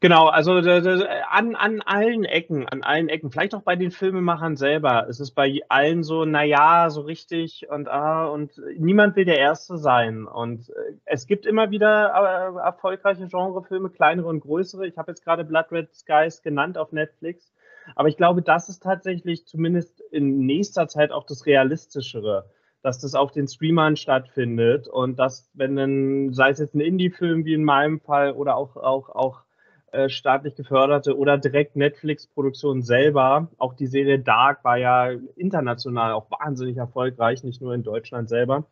Genau, 0.00 0.28
also 0.28 0.52
an, 0.52 1.56
an 1.56 1.80
allen 1.80 2.24
Ecken, 2.24 2.68
an 2.68 2.84
allen 2.84 3.08
Ecken, 3.08 3.32
vielleicht 3.32 3.52
auch 3.56 3.62
bei 3.62 3.74
den 3.74 3.90
Filmemachern 3.90 4.56
selber, 4.56 5.08
ist 5.08 5.18
es 5.18 5.32
bei 5.32 5.60
allen 5.68 6.04
so, 6.04 6.24
naja, 6.24 6.88
so 6.88 7.00
richtig 7.00 7.66
und 7.68 7.88
ah, 7.88 8.26
und 8.26 8.52
niemand 8.78 9.16
will 9.16 9.24
der 9.24 9.38
Erste 9.38 9.76
sein. 9.76 10.24
Und 10.24 10.70
äh, 10.70 10.72
es 11.04 11.26
gibt 11.26 11.46
immer 11.46 11.72
wieder 11.72 12.12
äh, 12.14 12.58
erfolgreiche 12.64 13.26
Genrefilme, 13.26 13.90
kleinere 13.90 14.28
und 14.28 14.38
größere. 14.38 14.86
Ich 14.86 14.96
habe 14.98 15.10
jetzt 15.10 15.24
gerade 15.24 15.44
Blood 15.44 15.72
Red 15.72 15.92
Skies 15.92 16.42
genannt 16.42 16.78
auf 16.78 16.92
Netflix. 16.92 17.52
Aber 17.94 18.08
ich 18.08 18.16
glaube, 18.16 18.42
das 18.42 18.68
ist 18.68 18.82
tatsächlich 18.82 19.46
zumindest 19.46 20.00
in 20.10 20.46
nächster 20.46 20.88
Zeit 20.88 21.12
auch 21.12 21.24
das 21.24 21.46
Realistischere 21.46 22.50
dass 22.82 23.00
das 23.00 23.14
auf 23.14 23.32
den 23.32 23.48
Streamern 23.48 23.96
stattfindet 23.96 24.88
und 24.88 25.18
dass, 25.18 25.50
wenn 25.52 25.76
dann, 25.76 26.32
sei 26.32 26.50
es 26.50 26.58
jetzt 26.58 26.74
ein 26.74 26.80
Indie-Film 26.80 27.44
wie 27.44 27.54
in 27.54 27.64
meinem 27.64 28.00
Fall 28.00 28.32
oder 28.32 28.56
auch, 28.56 28.76
auch, 28.76 29.08
auch 29.08 29.42
äh, 29.90 30.08
staatlich 30.08 30.54
geförderte 30.54 31.16
oder 31.16 31.38
direkt 31.38 31.74
Netflix-Produktion 31.76 32.82
selber. 32.82 33.48
Auch 33.58 33.74
die 33.74 33.86
Serie 33.86 34.18
Dark 34.18 34.64
war 34.64 34.76
ja 34.76 35.10
international 35.36 36.12
auch 36.12 36.30
wahnsinnig 36.30 36.76
erfolgreich, 36.76 37.42
nicht 37.42 37.60
nur 37.60 37.74
in 37.74 37.82
Deutschland 37.82 38.28
selber. 38.28 38.66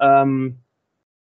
Ähm, 0.00 0.58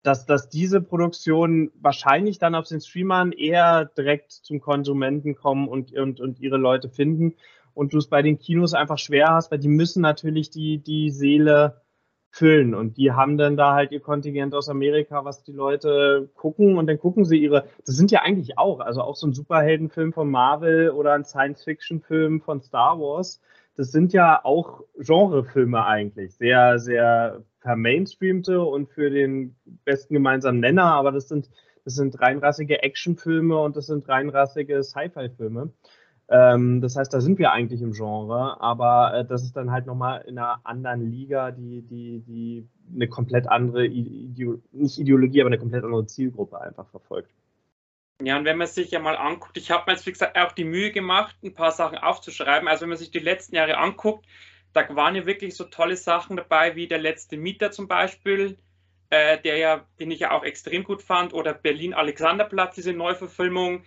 dass, 0.03 0.25
dass 0.25 0.49
diese 0.49 0.81
Produktionen 0.81 1.71
wahrscheinlich 1.79 2.39
dann 2.39 2.55
auf 2.55 2.67
den 2.67 2.81
Streamern 2.81 3.31
eher 3.31 3.85
direkt 3.85 4.31
zum 4.31 4.59
Konsumenten 4.59 5.35
kommen 5.35 5.67
und, 5.67 5.93
und, 5.93 6.19
und 6.19 6.39
ihre 6.39 6.57
Leute 6.57 6.89
finden 6.89 7.35
und 7.73 7.93
du 7.93 7.97
es 7.97 8.07
bei 8.07 8.21
den 8.21 8.39
Kinos 8.39 8.73
einfach 8.73 8.97
schwer 8.97 9.27
hast, 9.29 9.51
weil 9.51 9.59
die 9.59 9.67
müssen 9.67 10.01
natürlich 10.01 10.49
die, 10.49 10.79
die 10.79 11.11
Seele 11.11 11.81
füllen. 12.31 12.73
Und 12.73 12.97
die 12.97 13.11
haben 13.11 13.37
dann 13.37 13.57
da 13.57 13.73
halt 13.73 13.91
ihr 13.91 13.99
Kontingent 13.99 14.55
aus 14.55 14.69
Amerika, 14.69 15.25
was 15.25 15.43
die 15.43 15.51
Leute 15.51 16.29
gucken 16.35 16.77
und 16.77 16.87
dann 16.87 16.97
gucken 16.97 17.25
sie 17.25 17.37
ihre, 17.37 17.65
das 17.85 17.95
sind 17.95 18.09
ja 18.09 18.21
eigentlich 18.21 18.57
auch, 18.57 18.79
also 18.79 19.01
auch 19.01 19.15
so 19.15 19.27
ein 19.27 19.33
Superheldenfilm 19.33 20.13
von 20.13 20.31
Marvel 20.31 20.91
oder 20.91 21.13
ein 21.13 21.25
Science-Fiction-Film 21.25 22.41
von 22.41 22.61
Star 22.61 22.99
Wars. 22.99 23.41
Das 23.81 23.91
sind 23.91 24.13
ja 24.13 24.45
auch 24.45 24.83
Genrefilme 24.99 25.83
eigentlich, 25.83 26.35
sehr, 26.35 26.77
sehr 26.77 27.41
vermainstreamte 27.61 28.61
und 28.61 28.91
für 28.91 29.09
den 29.09 29.55
besten 29.85 30.13
gemeinsamen 30.13 30.59
Nenner, 30.59 30.83
aber 30.83 31.11
das 31.11 31.27
sind, 31.27 31.49
das 31.83 31.95
sind 31.95 32.21
reinrassige 32.21 32.83
Actionfilme 32.83 33.57
und 33.57 33.75
das 33.75 33.87
sind 33.87 34.07
reinrassige 34.07 34.83
Sci-Fi-Filme. 34.83 35.73
Ähm, 36.29 36.81
das 36.81 36.95
heißt, 36.95 37.11
da 37.11 37.21
sind 37.21 37.39
wir 37.39 37.53
eigentlich 37.53 37.81
im 37.81 37.93
Genre, 37.93 38.61
aber 38.61 39.15
äh, 39.15 39.25
das 39.25 39.41
ist 39.41 39.57
dann 39.57 39.71
halt 39.71 39.87
nochmal 39.87 40.25
in 40.27 40.37
einer 40.37 40.59
anderen 40.63 41.09
Liga, 41.09 41.49
die, 41.49 41.81
die, 41.81 42.19
die 42.19 42.69
eine 42.93 43.07
komplett 43.07 43.47
andere, 43.47 43.87
Ideo 43.87 44.61
nicht 44.71 44.99
Ideologie, 44.99 45.41
aber 45.41 45.47
eine 45.47 45.57
komplett 45.57 45.83
andere 45.83 46.05
Zielgruppe 46.05 46.61
einfach 46.61 46.85
verfolgt. 46.85 47.31
Ja, 48.23 48.37
und 48.37 48.45
wenn 48.45 48.57
man 48.57 48.67
sich 48.67 48.91
ja 48.91 48.99
mal 48.99 49.17
anguckt, 49.17 49.57
ich 49.57 49.71
habe 49.71 49.83
mir 49.87 49.93
jetzt, 49.93 50.05
wie 50.05 50.11
gesagt, 50.11 50.37
auch 50.37 50.51
die 50.51 50.63
Mühe 50.63 50.91
gemacht, 50.91 51.35
ein 51.43 51.53
paar 51.53 51.71
Sachen 51.71 51.97
aufzuschreiben. 51.97 52.67
Also 52.67 52.81
wenn 52.83 52.89
man 52.89 52.97
sich 52.97 53.11
die 53.11 53.19
letzten 53.19 53.55
Jahre 53.55 53.77
anguckt, 53.77 54.25
da 54.73 54.87
waren 54.95 55.15
ja 55.15 55.25
wirklich 55.25 55.55
so 55.55 55.65
tolle 55.65 55.95
Sachen 55.97 56.37
dabei, 56.37 56.75
wie 56.75 56.87
der 56.87 56.99
letzte 56.99 57.37
Mieter 57.37 57.71
zum 57.71 57.87
Beispiel, 57.87 58.57
äh, 59.09 59.39
der 59.41 59.57
ja, 59.57 59.85
den 59.99 60.11
ich 60.11 60.19
ja 60.19 60.31
auch 60.31 60.43
extrem 60.43 60.83
gut 60.83 61.01
fand, 61.01 61.33
oder 61.33 61.53
Berlin-Alexanderplatz, 61.53 62.75
diese 62.75 62.93
Neuverfilmung 62.93 63.83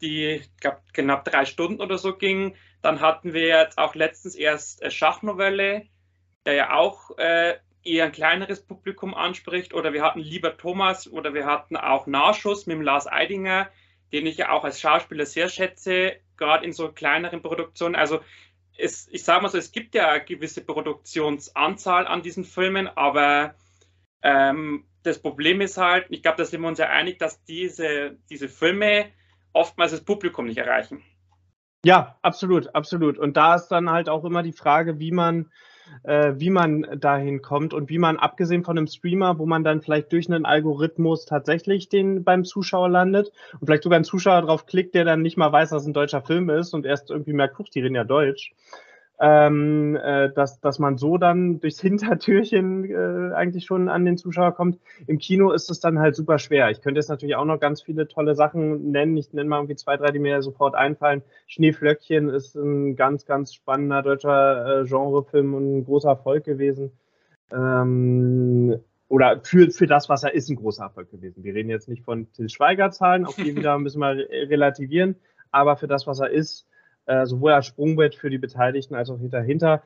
die, 0.00 0.42
glaube, 0.60 0.80
knapp 0.92 1.24
drei 1.24 1.44
Stunden 1.44 1.80
oder 1.80 1.98
so 1.98 2.16
ging. 2.16 2.54
Dann 2.82 3.00
hatten 3.00 3.32
wir 3.32 3.46
jetzt 3.46 3.78
auch 3.78 3.94
letztens 3.94 4.34
erst 4.34 4.82
äh, 4.82 4.90
Schachnovelle, 4.90 5.86
der 6.44 6.54
ja 6.54 6.74
auch 6.74 7.16
äh, 7.18 7.58
eher 7.86 8.06
ein 8.06 8.12
kleineres 8.12 8.60
Publikum 8.64 9.14
anspricht. 9.14 9.74
Oder 9.74 9.92
wir 9.92 10.02
hatten 10.02 10.20
Lieber 10.20 10.56
Thomas 10.56 11.10
oder 11.10 11.34
wir 11.34 11.46
hatten 11.46 11.76
auch 11.76 12.06
Nachschuss 12.06 12.66
mit 12.66 12.76
dem 12.76 12.82
Lars 12.82 13.06
Eidinger, 13.06 13.68
den 14.12 14.26
ich 14.26 14.36
ja 14.36 14.50
auch 14.50 14.64
als 14.64 14.80
Schauspieler 14.80 15.26
sehr 15.26 15.48
schätze, 15.48 16.16
gerade 16.36 16.64
in 16.64 16.72
so 16.72 16.90
kleineren 16.90 17.42
Produktionen. 17.42 17.94
Also 17.94 18.20
es, 18.78 19.08
ich 19.10 19.24
sage 19.24 19.42
mal 19.42 19.48
so, 19.48 19.58
es 19.58 19.72
gibt 19.72 19.94
ja 19.94 20.10
eine 20.10 20.24
gewisse 20.24 20.62
Produktionsanzahl 20.62 22.06
an 22.06 22.22
diesen 22.22 22.44
Filmen, 22.44 22.88
aber 22.88 23.54
ähm, 24.22 24.84
das 25.02 25.20
Problem 25.20 25.60
ist 25.60 25.78
halt, 25.78 26.06
ich 26.10 26.22
glaube, 26.22 26.38
da 26.38 26.44
sind 26.44 26.60
wir 26.60 26.68
uns 26.68 26.78
ja 26.78 26.88
einig, 26.88 27.18
dass 27.18 27.42
diese, 27.44 28.18
diese 28.28 28.48
Filme 28.48 29.06
oftmals 29.52 29.92
das 29.92 30.04
Publikum 30.04 30.46
nicht 30.46 30.58
erreichen. 30.58 31.02
Ja, 31.84 32.18
absolut, 32.22 32.74
absolut. 32.74 33.16
Und 33.16 33.36
da 33.36 33.54
ist 33.54 33.68
dann 33.68 33.90
halt 33.90 34.08
auch 34.08 34.24
immer 34.24 34.42
die 34.42 34.52
Frage, 34.52 34.98
wie 34.98 35.12
man, 35.12 35.52
äh, 36.02 36.34
wie 36.36 36.50
man 36.50 36.86
dahin 36.98 37.42
kommt 37.42 37.74
und 37.74 37.88
wie 37.88 37.98
man, 37.98 38.16
abgesehen 38.16 38.64
von 38.64 38.78
einem 38.78 38.86
Streamer, 38.86 39.38
wo 39.38 39.46
man 39.46 39.64
dann 39.64 39.82
vielleicht 39.82 40.12
durch 40.12 40.28
einen 40.30 40.46
Algorithmus 40.46 41.26
tatsächlich 41.26 41.88
den 41.88 42.24
beim 42.24 42.44
Zuschauer 42.44 42.88
landet 42.88 43.32
und 43.60 43.66
vielleicht 43.66 43.82
sogar 43.82 43.98
ein 43.98 44.04
Zuschauer 44.04 44.42
drauf 44.42 44.66
klickt, 44.66 44.94
der 44.94 45.04
dann 45.04 45.22
nicht 45.22 45.36
mal 45.36 45.52
weiß, 45.52 45.70
dass 45.70 45.86
ein 45.86 45.92
deutscher 45.92 46.22
Film 46.22 46.50
ist 46.50 46.74
und 46.74 46.86
erst 46.86 47.10
irgendwie 47.10 47.32
merkt, 47.32 47.54
guck, 47.56 47.70
die 47.70 47.80
reden 47.80 47.94
ja 47.94 48.04
Deutsch 48.04 48.52
ähm, 49.18 49.96
äh, 49.96 50.30
dass, 50.32 50.60
dass 50.60 50.78
man 50.78 50.98
so 50.98 51.16
dann 51.16 51.60
durchs 51.60 51.80
Hintertürchen 51.80 52.84
äh, 52.84 53.34
eigentlich 53.34 53.64
schon 53.64 53.88
an 53.88 54.04
den 54.04 54.18
Zuschauer 54.18 54.52
kommt. 54.52 54.78
Im 55.06 55.18
Kino 55.18 55.52
ist 55.52 55.70
es 55.70 55.80
dann 55.80 55.98
halt 55.98 56.14
super 56.14 56.38
schwer. 56.38 56.70
Ich 56.70 56.82
könnte 56.82 56.98
jetzt 56.98 57.08
natürlich 57.08 57.36
auch 57.36 57.44
noch 57.44 57.58
ganz 57.58 57.80
viele 57.82 58.08
tolle 58.08 58.34
Sachen 58.34 58.90
nennen. 58.90 59.16
Ich 59.16 59.32
nenne 59.32 59.48
mal 59.48 59.58
irgendwie 59.58 59.76
zwei, 59.76 59.96
drei, 59.96 60.10
die 60.10 60.18
mir 60.18 60.42
sofort 60.42 60.74
einfallen. 60.74 61.22
Schneeflöckchen 61.46 62.28
ist 62.28 62.54
ein 62.56 62.96
ganz, 62.96 63.24
ganz 63.24 63.54
spannender 63.54 64.02
deutscher 64.02 64.82
äh, 64.82 64.84
Genrefilm 64.84 65.54
und 65.54 65.78
ein 65.78 65.84
großer 65.84 66.10
Erfolg 66.10 66.44
gewesen. 66.44 66.92
Ähm, 67.50 68.76
oder 69.08 69.40
für, 69.42 69.70
für 69.70 69.86
das, 69.86 70.08
was 70.08 70.24
er 70.24 70.34
ist, 70.34 70.50
ein 70.50 70.56
großer 70.56 70.84
Erfolg 70.84 71.10
gewesen. 71.10 71.44
Wir 71.44 71.54
reden 71.54 71.70
jetzt 71.70 71.88
nicht 71.88 72.04
von 72.04 72.30
Till 72.32 72.48
Schweiger 72.48 72.90
Zahlen, 72.90 73.24
auch 73.24 73.34
die 73.34 73.56
wieder 73.56 73.78
müssen 73.78 74.00
wir 74.00 74.28
relativieren, 74.50 75.16
aber 75.52 75.76
für 75.76 75.86
das, 75.86 76.06
was 76.06 76.20
er 76.20 76.30
ist, 76.30 76.66
äh, 77.06 77.26
sowohl 77.26 77.52
als 77.52 77.66
Sprungbrett 77.66 78.14
für 78.14 78.30
die 78.30 78.38
Beteiligten 78.38 78.94
als 78.94 79.10
auch 79.10 79.18
dahinter. 79.20 79.82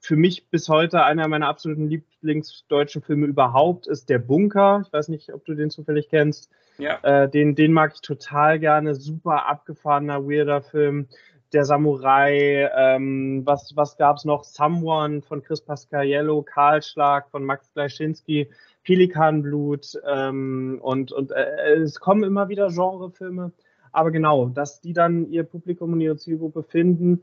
Für 0.00 0.16
mich 0.16 0.48
bis 0.50 0.68
heute 0.68 1.04
einer 1.04 1.28
meiner 1.28 1.46
absoluten 1.46 1.86
Lieblingsdeutschen 1.86 3.02
Filme 3.02 3.26
überhaupt 3.26 3.86
ist 3.86 4.10
Der 4.10 4.18
Bunker. 4.18 4.82
Ich 4.84 4.92
weiß 4.92 5.08
nicht, 5.08 5.32
ob 5.32 5.44
du 5.44 5.54
den 5.54 5.70
zufällig 5.70 6.08
kennst. 6.08 6.50
Ja. 6.78 6.98
Äh, 7.02 7.28
den, 7.28 7.54
den 7.54 7.72
mag 7.72 7.92
ich 7.94 8.00
total 8.00 8.58
gerne. 8.58 8.96
Super 8.96 9.46
abgefahrener, 9.46 10.24
weirder 10.24 10.60
Film. 10.60 11.06
Der 11.52 11.64
Samurai, 11.64 12.70
ähm, 12.74 13.42
was, 13.44 13.76
was 13.76 13.96
gab 13.96 14.16
es 14.16 14.24
noch? 14.24 14.42
Someone 14.42 15.20
von 15.22 15.42
Chris 15.42 15.60
Pascaliello, 15.60 16.42
Kahlschlag 16.42 17.28
von 17.28 17.44
Max 17.44 17.70
Gleischinski, 17.74 18.50
Pelikanblut 18.84 20.00
ähm, 20.10 20.78
und, 20.82 21.12
und 21.12 21.30
äh, 21.30 21.74
es 21.74 22.00
kommen 22.00 22.24
immer 22.24 22.48
wieder 22.48 22.68
Genrefilme. 22.68 23.52
Aber 23.92 24.10
genau, 24.10 24.48
dass 24.48 24.80
die 24.80 24.94
dann 24.94 25.30
ihr 25.30 25.44
Publikum 25.44 25.92
und 25.92 26.00
ihre 26.00 26.16
Zielgruppe 26.16 26.62
finden, 26.62 27.22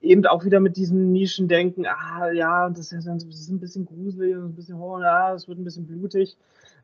eben 0.00 0.26
auch 0.26 0.44
wieder 0.44 0.60
mit 0.60 0.76
diesem 0.76 1.10
Nischendenken, 1.10 1.86
ah 1.86 2.30
ja, 2.30 2.68
das 2.68 2.92
ist, 2.92 3.06
das 3.06 3.24
ist 3.24 3.48
ein 3.48 3.60
bisschen 3.60 3.86
gruselig, 3.86 4.36
ein 4.36 4.54
bisschen 4.54 4.78
Horror, 4.78 5.02
ja, 5.02 5.34
es 5.34 5.48
wird 5.48 5.58
ein 5.58 5.64
bisschen 5.64 5.86
blutig. 5.86 6.36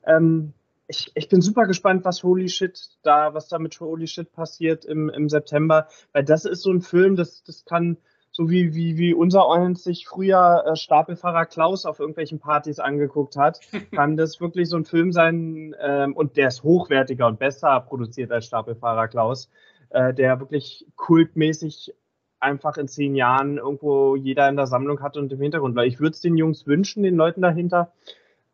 Ähm, 0.06 0.54
ich, 0.86 1.12
ich, 1.14 1.28
bin 1.28 1.42
super 1.42 1.66
gespannt, 1.66 2.06
was 2.06 2.22
Holy 2.22 2.48
Shit 2.48 2.88
da, 3.02 3.34
was 3.34 3.48
da 3.48 3.58
mit 3.58 3.78
Holy 3.78 4.06
Shit 4.06 4.32
passiert 4.32 4.86
im, 4.86 5.10
im 5.10 5.28
September, 5.28 5.88
weil 6.12 6.24
das 6.24 6.46
ist 6.46 6.62
so 6.62 6.70
ein 6.70 6.80
Film, 6.80 7.14
das, 7.14 7.42
das 7.42 7.66
kann 7.66 7.98
so 8.38 8.48
wie, 8.48 8.72
wie, 8.72 8.96
wie 8.98 9.14
unser 9.14 9.50
Eins 9.50 9.82
sich 9.82 10.06
früher 10.06 10.62
äh, 10.64 10.76
Stapelfahrer 10.76 11.44
Klaus 11.44 11.84
auf 11.84 11.98
irgendwelchen 11.98 12.38
Partys 12.38 12.78
angeguckt 12.78 13.36
hat, 13.36 13.58
kann 13.90 14.16
das 14.16 14.40
wirklich 14.40 14.68
so 14.68 14.76
ein 14.76 14.84
Film 14.84 15.10
sein 15.10 15.74
ähm, 15.80 16.14
und 16.14 16.36
der 16.36 16.46
ist 16.46 16.62
hochwertiger 16.62 17.26
und 17.26 17.40
besser 17.40 17.80
produziert 17.80 18.30
als 18.30 18.46
Stapelfahrer 18.46 19.08
Klaus, 19.08 19.50
äh, 19.90 20.14
der 20.14 20.38
wirklich 20.38 20.86
kultmäßig 20.94 21.92
einfach 22.38 22.76
in 22.76 22.86
zehn 22.86 23.16
Jahren 23.16 23.58
irgendwo 23.58 24.14
jeder 24.14 24.48
in 24.48 24.54
der 24.54 24.68
Sammlung 24.68 25.02
hat 25.02 25.16
und 25.16 25.32
im 25.32 25.40
Hintergrund. 25.40 25.74
Weil 25.74 25.88
ich 25.88 25.98
würde 25.98 26.12
es 26.12 26.20
den 26.20 26.36
Jungs 26.36 26.64
wünschen, 26.64 27.02
den 27.02 27.16
Leuten 27.16 27.42
dahinter, 27.42 27.92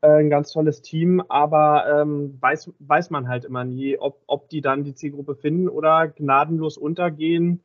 äh, 0.00 0.08
ein 0.08 0.30
ganz 0.30 0.50
tolles 0.50 0.80
Team, 0.80 1.22
aber 1.28 2.00
ähm, 2.00 2.38
weiß, 2.40 2.72
weiß 2.78 3.10
man 3.10 3.28
halt 3.28 3.44
immer 3.44 3.64
nie, 3.64 3.98
ob, 3.98 4.22
ob 4.28 4.48
die 4.48 4.62
dann 4.62 4.82
die 4.82 4.94
Zielgruppe 4.94 5.34
finden 5.34 5.68
oder 5.68 6.08
gnadenlos 6.08 6.78
untergehen, 6.78 7.62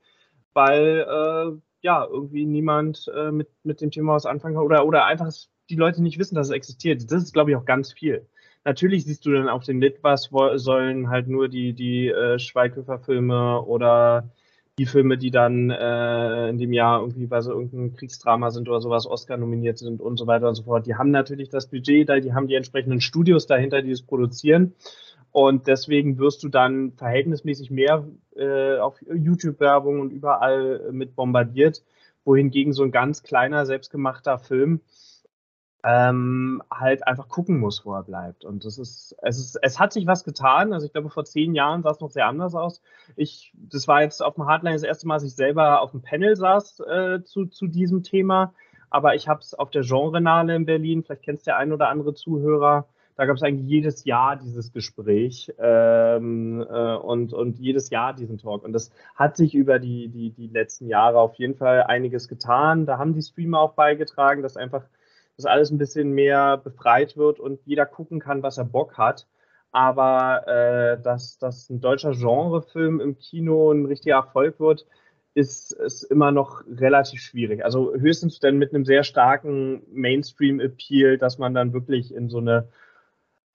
weil 0.52 1.08
äh, 1.08 1.58
ja, 1.82 2.06
irgendwie 2.06 2.46
niemand 2.46 3.10
äh, 3.16 3.32
mit, 3.32 3.50
mit 3.64 3.82
dem 3.82 3.92
Thema 3.92 4.14
was 4.14 4.26
anfangen 4.26 4.56
kann 4.56 4.64
oder, 4.64 4.86
oder 4.86 5.06
einfach 5.06 5.32
die 5.70 5.76
Leute 5.76 6.02
nicht 6.02 6.20
wissen, 6.20 6.36
dass 6.36 6.48
es 6.48 6.54
existiert. 6.54 7.12
Das 7.12 7.24
ist, 7.24 7.34
glaube 7.34 7.52
ich, 7.52 7.58
auch 7.58 7.66
ganz 7.66 7.94
viel. 7.94 8.28
Natürlich 8.66 9.06
siehst 9.06 9.26
du 9.26 9.32
dann 9.32 9.48
auf 9.48 9.64
den 9.64 9.80
Litwas-Säulen 9.80 11.10
halt 11.10 11.28
nur 11.28 11.48
die, 11.48 11.74
die 11.74 12.10
äh, 12.10 12.38
Schweighöfer-Filme 12.40 13.62
oder 13.62 14.30
die 14.78 14.86
Filme, 14.86 15.18
die 15.18 15.32
dann 15.32 15.70
äh, 15.70 16.50
in 16.50 16.58
dem 16.58 16.74
Jahr 16.74 17.02
irgendwie, 17.02 17.30
weil 17.30 17.42
sie 17.42 17.52
irgendein 17.52 17.96
Kriegsdrama 17.96 18.50
sind 18.50 18.70
oder 18.70 18.80
sowas, 18.80 19.06
Oscar 19.06 19.38
nominiert 19.38 19.78
sind 19.78 20.02
und 20.02 20.18
so 20.18 20.26
weiter 20.26 20.48
und 20.48 20.56
so 20.56 20.64
fort. 20.64 20.88
Die 20.88 20.96
haben 20.96 21.12
natürlich 21.12 21.50
das 21.50 21.68
Budget 21.68 22.08
da, 22.08 22.20
die 22.20 22.34
haben 22.34 22.48
die 22.48 22.56
entsprechenden 22.56 23.02
Studios 23.02 23.46
dahinter, 23.46 23.82
die 23.82 23.92
es 23.92 24.02
produzieren. 24.02 24.74
Und 25.32 25.68
deswegen 25.68 26.18
wirst 26.18 26.44
du 26.44 26.50
dann 26.50 26.94
verhältnismäßig 26.94 27.70
mehr 27.70 28.08
äh, 28.36 28.78
auf 28.78 29.00
YouTube-Werbung 29.02 30.00
und 30.00 30.12
überall 30.12 30.92
mit 30.92 31.16
bombardiert, 31.16 31.84
wohingegen 32.26 32.74
so 32.74 32.84
ein 32.84 32.92
ganz 32.92 33.24
kleiner, 33.24 33.66
selbstgemachter 33.66 34.40
Film 34.40 34.82
ähm, 35.84 36.62
halt 36.70 37.08
einfach 37.08 37.30
gucken 37.30 37.60
muss, 37.60 37.86
wo 37.86 37.94
er 37.94 38.04
bleibt. 38.04 38.44
Und 38.44 38.66
das 38.66 38.78
ist, 38.78 39.16
es 39.22 39.40
ist, 39.40 39.60
es 39.62 39.80
hat 39.80 39.94
sich 39.94 40.08
was 40.08 40.24
getan. 40.24 40.74
Also 40.74 40.86
ich 40.86 40.92
glaube, 40.92 41.10
vor 41.10 41.24
zehn 41.24 41.56
Jahren 41.56 41.84
sah 41.84 41.92
es 41.92 42.02
noch 42.02 42.10
sehr 42.10 42.28
anders 42.28 42.54
aus. 42.54 42.82
Ich, 43.16 43.54
das 43.54 43.88
war 43.88 44.02
jetzt 44.02 44.22
auf 44.22 44.36
dem 44.36 44.46
Hardline 44.46 44.76
das 44.76 44.84
erste 44.84 45.08
Mal, 45.08 45.16
dass 45.16 45.24
ich 45.24 45.36
selber 45.36 45.82
auf 45.82 45.92
dem 45.92 46.02
Panel 46.02 46.36
saß 46.36 46.82
äh, 46.82 47.24
zu, 47.24 47.46
zu 47.46 47.68
diesem 47.68 48.04
Thema. 48.04 48.54
Aber 48.90 49.16
ich 49.16 49.28
habe 49.30 49.40
es 49.40 49.54
auf 49.54 49.70
der 49.70 49.84
Genrenale 49.84 50.56
in 50.56 50.66
Berlin, 50.66 51.04
vielleicht 51.04 51.24
kennst 51.24 51.48
der 51.48 51.58
ein 51.58 51.72
oder 51.72 51.90
andere 51.90 52.14
Zuhörer, 52.14 52.88
da 53.20 53.26
gab 53.26 53.36
es 53.36 53.44
eigentlich 53.44 53.68
jedes 53.68 54.06
Jahr 54.06 54.38
dieses 54.38 54.72
Gespräch 54.72 55.54
ähm, 55.60 56.62
äh, 56.62 56.96
und, 56.96 57.34
und 57.34 57.60
jedes 57.60 57.90
Jahr 57.90 58.14
diesen 58.14 58.38
Talk. 58.38 58.64
Und 58.64 58.72
das 58.72 58.92
hat 59.14 59.36
sich 59.36 59.54
über 59.56 59.78
die, 59.78 60.08
die, 60.08 60.30
die 60.30 60.48
letzten 60.48 60.88
Jahre 60.88 61.20
auf 61.20 61.36
jeden 61.36 61.56
Fall 61.56 61.84
einiges 61.84 62.30
getan. 62.30 62.86
Da 62.86 62.98
haben 62.98 63.14
die 63.14 63.22
Streamer 63.22 63.60
auch 63.60 63.74
beigetragen, 63.74 64.42
dass 64.42 64.56
einfach 64.56 64.84
dass 65.36 65.46
alles 65.46 65.70
ein 65.70 65.78
bisschen 65.78 66.14
mehr 66.14 66.56
befreit 66.56 67.18
wird 67.18 67.42
und 67.42 67.60
jeder 67.66 67.86
gucken 67.86 68.22
kann, 68.22 68.42
was 68.42 68.58
er 68.58 68.64
Bock 68.64 68.98
hat. 68.98 69.28
Aber 69.74 70.48
äh, 70.48 71.02
dass, 71.02 71.38
dass 71.40 71.70
ein 71.70 71.82
deutscher 71.82 72.12
Genrefilm 72.12 73.02
im 73.02 73.18
Kino 73.18 73.70
ein 73.74 73.86
richtiger 73.86 74.16
Erfolg 74.16 74.62
wird, 74.62 74.86
ist, 75.34 75.74
ist 75.74 76.04
immer 76.04 76.32
noch 76.32 76.64
relativ 76.70 77.20
schwierig. 77.20 77.66
Also 77.66 77.94
höchstens 77.94 78.40
dann 78.40 78.58
mit 78.58 78.74
einem 78.74 78.86
sehr 78.86 79.04
starken 79.04 79.82
Mainstream-Appeal, 79.92 81.18
dass 81.18 81.38
man 81.38 81.54
dann 81.54 81.74
wirklich 81.74 82.14
in 82.14 82.30
so 82.30 82.38
eine 82.38 82.70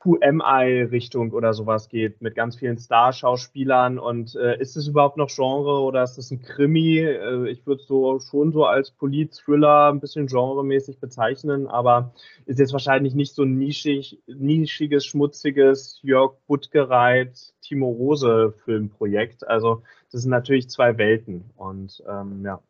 QMI-Richtung 0.05 1.33
oder 1.33 1.55
sowas 1.55 1.89
geht, 1.89 2.21
mit 2.21 2.35
ganz 2.35 2.57
vielen 2.57 2.77
Star-Schauspielern. 2.77 3.99
Und 3.99 4.37
äh, 4.37 4.61
ist 4.61 4.77
es 4.77 4.87
überhaupt 4.87 5.17
noch 5.17 5.31
Genre 5.35 5.81
oder 5.81 6.03
ist 6.03 6.19
es 6.19 6.31
ein 6.31 6.43
Krimi? 6.43 6.99
Äh, 6.99 7.49
ich 7.49 7.67
würde 7.67 7.81
es 7.81 7.89
so 7.89 8.21
schon 8.21 8.53
so 8.53 8.67
als 8.67 8.91
Polit-Thriller 8.91 9.91
ein 9.91 10.01
bisschen 10.01 10.27
genremäßig 10.27 11.01
bezeichnen, 11.01 11.67
aber 11.67 12.13
ist 12.45 12.59
jetzt 12.59 12.73
wahrscheinlich 12.73 13.15
nicht 13.15 13.35
so 13.35 13.45
ein 13.45 13.57
nischig, 13.57 14.23
nischiges, 14.27 15.07
schmutziges 15.07 16.01
Jörg 16.03 16.35
Buttgereit, 16.47 17.55
Timo 17.63 17.89
Rose-Filmprojekt. 17.89 19.49
Also 19.49 19.83
das 20.13 20.21
sind 20.21 20.31
natürlich 20.31 20.69
zwei 20.69 20.99
Welten 20.99 21.51
und 21.57 22.03
ähm, 22.07 22.43
ja. 22.45 22.61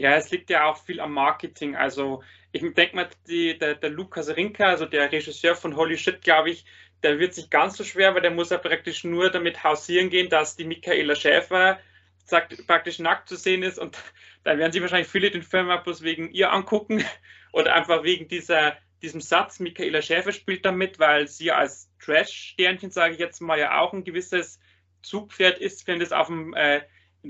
Ja, 0.00 0.16
es 0.16 0.30
liegt 0.30 0.48
ja 0.48 0.64
auch 0.64 0.82
viel 0.82 0.98
am 0.98 1.12
Marketing. 1.12 1.76
Also 1.76 2.22
ich 2.52 2.62
denke 2.62 2.96
mal, 2.96 3.10
die, 3.28 3.58
der, 3.58 3.74
der 3.74 3.90
Lukas 3.90 4.34
Rinker, 4.34 4.68
also 4.68 4.86
der 4.86 5.12
Regisseur 5.12 5.54
von 5.54 5.76
Holy 5.76 5.98
Shit, 5.98 6.22
glaube 6.22 6.48
ich, 6.48 6.64
der 7.02 7.18
wird 7.18 7.34
sich 7.34 7.50
ganz 7.50 7.76
so 7.76 7.84
schwer, 7.84 8.14
weil 8.14 8.22
der 8.22 8.30
muss 8.30 8.48
ja 8.48 8.56
praktisch 8.56 9.04
nur 9.04 9.30
damit 9.30 9.62
hausieren 9.62 10.08
gehen, 10.08 10.30
dass 10.30 10.56
die 10.56 10.64
Michaela 10.64 11.14
Schäfer 11.14 11.78
sagt, 12.24 12.66
praktisch 12.66 12.98
nackt 12.98 13.28
zu 13.28 13.36
sehen 13.36 13.62
ist 13.62 13.78
und 13.78 13.98
dann 14.44 14.58
werden 14.58 14.72
sich 14.72 14.80
wahrscheinlich 14.80 15.08
viele 15.08 15.30
den 15.30 15.42
Film 15.42 15.68
bloß 15.84 16.00
wegen 16.00 16.32
ihr 16.32 16.50
angucken 16.50 17.04
oder 17.52 17.74
einfach 17.74 18.02
wegen 18.02 18.26
dieser, 18.26 18.78
diesem 19.02 19.20
Satz, 19.20 19.60
Michaela 19.60 20.00
Schäfer 20.00 20.32
spielt 20.32 20.64
damit, 20.64 20.98
weil 20.98 21.28
sie 21.28 21.52
als 21.52 21.90
Trash-Sternchen, 22.02 22.90
sage 22.90 23.12
ich 23.12 23.20
jetzt 23.20 23.42
mal, 23.42 23.58
ja 23.58 23.78
auch 23.78 23.92
ein 23.92 24.04
gewisses 24.04 24.60
Zugpferd 25.02 25.58
ist, 25.58 25.86
wenn 25.86 26.00
das 26.00 26.10
auf 26.10 26.28
dem 26.28 26.54
äh, 26.54 26.80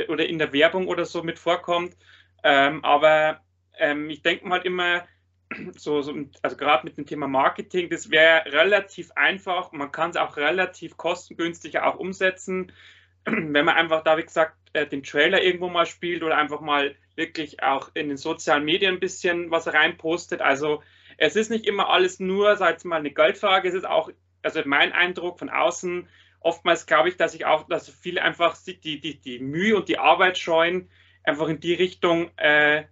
oder 0.06 0.28
in 0.28 0.38
der 0.38 0.52
Werbung 0.52 0.86
oder 0.86 1.04
so 1.04 1.24
mit 1.24 1.40
vorkommt. 1.40 1.96
Ähm, 2.43 2.84
aber 2.84 3.41
ähm, 3.78 4.11
ich 4.11 4.22
denke 4.22 4.47
mal 4.47 4.61
immer, 4.62 5.05
so, 5.76 6.03
so 6.03 6.14
also 6.43 6.57
gerade 6.57 6.84
mit 6.84 6.97
dem 6.97 7.07
Thema 7.07 7.26
Marketing, 7.26 7.91
das 7.91 8.11
wäre 8.11 8.45
relativ 8.53 9.11
einfach. 9.12 9.72
Man 9.72 9.93
kann 9.93 10.11
es 10.11 10.16
auch 10.16 10.36
relativ 10.36 10.97
kostengünstig 10.97 11.80
auch 11.80 11.97
umsetzen, 11.97 12.72
wenn 13.24 13.64
man 13.64 13.76
einfach 13.76 14.03
da, 14.03 14.16
wie 14.16 14.22
gesagt, 14.22 14.57
äh, 14.72 14.86
den 14.86 15.03
Trailer 15.03 15.43
irgendwo 15.43 15.68
mal 15.68 15.86
spielt 15.86 16.22
oder 16.22 16.36
einfach 16.36 16.61
mal 16.61 16.95
wirklich 17.16 17.62
auch 17.62 17.91
in 17.95 18.09
den 18.09 18.16
sozialen 18.16 18.64
Medien 18.64 18.95
ein 18.95 19.01
bisschen 19.01 19.51
was 19.51 19.72
reinpostet. 19.72 20.41
Also 20.41 20.82
es 21.18 21.36
ist 21.36 21.51
nicht 21.51 21.66
immer 21.66 21.91
alles 21.91 22.20
nur, 22.20 22.57
sag 22.57 22.78
ich 22.78 22.84
mal, 22.84 22.97
eine 22.97 23.11
Geldfrage. 23.11 23.68
Es 23.68 23.74
ist 23.74 23.86
auch, 23.86 24.11
also 24.43 24.62
mein 24.64 24.93
Eindruck 24.93 25.38
von 25.38 25.51
außen, 25.51 26.09
oftmals 26.41 26.86
glaube 26.86 27.11
ich, 27.11 27.16
dass 27.16 27.34
ich 27.34 27.45
auch, 27.45 27.68
dass 27.68 27.91
viele 27.91 28.22
einfach 28.22 28.57
die, 28.64 29.01
die, 29.01 29.20
die 29.20 29.38
Mühe 29.41 29.76
und 29.76 29.88
die 29.88 29.99
Arbeit 29.99 30.38
scheuen, 30.38 30.88
einfach 31.24 31.48
in 31.48 31.60
die 31.60 31.74
Richtung 31.74 32.30
äh, 32.36 32.84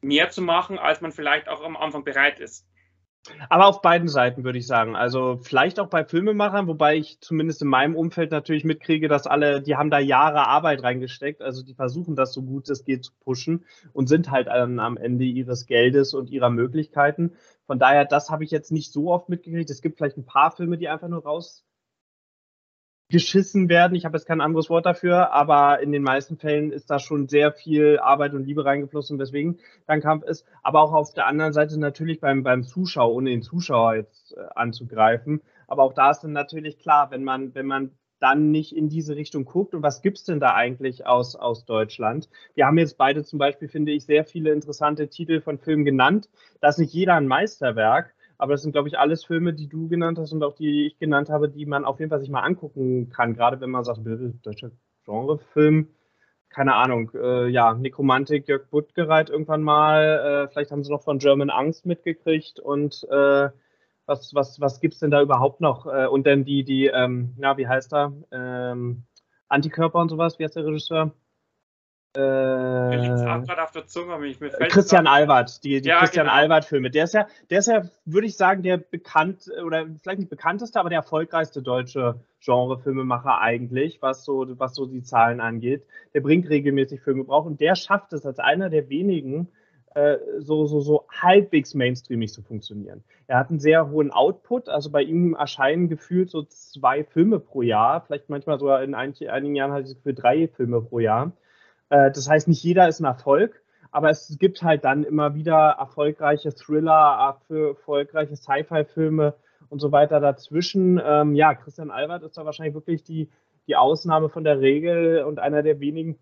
mehr 0.00 0.30
zu 0.30 0.42
machen, 0.42 0.78
als 0.78 1.00
man 1.00 1.12
vielleicht 1.12 1.48
auch 1.48 1.62
am 1.62 1.76
Anfang 1.76 2.04
bereit 2.04 2.40
ist. 2.40 2.66
Aber 3.50 3.66
auf 3.66 3.82
beiden 3.82 4.08
Seiten 4.08 4.44
würde 4.44 4.58
ich 4.58 4.66
sagen. 4.66 4.96
Also 4.96 5.38
vielleicht 5.42 5.78
auch 5.78 5.88
bei 5.88 6.04
Filmemachern, 6.04 6.66
wobei 6.66 6.96
ich 6.96 7.20
zumindest 7.20 7.60
in 7.60 7.68
meinem 7.68 7.94
Umfeld 7.94 8.30
natürlich 8.30 8.64
mitkriege, 8.64 9.08
dass 9.08 9.26
alle, 9.26 9.60
die 9.60 9.76
haben 9.76 9.90
da 9.90 9.98
Jahre 9.98 10.46
Arbeit 10.46 10.82
reingesteckt. 10.82 11.42
Also 11.42 11.62
die 11.62 11.74
versuchen 11.74 12.16
das 12.16 12.32
so 12.32 12.42
gut 12.42 12.70
es 12.70 12.84
geht 12.84 13.04
zu 13.04 13.12
pushen 13.20 13.66
und 13.92 14.08
sind 14.08 14.30
halt 14.30 14.48
am 14.48 14.96
Ende 14.96 15.24
ihres 15.24 15.66
Geldes 15.66 16.14
und 16.14 16.30
ihrer 16.30 16.48
Möglichkeiten. 16.48 17.34
Von 17.66 17.78
daher, 17.78 18.06
das 18.06 18.30
habe 18.30 18.44
ich 18.44 18.50
jetzt 18.50 18.72
nicht 18.72 18.90
so 18.90 19.12
oft 19.12 19.28
mitgekriegt. 19.28 19.68
Es 19.68 19.82
gibt 19.82 19.98
vielleicht 19.98 20.16
ein 20.16 20.26
paar 20.26 20.50
Filme, 20.50 20.78
die 20.78 20.88
einfach 20.88 21.08
nur 21.08 21.22
raus 21.22 21.66
geschissen 23.10 23.68
werden. 23.68 23.94
Ich 23.94 24.04
habe 24.04 24.16
jetzt 24.16 24.26
kein 24.26 24.40
anderes 24.40 24.70
Wort 24.70 24.86
dafür, 24.86 25.32
aber 25.32 25.80
in 25.80 25.92
den 25.92 26.02
meisten 26.02 26.36
Fällen 26.36 26.72
ist 26.72 26.90
da 26.90 26.98
schon 26.98 27.28
sehr 27.28 27.52
viel 27.52 27.98
Arbeit 27.98 28.34
und 28.34 28.44
Liebe 28.44 28.64
reingeflossen, 28.64 29.18
weswegen 29.18 29.58
dann 29.86 30.00
Kampf 30.00 30.24
ist. 30.24 30.46
Aber 30.62 30.80
auch 30.80 30.92
auf 30.92 31.12
der 31.12 31.26
anderen 31.26 31.52
Seite 31.52 31.78
natürlich 31.78 32.20
beim, 32.20 32.42
beim 32.42 32.62
Zuschauer, 32.62 33.12
ohne 33.12 33.30
den 33.30 33.42
Zuschauer 33.42 33.96
jetzt 33.96 34.32
äh, 34.36 34.40
anzugreifen. 34.54 35.42
Aber 35.66 35.82
auch 35.82 35.92
da 35.92 36.10
ist 36.10 36.20
dann 36.20 36.32
natürlich 36.32 36.78
klar, 36.78 37.10
wenn 37.10 37.24
man, 37.24 37.54
wenn 37.54 37.66
man 37.66 37.90
dann 38.20 38.50
nicht 38.50 38.76
in 38.76 38.88
diese 38.88 39.16
Richtung 39.16 39.44
guckt. 39.44 39.74
Und 39.74 39.82
was 39.82 40.02
gibt's 40.02 40.24
denn 40.24 40.40
da 40.40 40.54
eigentlich 40.54 41.06
aus, 41.06 41.34
aus 41.34 41.64
Deutschland? 41.64 42.28
Wir 42.54 42.66
haben 42.66 42.78
jetzt 42.78 42.98
beide 42.98 43.24
zum 43.24 43.38
Beispiel, 43.38 43.68
finde 43.68 43.92
ich, 43.92 44.04
sehr 44.04 44.24
viele 44.24 44.52
interessante 44.52 45.08
Titel 45.08 45.40
von 45.40 45.58
Filmen 45.58 45.84
genannt. 45.84 46.28
Da 46.60 46.68
ist 46.68 46.78
nicht 46.78 46.92
jeder 46.92 47.14
ein 47.14 47.26
Meisterwerk, 47.26 48.14
aber 48.40 48.52
das 48.52 48.62
sind, 48.62 48.72
glaube 48.72 48.88
ich, 48.88 48.98
alles 48.98 49.24
Filme, 49.24 49.52
die 49.52 49.68
du 49.68 49.88
genannt 49.88 50.18
hast 50.18 50.32
und 50.32 50.42
auch 50.42 50.54
die 50.54 50.86
ich 50.86 50.98
genannt 50.98 51.28
habe, 51.28 51.50
die 51.50 51.66
man 51.66 51.84
auf 51.84 51.98
jeden 52.00 52.08
Fall 52.08 52.20
sich 52.20 52.30
mal 52.30 52.40
angucken 52.40 53.10
kann. 53.10 53.34
Gerade 53.34 53.60
wenn 53.60 53.68
man 53.70 53.84
sagt, 53.84 54.00
deutscher 54.42 54.70
Genrefilm, 55.04 55.88
keine 56.48 56.74
Ahnung, 56.74 57.10
äh, 57.14 57.48
ja, 57.48 57.74
Nekromantik, 57.74 58.48
Jörg 58.48 58.68
Buttgereit 58.70 59.28
irgendwann 59.28 59.62
mal. 59.62 60.46
Äh, 60.46 60.48
vielleicht 60.48 60.70
haben 60.70 60.82
sie 60.82 60.90
noch 60.90 61.02
von 61.02 61.18
German 61.18 61.50
Angst 61.50 61.84
mitgekriegt 61.84 62.60
und 62.60 63.06
äh, 63.10 63.50
was, 64.06 64.34
was, 64.34 64.58
was 64.58 64.80
gibt 64.80 64.94
es 64.94 65.00
denn 65.00 65.10
da 65.10 65.20
überhaupt 65.20 65.60
noch? 65.60 65.86
Äh, 65.86 66.06
und 66.06 66.26
dann 66.26 66.44
die, 66.44 66.64
die, 66.64 66.86
ähm, 66.86 67.34
na, 67.36 67.58
wie 67.58 67.68
heißt 67.68 67.92
er? 67.92 68.12
Ähm, 68.32 69.04
Antikörper 69.48 69.98
und 69.98 70.08
sowas, 70.08 70.38
wie 70.38 70.44
heißt 70.44 70.56
der 70.56 70.64
Regisseur? 70.64 71.12
Äh, 72.16 72.20
Zunge, 73.86 74.18
fällt 74.50 74.72
Christian 74.72 75.06
Albert, 75.06 75.62
die, 75.62 75.80
die 75.80 75.88
ja, 75.88 76.00
Christian 76.00 76.26
genau. 76.26 76.36
Albert-Filme. 76.36 76.90
Der 76.90 77.04
ist 77.04 77.14
ja, 77.14 77.28
der 77.50 77.60
ist 77.60 77.68
ja, 77.68 77.82
würde 78.04 78.26
ich 78.26 78.36
sagen, 78.36 78.64
der 78.64 78.78
bekannt 78.78 79.48
oder 79.64 79.86
vielleicht 80.02 80.18
nicht 80.18 80.30
bekannteste, 80.30 80.80
aber 80.80 80.88
der 80.88 80.98
erfolgreichste 80.98 81.62
deutsche 81.62 82.16
Genre-Filmemacher 82.40 83.40
eigentlich, 83.40 84.02
was 84.02 84.24
so, 84.24 84.44
was 84.58 84.74
so 84.74 84.86
die 84.86 85.02
Zahlen 85.02 85.40
angeht. 85.40 85.86
Der 86.12 86.20
bringt 86.20 86.48
regelmäßig 86.48 87.00
Filme 87.00 87.22
braucht 87.22 87.46
und 87.46 87.60
der 87.60 87.76
schafft 87.76 88.12
es 88.12 88.26
als 88.26 88.40
einer 88.40 88.70
der 88.70 88.88
wenigen, 88.88 89.46
äh, 89.94 90.18
so, 90.38 90.66
so, 90.66 90.80
so 90.80 91.06
halbwegs 91.10 91.74
mainstreamig 91.74 92.32
zu 92.32 92.42
funktionieren. 92.42 93.04
Er 93.28 93.38
hat 93.38 93.50
einen 93.50 93.60
sehr 93.60 93.88
hohen 93.88 94.10
Output, 94.10 94.68
also 94.68 94.90
bei 94.90 95.02
ihm 95.02 95.34
erscheinen 95.34 95.88
gefühlt 95.88 96.30
so 96.30 96.42
zwei 96.42 97.04
Filme 97.04 97.38
pro 97.38 97.62
Jahr, 97.62 98.00
vielleicht 98.00 98.30
manchmal 98.30 98.58
sogar 98.58 98.82
in 98.82 98.94
einigen 98.94 99.54
Jahren 99.54 99.70
hatte 99.70 99.82
ich 99.82 99.88
das 99.90 99.96
Gefühl 99.96 100.14
drei 100.14 100.48
Filme 100.48 100.80
pro 100.80 100.98
Jahr. 100.98 101.32
Äh, 101.90 102.10
das 102.10 102.28
heißt, 102.28 102.48
nicht 102.48 102.62
jeder 102.62 102.88
ist 102.88 103.00
ein 103.00 103.04
Erfolg, 103.04 103.62
aber 103.90 104.08
es 104.10 104.36
gibt 104.38 104.62
halt 104.62 104.84
dann 104.84 105.04
immer 105.04 105.34
wieder 105.34 105.76
erfolgreiche 105.78 106.54
Thriller, 106.54 107.36
erfolgreiche 107.48 108.36
Sci-Fi-Filme 108.36 109.34
und 109.68 109.80
so 109.80 109.92
weiter 109.92 110.20
dazwischen. 110.20 111.00
Ähm, 111.04 111.34
ja, 111.34 111.54
Christian 111.54 111.90
Albert 111.90 112.22
ist 112.22 112.38
da 112.38 112.44
wahrscheinlich 112.44 112.74
wirklich 112.74 113.02
die, 113.02 113.28
die 113.66 113.76
Ausnahme 113.76 114.28
von 114.28 114.44
der 114.44 114.60
Regel 114.60 115.24
und 115.24 115.38
einer 115.38 115.62
der 115.62 115.80
wenigen, 115.80 116.18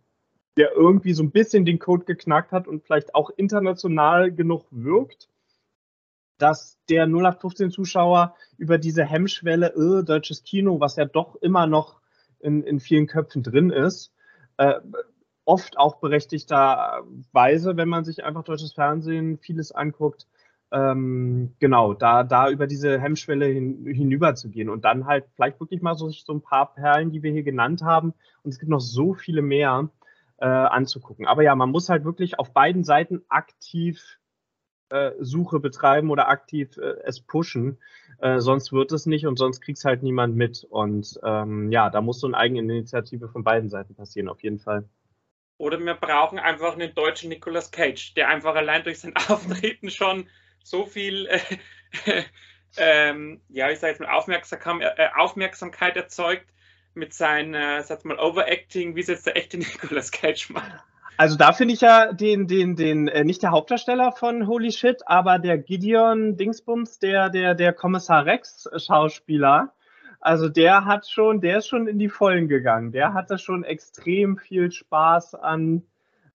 der 0.57 0.73
irgendwie 0.73 1.13
so 1.13 1.23
ein 1.23 1.31
bisschen 1.31 1.65
den 1.65 1.79
Code 1.79 2.05
geknackt 2.05 2.53
hat 2.53 2.67
und 2.67 2.83
vielleicht 2.83 3.15
auch 3.15 3.31
international 3.31 4.33
genug 4.33 4.67
wirkt, 4.71 5.29
dass 6.39 6.79
der 6.89 7.07
0815-Zuschauer 7.07 8.35
über 8.57 8.79
diese 8.79 9.05
Hemmschwelle, 9.05 9.75
äh, 9.75 10.05
deutsches 10.05 10.43
Kino, 10.43 10.81
was 10.81 10.97
ja 10.97 11.05
doch 11.05 11.37
immer 11.37 11.67
noch 11.67 12.01
in, 12.41 12.63
in 12.63 12.81
vielen 12.81 13.07
Köpfen 13.07 13.43
drin 13.43 13.71
ist, 13.71 14.13
äh, 14.57 14.75
oft 15.49 15.79
auch 15.79 15.97
berechtigterweise, 15.97 17.77
wenn 17.77 17.89
man 17.89 18.05
sich 18.05 18.23
einfach 18.23 18.45
deutsches 18.45 18.75
Fernsehen 18.75 19.39
vieles 19.39 19.73
anguckt, 19.73 20.27
ähm, 20.71 21.55
genau, 21.59 21.95
da, 21.95 22.23
da 22.23 22.51
über 22.51 22.67
diese 22.67 23.01
Hemmschwelle 23.01 23.47
hin, 23.47 23.87
hinüber 23.87 24.35
zu 24.35 24.51
gehen 24.51 24.69
und 24.69 24.85
dann 24.85 25.07
halt 25.07 25.25
vielleicht 25.35 25.59
wirklich 25.59 25.81
mal 25.81 25.95
so, 25.95 26.11
so 26.11 26.35
ein 26.35 26.43
paar 26.43 26.75
Perlen, 26.75 27.11
die 27.11 27.23
wir 27.23 27.33
hier 27.33 27.45
genannt 27.45 27.81
haben, 27.81 28.13
und 28.43 28.51
es 28.51 28.59
gibt 28.59 28.71
noch 28.71 28.81
so 28.81 29.15
viele 29.15 29.41
mehr, 29.41 29.89
äh, 30.37 30.47
anzugucken. 30.47 31.27
Aber 31.27 31.43
ja, 31.43 31.55
man 31.55 31.71
muss 31.71 31.89
halt 31.89 32.05
wirklich 32.05 32.39
auf 32.39 32.53
beiden 32.53 32.85
Seiten 32.85 33.23
aktiv 33.31 34.19
äh, 34.91 35.13
Suche 35.19 35.61
betreiben 35.61 36.11
oder 36.11 36.29
aktiv 36.29 36.77
äh, 36.77 36.95
es 37.05 37.21
pushen. 37.21 37.79
Äh, 38.19 38.41
sonst 38.41 38.73
wird 38.73 38.93
es 38.93 39.07
nicht 39.07 39.27
und 39.27 39.39
sonst 39.39 39.63
kriegt 39.63 39.79
es 39.79 39.85
halt 39.85 40.03
niemand 40.03 40.37
mit. 40.37 40.65
Und 40.65 41.19
ähm, 41.25 41.73
ja, 41.73 41.91
da 41.91 42.03
muss 42.03 42.21
so 42.21 42.27
eine 42.27 42.37
Eigeninitiative 42.37 43.29
von 43.29 43.45
beiden 43.45 43.71
Seiten 43.71 43.95
passieren, 43.95 44.29
auf 44.29 44.43
jeden 44.43 44.59
Fall. 44.59 44.89
Oder 45.59 45.79
wir 45.79 45.95
brauchen 45.95 46.39
einfach 46.39 46.75
einen 46.75 46.95
deutschen 46.95 47.29
Nicolas 47.29 47.71
Cage, 47.71 48.15
der 48.15 48.29
einfach 48.29 48.55
allein 48.55 48.85
durch 48.85 49.01
sein 49.01 49.15
Auftreten 49.29 49.91
schon 49.91 50.29
so 50.63 50.87
viel 50.87 51.27
äh, 51.27 52.23
ähm, 52.77 53.41
ja, 53.49 53.71
ich 53.71 53.79
sage 53.79 53.93
jetzt 53.93 54.01
mal 54.01 54.11
Aufmerksam, 54.11 54.81
äh, 54.81 55.09
Aufmerksamkeit 55.17 55.97
erzeugt 55.97 56.47
mit 56.95 57.15
seinem, 57.15 57.55
äh, 57.55 57.83
sag 57.83 58.05
mal, 58.05 58.19
Overacting, 58.19 58.97
wie 58.97 59.01
es 59.01 59.07
jetzt 59.07 59.27
der 59.27 59.37
echte 59.37 59.59
Nicolas 59.59 60.11
Cage 60.11 60.51
macht. 60.51 60.71
Also 61.17 61.37
da 61.37 61.53
finde 61.53 61.75
ich 61.75 61.81
ja 61.81 62.13
den, 62.13 62.47
den, 62.47 62.77
den, 62.77 63.09
äh, 63.09 63.25
nicht 63.25 63.43
der 63.43 63.51
Hauptdarsteller 63.51 64.13
von 64.13 64.47
Holy 64.47 64.71
Shit, 64.71 65.03
aber 65.07 65.39
der 65.39 65.59
Gideon 65.59 66.37
Dingsbums, 66.37 67.01
der, 67.01 67.29
der, 67.29 67.55
der 67.55 67.73
Kommissar 67.73 68.25
Rex 68.25 68.69
Schauspieler. 68.77 69.73
Also 70.21 70.49
der 70.49 70.85
hat 70.85 71.09
schon, 71.09 71.41
der 71.41 71.59
ist 71.59 71.69
schon 71.69 71.87
in 71.87 71.99
die 71.99 72.09
Vollen 72.09 72.49
gegangen. 72.49 72.93
Der 72.93 73.15
hatte 73.15 73.39
schon 73.39 73.65
extrem 73.65 74.37
viel 74.37 74.73
Spaß 74.73 75.35
an, 75.37 75.83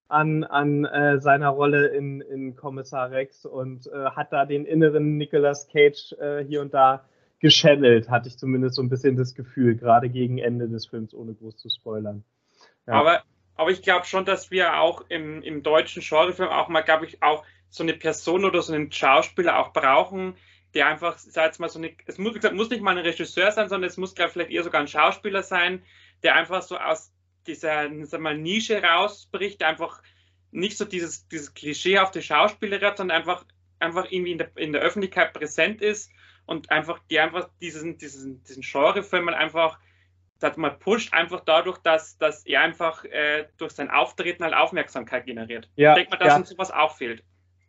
an, 0.08 0.44
an 0.44 0.86
äh, 0.86 1.20
seiner 1.20 1.50
Rolle 1.50 1.88
in, 1.88 2.22
in 2.22 2.56
Kommissar 2.56 3.12
Rex 3.12 3.46
und 3.46 3.88
äh, 3.88 4.12
hat 4.12 4.32
da 4.32 4.46
den 4.46 4.66
inneren 4.66 5.18
Nicolas 5.18 5.68
Cage 5.68 6.14
äh, 6.14 6.44
hier 6.46 6.62
und 6.62 6.74
da 6.74 7.04
geschändelt, 7.40 8.10
hatte 8.10 8.30
ich 8.30 8.38
zumindest 8.38 8.76
so 8.76 8.82
ein 8.82 8.90
bisschen 8.90 9.18
das 9.18 9.36
Gefühl, 9.36 9.76
gerade 9.76 10.10
gegen 10.10 10.38
Ende 10.38 10.70
des 10.70 10.86
Films, 10.86 11.14
ohne 11.14 11.34
groß 11.34 11.58
zu 11.58 11.70
spoilern. 11.70 12.24
Ja. 12.88 12.94
Aber 12.94 13.24
aber 13.56 13.72
ich 13.72 13.82
glaube 13.82 14.06
schon, 14.06 14.26
dass 14.26 14.52
wir 14.52 14.80
auch 14.80 15.06
im, 15.10 15.42
im 15.44 15.64
deutschen 15.64 16.02
Genrefilm 16.02 16.50
auch 16.50 16.70
mal, 16.70 16.82
glaube 16.82 17.06
ich, 17.06 17.22
auch 17.22 17.44
so 17.70 17.84
eine 17.84 17.94
Person 17.94 18.46
oder 18.46 18.62
so 18.62 18.74
einen 18.74 18.92
Schauspieler 18.92 19.60
auch 19.60 19.74
brauchen, 19.74 20.36
der 20.74 20.88
einfach, 20.88 21.18
sag 21.18 21.46
jetzt 21.46 21.60
mal, 21.60 21.70
so 21.70 21.80
eine, 21.80 21.96
es 22.06 22.18
muss, 22.18 22.34
gesagt, 22.34 22.56
muss 22.56 22.70
nicht 22.70 22.82
mal 22.82 22.98
ein 22.98 23.06
Regisseur 23.06 23.52
sein, 23.52 23.70
sondern 23.70 23.90
es 23.90 23.98
muss, 23.98 24.16
glaube 24.16 24.32
vielleicht 24.32 24.52
eher 24.52 24.64
sogar 24.64 24.82
ein 24.82 24.88
Schauspieler 24.88 25.44
sein, 25.44 25.84
der 26.24 26.36
einfach 26.36 26.62
so 26.62 26.78
aus 26.78 27.12
dieser, 27.48 27.90
sag 28.06 28.22
mal, 28.22 28.38
Nische 28.38 28.82
rausbricht, 28.82 29.62
der 29.62 29.68
einfach 29.68 30.02
nicht 30.52 30.78
so 30.78 30.86
dieses, 30.86 31.28
dieses 31.28 31.54
Klischee 31.54 32.00
auf 32.00 32.12
die 32.12 32.22
Schauspieler 32.22 32.80
hat, 32.82 32.98
sondern 32.98 33.18
einfach, 33.18 33.46
einfach 33.80 34.10
irgendwie 34.10 34.32
in 34.32 34.38
der, 34.38 34.52
in 34.56 34.74
der 34.74 34.82
Öffentlichkeit 34.82 35.34
präsent 35.34 35.82
ist 35.82 36.12
und 36.46 36.72
einfach, 36.72 37.00
die 37.10 37.20
einfach 37.20 37.50
diesen, 37.62 37.98
diesen, 37.98 38.44
diesen 38.44 38.64
Genrefilm 38.64 39.30
einfach 39.30 39.80
dass 40.44 40.58
man 40.58 40.78
pusht 40.78 41.14
einfach 41.14 41.40
dadurch, 41.46 41.78
dass, 41.80 42.18
dass 42.18 42.46
er 42.46 42.62
einfach 42.62 43.06
äh, 43.06 43.48
durch 43.58 43.72
sein 43.72 43.90
Auftreten 43.90 44.44
halt 44.44 44.54
Aufmerksamkeit 44.54 45.26
generiert. 45.26 45.70
Ja, 45.78 45.92
ich 45.92 45.96
denke 45.96 46.12
mal, 46.12 46.18
dass 46.18 46.34
ja. 46.34 46.36
uns 46.36 46.50
sowas 46.50 46.70
auch 46.70 46.98
fehlt. 46.98 47.24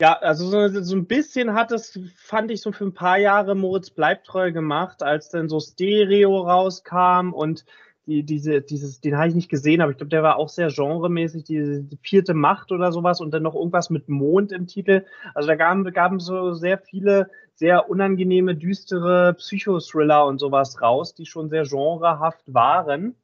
Ja, 0.05 0.19
also 0.19 0.45
so, 0.45 0.83
so, 0.83 0.97
ein 0.97 1.07
bisschen 1.07 1.55
hat 1.55 1.73
es, 1.73 1.99
fand 2.15 2.51
ich 2.51 2.61
so 2.61 2.73
für 2.73 2.85
ein 2.85 2.93
paar 2.93 3.17
Jahre 3.17 3.55
Moritz 3.55 3.89
Bleibtreu 3.89 4.53
gemacht, 4.53 5.03
als 5.03 5.31
dann 5.31 5.49
so 5.49 5.61
Stereo 5.61 6.43
rauskam 6.43 7.33
und 7.33 7.65
die, 8.05 8.23
diese, 8.23 8.61
dieses, 8.61 9.01
den 9.01 9.17
habe 9.17 9.29
ich 9.29 9.35
nicht 9.35 9.49
gesehen, 9.49 9.81
aber 9.81 9.93
ich 9.93 9.97
glaube, 9.97 10.11
der 10.11 10.23
war 10.23 10.37
auch 10.37 10.51
sehr 10.51 10.69
genremäßig, 10.69 11.45
die, 11.45 11.85
die, 11.85 11.99
vierte 12.03 12.35
Macht 12.35 12.71
oder 12.71 12.93
sowas 12.93 13.23
und 13.23 13.31
dann 13.33 13.45
noch 13.45 13.55
irgendwas 13.55 13.89
mit 13.89 14.11
Mond 14.11 14.53
im 14.53 14.67
Titel. 14.67 15.07
Also 15.35 15.47
da 15.47 15.55
gaben, 15.55 15.91
gaben 15.91 16.21
so 16.21 16.53
sehr 16.53 16.77
viele 16.77 17.31
sehr 17.55 17.89
unangenehme, 17.89 18.57
düstere 18.57 19.33
Psychothriller 19.33 20.27
und 20.27 20.39
sowas 20.39 20.83
raus, 20.83 21.15
die 21.15 21.25
schon 21.25 21.49
sehr 21.49 21.65
genrehaft 21.65 22.53
waren. 22.53 23.15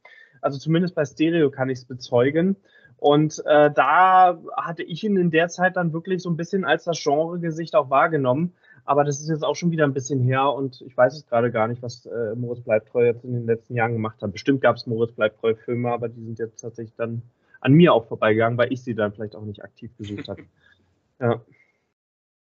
Also 0.41 0.57
zumindest 0.57 0.95
bei 0.95 1.05
Stereo 1.05 1.51
kann 1.51 1.69
ich 1.69 1.77
es 1.77 1.85
bezeugen. 1.85 2.55
Und 3.01 3.43
äh, 3.47 3.71
da 3.71 4.39
hatte 4.55 4.83
ich 4.83 5.03
ihn 5.03 5.17
in 5.17 5.31
der 5.31 5.47
Zeit 5.47 5.75
dann 5.75 5.91
wirklich 5.91 6.21
so 6.21 6.29
ein 6.29 6.37
bisschen 6.37 6.63
als 6.65 6.83
das 6.83 7.03
Genregesicht 7.03 7.75
auch 7.75 7.89
wahrgenommen. 7.89 8.53
Aber 8.85 9.03
das 9.03 9.19
ist 9.19 9.27
jetzt 9.27 9.43
auch 9.43 9.55
schon 9.55 9.71
wieder 9.71 9.85
ein 9.85 9.93
bisschen 9.95 10.21
her 10.21 10.53
und 10.53 10.81
ich 10.81 10.95
weiß 10.95 11.15
es 11.15 11.25
gerade 11.25 11.51
gar 11.51 11.67
nicht, 11.67 11.81
was 11.81 12.05
äh, 12.05 12.35
Moritz 12.35 12.61
Bleibtreu 12.61 13.05
jetzt 13.05 13.23
in 13.23 13.33
den 13.33 13.47
letzten 13.47 13.73
Jahren 13.73 13.93
gemacht 13.93 14.21
hat. 14.21 14.31
Bestimmt 14.31 14.61
gab 14.61 14.75
es 14.75 14.85
Moritz 14.85 15.13
Bleibtreu-Filme, 15.13 15.91
aber 15.91 16.09
die 16.09 16.23
sind 16.23 16.37
jetzt 16.37 16.61
tatsächlich 16.61 16.95
dann 16.95 17.23
an 17.59 17.73
mir 17.73 17.91
auch 17.91 18.07
vorbeigegangen, 18.07 18.59
weil 18.59 18.71
ich 18.71 18.83
sie 18.83 18.93
dann 18.93 19.11
vielleicht 19.11 19.35
auch 19.35 19.45
nicht 19.45 19.63
aktiv 19.63 19.89
gesucht 19.97 20.27
habe. 20.27 20.43
Ja. 21.19 21.41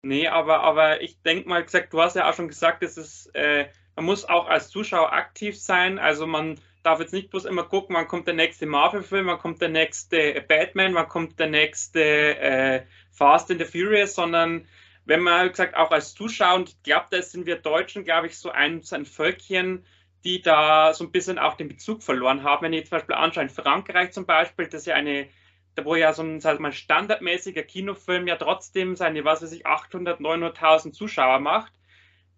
Nee, 0.01 0.27
aber, 0.27 0.61
aber 0.61 1.01
ich 1.01 1.21
denke 1.21 1.47
mal, 1.47 1.63
gesagt, 1.63 1.93
du 1.93 2.01
hast 2.01 2.17
ja 2.17 2.29
auch 2.29 2.33
schon 2.33 2.49
gesagt, 2.49 2.83
es 2.83 2.97
ist, 2.97 3.33
äh, 3.33 3.67
man 3.95 4.03
muss 4.03 4.27
auch 4.27 4.49
als 4.49 4.67
Zuschauer 4.69 5.13
aktiv 5.13 5.57
sein. 5.57 5.99
Also 5.99 6.27
man 6.27 6.59
darf 6.83 6.99
jetzt 6.99 7.13
nicht 7.13 7.29
bloß 7.29 7.45
immer 7.45 7.63
gucken, 7.63 7.95
wann 7.95 8.07
kommt 8.07 8.27
der 8.27 8.33
nächste 8.33 8.65
Marvel-Film, 8.65 9.27
wann 9.27 9.39
kommt 9.39 9.61
der 9.61 9.69
nächste 9.69 10.43
Batman, 10.47 10.95
wann 10.95 11.07
kommt 11.07 11.39
der 11.39 11.49
nächste 11.49 12.01
äh, 12.39 12.85
Fast 13.11 13.51
and 13.51 13.59
the 13.59 13.65
Furious, 13.65 14.15
sondern 14.15 14.67
wenn 15.05 15.21
man 15.21 15.39
halt 15.39 15.53
gesagt 15.53 15.75
auch 15.75 15.91
als 15.91 16.13
Zuschauer, 16.13 16.55
und 16.55 16.69
ich 16.69 16.83
glaube, 16.83 17.07
da 17.09 17.21
sind 17.21 17.45
wir 17.45 17.57
Deutschen, 17.57 18.03
glaube 18.03 18.27
ich, 18.27 18.37
so 18.37 18.51
ein, 18.51 18.81
so 18.81 18.95
ein 18.95 19.05
Völkchen, 19.05 19.85
die 20.23 20.41
da 20.41 20.93
so 20.93 21.03
ein 21.03 21.11
bisschen 21.11 21.39
auch 21.39 21.55
den 21.55 21.67
Bezug 21.67 22.03
verloren 22.03 22.43
haben. 22.43 22.63
Wenn 22.63 22.73
ich 22.73 22.85
zum 22.85 22.97
Beispiel 22.97 23.15
anschaue, 23.15 23.43
in 23.43 23.49
Frankreich 23.49 24.11
zum 24.11 24.25
Beispiel, 24.25 24.65
das 24.65 24.81
ist 24.81 24.87
ja 24.87 24.95
eine, 24.95 25.27
da 25.75 25.85
wo 25.85 25.95
ja 25.95 26.13
so 26.13 26.21
ein, 26.21 26.39
sag 26.39 26.59
mal, 26.59 26.73
standardmäßiger 26.73 27.63
Kinofilm 27.63 28.27
ja 28.27 28.35
trotzdem 28.35 28.95
seine, 28.95 29.25
was 29.25 29.41
weiß 29.41 29.51
ich, 29.51 29.65
800, 29.65 30.19
900.000 30.19 30.91
Zuschauer 30.91 31.39
macht, 31.39 31.73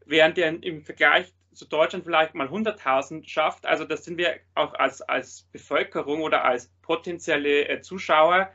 während 0.06 0.38
der 0.38 0.64
im 0.64 0.84
Vergleich 0.84 1.34
zu 1.54 1.68
Deutschland 1.68 2.06
vielleicht 2.06 2.34
mal 2.34 2.48
100.000 2.48 3.28
schafft. 3.28 3.66
Also 3.66 3.86
das 3.86 4.06
sind 4.06 4.18
wir 4.18 4.36
auch 4.56 4.74
als, 4.74 5.02
als 5.02 5.44
Bevölkerung 5.52 6.22
oder 6.22 6.46
als 6.46 6.72
potenzielle 6.82 7.68
äh, 7.68 7.82
Zuschauer, 7.82 8.52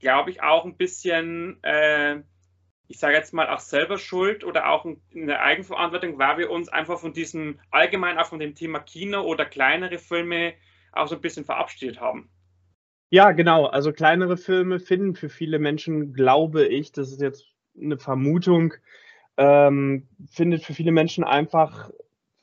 glaube 0.00 0.30
ich, 0.30 0.42
auch 0.42 0.64
ein 0.64 0.76
bisschen 0.76 1.62
äh, 1.62 2.22
ich 2.90 2.98
sage 2.98 3.14
jetzt 3.14 3.32
mal, 3.32 3.48
auch 3.48 3.60
selber 3.60 3.98
schuld 3.98 4.42
oder 4.42 4.68
auch 4.68 4.84
in 4.84 5.28
der 5.28 5.44
Eigenverantwortung, 5.44 6.18
weil 6.18 6.38
wir 6.38 6.50
uns 6.50 6.68
einfach 6.68 6.98
von 6.98 7.12
diesem, 7.12 7.60
allgemein 7.70 8.18
auch 8.18 8.26
von 8.26 8.40
dem 8.40 8.56
Thema 8.56 8.80
Kino 8.80 9.22
oder 9.22 9.44
kleinere 9.44 9.98
Filme 9.98 10.54
auch 10.90 11.06
so 11.06 11.14
ein 11.14 11.20
bisschen 11.20 11.44
verabschiedet 11.44 12.00
haben. 12.00 12.30
Ja, 13.10 13.30
genau. 13.30 13.66
Also 13.66 13.92
kleinere 13.92 14.36
Filme 14.36 14.80
finden 14.80 15.14
für 15.14 15.28
viele 15.28 15.60
Menschen, 15.60 16.12
glaube 16.12 16.66
ich, 16.66 16.90
das 16.90 17.12
ist 17.12 17.20
jetzt 17.20 17.46
eine 17.80 17.96
Vermutung, 17.96 18.74
ähm, 19.36 20.08
findet 20.28 20.64
für 20.64 20.74
viele 20.74 20.90
Menschen 20.90 21.22
einfach 21.22 21.90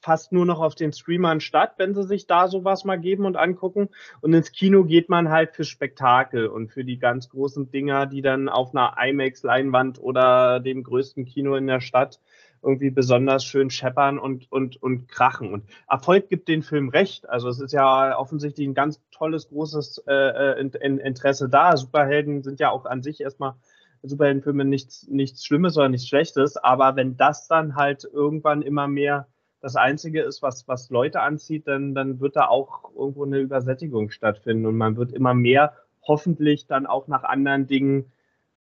fast 0.08 0.32
nur 0.32 0.46
noch 0.46 0.62
auf 0.62 0.74
den 0.74 0.94
Streamern 0.94 1.42
statt, 1.42 1.74
wenn 1.76 1.94
sie 1.94 2.04
sich 2.04 2.28
da 2.28 2.48
sowas 2.48 2.86
mal 2.86 2.96
geben 2.96 3.26
und 3.26 3.36
angucken. 3.36 3.90
Und 4.22 4.34
ins 4.34 4.54
Kino 4.54 4.86
geht 4.86 5.10
man 5.10 5.30
halt 5.30 5.54
für 5.54 5.66
Spektakel 5.66 6.48
und 6.48 6.70
für 6.70 6.86
die 6.86 6.98
ganz 6.98 7.28
großen 7.28 7.72
Dinger, 7.72 8.06
die 8.06 8.22
dann 8.22 8.48
auf 8.48 8.74
einer 8.74 8.96
IMAX-Leinwand 8.98 10.00
oder 10.00 10.62
dem 10.62 10.84
größten 10.84 11.26
Kino 11.26 11.58
in 11.58 11.68
der 11.68 11.82
Stadt 11.82 12.22
irgendwie 12.64 12.90
besonders 12.90 13.44
schön 13.44 13.70
scheppern 13.70 14.18
und, 14.18 14.50
und, 14.50 14.82
und 14.82 15.10
krachen. 15.10 15.52
Und 15.52 15.66
Erfolg 15.90 16.30
gibt 16.30 16.48
den 16.48 16.64
Film 16.64 16.88
recht. 16.88 17.28
Also 17.28 17.50
es 17.50 17.60
ist 17.60 17.74
ja 17.74 18.18
offensichtlich 18.18 18.66
ein 18.66 18.76
ganz 18.76 19.02
tolles, 19.12 19.50
großes 19.50 20.06
äh, 20.08 20.14
äh 20.14 20.70
Interesse 20.86 21.50
da. 21.50 21.76
Superhelden 21.76 22.44
sind 22.44 22.62
ja 22.62 22.72
auch 22.72 22.86
an 22.86 23.04
sich 23.04 23.20
erstmal 23.20 23.56
Superheldenfilme 24.04 24.64
nichts, 24.64 25.06
nichts 25.10 25.44
Schlimmes 25.44 25.78
oder 25.78 25.90
nichts 25.90 26.08
Schlechtes. 26.08 26.56
Aber 26.56 26.96
wenn 26.96 27.18
das 27.18 27.50
dann 27.50 27.76
halt 27.76 28.06
irgendwann 28.06 28.62
immer 28.62 28.88
mehr 28.88 29.28
das 29.68 29.76
Einzige 29.76 30.22
ist, 30.22 30.42
was, 30.42 30.66
was 30.70 30.90
Leute 30.90 31.20
anzieht, 31.20 31.68
dann, 31.68 31.94
dann 31.94 32.22
wird 32.22 32.38
da 32.38 32.48
auch 32.48 32.90
irgendwo 32.96 33.26
eine 33.26 33.40
Übersättigung 33.40 34.12
stattfinden 34.12 34.66
und 34.66 34.78
man 34.78 34.96
wird 34.96 35.12
immer 35.12 35.34
mehr 35.34 35.74
hoffentlich 36.04 36.68
dann 36.68 36.86
auch 36.86 37.10
nach 37.10 37.26
anderen 37.26 37.68
Dingen 37.68 38.10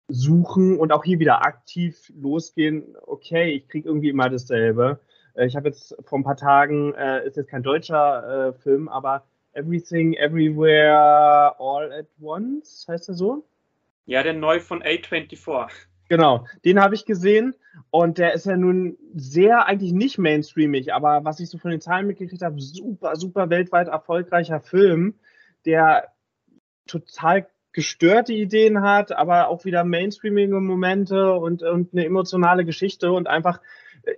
suchen 0.09 0.77
und 0.77 0.93
auch 0.93 1.05
hier 1.05 1.21
wieder 1.21 1.47
aktiv 1.47 2.13
losgehen. 2.21 2.97
Okay, 3.07 3.53
ich 3.53 3.69
kriege 3.69 3.89
irgendwie 3.89 4.09
immer 4.09 4.29
dasselbe. 4.29 4.99
Äh, 5.35 5.47
ich 5.47 5.55
habe 5.55 5.69
jetzt 5.69 5.97
vor 6.03 6.19
ein 6.19 6.25
paar 6.25 6.37
Tagen, 6.37 6.93
äh, 6.95 7.25
ist 7.25 7.37
jetzt 7.37 7.51
kein 7.51 7.63
deutscher 7.63 8.49
äh, 8.49 8.53
Film, 8.55 8.89
aber 8.89 9.25
Everything, 9.53 10.15
Everywhere, 10.15 11.55
All 11.61 11.93
at 11.93 12.09
Once, 12.21 12.85
heißt 12.89 13.11
er 13.11 13.15
so? 13.15 13.47
Ja, 14.07 14.25
der 14.25 14.35
neu 14.35 14.59
von 14.59 14.83
A24. 14.83 15.71
Genau, 16.09 16.47
den 16.65 16.81
habe 16.81 16.95
ich 16.95 17.05
gesehen 17.05 17.55
und 17.91 18.19
der 18.19 18.35
ist 18.35 18.47
ja 18.47 18.57
nun 18.57 18.97
sehr 19.15 19.67
eigentlich 19.67 19.93
nicht 19.93 20.19
mainstreamig, 20.19 20.95
aber 20.95 21.25
was 21.25 21.41
ich 21.41 21.51
so 21.51 21.59
von 21.59 21.71
den 21.71 21.81
Zahlen 21.81 22.07
mitgekriegt 22.07 22.43
habe, 22.43 22.61
super, 22.61 23.17
super 23.17 23.51
weltweit 23.51 23.89
erfolgreicher 23.89 24.61
Film, 24.61 25.15
der 25.65 26.13
total 26.87 27.47
gestörte 27.73 28.33
Ideen 28.33 28.81
hat, 28.81 29.13
aber 29.13 29.49
auch 29.49 29.65
wieder 29.65 29.85
mainstreamige 29.85 30.61
Momente 30.61 31.35
und, 31.35 31.63
und 31.63 31.93
eine 31.93 32.07
emotionale 32.07 32.65
Geschichte 32.65 33.13
und 33.13 33.27
einfach, 33.27 33.61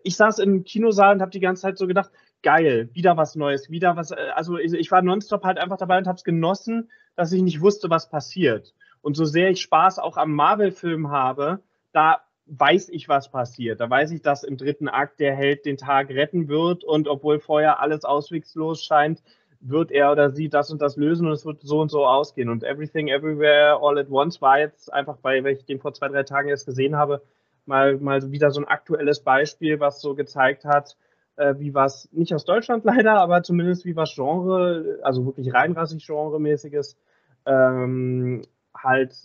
ich 0.04 0.16
saß 0.16 0.38
im 0.38 0.64
Kinosaal 0.64 1.14
und 1.14 1.22
habe 1.22 1.32
die 1.32 1.40
ganze 1.40 1.62
Zeit 1.62 1.78
so 1.78 1.86
gedacht, 1.86 2.10
geil, 2.42 2.88
wieder 2.92 3.16
was 3.16 3.34
Neues, 3.34 3.68
wieder 3.68 3.96
was, 3.96 4.12
also 4.12 4.58
ich, 4.58 4.72
ich 4.74 4.90
war 4.92 5.02
nonstop 5.02 5.42
halt 5.42 5.58
einfach 5.58 5.78
dabei 5.78 5.98
und 5.98 6.06
habe 6.06 6.16
es 6.16 6.24
genossen, 6.24 6.90
dass 7.16 7.32
ich 7.32 7.42
nicht 7.42 7.60
wusste, 7.60 7.90
was 7.90 8.08
passiert. 8.10 8.74
Und 9.00 9.16
so 9.16 9.24
sehr 9.24 9.50
ich 9.50 9.60
Spaß 9.60 9.98
auch 9.98 10.16
am 10.16 10.34
Marvel-Film 10.34 11.10
habe, 11.10 11.60
da 11.98 12.20
weiß 12.46 12.90
ich, 12.90 13.08
was 13.08 13.28
passiert. 13.28 13.80
Da 13.80 13.90
weiß 13.90 14.12
ich, 14.12 14.22
dass 14.22 14.44
im 14.44 14.56
dritten 14.56 14.88
Akt 14.88 15.18
der 15.18 15.34
Held 15.34 15.66
den 15.66 15.76
Tag 15.76 16.10
retten 16.10 16.46
wird 16.46 16.84
und 16.84 17.08
obwohl 17.08 17.40
vorher 17.40 17.80
alles 17.80 18.04
auswegslos 18.04 18.84
scheint, 18.84 19.20
wird 19.60 19.90
er 19.90 20.12
oder 20.12 20.30
sie 20.30 20.48
das 20.48 20.70
und 20.70 20.80
das 20.80 20.96
lösen 20.96 21.26
und 21.26 21.32
es 21.32 21.44
wird 21.44 21.60
so 21.62 21.80
und 21.80 21.88
so 21.90 22.06
ausgehen. 22.06 22.50
Und 22.50 22.62
Everything 22.62 23.08
Everywhere 23.08 23.80
All 23.82 23.98
at 23.98 24.08
Once 24.10 24.40
war 24.40 24.60
jetzt 24.60 24.92
einfach, 24.92 25.18
weil 25.22 25.44
ich 25.48 25.64
den 25.64 25.80
vor 25.80 25.92
zwei, 25.92 26.06
drei 26.06 26.22
Tagen 26.22 26.48
erst 26.48 26.66
gesehen 26.66 26.94
habe, 26.94 27.20
mal, 27.66 27.96
mal 27.98 28.30
wieder 28.30 28.52
so 28.52 28.60
ein 28.60 28.68
aktuelles 28.68 29.18
Beispiel, 29.24 29.80
was 29.80 30.00
so 30.00 30.14
gezeigt 30.14 30.64
hat, 30.64 30.96
äh, 31.34 31.56
wie 31.58 31.74
was, 31.74 32.08
nicht 32.12 32.32
aus 32.32 32.44
Deutschland 32.44 32.84
leider, 32.84 33.14
aber 33.14 33.42
zumindest 33.42 33.84
wie 33.84 33.96
was 33.96 34.14
Genre, 34.14 35.00
also 35.02 35.26
wirklich 35.26 35.52
reinrassig 35.52 36.06
Genremäßiges, 36.06 36.96
ähm, 37.44 38.42
halt 38.72 39.16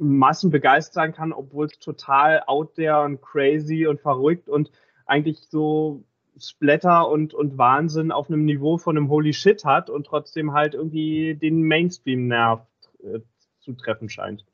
Massen 0.00 0.50
begeistern 0.50 1.12
kann, 1.12 1.32
obwohl 1.32 1.66
es 1.66 1.78
total 1.78 2.42
out 2.46 2.74
there 2.74 3.02
und 3.02 3.20
crazy 3.20 3.86
und 3.86 4.00
verrückt 4.00 4.48
und 4.48 4.70
eigentlich 5.06 5.38
so 5.48 6.04
Splatter 6.38 7.08
und, 7.08 7.34
und 7.34 7.58
Wahnsinn 7.58 8.12
auf 8.12 8.28
einem 8.28 8.44
Niveau 8.44 8.78
von 8.78 8.96
einem 8.96 9.08
Holy 9.08 9.32
Shit 9.32 9.64
hat 9.64 9.90
und 9.90 10.06
trotzdem 10.06 10.52
halt 10.52 10.74
irgendwie 10.74 11.34
den 11.34 11.62
Mainstream-Nerv 11.62 12.60
äh, 13.02 13.20
zu 13.60 13.74
treffen 13.74 14.08
scheint. 14.08 14.46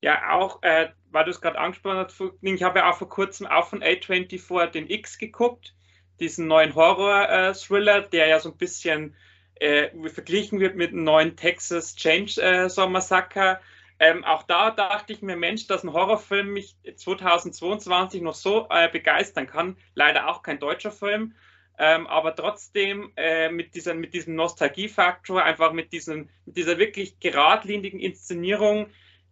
Ja, 0.00 0.34
auch, 0.34 0.62
äh, 0.62 0.90
weil 1.10 1.24
du 1.24 1.30
es 1.30 1.40
gerade 1.40 1.58
angesprochen 1.58 1.96
hast, 1.96 2.22
ich 2.40 2.62
habe 2.62 2.80
ja 2.80 2.90
auch 2.90 2.96
vor 2.96 3.08
kurzem 3.08 3.46
auch 3.46 3.66
von 3.66 3.82
A24 3.82 4.66
den 4.66 4.88
X 4.88 5.18
geguckt, 5.18 5.74
diesen 6.20 6.46
neuen 6.46 6.74
Horror-Thriller, 6.74 8.04
äh, 8.04 8.08
der 8.10 8.26
ja 8.28 8.38
so 8.38 8.50
ein 8.50 8.56
bisschen 8.56 9.16
äh, 9.56 9.88
verglichen 10.08 10.60
wird 10.60 10.76
mit 10.76 10.92
dem 10.92 11.04
neuen 11.04 11.36
Texas 11.36 11.96
Chainsaw 11.96 12.84
äh, 12.84 12.88
Massacre. 12.88 13.60
Ähm, 14.00 14.24
auch 14.24 14.44
da 14.44 14.70
dachte 14.70 15.12
ich 15.12 15.22
mir, 15.22 15.36
Mensch, 15.36 15.66
dass 15.66 15.82
ein 15.82 15.92
Horrorfilm 15.92 16.52
mich 16.52 16.76
2022 16.94 18.22
noch 18.22 18.34
so 18.34 18.68
äh, 18.70 18.88
begeistern 18.88 19.46
kann. 19.46 19.76
Leider 19.94 20.28
auch 20.28 20.42
kein 20.42 20.60
deutscher 20.60 20.92
Film, 20.92 21.34
ähm, 21.78 22.06
aber 22.06 22.34
trotzdem 22.34 23.12
äh, 23.16 23.50
mit, 23.50 23.74
dieser, 23.74 23.94
mit 23.94 24.14
diesem 24.14 24.36
Nostalgiefaktor, 24.36 25.42
einfach 25.42 25.72
mit, 25.72 25.92
diesen, 25.92 26.30
mit 26.44 26.56
dieser 26.56 26.78
wirklich 26.78 27.18
geradlinigen 27.18 27.98
Inszenierung, 27.98 28.88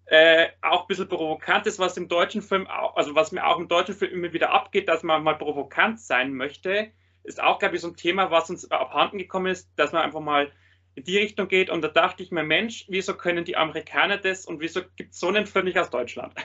äh, 0.07 0.49
auch 0.63 0.83
ein 0.83 0.87
bisschen 0.89 1.09
provokant 1.09 1.67
ist, 1.67 1.79
was 1.79 1.97
im 1.97 2.09
deutschen 2.09 2.43
Film, 2.43 2.69
also 2.69 3.15
was 3.15 3.33
mir 3.33 3.47
auch 3.47 3.59
im 3.59 3.67
deutschen 3.67 3.95
Film 3.97 4.13
immer 4.13 4.33
wieder 4.33 4.51
abgeht, 4.51 4.89
dass 4.89 5.03
man 5.03 5.25
mal 5.25 5.37
provokant 5.37 6.01
sein 6.01 6.33
möchte, 6.33 6.93
ist 7.25 7.43
auch, 7.43 7.59
glaube 7.59 7.75
ich, 7.75 7.83
so 7.83 7.89
ein 7.89 7.97
Thema, 7.97 8.31
was 8.31 8.49
uns 8.49 8.71
abhanden 8.71 9.19
gekommen 9.19 9.47
ist, 9.47 9.69
dass 9.77 9.93
man 9.93 10.03
einfach 10.03 10.21
mal 10.21 10.53
in 10.97 11.05
die 11.05 11.19
Richtung 11.19 11.47
geht. 11.47 11.71
Und 11.71 11.83
da 11.83 11.89
dachte 11.89 12.23
ich 12.23 12.33
mir, 12.33 12.43
Mensch, 12.43 12.87
wieso 12.89 13.15
können 13.15 13.45
die 13.45 13.57
Amerikaner 13.57 14.17
das 14.17 14.47
und 14.47 14.61
wieso 14.61 14.81
gibt 14.97 15.13
es 15.13 15.21
so 15.21 15.29
einen 15.29 15.47
Film 15.47 15.67
nicht 15.67 15.79
aus 15.79 15.91
Deutschland? 15.91 16.35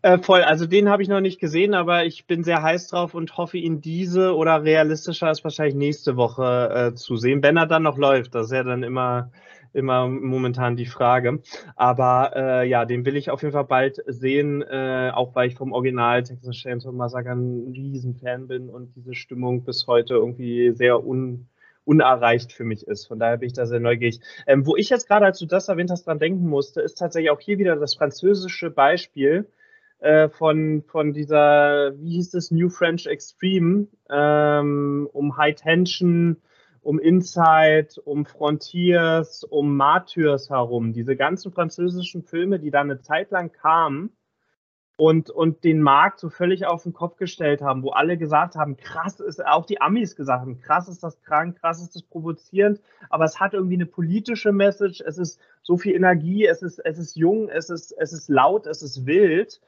Äh, 0.00 0.18
voll, 0.18 0.40
also 0.42 0.66
den 0.66 0.88
habe 0.88 1.02
ich 1.02 1.08
noch 1.08 1.20
nicht 1.20 1.38
gesehen, 1.38 1.74
aber 1.74 2.06
ich 2.06 2.26
bin 2.26 2.42
sehr 2.42 2.62
heiß 2.62 2.88
drauf 2.88 3.14
und 3.14 3.36
hoffe, 3.36 3.58
ihn 3.58 3.82
diese 3.82 4.34
oder 4.34 4.64
realistischer 4.64 5.30
ist 5.30 5.44
wahrscheinlich 5.44 5.74
nächste 5.74 6.16
Woche 6.16 6.92
äh, 6.92 6.94
zu 6.94 7.16
sehen, 7.16 7.42
wenn 7.42 7.58
er 7.58 7.66
dann 7.66 7.82
noch 7.82 7.98
läuft. 7.98 8.34
Das 8.34 8.46
ist 8.46 8.52
ja 8.52 8.62
dann 8.62 8.82
immer, 8.82 9.30
immer 9.74 10.08
momentan 10.08 10.76
die 10.76 10.86
Frage. 10.86 11.42
Aber 11.76 12.32
äh, 12.34 12.68
ja, 12.68 12.86
den 12.86 13.04
will 13.04 13.16
ich 13.16 13.30
auf 13.30 13.42
jeden 13.42 13.52
Fall 13.52 13.66
bald 13.66 14.02
sehen, 14.06 14.62
äh, 14.62 15.10
auch 15.14 15.34
weil 15.34 15.48
ich 15.48 15.54
vom 15.54 15.72
Original 15.72 16.22
Texas 16.22 16.56
Chainsaw 16.56 16.92
Massacre 16.92 17.32
ein 17.32 17.70
Riesenfan 17.72 18.48
bin 18.48 18.70
und 18.70 18.96
diese 18.96 19.14
Stimmung 19.14 19.64
bis 19.64 19.86
heute 19.86 20.14
irgendwie 20.14 20.72
sehr 20.72 21.04
un 21.04 21.46
unerreicht 21.88 22.52
für 22.52 22.64
mich 22.64 22.86
ist. 22.86 23.06
Von 23.06 23.18
daher 23.18 23.38
bin 23.38 23.46
ich 23.46 23.54
da 23.54 23.64
sehr 23.64 23.80
neugierig. 23.80 24.20
Ähm, 24.46 24.66
wo 24.66 24.76
ich 24.76 24.90
jetzt 24.90 25.08
gerade, 25.08 25.24
als 25.24 25.38
du 25.38 25.46
das 25.46 25.68
erwähnt 25.68 25.90
hast, 25.90 26.06
dran 26.06 26.18
denken 26.18 26.46
musste, 26.46 26.82
ist 26.82 26.98
tatsächlich 26.98 27.30
auch 27.30 27.40
hier 27.40 27.58
wieder 27.58 27.76
das 27.76 27.94
französische 27.94 28.70
Beispiel 28.70 29.46
äh, 30.00 30.28
von, 30.28 30.84
von 30.86 31.14
dieser, 31.14 31.98
wie 31.98 32.10
hieß 32.16 32.34
es, 32.34 32.50
New 32.50 32.68
French 32.68 33.06
Extreme, 33.06 33.88
ähm, 34.10 35.08
um 35.12 35.38
High 35.38 35.54
Tension, 35.54 36.36
um 36.82 36.98
Inside, 36.98 37.88
um 38.04 38.26
Frontiers, 38.26 39.44
um 39.44 39.74
Martyrs 39.74 40.50
herum. 40.50 40.92
Diese 40.92 41.16
ganzen 41.16 41.52
französischen 41.52 42.22
Filme, 42.22 42.58
die 42.58 42.70
da 42.70 42.82
eine 42.82 43.00
Zeit 43.00 43.30
lang 43.30 43.50
kamen, 43.50 44.10
und, 44.98 45.30
und 45.30 45.62
den 45.62 45.80
Markt 45.80 46.18
so 46.18 46.28
völlig 46.28 46.66
auf 46.66 46.82
den 46.82 46.92
Kopf 46.92 47.18
gestellt 47.18 47.62
haben, 47.62 47.84
wo 47.84 47.90
alle 47.90 48.18
gesagt 48.18 48.56
haben, 48.56 48.76
krass 48.76 49.20
ist, 49.20 49.46
auch 49.46 49.64
die 49.64 49.80
Amis 49.80 50.16
gesagt 50.16 50.40
haben, 50.40 50.60
krass 50.60 50.88
ist 50.88 51.04
das 51.04 51.22
krank, 51.22 51.56
krass 51.60 51.80
ist 51.80 51.94
das 51.94 52.02
provozierend, 52.02 52.80
aber 53.08 53.24
es 53.24 53.38
hat 53.38 53.54
irgendwie 53.54 53.76
eine 53.76 53.86
politische 53.86 54.50
Message, 54.50 55.00
es 55.00 55.16
ist 55.16 55.40
so 55.62 55.76
viel 55.76 55.94
Energie, 55.94 56.46
es 56.46 56.62
ist, 56.62 56.80
es 56.80 56.98
ist 56.98 57.14
jung, 57.14 57.48
es 57.48 57.70
ist, 57.70 57.92
es 57.92 58.12
ist 58.12 58.28
laut, 58.28 58.66
es 58.66 58.82
ist 58.82 59.06
wild. 59.06 59.60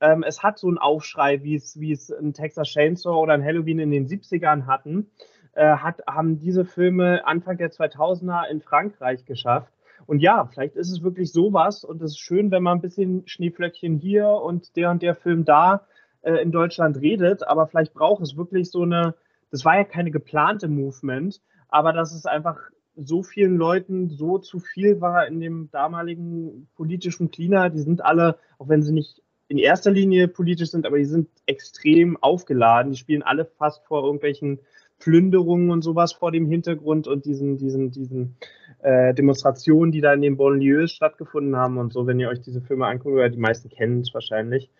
Ähm, 0.00 0.22
es 0.26 0.42
hat 0.42 0.58
so 0.58 0.68
einen 0.68 0.78
Aufschrei, 0.78 1.42
wie 1.42 1.54
es, 1.54 1.78
wie 1.78 1.92
es 1.92 2.10
ein 2.10 2.32
Texas 2.32 2.68
Chainsaw 2.68 3.14
oder 3.20 3.34
ein 3.34 3.44
Halloween 3.44 3.80
in 3.80 3.90
den 3.90 4.06
70ern 4.06 4.64
hatten, 4.66 5.10
äh, 5.52 5.76
hat, 5.76 6.00
haben 6.06 6.38
diese 6.38 6.64
Filme 6.64 7.26
Anfang 7.26 7.58
der 7.58 7.70
2000er 7.70 8.48
in 8.48 8.62
Frankreich 8.62 9.26
geschafft. 9.26 9.70
Und 10.06 10.20
ja, 10.20 10.46
vielleicht 10.46 10.76
ist 10.76 10.90
es 10.90 11.02
wirklich 11.02 11.32
sowas 11.32 11.84
und 11.84 12.02
es 12.02 12.12
ist 12.12 12.20
schön, 12.20 12.50
wenn 12.50 12.62
man 12.62 12.78
ein 12.78 12.82
bisschen 12.82 13.26
Schneeflöckchen 13.26 13.98
hier 13.98 14.28
und 14.28 14.76
der 14.76 14.90
und 14.90 15.02
der 15.02 15.14
Film 15.14 15.44
da 15.44 15.86
äh, 16.22 16.42
in 16.42 16.52
Deutschland 16.52 17.00
redet, 17.00 17.46
aber 17.46 17.66
vielleicht 17.66 17.94
braucht 17.94 18.22
es 18.22 18.36
wirklich 18.36 18.70
so 18.70 18.82
eine, 18.82 19.14
das 19.50 19.64
war 19.64 19.76
ja 19.76 19.84
keine 19.84 20.10
geplante 20.10 20.68
Movement, 20.68 21.40
aber 21.68 21.92
dass 21.92 22.14
es 22.14 22.26
einfach 22.26 22.58
so 22.96 23.22
vielen 23.22 23.56
Leuten 23.56 24.08
so 24.08 24.38
zu 24.38 24.58
viel 24.58 25.00
war 25.00 25.26
in 25.26 25.40
dem 25.40 25.70
damaligen 25.70 26.68
politischen 26.74 27.30
Klima, 27.30 27.68
die 27.68 27.80
sind 27.80 28.04
alle, 28.04 28.38
auch 28.58 28.68
wenn 28.68 28.82
sie 28.82 28.92
nicht 28.92 29.22
in 29.48 29.58
erster 29.58 29.90
Linie 29.90 30.28
politisch 30.28 30.70
sind, 30.70 30.86
aber 30.86 30.98
die 30.98 31.04
sind 31.04 31.28
extrem 31.46 32.16
aufgeladen, 32.18 32.92
die 32.92 32.98
spielen 32.98 33.22
alle 33.22 33.46
fast 33.46 33.84
vor 33.86 34.04
irgendwelchen 34.04 34.60
Plünderungen 34.98 35.70
und 35.70 35.82
sowas 35.82 36.12
vor 36.12 36.32
dem 36.32 36.46
Hintergrund 36.46 37.06
und 37.06 37.24
diesen, 37.24 37.56
diesen, 37.56 37.90
diesen 37.90 38.36
äh, 38.80 39.14
Demonstrationen, 39.14 39.92
die 39.92 40.00
da 40.00 40.12
in 40.12 40.22
den 40.22 40.36
Banlieues 40.36 40.92
stattgefunden 40.92 41.56
haben 41.56 41.78
und 41.78 41.92
so, 41.92 42.06
wenn 42.06 42.20
ihr 42.20 42.28
euch 42.28 42.40
diese 42.40 42.60
Filme 42.60 42.86
anguckt, 42.86 43.14
oder 43.14 43.28
die 43.28 43.38
meisten 43.38 43.68
kennen 43.68 44.00
es 44.00 44.12
wahrscheinlich. 44.12 44.70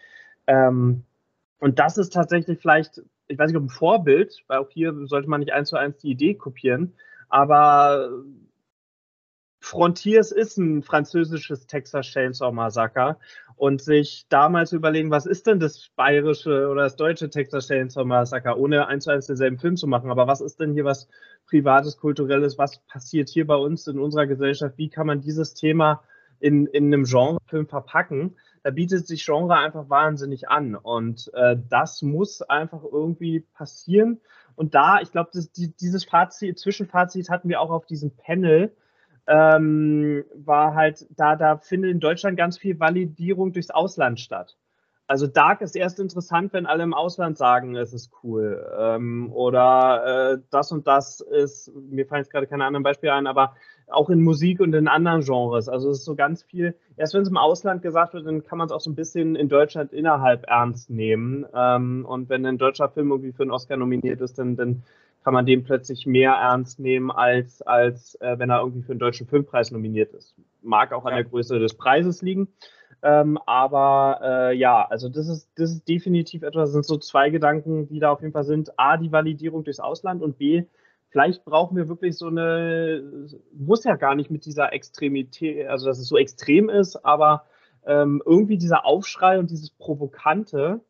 Ähm, 0.46 1.04
und 1.60 1.78
das 1.78 1.98
ist 1.98 2.12
tatsächlich 2.12 2.58
vielleicht, 2.60 3.02
ich 3.26 3.38
weiß 3.38 3.50
nicht, 3.50 3.56
ob 3.56 3.64
ein 3.64 3.68
Vorbild, 3.68 4.42
weil 4.46 4.58
auch 4.58 4.70
hier 4.70 4.94
sollte 5.06 5.28
man 5.28 5.40
nicht 5.40 5.52
eins 5.52 5.68
zu 5.68 5.76
eins 5.76 5.98
die 5.98 6.10
Idee 6.10 6.34
kopieren, 6.34 6.94
aber 7.28 8.10
Frontiers 9.68 10.32
ist 10.32 10.56
ein 10.56 10.82
französisches 10.82 11.66
Texas 11.66 12.06
Chainsaw 12.06 12.52
Massacre 12.52 13.18
und 13.56 13.82
sich 13.82 14.24
damals 14.30 14.72
überlegen, 14.72 15.10
was 15.10 15.26
ist 15.26 15.46
denn 15.46 15.60
das 15.60 15.90
bayerische 15.94 16.70
oder 16.70 16.84
das 16.84 16.96
deutsche 16.96 17.28
Texas 17.28 17.66
Chainsaw 17.66 18.06
Massacre, 18.06 18.58
ohne 18.58 18.86
eins 18.86 19.04
zu 19.04 19.10
eins 19.10 19.26
denselben 19.26 19.58
Film 19.58 19.76
zu 19.76 19.86
machen. 19.86 20.10
Aber 20.10 20.26
was 20.26 20.40
ist 20.40 20.58
denn 20.58 20.72
hier 20.72 20.86
was 20.86 21.06
privates, 21.46 21.98
kulturelles, 21.98 22.56
was 22.56 22.78
passiert 22.86 23.28
hier 23.28 23.46
bei 23.46 23.56
uns 23.56 23.86
in 23.86 23.98
unserer 23.98 24.26
Gesellschaft? 24.26 24.78
Wie 24.78 24.88
kann 24.88 25.06
man 25.06 25.20
dieses 25.20 25.52
Thema 25.52 26.02
in, 26.40 26.66
in 26.68 26.86
einem 26.86 27.04
Genrefilm 27.04 27.66
verpacken? 27.66 28.36
Da 28.62 28.70
bietet 28.70 29.06
sich 29.06 29.26
Genre 29.26 29.58
einfach 29.58 29.90
wahnsinnig 29.90 30.48
an 30.48 30.76
und 30.76 31.30
äh, 31.34 31.58
das 31.68 32.00
muss 32.00 32.40
einfach 32.40 32.84
irgendwie 32.90 33.40
passieren. 33.52 34.22
Und 34.56 34.74
da, 34.74 35.02
ich 35.02 35.12
glaube, 35.12 35.30
die, 35.34 35.76
dieses 35.76 36.06
Fazit, 36.06 36.58
Zwischenfazit 36.58 37.28
hatten 37.28 37.50
wir 37.50 37.60
auch 37.60 37.70
auf 37.70 37.84
diesem 37.84 38.12
Panel, 38.16 38.72
ähm, 39.28 40.24
war 40.34 40.74
halt, 40.74 41.06
da, 41.16 41.36
da 41.36 41.58
findet 41.58 41.90
in 41.90 42.00
Deutschland 42.00 42.36
ganz 42.36 42.58
viel 42.58 42.80
Validierung 42.80 43.52
durchs 43.52 43.70
Ausland 43.70 44.18
statt. 44.18 44.56
Also 45.06 45.26
Dark 45.26 45.62
ist 45.62 45.74
erst 45.74 46.00
interessant, 46.00 46.52
wenn 46.52 46.66
alle 46.66 46.82
im 46.82 46.92
Ausland 46.92 47.38
sagen, 47.38 47.76
es 47.76 47.94
ist 47.94 48.10
cool. 48.22 48.66
Ähm, 48.78 49.32
oder 49.32 50.34
äh, 50.34 50.38
das 50.50 50.70
und 50.70 50.86
das 50.86 51.20
ist, 51.20 51.72
mir 51.74 52.06
fallen 52.06 52.22
jetzt 52.22 52.30
gerade 52.30 52.46
keine 52.46 52.66
anderen 52.66 52.82
Beispiele 52.82 53.14
ein, 53.14 53.26
aber 53.26 53.54
auch 53.86 54.10
in 54.10 54.22
Musik 54.22 54.60
und 54.60 54.74
in 54.74 54.86
anderen 54.86 55.22
Genres. 55.22 55.70
Also 55.70 55.90
es 55.90 56.00
ist 56.00 56.04
so 56.04 56.14
ganz 56.14 56.42
viel, 56.42 56.74
erst 56.98 57.14
wenn 57.14 57.22
es 57.22 57.28
im 57.28 57.38
Ausland 57.38 57.80
gesagt 57.80 58.12
wird, 58.12 58.26
dann 58.26 58.44
kann 58.44 58.58
man 58.58 58.66
es 58.66 58.72
auch 58.72 58.80
so 58.80 58.90
ein 58.90 58.96
bisschen 58.96 59.34
in 59.34 59.48
Deutschland 59.48 59.94
innerhalb 59.94 60.46
ernst 60.46 60.90
nehmen. 60.90 61.46
Ähm, 61.54 62.04
und 62.06 62.28
wenn 62.28 62.44
ein 62.44 62.58
deutscher 62.58 62.90
Film 62.90 63.10
irgendwie 63.10 63.32
für 63.32 63.44
einen 63.44 63.50
Oscar 63.50 63.78
nominiert 63.78 64.20
ist, 64.20 64.38
dann, 64.38 64.56
dann 64.56 64.82
kann 65.24 65.34
man 65.34 65.46
den 65.46 65.64
plötzlich 65.64 66.06
mehr 66.06 66.32
ernst 66.32 66.78
nehmen, 66.78 67.10
als, 67.10 67.62
als 67.62 68.14
äh, 68.20 68.38
wenn 68.38 68.50
er 68.50 68.60
irgendwie 68.60 68.82
für 68.82 68.92
einen 68.92 69.00
deutschen 69.00 69.26
Filmpreis 69.26 69.70
nominiert 69.70 70.12
ist. 70.14 70.34
Mag 70.62 70.92
auch 70.92 71.04
an 71.04 71.12
ja. 71.12 71.16
der 71.16 71.24
Größe 71.24 71.58
des 71.58 71.74
Preises 71.74 72.22
liegen. 72.22 72.48
Ähm, 73.02 73.38
aber 73.46 74.20
äh, 74.22 74.56
ja, 74.56 74.84
also 74.84 75.08
das 75.08 75.28
ist, 75.28 75.48
das 75.56 75.70
ist 75.70 75.88
definitiv 75.88 76.42
etwas, 76.42 76.68
das 76.68 76.72
sind 76.72 76.84
so 76.84 76.96
zwei 76.98 77.30
Gedanken, 77.30 77.86
die 77.88 78.00
da 78.00 78.10
auf 78.10 78.20
jeden 78.20 78.32
Fall 78.32 78.44
sind. 78.44 78.76
A, 78.78 78.96
die 78.96 79.12
Validierung 79.12 79.62
durchs 79.62 79.78
Ausland 79.78 80.20
und 80.20 80.38
B, 80.38 80.64
vielleicht 81.10 81.44
brauchen 81.44 81.76
wir 81.76 81.88
wirklich 81.88 82.18
so 82.18 82.26
eine, 82.26 83.28
muss 83.52 83.84
ja 83.84 83.94
gar 83.94 84.14
nicht 84.16 84.30
mit 84.30 84.44
dieser 84.46 84.72
Extremität, 84.72 85.68
also 85.68 85.86
dass 85.86 85.98
es 85.98 86.08
so 86.08 86.16
extrem 86.16 86.68
ist, 86.68 86.96
aber 87.04 87.44
ähm, 87.86 88.20
irgendwie 88.26 88.58
dieser 88.58 88.84
Aufschrei 88.84 89.38
und 89.38 89.50
dieses 89.50 89.70
Provokante, 89.70 90.80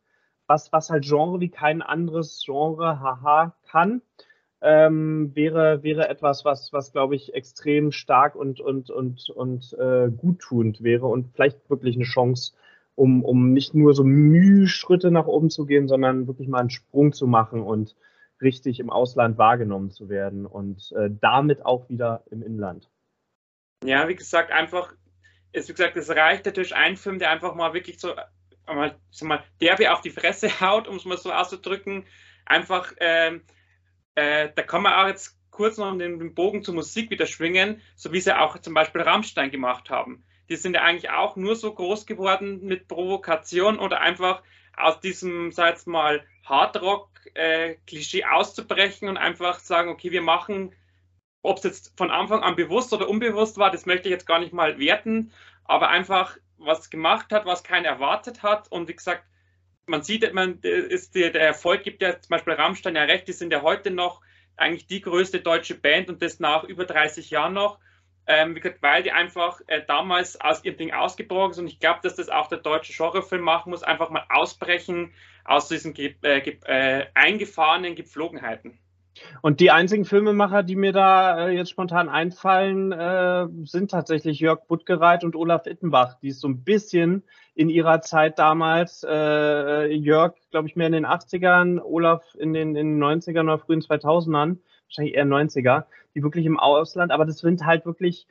was, 0.49 0.73
was 0.73 0.91
halt 0.91 1.05
Genre 1.05 1.41
wie 1.41 1.51
kein 1.51 1.83
anderes 1.83 2.43
Genre, 2.45 3.01
haha, 3.01 3.55
kann, 3.71 4.03
ähm, 4.61 5.31
wäre, 5.35 5.83
wäre 5.83 6.09
etwas, 6.09 6.45
was, 6.45 6.73
was 6.73 6.91
glaube 6.91 7.15
ich, 7.15 7.35
extrem 7.35 7.93
stark 7.93 8.35
und, 8.35 8.61
und, 8.61 8.91
und, 8.91 9.31
und 9.31 9.73
äh, 9.79 10.11
guttunend 10.11 10.83
wäre 10.83 11.07
und 11.07 11.33
vielleicht 11.35 11.71
wirklich 11.71 11.95
eine 11.95 12.05
Chance, 12.05 12.55
um, 12.97 13.25
um 13.25 13.53
nicht 13.53 13.75
nur 13.75 13.95
so 13.95 14.03
Mühschritte 14.03 15.13
nach 15.13 15.27
oben 15.27 15.51
zu 15.51 15.67
gehen, 15.67 15.87
sondern 15.87 16.27
wirklich 16.27 16.49
mal 16.49 16.59
einen 16.59 16.71
Sprung 16.71 17.13
zu 17.13 17.29
machen 17.29 17.63
und 17.63 17.95
richtig 18.41 18.81
im 18.81 18.91
Ausland 18.91 19.39
wahrgenommen 19.39 19.91
zu 19.91 20.09
werden 20.09 20.47
und 20.47 20.93
äh, 20.93 21.11
damit 21.21 21.65
auch 21.65 21.89
wieder 21.89 22.25
im 22.31 22.43
Inland. 22.43 22.89
Ja, 23.85 24.09
wie 24.09 24.17
gesagt, 24.17 24.51
einfach, 24.51 24.93
ist, 25.53 25.69
wie 25.69 25.75
gesagt, 25.75 25.97
es 25.97 26.11
reicht 26.11 26.47
natürlich 26.47 26.75
ein 26.75 26.97
Film, 26.97 27.19
der 27.19 27.31
einfach 27.31 27.55
mal 27.55 27.75
wirklich 27.75 28.01
so 28.01 28.15
mal, 28.75 28.99
mal 29.23 29.45
derbe 29.61 29.93
auf 29.93 30.01
die 30.01 30.11
Fresse 30.11 30.49
haut, 30.61 30.89
um 30.89 30.97
es 30.97 31.05
mal 31.05 31.19
so 31.19 31.33
auszudrücken. 31.33 32.05
Einfach, 32.47 32.93
ähm, 33.01 33.43
äh, 34.15 34.49
da 34.55 34.63
kann 34.63 34.83
man 34.83 34.95
auch 34.95 35.09
jetzt 35.09 35.39
kurz 35.51 35.77
noch 35.77 35.97
den 35.99 36.35
Bogen 36.35 36.63
zur 36.63 36.75
Musik 36.75 37.11
wieder 37.11 37.27
schwingen, 37.27 37.83
so 37.97 38.13
wie 38.13 38.21
sie 38.21 38.39
auch 38.39 38.59
zum 38.61 38.75
Beispiel 38.75 39.01
Rammstein 39.01 39.51
gemacht 39.51 39.91
haben. 39.91 40.25
Die 40.49 40.57
sind 40.57 40.75
ja 40.75 40.83
eigentlich 40.83 41.11
auch 41.11 41.37
nur 41.37 41.57
so 41.57 41.75
groß 41.75 42.07
geworden 42.07 42.65
mit 42.65 42.89
Provokation 42.89 43.79
oder 43.79 44.01
einfach 44.01 44.43
aus 44.77 45.01
diesem, 45.01 45.51
sag 45.51 45.71
jetzt 45.71 45.87
mal, 45.87 46.25
Hardrock-Klischee 46.45 48.21
äh, 48.21 48.25
auszubrechen 48.25 49.09
und 49.09 49.17
einfach 49.17 49.59
sagen, 49.59 49.91
okay, 49.91 50.13
wir 50.13 50.23
machen, 50.23 50.75
ob 51.43 51.59
es 51.59 51.65
jetzt 51.65 51.93
von 51.97 52.11
Anfang 52.11 52.43
an 52.43 52.57
bewusst 52.57 52.93
oder 52.93 53.09
unbewusst 53.09 53.59
war, 53.59 53.71
das 53.71 53.87
möchte 53.87 54.09
ich 54.09 54.13
jetzt 54.13 54.27
gar 54.27 54.39
nicht 54.39 54.53
mal 54.53 54.79
werten, 54.79 55.33
aber 55.65 55.89
einfach 55.89 56.37
was 56.59 56.91
gemacht 56.91 57.33
hat, 57.33 57.47
was 57.47 57.65
keiner 57.65 57.89
erwartet 57.89 58.43
hat 58.43 58.71
und 58.71 58.89
wie 58.89 58.95
gesagt, 58.95 59.25
man 59.87 60.03
sieht, 60.03 60.33
man 60.35 60.59
ist 60.61 61.15
der, 61.15 61.31
der 61.31 61.43
Erfolg 61.43 61.83
gibt 61.83 62.03
ja 62.03 62.21
zum 62.21 62.29
Beispiel 62.29 62.53
Rammstein 62.53 62.95
ja 62.95 63.05
recht, 63.05 63.27
die 63.27 63.33
sind 63.33 63.53
ja 63.53 63.63
heute 63.63 63.91
noch 63.91 64.21
eigentlich 64.57 64.87
die 64.87 65.01
größte 65.01 65.41
deutsche 65.41 65.75
Band 65.75 66.09
und 66.09 66.21
das 66.23 66.41
nach 66.41 66.65
über 66.65 66.85
30 66.85 67.31
Jahren 67.31 67.55
noch. 67.55 67.79
Ähm, 68.31 68.55
gesagt, 68.55 68.83
weil 68.83 69.03
die 69.03 69.13
einfach 69.13 69.63
äh, 69.69 69.83
damals 69.87 70.39
aus 70.39 70.63
ihrem 70.63 70.77
Ding 70.77 70.93
ausgebrochen 70.93 71.55
sind. 71.55 71.65
Und 71.65 71.71
ich 71.71 71.81
glaube, 71.81 72.01
dass 72.03 72.17
das 72.17 72.29
auch 72.29 72.49
der 72.49 72.59
deutsche 72.59 72.93
Genrefilm 72.93 73.41
machen 73.41 73.71
muss, 73.71 73.83
einfach 73.83 74.11
mal 74.11 74.27
ausbrechen 74.29 75.15
aus 75.45 75.69
diesen 75.69 75.97
äh, 75.97 76.13
äh, 76.23 77.07
eingefahrenen 77.15 77.95
Gepflogenheiten. 77.95 78.79
Und 79.43 79.61
die 79.61 79.71
einzigen 79.71 80.05
Filmemacher, 80.05 80.63
die 80.63 80.77
mir 80.77 80.93
da 80.93 81.49
äh, 81.49 81.51
jetzt 81.51 81.71
spontan 81.71 82.09
einfallen, 82.09 82.93
äh, 82.93 83.47
sind 83.65 83.91
tatsächlich 83.91 84.41
Jörg 84.41 84.67
Buttgereit 84.67 85.25
und 85.25 85.37
Olaf 85.37 85.67
Ittenbach, 85.67 86.19
die 86.21 86.29
es 86.29 86.41
so 86.41 86.49
ein 86.49 86.65
bisschen 86.65 87.23
in 87.55 87.69
ihrer 87.69 88.01
Zeit 88.01 88.39
damals, 88.39 89.05
äh, 89.09 89.87
Jörg, 89.93 90.35
glaube 90.51 90.69
ich, 90.69 90.77
mehr 90.77 90.87
in 90.89 90.93
den 90.93 91.07
80ern, 91.07 91.81
Olaf 91.81 92.23
in 92.39 92.53
den, 92.53 92.77
in 92.77 92.99
den 92.99 93.03
90ern 93.03 93.45
oder 93.45 93.59
frühen 93.59 93.81
2000ern, 93.81 94.59
wahrscheinlich 94.87 95.15
eher 95.15 95.27
90er, 95.27 95.85
die 96.15 96.23
wirklich 96.23 96.47
im 96.47 96.59
Ausland, 96.59 97.13
aber 97.13 97.25
das 97.25 97.39
sind 97.39 97.65
halt 97.65 97.87
wirklich 97.87 98.27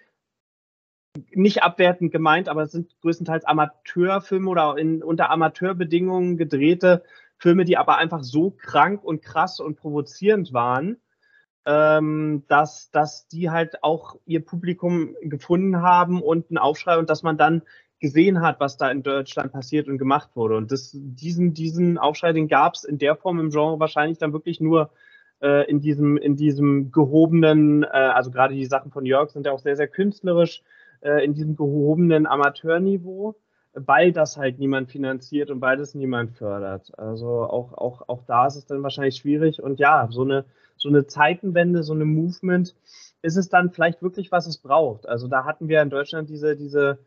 nicht 1.31 1.63
abwertend 1.63 2.11
gemeint, 2.11 2.49
aber 2.49 2.63
es 2.63 2.71
sind 2.71 2.93
größtenteils 3.01 3.45
Amateurfilme 3.45 4.49
oder 4.49 4.77
in, 4.77 5.03
unter 5.03 5.29
Amateurbedingungen 5.29 6.37
gedrehte 6.37 7.03
Filme, 7.37 7.65
die 7.65 7.77
aber 7.77 7.97
einfach 7.97 8.23
so 8.23 8.51
krank 8.51 9.03
und 9.03 9.21
krass 9.21 9.59
und 9.59 9.75
provozierend 9.75 10.53
waren, 10.53 10.97
ähm, 11.65 12.43
dass, 12.47 12.89
dass 12.91 13.27
die 13.27 13.49
halt 13.49 13.83
auch 13.83 14.15
ihr 14.25 14.43
Publikum 14.43 15.15
gefunden 15.21 15.81
haben 15.81 16.21
und 16.21 16.49
einen 16.49 16.57
Aufschrei 16.57 16.97
und 16.97 17.09
dass 17.09 17.23
man 17.23 17.37
dann 17.37 17.61
gesehen 17.99 18.41
hat, 18.41 18.59
was 18.59 18.77
da 18.77 18.89
in 18.89 19.03
Deutschland 19.03 19.51
passiert 19.51 19.87
und 19.87 19.97
gemacht 19.97 20.29
wurde. 20.35 20.55
Und 20.55 20.71
das, 20.71 20.91
diesen, 20.93 21.53
diesen 21.53 21.97
Aufschrei, 21.97 22.31
den 22.31 22.47
gab 22.47 22.75
es 22.75 22.83
in 22.83 22.99
der 22.99 23.15
Form 23.15 23.39
im 23.39 23.49
Genre 23.49 23.79
wahrscheinlich 23.79 24.17
dann 24.17 24.33
wirklich 24.33 24.59
nur 24.61 24.91
äh, 25.41 25.69
in 25.69 25.81
diesem, 25.81 26.17
in 26.17 26.35
diesem 26.35 26.91
gehobenen, 26.91 27.83
äh, 27.83 27.87
also 27.87 28.31
gerade 28.31 28.53
die 28.53 28.65
Sachen 28.65 28.91
von 28.91 29.05
Jörg 29.05 29.31
sind 29.31 29.45
ja 29.45 29.51
auch 29.51 29.59
sehr, 29.59 29.75
sehr 29.75 29.87
künstlerisch, 29.87 30.63
äh, 31.01 31.23
in 31.25 31.33
diesem 31.33 31.55
gehobenen 31.55 32.27
Amateurniveau 32.27 33.35
weil 33.85 34.11
das 34.11 34.37
halt 34.37 34.59
niemand 34.59 34.89
finanziert 34.89 35.51
und 35.51 35.61
weil 35.61 35.77
das 35.77 35.93
niemand 35.93 36.31
fördert. 36.31 36.97
Also 36.97 37.27
auch, 37.27 37.73
auch, 37.73 38.09
auch 38.09 38.23
da 38.25 38.47
ist 38.47 38.55
es 38.55 38.65
dann 38.65 38.83
wahrscheinlich 38.83 39.17
schwierig. 39.17 39.61
Und 39.61 39.79
ja, 39.79 40.07
so 40.11 40.23
eine, 40.23 40.45
so 40.77 40.89
eine 40.89 41.05
Zeitenwende, 41.05 41.83
so 41.83 41.93
eine 41.93 42.05
Movement, 42.05 42.75
ist 43.21 43.37
es 43.37 43.49
dann 43.49 43.71
vielleicht 43.71 44.01
wirklich, 44.01 44.31
was 44.31 44.47
es 44.47 44.57
braucht. 44.57 45.07
Also 45.07 45.27
da 45.27 45.45
hatten 45.45 45.67
wir 45.67 45.81
in 45.81 45.89
Deutschland 45.89 46.29
diese, 46.29 46.55
diese 46.55 46.97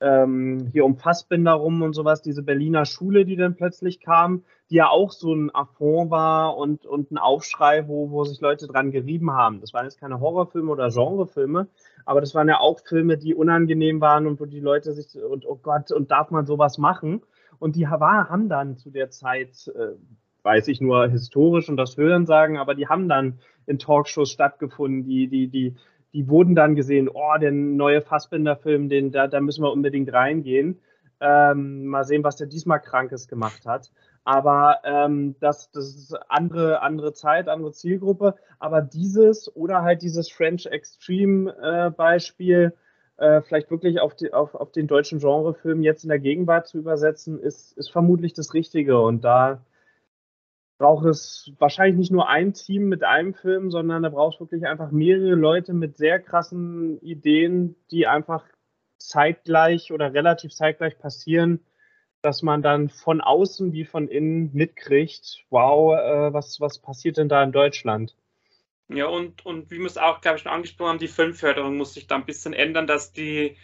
ähm, 0.00 0.68
hier 0.72 0.84
um 0.84 0.96
Fassbinder 0.96 1.52
rum 1.52 1.82
und 1.82 1.92
sowas, 1.92 2.22
diese 2.22 2.42
Berliner 2.42 2.84
Schule, 2.84 3.24
die 3.24 3.36
dann 3.36 3.56
plötzlich 3.56 4.00
kam, 4.00 4.44
die 4.70 4.76
ja 4.76 4.88
auch 4.88 5.10
so 5.10 5.34
ein 5.34 5.54
Affront 5.54 6.10
war 6.10 6.56
und, 6.56 6.86
und 6.86 7.10
ein 7.10 7.18
Aufschrei, 7.18 7.88
wo, 7.88 8.10
wo 8.10 8.24
sich 8.24 8.40
Leute 8.40 8.66
dran 8.66 8.90
gerieben 8.90 9.32
haben. 9.32 9.60
Das 9.60 9.72
waren 9.72 9.84
jetzt 9.84 9.98
keine 9.98 10.20
Horrorfilme 10.20 10.70
oder 10.70 10.90
Genrefilme, 10.90 11.66
aber 12.04 12.20
das 12.20 12.34
waren 12.34 12.48
ja 12.48 12.60
auch 12.60 12.80
Filme, 12.80 13.18
die 13.18 13.34
unangenehm 13.34 14.00
waren 14.00 14.26
und 14.26 14.40
wo 14.40 14.44
die 14.44 14.60
Leute 14.60 14.92
sich, 14.92 15.20
und 15.20 15.46
oh 15.46 15.58
Gott, 15.62 15.90
und 15.90 16.10
darf 16.10 16.30
man 16.30 16.46
sowas 16.46 16.78
machen? 16.78 17.22
Und 17.58 17.74
die 17.74 17.86
war, 17.86 18.28
haben 18.28 18.48
dann 18.48 18.76
zu 18.76 18.90
der 18.90 19.10
Zeit, 19.10 19.68
äh, 19.74 19.96
weiß 20.44 20.68
ich 20.68 20.80
nur 20.80 21.08
historisch 21.08 21.68
und 21.68 21.76
das 21.76 21.96
Hören 21.96 22.24
sagen, 22.24 22.56
aber 22.56 22.74
die 22.74 22.86
haben 22.86 23.08
dann 23.08 23.40
in 23.66 23.78
Talkshows 23.78 24.30
stattgefunden, 24.30 25.04
die, 25.04 25.28
die, 25.28 25.48
die, 25.48 25.74
die 26.12 26.28
wurden 26.28 26.54
dann 26.54 26.74
gesehen, 26.74 27.08
oh, 27.08 27.36
der 27.40 27.52
neue 27.52 28.00
Fassbinder-Film, 28.00 28.88
den, 28.88 29.12
da, 29.12 29.26
da 29.26 29.40
müssen 29.40 29.62
wir 29.62 29.72
unbedingt 29.72 30.12
reingehen. 30.12 30.80
Ähm, 31.20 31.86
mal 31.86 32.04
sehen, 32.04 32.24
was 32.24 32.36
der 32.36 32.46
diesmal 32.46 32.80
Krankes 32.80 33.28
gemacht 33.28 33.66
hat. 33.66 33.90
Aber 34.24 34.78
ähm, 34.84 35.36
das, 35.40 35.70
das 35.70 35.94
ist 35.94 36.14
andere, 36.28 36.82
andere 36.82 37.12
Zeit, 37.12 37.48
andere 37.48 37.72
Zielgruppe. 37.72 38.34
Aber 38.58 38.82
dieses 38.82 39.54
oder 39.56 39.82
halt 39.82 40.02
dieses 40.02 40.30
French 40.30 40.66
Extreme 40.66 41.54
äh, 41.60 41.90
Beispiel, 41.90 42.74
äh, 43.16 43.40
vielleicht 43.42 43.70
wirklich 43.70 44.00
auf, 44.00 44.14
die, 44.14 44.32
auf, 44.32 44.54
auf 44.54 44.70
den 44.70 44.86
deutschen 44.86 45.18
Genrefilm 45.18 45.82
jetzt 45.82 46.04
in 46.04 46.08
der 46.08 46.18
Gegenwart 46.18 46.68
zu 46.68 46.78
übersetzen, 46.78 47.40
ist, 47.40 47.76
ist 47.76 47.90
vermutlich 47.90 48.32
das 48.32 48.54
Richtige. 48.54 49.00
Und 49.00 49.24
da 49.24 49.60
braucht 50.78 51.06
es 51.06 51.52
wahrscheinlich 51.58 51.96
nicht 51.96 52.12
nur 52.12 52.28
ein 52.28 52.54
Team 52.54 52.88
mit 52.88 53.02
einem 53.02 53.34
Film, 53.34 53.70
sondern 53.70 54.04
da 54.04 54.08
braucht 54.08 54.36
es 54.36 54.40
wirklich 54.40 54.66
einfach 54.66 54.92
mehrere 54.92 55.34
Leute 55.34 55.74
mit 55.74 55.96
sehr 55.96 56.20
krassen 56.20 57.00
Ideen, 57.00 57.74
die 57.90 58.06
einfach 58.06 58.44
zeitgleich 58.96 59.92
oder 59.92 60.14
relativ 60.14 60.52
zeitgleich 60.52 60.98
passieren, 60.98 61.60
dass 62.22 62.42
man 62.42 62.62
dann 62.62 62.88
von 62.88 63.20
außen 63.20 63.72
wie 63.72 63.84
von 63.84 64.08
innen 64.08 64.50
mitkriegt, 64.52 65.44
wow, 65.50 65.96
äh, 65.96 66.32
was, 66.32 66.60
was 66.60 66.78
passiert 66.78 67.16
denn 67.16 67.28
da 67.28 67.42
in 67.42 67.52
Deutschland? 67.52 68.16
Ja, 68.88 69.06
und, 69.06 69.44
und 69.44 69.70
wie 69.70 69.78
wir 69.78 69.86
es 69.86 69.98
auch, 69.98 70.20
glaube 70.20 70.36
ich, 70.36 70.42
schon 70.42 70.52
angesprochen 70.52 70.90
haben, 70.90 70.98
die 70.98 71.08
Filmförderung 71.08 71.76
muss 71.76 71.94
sich 71.94 72.06
da 72.06 72.14
ein 72.16 72.24
bisschen 72.24 72.54
ändern, 72.54 72.86
dass 72.86 73.12
die, 73.12 73.56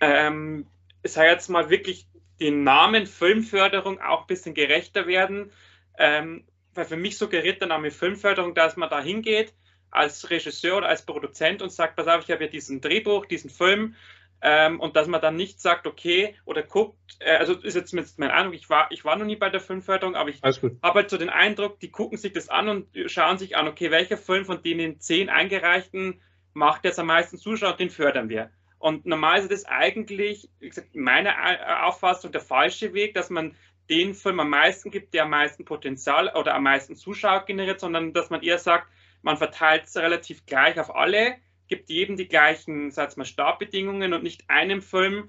ähm, 0.00 0.66
ich 1.02 1.12
sage 1.12 1.28
jetzt 1.28 1.48
mal 1.48 1.70
wirklich, 1.70 2.06
den 2.38 2.62
Namen 2.62 3.06
Filmförderung 3.06 4.00
auch 4.00 4.22
ein 4.22 4.26
bisschen 4.26 4.54
gerechter 4.54 5.06
werden. 5.06 5.52
Ähm, 5.98 6.44
weil 6.74 6.84
für 6.84 6.96
mich 6.96 7.18
suggeriert 7.18 7.60
der 7.60 7.68
Name 7.68 7.90
Filmförderung, 7.90 8.54
dass 8.54 8.76
man 8.76 8.90
da 8.90 9.00
hingeht 9.00 9.54
als 9.90 10.30
Regisseur 10.30 10.78
oder 10.78 10.88
als 10.88 11.04
Produzent 11.04 11.62
und 11.62 11.72
sagt, 11.72 11.96
pass 11.96 12.06
auf, 12.06 12.22
ich 12.22 12.30
habe 12.30 12.44
ja 12.44 12.50
diesen 12.50 12.80
Drehbuch, 12.80 13.26
diesen 13.26 13.50
Film 13.50 13.96
ähm, 14.42 14.80
und 14.80 14.96
dass 14.96 15.08
man 15.08 15.20
dann 15.20 15.36
nicht 15.36 15.60
sagt, 15.60 15.86
okay, 15.86 16.34
oder 16.44 16.62
guckt, 16.62 16.96
äh, 17.18 17.36
also 17.36 17.54
ist 17.54 17.74
jetzt 17.74 17.92
mein 17.92 18.30
Eindruck, 18.30 18.54
ich 18.54 18.70
war, 18.70 18.90
ich 18.90 19.04
war 19.04 19.16
noch 19.16 19.26
nie 19.26 19.36
bei 19.36 19.50
der 19.50 19.60
Filmförderung, 19.60 20.14
aber 20.14 20.30
ich 20.30 20.40
habe 20.42 21.00
halt 21.00 21.10
so 21.10 21.18
den 21.18 21.28
Eindruck, 21.28 21.80
die 21.80 21.90
gucken 21.90 22.16
sich 22.16 22.32
das 22.32 22.48
an 22.48 22.68
und 22.68 22.88
schauen 23.06 23.38
sich 23.38 23.56
an, 23.56 23.68
okay, 23.68 23.90
welcher 23.90 24.16
Film 24.16 24.44
von 24.44 24.62
den 24.62 25.00
zehn 25.00 25.28
eingereichten 25.28 26.20
macht 26.52 26.84
jetzt 26.84 26.98
am 26.98 27.06
meisten 27.06 27.38
Zuschauer 27.38 27.76
den 27.76 27.90
fördern 27.90 28.28
wir. 28.28 28.50
Und 28.78 29.04
normal 29.04 29.40
ist 29.40 29.52
das 29.52 29.66
eigentlich, 29.66 30.48
wie 30.58 30.70
gesagt, 30.70 30.96
meiner 30.96 31.86
Auffassung 31.86 32.32
der 32.32 32.40
falsche 32.40 32.94
Weg, 32.94 33.12
dass 33.12 33.28
man 33.28 33.54
den 33.90 34.14
Film 34.14 34.40
am 34.40 34.50
meisten 34.50 34.90
gibt, 34.90 35.12
der 35.14 35.24
am 35.24 35.30
meisten 35.30 35.64
Potenzial 35.64 36.32
oder 36.36 36.54
am 36.54 36.62
meisten 36.62 36.94
Zuschauer 36.94 37.44
generiert, 37.44 37.80
sondern 37.80 38.12
dass 38.12 38.30
man 38.30 38.42
eher 38.42 38.58
sagt, 38.58 38.88
man 39.22 39.36
verteilt 39.36 39.84
es 39.84 39.96
relativ 39.96 40.46
gleich 40.46 40.78
auf 40.78 40.94
alle, 40.94 41.36
gibt 41.68 41.90
jedem 41.90 42.16
die 42.16 42.28
gleichen, 42.28 42.90
sag 42.90 43.16
mal, 43.16 43.24
Startbedingungen 43.24 44.14
und 44.14 44.22
nicht 44.22 44.48
einem 44.48 44.80
Film, 44.80 45.28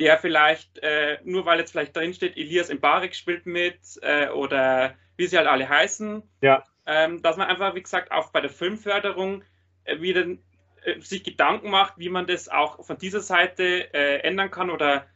der 0.00 0.18
vielleicht, 0.18 0.78
äh, 0.78 1.18
nur 1.24 1.46
weil 1.46 1.58
jetzt 1.58 1.72
vielleicht 1.72 1.96
drinsteht, 1.96 2.36
Elias 2.36 2.72
Mbarek 2.72 3.14
spielt 3.14 3.46
mit 3.46 3.80
äh, 4.02 4.28
oder 4.28 4.94
wie 5.16 5.26
sie 5.26 5.36
halt 5.36 5.48
alle 5.48 5.68
heißen, 5.68 6.22
ja. 6.42 6.62
ähm, 6.86 7.22
dass 7.22 7.36
man 7.36 7.48
einfach, 7.48 7.74
wie 7.74 7.82
gesagt, 7.82 8.12
auch 8.12 8.30
bei 8.30 8.40
der 8.40 8.50
Filmförderung 8.50 9.42
äh, 9.84 10.00
wieder 10.00 10.26
äh, 10.26 11.00
sich 11.00 11.24
Gedanken 11.24 11.70
macht, 11.70 11.94
wie 11.98 12.10
man 12.10 12.26
das 12.26 12.48
auch 12.48 12.84
von 12.84 12.98
dieser 12.98 13.20
Seite 13.20 13.92
äh, 13.94 14.18
ändern 14.20 14.50
kann 14.50 14.70
oder 14.70 15.06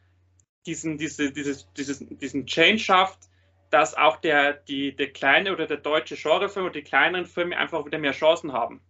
diesen, 0.65 0.97
diese, 0.97 1.31
dieses, 1.31 1.71
dieses, 1.73 1.99
diesen 1.99 2.45
Change 2.45 2.79
schafft, 2.79 3.29
dass 3.69 3.95
auch 3.95 4.17
der, 4.17 4.53
die, 4.53 4.95
der 4.95 5.11
kleine 5.11 5.53
oder 5.53 5.65
der 5.65 5.77
deutsche 5.77 6.15
Genrefilm 6.15 6.65
oder 6.65 6.73
die 6.73 6.83
kleineren 6.83 7.25
Filme 7.25 7.57
einfach 7.57 7.85
wieder 7.85 7.97
mehr 7.97 8.11
Chancen 8.11 8.51
haben. 8.51 8.81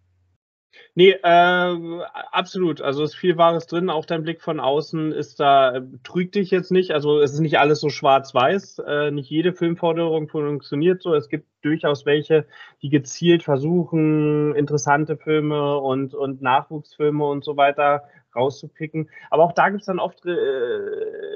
Nee, 0.96 1.12
äh, 1.12 2.04
absolut. 2.32 2.82
Also 2.82 3.04
ist 3.04 3.16
viel 3.16 3.38
Wahres 3.38 3.68
drin. 3.68 3.90
Auch 3.90 4.06
dein 4.06 4.24
Blick 4.24 4.42
von 4.42 4.60
außen 4.60 5.12
ist 5.12 5.40
da, 5.40 5.82
trügt 6.04 6.36
dich 6.36 6.52
jetzt 6.52 6.72
nicht. 6.72 6.92
Also 6.92 7.20
es 7.20 7.34
ist 7.34 7.40
nicht 7.40 7.60
alles 7.60 7.80
so 7.80 7.90
schwarz-weiß. 7.90 8.80
Äh, 8.80 9.12
nicht 9.12 9.30
jede 9.30 9.54
Filmforderung 9.54 10.28
funktioniert 10.28 11.02
so. 11.02 11.14
Es 11.14 11.30
gibt 11.30 11.48
durchaus 11.62 12.06
welche, 12.06 12.46
die 12.82 12.90
gezielt 12.90 13.44
versuchen, 13.44 14.56
interessante 14.56 15.18
Filme 15.18 15.78
und, 15.78 16.14
und 16.14 16.42
Nachwuchsfilme 16.42 17.26
und 17.26 17.44
so 17.44 17.58
weiter 17.58 18.04
rauszupicken. 18.36 19.10
Aber 19.30 19.44
auch 19.44 19.54
da 19.54 19.70
gibt 19.70 19.82
es 19.82 19.88
dann 19.88 20.00
oft 20.00 20.26
äh, 20.26 20.32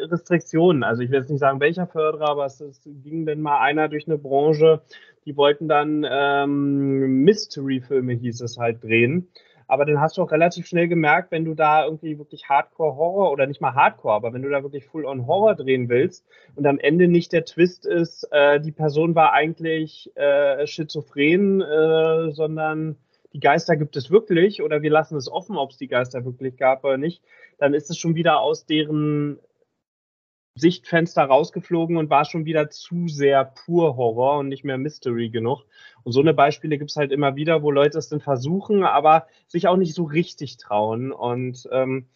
Restriktionen. 0.06 0.84
Also 0.84 1.02
ich 1.02 1.12
will 1.12 1.20
jetzt 1.20 1.30
nicht 1.30 1.40
sagen, 1.40 1.60
welcher 1.60 1.88
Förderer, 1.88 2.30
aber 2.30 2.46
es, 2.46 2.62
es 2.62 2.82
ging 2.84 3.26
denn 3.26 3.42
mal 3.42 3.60
einer 3.60 3.90
durch 3.90 4.08
eine 4.08 4.18
Branche, 4.18 4.82
die 5.26 5.36
wollten 5.36 5.68
dann 5.68 6.06
ähm, 6.10 7.24
Mystery-Filme, 7.24 8.14
hieß 8.14 8.42
es 8.42 8.58
halt, 8.58 8.84
drehen. 8.84 9.28
Aber 9.68 9.86
dann 9.86 10.00
hast 10.00 10.18
du 10.18 10.22
auch 10.22 10.32
relativ 10.32 10.68
schnell 10.68 10.88
gemerkt, 10.88 11.32
wenn 11.32 11.46
du 11.46 11.56
da 11.56 11.86
irgendwie 11.86 12.20
wirklich 12.20 12.48
Hardcore-Horror 12.48 13.32
oder 13.32 13.48
nicht 13.48 13.62
mal 13.62 13.74
Hardcore, 13.74 14.14
aber 14.14 14.34
wenn 14.34 14.44
du 14.44 14.50
da 14.50 14.62
wirklich 14.62 14.86
Full-on-Horror 14.86 15.56
drehen 15.56 15.90
willst 15.90 16.26
und 16.56 16.68
am 16.68 16.78
Ende 16.78 17.08
nicht 17.08 17.34
der 17.34 17.46
Twist 17.46 17.86
ist, 17.86 18.28
äh, 18.32 18.60
die 18.62 18.72
Person 18.72 19.16
war 19.16 19.34
eigentlich 19.34 20.12
äh, 20.16 20.68
schizophren, 20.68 21.62
äh, 21.62 22.32
sondern 22.32 22.98
die 23.36 23.42
Geister 23.42 23.76
gibt 23.76 23.98
es 23.98 24.10
wirklich 24.10 24.62
oder 24.62 24.82
wir 24.82 24.90
lassen 24.90 25.18
es 25.18 25.30
offen, 25.30 25.58
ob 25.58 25.72
es 25.72 25.78
die 25.78 25.90
Geister 25.90 26.24
wirklich 26.24 26.56
gab 26.56 26.86
oder 26.86 26.98
nicht, 26.98 27.22
dann 27.58 27.74
ist 27.74 27.90
es 27.90 27.98
schon 27.98 28.16
wieder 28.16 28.40
aus 28.40 28.66
deren 28.66 29.40
Sichtfenster 30.58 31.24
rausgeflogen 31.24 31.98
und 31.98 32.10
war 32.10 32.24
schon 32.24 32.46
wieder 32.46 32.70
zu 32.70 33.10
sehr 33.10 33.44
pur 33.44 33.98
Horror 33.98 34.40
und 34.40 34.48
nicht 34.48 34.64
mehr 34.64 34.78
Mystery 34.78 35.28
genug. 35.28 35.66
Und 36.04 36.14
so 36.14 36.22
eine 36.22 36.34
Beispiele 36.34 36.78
gibt 36.78 36.92
es 36.92 36.96
halt 36.96 37.12
immer 37.12 37.36
wieder, 37.36 37.62
wo 37.62 37.72
Leute 37.72 37.98
es 37.98 38.08
dann 38.08 38.22
versuchen, 38.22 38.86
aber 38.86 39.28
sich 39.48 39.68
auch 39.68 39.76
nicht 39.76 39.96
so 39.96 40.06
richtig 40.06 40.56
trauen. 40.56 41.12
Und 41.12 41.68
ähm, 41.74 42.08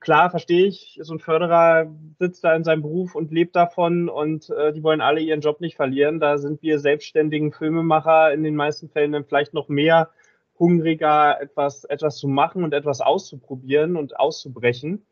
klar, 0.00 0.30
verstehe 0.30 0.64
ich, 0.64 0.98
so 1.02 1.12
ein 1.12 1.18
Förderer 1.18 1.94
sitzt 2.18 2.44
da 2.44 2.56
in 2.56 2.64
seinem 2.64 2.80
Beruf 2.80 3.14
und 3.14 3.30
lebt 3.30 3.56
davon 3.56 4.08
und 4.08 4.48
äh, 4.48 4.72
die 4.72 4.82
wollen 4.82 5.02
alle 5.02 5.20
ihren 5.20 5.42
Job 5.42 5.60
nicht 5.60 5.76
verlieren. 5.76 6.18
Da 6.18 6.38
sind 6.38 6.62
wir 6.62 6.78
selbstständigen 6.78 7.52
Filmemacher 7.52 8.32
in 8.32 8.42
den 8.42 8.56
meisten 8.56 8.88
Fällen 8.88 9.12
dann 9.12 9.26
vielleicht 9.26 9.52
noch 9.52 9.68
mehr 9.68 10.08
hungriger, 10.62 11.40
etwas, 11.40 11.84
etwas 11.84 12.18
zu 12.18 12.28
machen 12.28 12.62
und 12.62 12.72
etwas 12.72 13.00
auszuprobieren 13.00 13.96
und 13.96 14.18
auszubrechen 14.18 15.04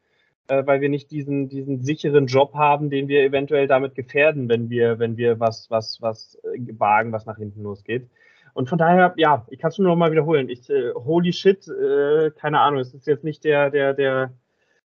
äh, 0.51 0.67
weil 0.67 0.81
wir 0.81 0.89
nicht 0.89 1.11
diesen, 1.11 1.49
diesen 1.49 1.81
sicheren 1.81 2.27
Job 2.27 2.55
haben, 2.55 2.91
den 2.91 3.09
wir 3.09 3.23
eventuell 3.23 3.69
damit 3.69 3.95
gefährden, 3.95 4.49
wenn 4.49 4.69
wir, 4.69 4.99
wenn 4.99 5.17
wir 5.17 5.41
was, 5.41 5.71
was, 5.71 5.99
was 6.03 6.39
äh, 6.43 6.59
wagen, 6.79 7.13
was 7.13 7.27
nach 7.27 7.39
hinten 7.39 7.63
losgeht. 7.63 8.09
Und 8.53 8.69
von 8.69 8.79
daher, 8.79 9.15
ja, 9.17 9.47
ich 9.49 9.61
kann 9.61 9.71
es 9.71 9.79
nur 9.79 9.89
noch 9.89 9.97
mal 9.97 10.11
wiederholen. 10.11 10.49
Ich, 10.49 10.69
äh, 10.69 10.93
holy 10.93 11.33
shit, 11.33 11.69
äh, 11.69 12.31
keine 12.33 12.61
Ahnung, 12.61 12.81
es 12.81 12.93
ist 12.93 13.07
jetzt 13.07 13.25
nicht 13.25 13.45
der, 13.45 13.71
der, 13.71 13.95
der 13.95 14.33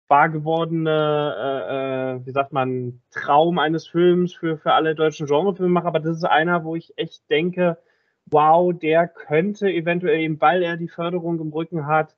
wahr 0.07 0.30
gewordene, 0.30 0.91
äh, 1.40 2.15
äh, 2.15 2.26
wie 2.26 2.32
sagt 2.32 2.52
man, 2.52 3.02
Traum 3.11 3.57
eines 3.57 3.88
Films 3.88 4.34
für, 4.34 4.57
für 4.57 4.73
alle 4.73 4.94
deutschen 4.94 5.26
Genrefilmemacher, 5.26 5.88
aber 5.88 5.99
das 5.99 6.18
ist 6.18 6.26
einer, 6.26 6.64
wo 6.64 6.76
ich 6.76 6.94
echt 6.98 7.30
denke, 7.30 7.77
wow, 8.26 8.73
der 8.73 9.07
könnte 9.07 9.69
eventuell 9.69 10.19
eben, 10.19 10.41
weil 10.41 10.64
er 10.64 10.77
die 10.77 10.88
Förderung 10.88 11.39
im 11.39 11.53
Rücken 11.53 11.88
hat, 11.88 12.15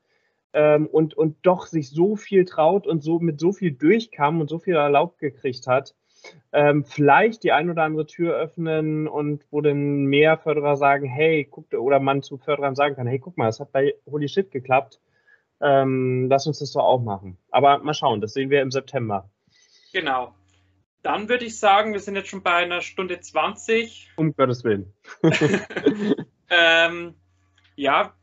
ähm, 0.53 0.87
und, 0.87 1.13
und 1.13 1.37
doch 1.43 1.67
sich 1.67 1.91
so 1.91 2.15
viel 2.15 2.45
traut 2.45 2.87
und 2.87 3.03
so 3.03 3.19
mit 3.19 3.39
so 3.39 3.53
viel 3.53 3.71
durchkam 3.71 4.41
und 4.41 4.49
so 4.49 4.59
viel 4.59 4.75
erlaubt 4.75 5.19
gekriegt 5.19 5.67
hat, 5.67 5.93
ähm, 6.51 6.83
vielleicht 6.83 7.43
die 7.43 7.51
ein 7.51 7.69
oder 7.69 7.83
andere 7.83 8.07
Tür 8.07 8.35
öffnen 8.35 9.07
und 9.07 9.45
wo 9.51 9.61
dann 9.61 10.05
mehr 10.05 10.37
Förderer 10.37 10.75
sagen, 10.75 11.05
hey, 11.05 11.45
guck, 11.45 11.71
oder 11.73 11.99
man 11.99 12.23
zu 12.23 12.37
Förderern 12.37 12.75
sagen 12.75 12.95
kann, 12.95 13.07
hey, 13.07 13.19
guck 13.19 13.37
mal, 13.37 13.49
es 13.49 13.59
hat 13.59 13.71
bei 13.71 13.93
Holy 14.09 14.27
Shit 14.27 14.51
geklappt, 14.51 14.99
ähm, 15.61 16.27
lass 16.29 16.47
uns 16.47 16.59
das 16.59 16.71
doch 16.71 16.83
auch 16.83 17.01
machen. 17.01 17.37
Aber 17.51 17.77
mal 17.79 17.93
schauen, 17.93 18.21
das 18.21 18.33
sehen 18.33 18.49
wir 18.49 18.61
im 18.61 18.71
September. 18.71 19.29
Genau. 19.93 20.33
Dann 21.07 21.29
würde 21.29 21.45
ich 21.45 21.57
sagen, 21.57 21.93
wir 21.93 22.01
sind 22.01 22.17
jetzt 22.17 22.27
schon 22.27 22.43
bei 22.43 22.55
einer 22.55 22.81
Stunde 22.81 23.17
20. 23.17 24.09
Um 24.17 24.35
Gottes 24.35 24.65
Willen. 24.65 24.93
ähm, 26.49 27.15
ja, 27.77 28.13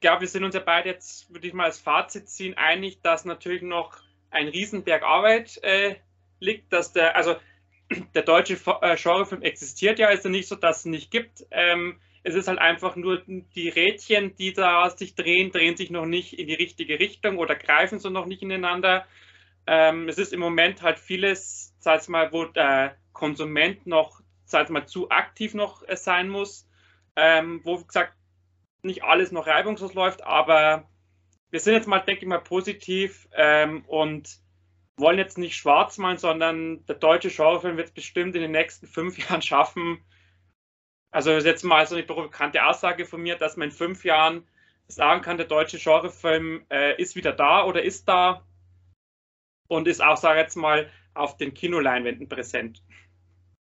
glaube, 0.00 0.22
wir 0.22 0.26
sind 0.26 0.42
uns 0.42 0.56
ja 0.56 0.60
beide 0.60 0.88
jetzt, 0.88 1.32
würde 1.32 1.46
ich 1.46 1.52
mal 1.52 1.66
als 1.66 1.78
Fazit 1.78 2.28
ziehen, 2.28 2.54
einig, 2.54 3.00
dass 3.02 3.24
natürlich 3.24 3.62
noch 3.62 3.98
ein 4.32 4.48
Riesenberg 4.48 5.04
Arbeit 5.04 5.62
äh, 5.62 5.94
liegt, 6.40 6.72
dass 6.72 6.92
der, 6.92 7.14
also 7.14 7.36
der 8.16 8.22
deutsche 8.22 8.54
äh, 8.54 8.96
Genrefilm 8.96 9.42
existiert 9.42 10.00
ja, 10.00 10.08
ist 10.08 10.24
ja 10.24 10.30
nicht 10.30 10.48
so, 10.48 10.56
dass 10.56 10.80
es 10.80 10.86
nicht 10.86 11.12
gibt. 11.12 11.46
Ähm, 11.52 12.00
es 12.24 12.34
ist 12.34 12.48
halt 12.48 12.58
einfach 12.58 12.96
nur 12.96 13.22
die 13.54 13.68
Rädchen, 13.68 14.34
die 14.34 14.52
da 14.54 14.90
sich 14.90 15.14
drehen, 15.14 15.52
drehen 15.52 15.76
sich 15.76 15.90
noch 15.90 16.04
nicht 16.04 16.36
in 16.36 16.48
die 16.48 16.54
richtige 16.54 16.98
Richtung 16.98 17.38
oder 17.38 17.54
greifen 17.54 18.00
so 18.00 18.10
noch 18.10 18.26
nicht 18.26 18.42
ineinander. 18.42 19.06
Ähm, 19.66 20.08
es 20.08 20.18
ist 20.18 20.32
im 20.32 20.40
Moment 20.40 20.82
halt 20.82 20.98
vieles, 20.98 21.74
sag 21.78 22.08
mal, 22.08 22.32
wo 22.32 22.44
der 22.44 22.96
Konsument 23.12 23.86
noch, 23.86 24.20
sag 24.44 24.70
mal, 24.70 24.86
zu 24.86 25.10
aktiv 25.10 25.54
noch 25.54 25.86
äh, 25.88 25.96
sein 25.96 26.28
muss. 26.28 26.68
Ähm, 27.16 27.60
wo 27.64 27.78
gesagt 27.78 28.14
nicht 28.82 29.04
alles 29.04 29.32
noch 29.32 29.46
reibungslos 29.46 29.94
läuft, 29.94 30.22
aber 30.24 30.88
wir 31.50 31.60
sind 31.60 31.74
jetzt 31.74 31.88
mal, 31.88 32.00
denke 32.00 32.22
ich 32.22 32.28
mal, 32.28 32.40
positiv 32.40 33.28
ähm, 33.32 33.84
und 33.86 34.40
wollen 34.96 35.18
jetzt 35.18 35.38
nicht 35.38 35.56
schwarz 35.56 35.98
malen, 35.98 36.18
sondern 36.18 36.84
der 36.86 36.96
deutsche 36.96 37.30
Genrefilm 37.30 37.76
wird 37.76 37.88
es 37.88 37.94
bestimmt 37.94 38.34
in 38.34 38.42
den 38.42 38.50
nächsten 38.50 38.86
fünf 38.86 39.18
Jahren 39.28 39.42
schaffen. 39.42 40.04
Also 41.10 41.32
ist 41.32 41.46
jetzt 41.46 41.64
mal 41.64 41.86
so 41.86 41.94
eine 41.94 42.04
bekannte 42.04 42.64
Aussage 42.66 43.06
von 43.06 43.22
mir, 43.22 43.36
dass 43.36 43.56
man 43.56 43.68
in 43.68 43.74
fünf 43.74 44.04
Jahren 44.04 44.46
sagen 44.88 45.22
kann, 45.22 45.36
der 45.36 45.46
deutsche 45.46 45.78
Genrefilm 45.78 46.66
äh, 46.70 47.00
ist 47.00 47.16
wieder 47.16 47.32
da 47.32 47.64
oder 47.64 47.82
ist 47.82 48.08
da 48.08 48.44
und 49.68 49.88
ist 49.88 50.02
auch, 50.02 50.16
sage 50.16 50.40
ich 50.40 50.44
jetzt 50.44 50.56
mal, 50.56 50.88
auf 51.14 51.36
den 51.36 51.54
Kinoleinwänden 51.54 52.28
präsent. 52.28 52.82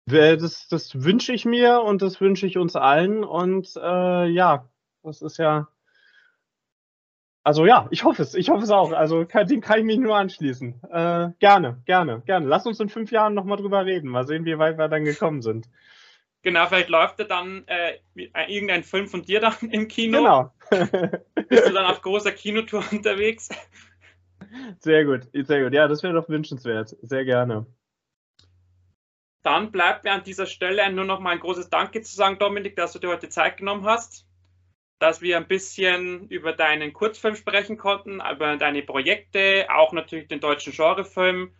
Das, 0.05 0.67
das 0.67 1.03
wünsche 1.03 1.33
ich 1.33 1.45
mir 1.45 1.81
und 1.81 2.01
das 2.01 2.19
wünsche 2.19 2.47
ich 2.47 2.57
uns 2.57 2.75
allen. 2.75 3.23
Und 3.23 3.75
äh, 3.75 4.25
ja, 4.25 4.67
das 5.03 5.21
ist 5.21 5.37
ja. 5.37 5.67
Also 7.43 7.65
ja, 7.65 7.87
ich 7.91 8.03
hoffe 8.03 8.21
es. 8.21 8.33
Ich 8.33 8.49
hoffe 8.49 8.63
es 8.63 8.71
auch. 8.71 8.91
Also 8.91 9.25
kann, 9.25 9.47
dem 9.47 9.61
kann 9.61 9.79
ich 9.79 9.85
mich 9.85 9.97
nur 9.97 10.15
anschließen. 10.15 10.81
Äh, 10.91 11.29
gerne, 11.39 11.81
gerne, 11.85 12.21
gerne. 12.25 12.47
Lass 12.47 12.65
uns 12.65 12.79
in 12.79 12.89
fünf 12.89 13.11
Jahren 13.11 13.33
nochmal 13.33 13.57
drüber 13.57 13.85
reden. 13.85 14.09
Mal 14.09 14.27
sehen, 14.27 14.45
wie 14.45 14.57
weit 14.57 14.77
wir 14.77 14.87
dann 14.87 15.05
gekommen 15.05 15.41
sind. 15.41 15.69
Genau, 16.41 16.65
vielleicht 16.67 16.89
läuft 16.89 17.19
ja 17.19 17.25
dann 17.25 17.65
äh 17.67 17.99
irgendein 18.47 18.83
Film 18.83 19.07
von 19.07 19.23
dir 19.23 19.39
dann 19.41 19.55
im 19.71 19.87
Kino. 19.87 20.17
Genau. 20.17 20.53
Bist 21.49 21.67
du 21.67 21.73
dann 21.73 21.85
auf 21.85 22.01
großer 22.01 22.31
Kinotour 22.31 22.83
unterwegs? 22.91 23.49
Sehr 24.79 25.05
gut, 25.05 25.27
sehr 25.33 25.63
gut. 25.63 25.73
Ja, 25.73 25.87
das 25.87 26.03
wäre 26.03 26.13
doch 26.13 26.29
wünschenswert. 26.29 26.95
Sehr 27.01 27.25
gerne. 27.25 27.65
Dann 29.43 29.71
bleibt 29.71 30.03
mir 30.03 30.11
an 30.11 30.23
dieser 30.23 30.45
Stelle 30.45 30.91
nur 30.91 31.05
noch 31.05 31.19
mal 31.19 31.31
ein 31.31 31.39
großes 31.39 31.69
Danke 31.69 32.01
zu 32.01 32.15
sagen, 32.15 32.39
Dominik, 32.39 32.75
dass 32.75 32.93
du 32.93 32.99
dir 32.99 33.09
heute 33.09 33.29
Zeit 33.29 33.57
genommen 33.57 33.85
hast 33.85 34.29
dass 34.99 35.21
wir 35.21 35.37
ein 35.37 35.47
bisschen 35.47 36.27
über 36.27 36.51
deinen 36.51 36.91
Kurzfilm 36.91 37.35
sprechen 37.35 37.77
konnten, 37.77 38.19
über 38.19 38.57
deine 38.57 38.83
Projekte, 38.83 39.67
auch 39.69 39.93
natürlich 39.93 40.27
den 40.27 40.41
deutschen 40.41 40.73
Genrefilm, 40.73 41.55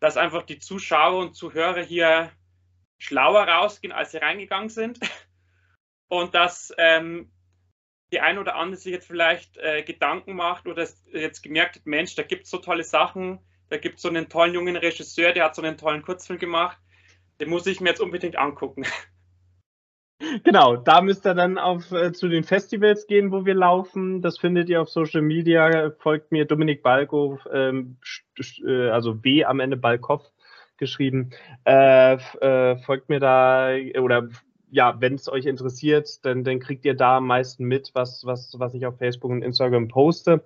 dass 0.00 0.18
einfach 0.18 0.42
die 0.42 0.58
Zuschauer 0.58 1.20
und 1.20 1.34
Zuhörer 1.34 1.82
hier 1.82 2.30
schlauer 2.98 3.48
rausgehen, 3.48 3.92
als 3.92 4.12
sie 4.12 4.18
reingegangen 4.18 4.68
sind. 4.68 5.00
Und 6.08 6.34
dass 6.34 6.72
ähm, 6.76 7.32
die 8.12 8.20
ein 8.20 8.38
oder 8.38 8.56
andere 8.56 8.76
sich 8.76 8.92
jetzt 8.92 9.06
vielleicht 9.06 9.56
äh, 9.56 9.82
Gedanken 9.82 10.34
macht 10.34 10.66
oder 10.66 10.86
jetzt 11.12 11.42
gemerkt 11.42 11.76
hat, 11.76 11.86
Mensch, 11.86 12.14
da 12.14 12.22
gibt 12.22 12.44
es 12.44 12.50
so 12.50 12.58
tolle 12.58 12.84
Sachen, 12.84 13.40
da 13.68 13.76
gibt 13.76 13.96
es 13.96 14.02
so 14.02 14.08
einen 14.08 14.28
tollen 14.28 14.54
jungen 14.54 14.76
Regisseur, 14.76 15.32
der 15.32 15.44
hat 15.44 15.54
so 15.54 15.62
einen 15.62 15.76
tollen 15.76 16.02
Kurzfilm 16.02 16.38
gemacht, 16.38 16.78
den 17.40 17.50
muss 17.50 17.66
ich 17.66 17.80
mir 17.80 17.90
jetzt 17.90 18.00
unbedingt 18.00 18.36
angucken. 18.36 18.84
Genau, 20.44 20.76
da 20.76 21.02
müsst 21.02 21.26
ihr 21.26 21.34
dann 21.34 21.58
auf, 21.58 21.90
äh, 21.90 22.12
zu 22.12 22.28
den 22.28 22.44
Festivals 22.44 23.06
gehen, 23.06 23.32
wo 23.32 23.44
wir 23.44 23.54
laufen. 23.54 24.22
Das 24.22 24.38
findet 24.38 24.68
ihr 24.68 24.80
auf 24.80 24.88
Social 24.88 25.22
Media. 25.22 25.90
Folgt 25.98 26.32
mir 26.32 26.46
Dominik 26.46 26.82
Balko, 26.82 27.40
ähm, 27.52 27.98
äh, 28.64 28.88
also 28.88 29.14
B 29.14 29.44
am 29.44 29.60
Ende 29.60 29.76
Balkov 29.76 30.22
geschrieben. 30.76 31.30
Äh, 31.64 32.14
äh, 32.14 32.76
folgt 32.78 33.08
mir 33.08 33.20
da 33.20 33.74
oder 34.00 34.28
ja, 34.74 34.96
wenn 34.98 35.14
es 35.14 35.30
euch 35.30 35.46
interessiert, 35.46 36.24
dann, 36.24 36.42
dann 36.42 36.58
kriegt 36.58 36.84
ihr 36.84 36.94
da 36.94 37.18
am 37.18 37.28
meisten 37.28 37.64
mit, 37.64 37.92
was, 37.94 38.26
was, 38.26 38.56
was 38.58 38.74
ich 38.74 38.86
auf 38.86 38.98
Facebook 38.98 39.30
und 39.30 39.42
Instagram 39.42 39.86
poste. 39.86 40.42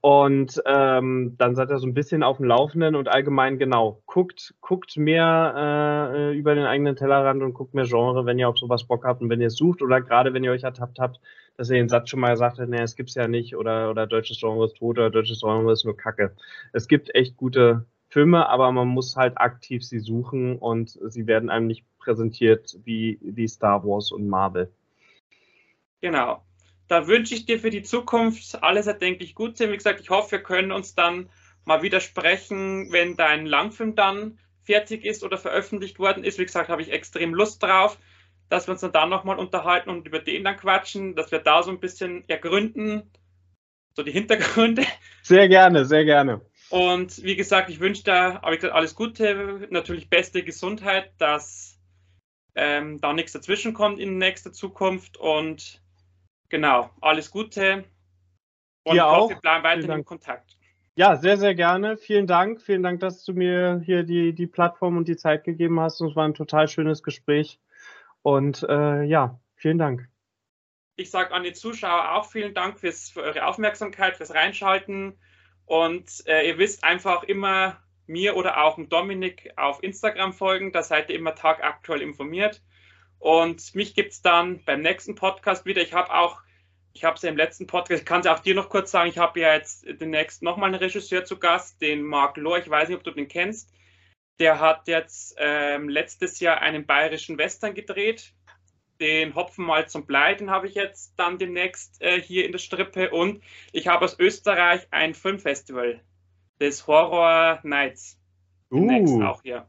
Und 0.00 0.60
ähm, 0.66 1.36
dann 1.38 1.54
seid 1.54 1.70
ihr 1.70 1.78
so 1.78 1.86
ein 1.86 1.94
bisschen 1.94 2.24
auf 2.24 2.38
dem 2.38 2.46
Laufenden 2.46 2.96
und 2.96 3.06
allgemein 3.06 3.56
genau. 3.56 4.02
Guckt, 4.06 4.54
guckt 4.60 4.96
mehr 4.96 6.10
äh, 6.12 6.36
über 6.36 6.56
den 6.56 6.64
eigenen 6.64 6.96
Tellerrand 6.96 7.40
und 7.40 7.54
guckt 7.54 7.72
mehr 7.72 7.86
Genre, 7.86 8.26
wenn 8.26 8.40
ihr 8.40 8.48
auf 8.48 8.58
sowas 8.58 8.82
Bock 8.84 9.04
habt 9.04 9.22
und 9.22 9.30
wenn 9.30 9.40
ihr 9.40 9.46
es 9.46 9.56
sucht 9.56 9.80
oder 9.80 10.00
gerade 10.00 10.34
wenn 10.34 10.42
ihr 10.42 10.50
euch 10.50 10.64
ertappt 10.64 10.98
habt, 10.98 11.20
dass 11.56 11.70
ihr 11.70 11.76
den 11.76 11.88
Satz 11.88 12.10
schon 12.10 12.18
mal 12.18 12.32
gesagt 12.32 12.58
habt, 12.58 12.68
nee, 12.68 12.82
es 12.82 12.96
gibt's 12.96 13.14
ja 13.14 13.28
nicht 13.28 13.54
oder, 13.54 13.90
oder 13.90 14.08
deutsches 14.08 14.40
Genre 14.40 14.66
ist 14.66 14.76
tot 14.76 14.98
oder 14.98 15.10
deutsches 15.10 15.40
Genre 15.40 15.72
ist 15.72 15.84
nur 15.84 15.96
Kacke. 15.96 16.34
Es 16.72 16.88
gibt 16.88 17.14
echt 17.14 17.36
gute 17.36 17.86
Filme, 18.08 18.48
aber 18.48 18.72
man 18.72 18.88
muss 18.88 19.16
halt 19.16 19.38
aktiv 19.38 19.84
sie 19.84 20.00
suchen 20.00 20.56
und 20.56 20.90
sie 20.90 21.28
werden 21.28 21.50
einem 21.50 21.68
nicht 21.68 21.84
präsentiert 22.08 22.78
wie, 22.84 23.18
wie 23.20 23.46
Star 23.46 23.84
Wars 23.84 24.12
und 24.12 24.28
Marvel. 24.28 24.72
Genau 26.00 26.42
da 26.88 27.06
wünsche 27.06 27.34
ich 27.34 27.44
dir 27.44 27.60
für 27.60 27.70
die 27.70 27.82
Zukunft 27.82 28.62
alles 28.62 28.86
erdenklich 28.86 29.34
Gute. 29.34 29.70
Wie 29.70 29.76
gesagt, 29.76 30.00
ich 30.00 30.10
hoffe, 30.10 30.32
wir 30.32 30.42
können 30.42 30.72
uns 30.72 30.94
dann 30.94 31.28
mal 31.64 31.82
wieder 31.82 32.00
sprechen, 32.00 32.90
wenn 32.90 33.16
dein 33.16 33.46
Langfilm 33.46 33.94
dann 33.94 34.38
fertig 34.62 35.04
ist 35.04 35.22
oder 35.22 35.36
veröffentlicht 35.36 35.98
worden 35.98 36.24
ist. 36.24 36.38
Wie 36.38 36.46
gesagt, 36.46 36.70
habe 36.70 36.82
ich 36.82 36.90
extrem 36.90 37.34
Lust 37.34 37.62
drauf, 37.62 37.98
dass 38.48 38.66
wir 38.66 38.72
uns 38.72 38.80
dann 38.80 38.92
da 38.92 39.06
nochmal 39.06 39.38
unterhalten 39.38 39.90
und 39.90 40.06
über 40.06 40.18
den 40.18 40.44
dann 40.44 40.56
quatschen, 40.56 41.14
dass 41.14 41.30
wir 41.30 41.40
da 41.40 41.62
so 41.62 41.70
ein 41.70 41.80
bisschen 41.80 42.26
ergründen, 42.28 43.10
so 43.94 44.02
die 44.02 44.12
Hintergründe. 44.12 44.84
Sehr 45.22 45.48
gerne, 45.48 45.84
sehr 45.84 46.06
gerne. 46.06 46.40
Und 46.70 47.22
wie 47.22 47.36
gesagt, 47.36 47.68
ich 47.68 47.80
wünsche 47.80 48.04
dir 48.04 48.42
alles 48.42 48.94
Gute, 48.94 49.66
natürlich 49.70 50.08
beste 50.08 50.42
Gesundheit, 50.42 51.12
dass 51.18 51.67
ähm, 52.58 53.00
da 53.00 53.12
nichts 53.12 53.32
dazwischen 53.32 53.72
kommt 53.72 53.98
in 53.98 54.18
nächster 54.18 54.52
Zukunft 54.52 55.16
und 55.16 55.80
Genau, 56.48 56.90
alles 57.00 57.30
Gute 57.30 57.84
Und 58.84 58.94
Dir 58.94 59.06
auch. 59.06 59.28
wir 59.28 59.36
bleiben 59.36 59.64
weiterhin 59.64 59.98
in 59.98 60.04
Kontakt. 60.04 60.56
Ja, 60.94 61.16
sehr, 61.16 61.36
sehr 61.36 61.54
gerne. 61.54 61.96
Vielen 61.96 62.26
Dank. 62.26 62.60
Vielen 62.60 62.82
Dank, 62.82 63.00
dass 63.00 63.24
du 63.24 63.32
mir 63.32 63.80
hier 63.84 64.02
die, 64.02 64.32
die 64.32 64.46
Plattform 64.46 64.96
und 64.96 65.06
die 65.06 65.16
Zeit 65.16 65.44
gegeben 65.44 65.78
hast. 65.78 66.00
Es 66.00 66.16
war 66.16 66.24
ein 66.24 66.34
total 66.34 66.66
schönes 66.66 67.02
Gespräch. 67.02 67.60
Und 68.22 68.64
äh, 68.68 69.04
ja, 69.04 69.38
vielen 69.54 69.78
Dank. 69.78 70.08
Ich 70.96 71.10
sage 71.10 71.32
an 71.32 71.44
die 71.44 71.52
Zuschauer 71.52 72.16
auch 72.16 72.24
vielen 72.24 72.54
Dank 72.54 72.80
fürs, 72.80 73.10
für 73.10 73.22
eure 73.22 73.46
Aufmerksamkeit, 73.46 74.16
fürs 74.16 74.34
Reinschalten. 74.34 75.16
Und 75.66 76.26
äh, 76.26 76.48
ihr 76.48 76.58
wisst 76.58 76.82
einfach 76.82 77.22
immer 77.22 77.76
mir 78.08 78.36
oder 78.36 78.64
auch 78.64 78.76
dem 78.76 78.88
Dominik 78.88 79.52
auf 79.56 79.82
Instagram 79.82 80.32
folgen. 80.32 80.72
Da 80.72 80.82
seid 80.82 81.10
ihr 81.10 81.16
immer 81.16 81.34
tagaktuell 81.34 82.02
informiert. 82.02 82.62
Und 83.18 83.74
mich 83.74 83.94
gibt 83.94 84.12
es 84.12 84.22
dann 84.22 84.64
beim 84.64 84.80
nächsten 84.80 85.14
Podcast 85.14 85.66
wieder. 85.66 85.82
Ich 85.82 85.92
habe 85.92 86.12
auch, 86.14 86.40
ich 86.92 87.04
habe 87.04 87.16
es 87.16 87.22
ja 87.22 87.28
im 87.28 87.36
letzten 87.36 87.66
Podcast, 87.66 88.02
ich 88.02 88.06
kann 88.06 88.20
es 88.20 88.26
auch 88.26 88.38
dir 88.38 88.54
noch 88.54 88.68
kurz 88.68 88.90
sagen, 88.90 89.08
ich 89.08 89.18
habe 89.18 89.40
ja 89.40 89.54
jetzt 89.54 89.84
demnächst 90.00 90.42
nochmal 90.42 90.68
einen 90.68 90.82
Regisseur 90.82 91.24
zu 91.24 91.38
Gast, 91.38 91.80
den 91.82 92.02
Marc 92.02 92.36
Lohr. 92.36 92.58
Ich 92.58 92.70
weiß 92.70 92.88
nicht, 92.88 92.98
ob 92.98 93.04
du 93.04 93.10
den 93.10 93.28
kennst. 93.28 93.72
Der 94.40 94.60
hat 94.60 94.86
jetzt 94.86 95.34
ähm, 95.38 95.88
letztes 95.88 96.38
Jahr 96.38 96.60
einen 96.60 96.86
bayerischen 96.86 97.38
Western 97.38 97.74
gedreht. 97.74 98.32
Den 99.00 99.34
Hopfenmalz 99.34 99.92
zum 99.92 100.06
Blei, 100.06 100.34
den 100.34 100.50
habe 100.50 100.66
ich 100.66 100.74
jetzt 100.74 101.14
dann 101.16 101.38
demnächst 101.38 102.00
äh, 102.02 102.20
hier 102.20 102.46
in 102.46 102.52
der 102.52 102.58
Strippe. 102.58 103.10
Und 103.10 103.42
ich 103.72 103.88
habe 103.88 104.04
aus 104.04 104.18
Österreich 104.18 104.86
ein 104.90 105.14
Filmfestival, 105.14 106.00
des 106.60 106.86
Horror 106.86 107.60
Nights. 107.62 108.18
Uh, 108.70 109.22
auch, 109.22 109.42
ja. 109.44 109.68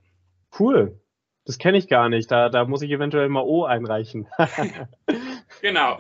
Cool. 0.58 1.00
Das 1.46 1.58
kenne 1.58 1.78
ich 1.78 1.88
gar 1.88 2.10
nicht. 2.10 2.30
Da, 2.30 2.50
da 2.50 2.66
muss 2.66 2.82
ich 2.82 2.92
eventuell 2.92 3.30
mal 3.30 3.44
O 3.44 3.64
einreichen. 3.66 4.28
genau. 5.62 6.00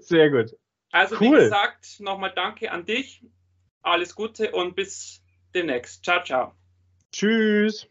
Sehr 0.00 0.30
gut. 0.30 0.56
Also, 0.90 1.16
cool. 1.20 1.38
wie 1.38 1.42
gesagt, 1.42 2.00
nochmal 2.00 2.32
danke 2.34 2.70
an 2.70 2.84
dich. 2.84 3.24
Alles 3.82 4.14
Gute 4.14 4.52
und 4.52 4.76
bis 4.76 5.22
demnächst. 5.54 6.04
Ciao, 6.04 6.22
ciao. 6.22 6.52
Tschüss. 7.12 7.88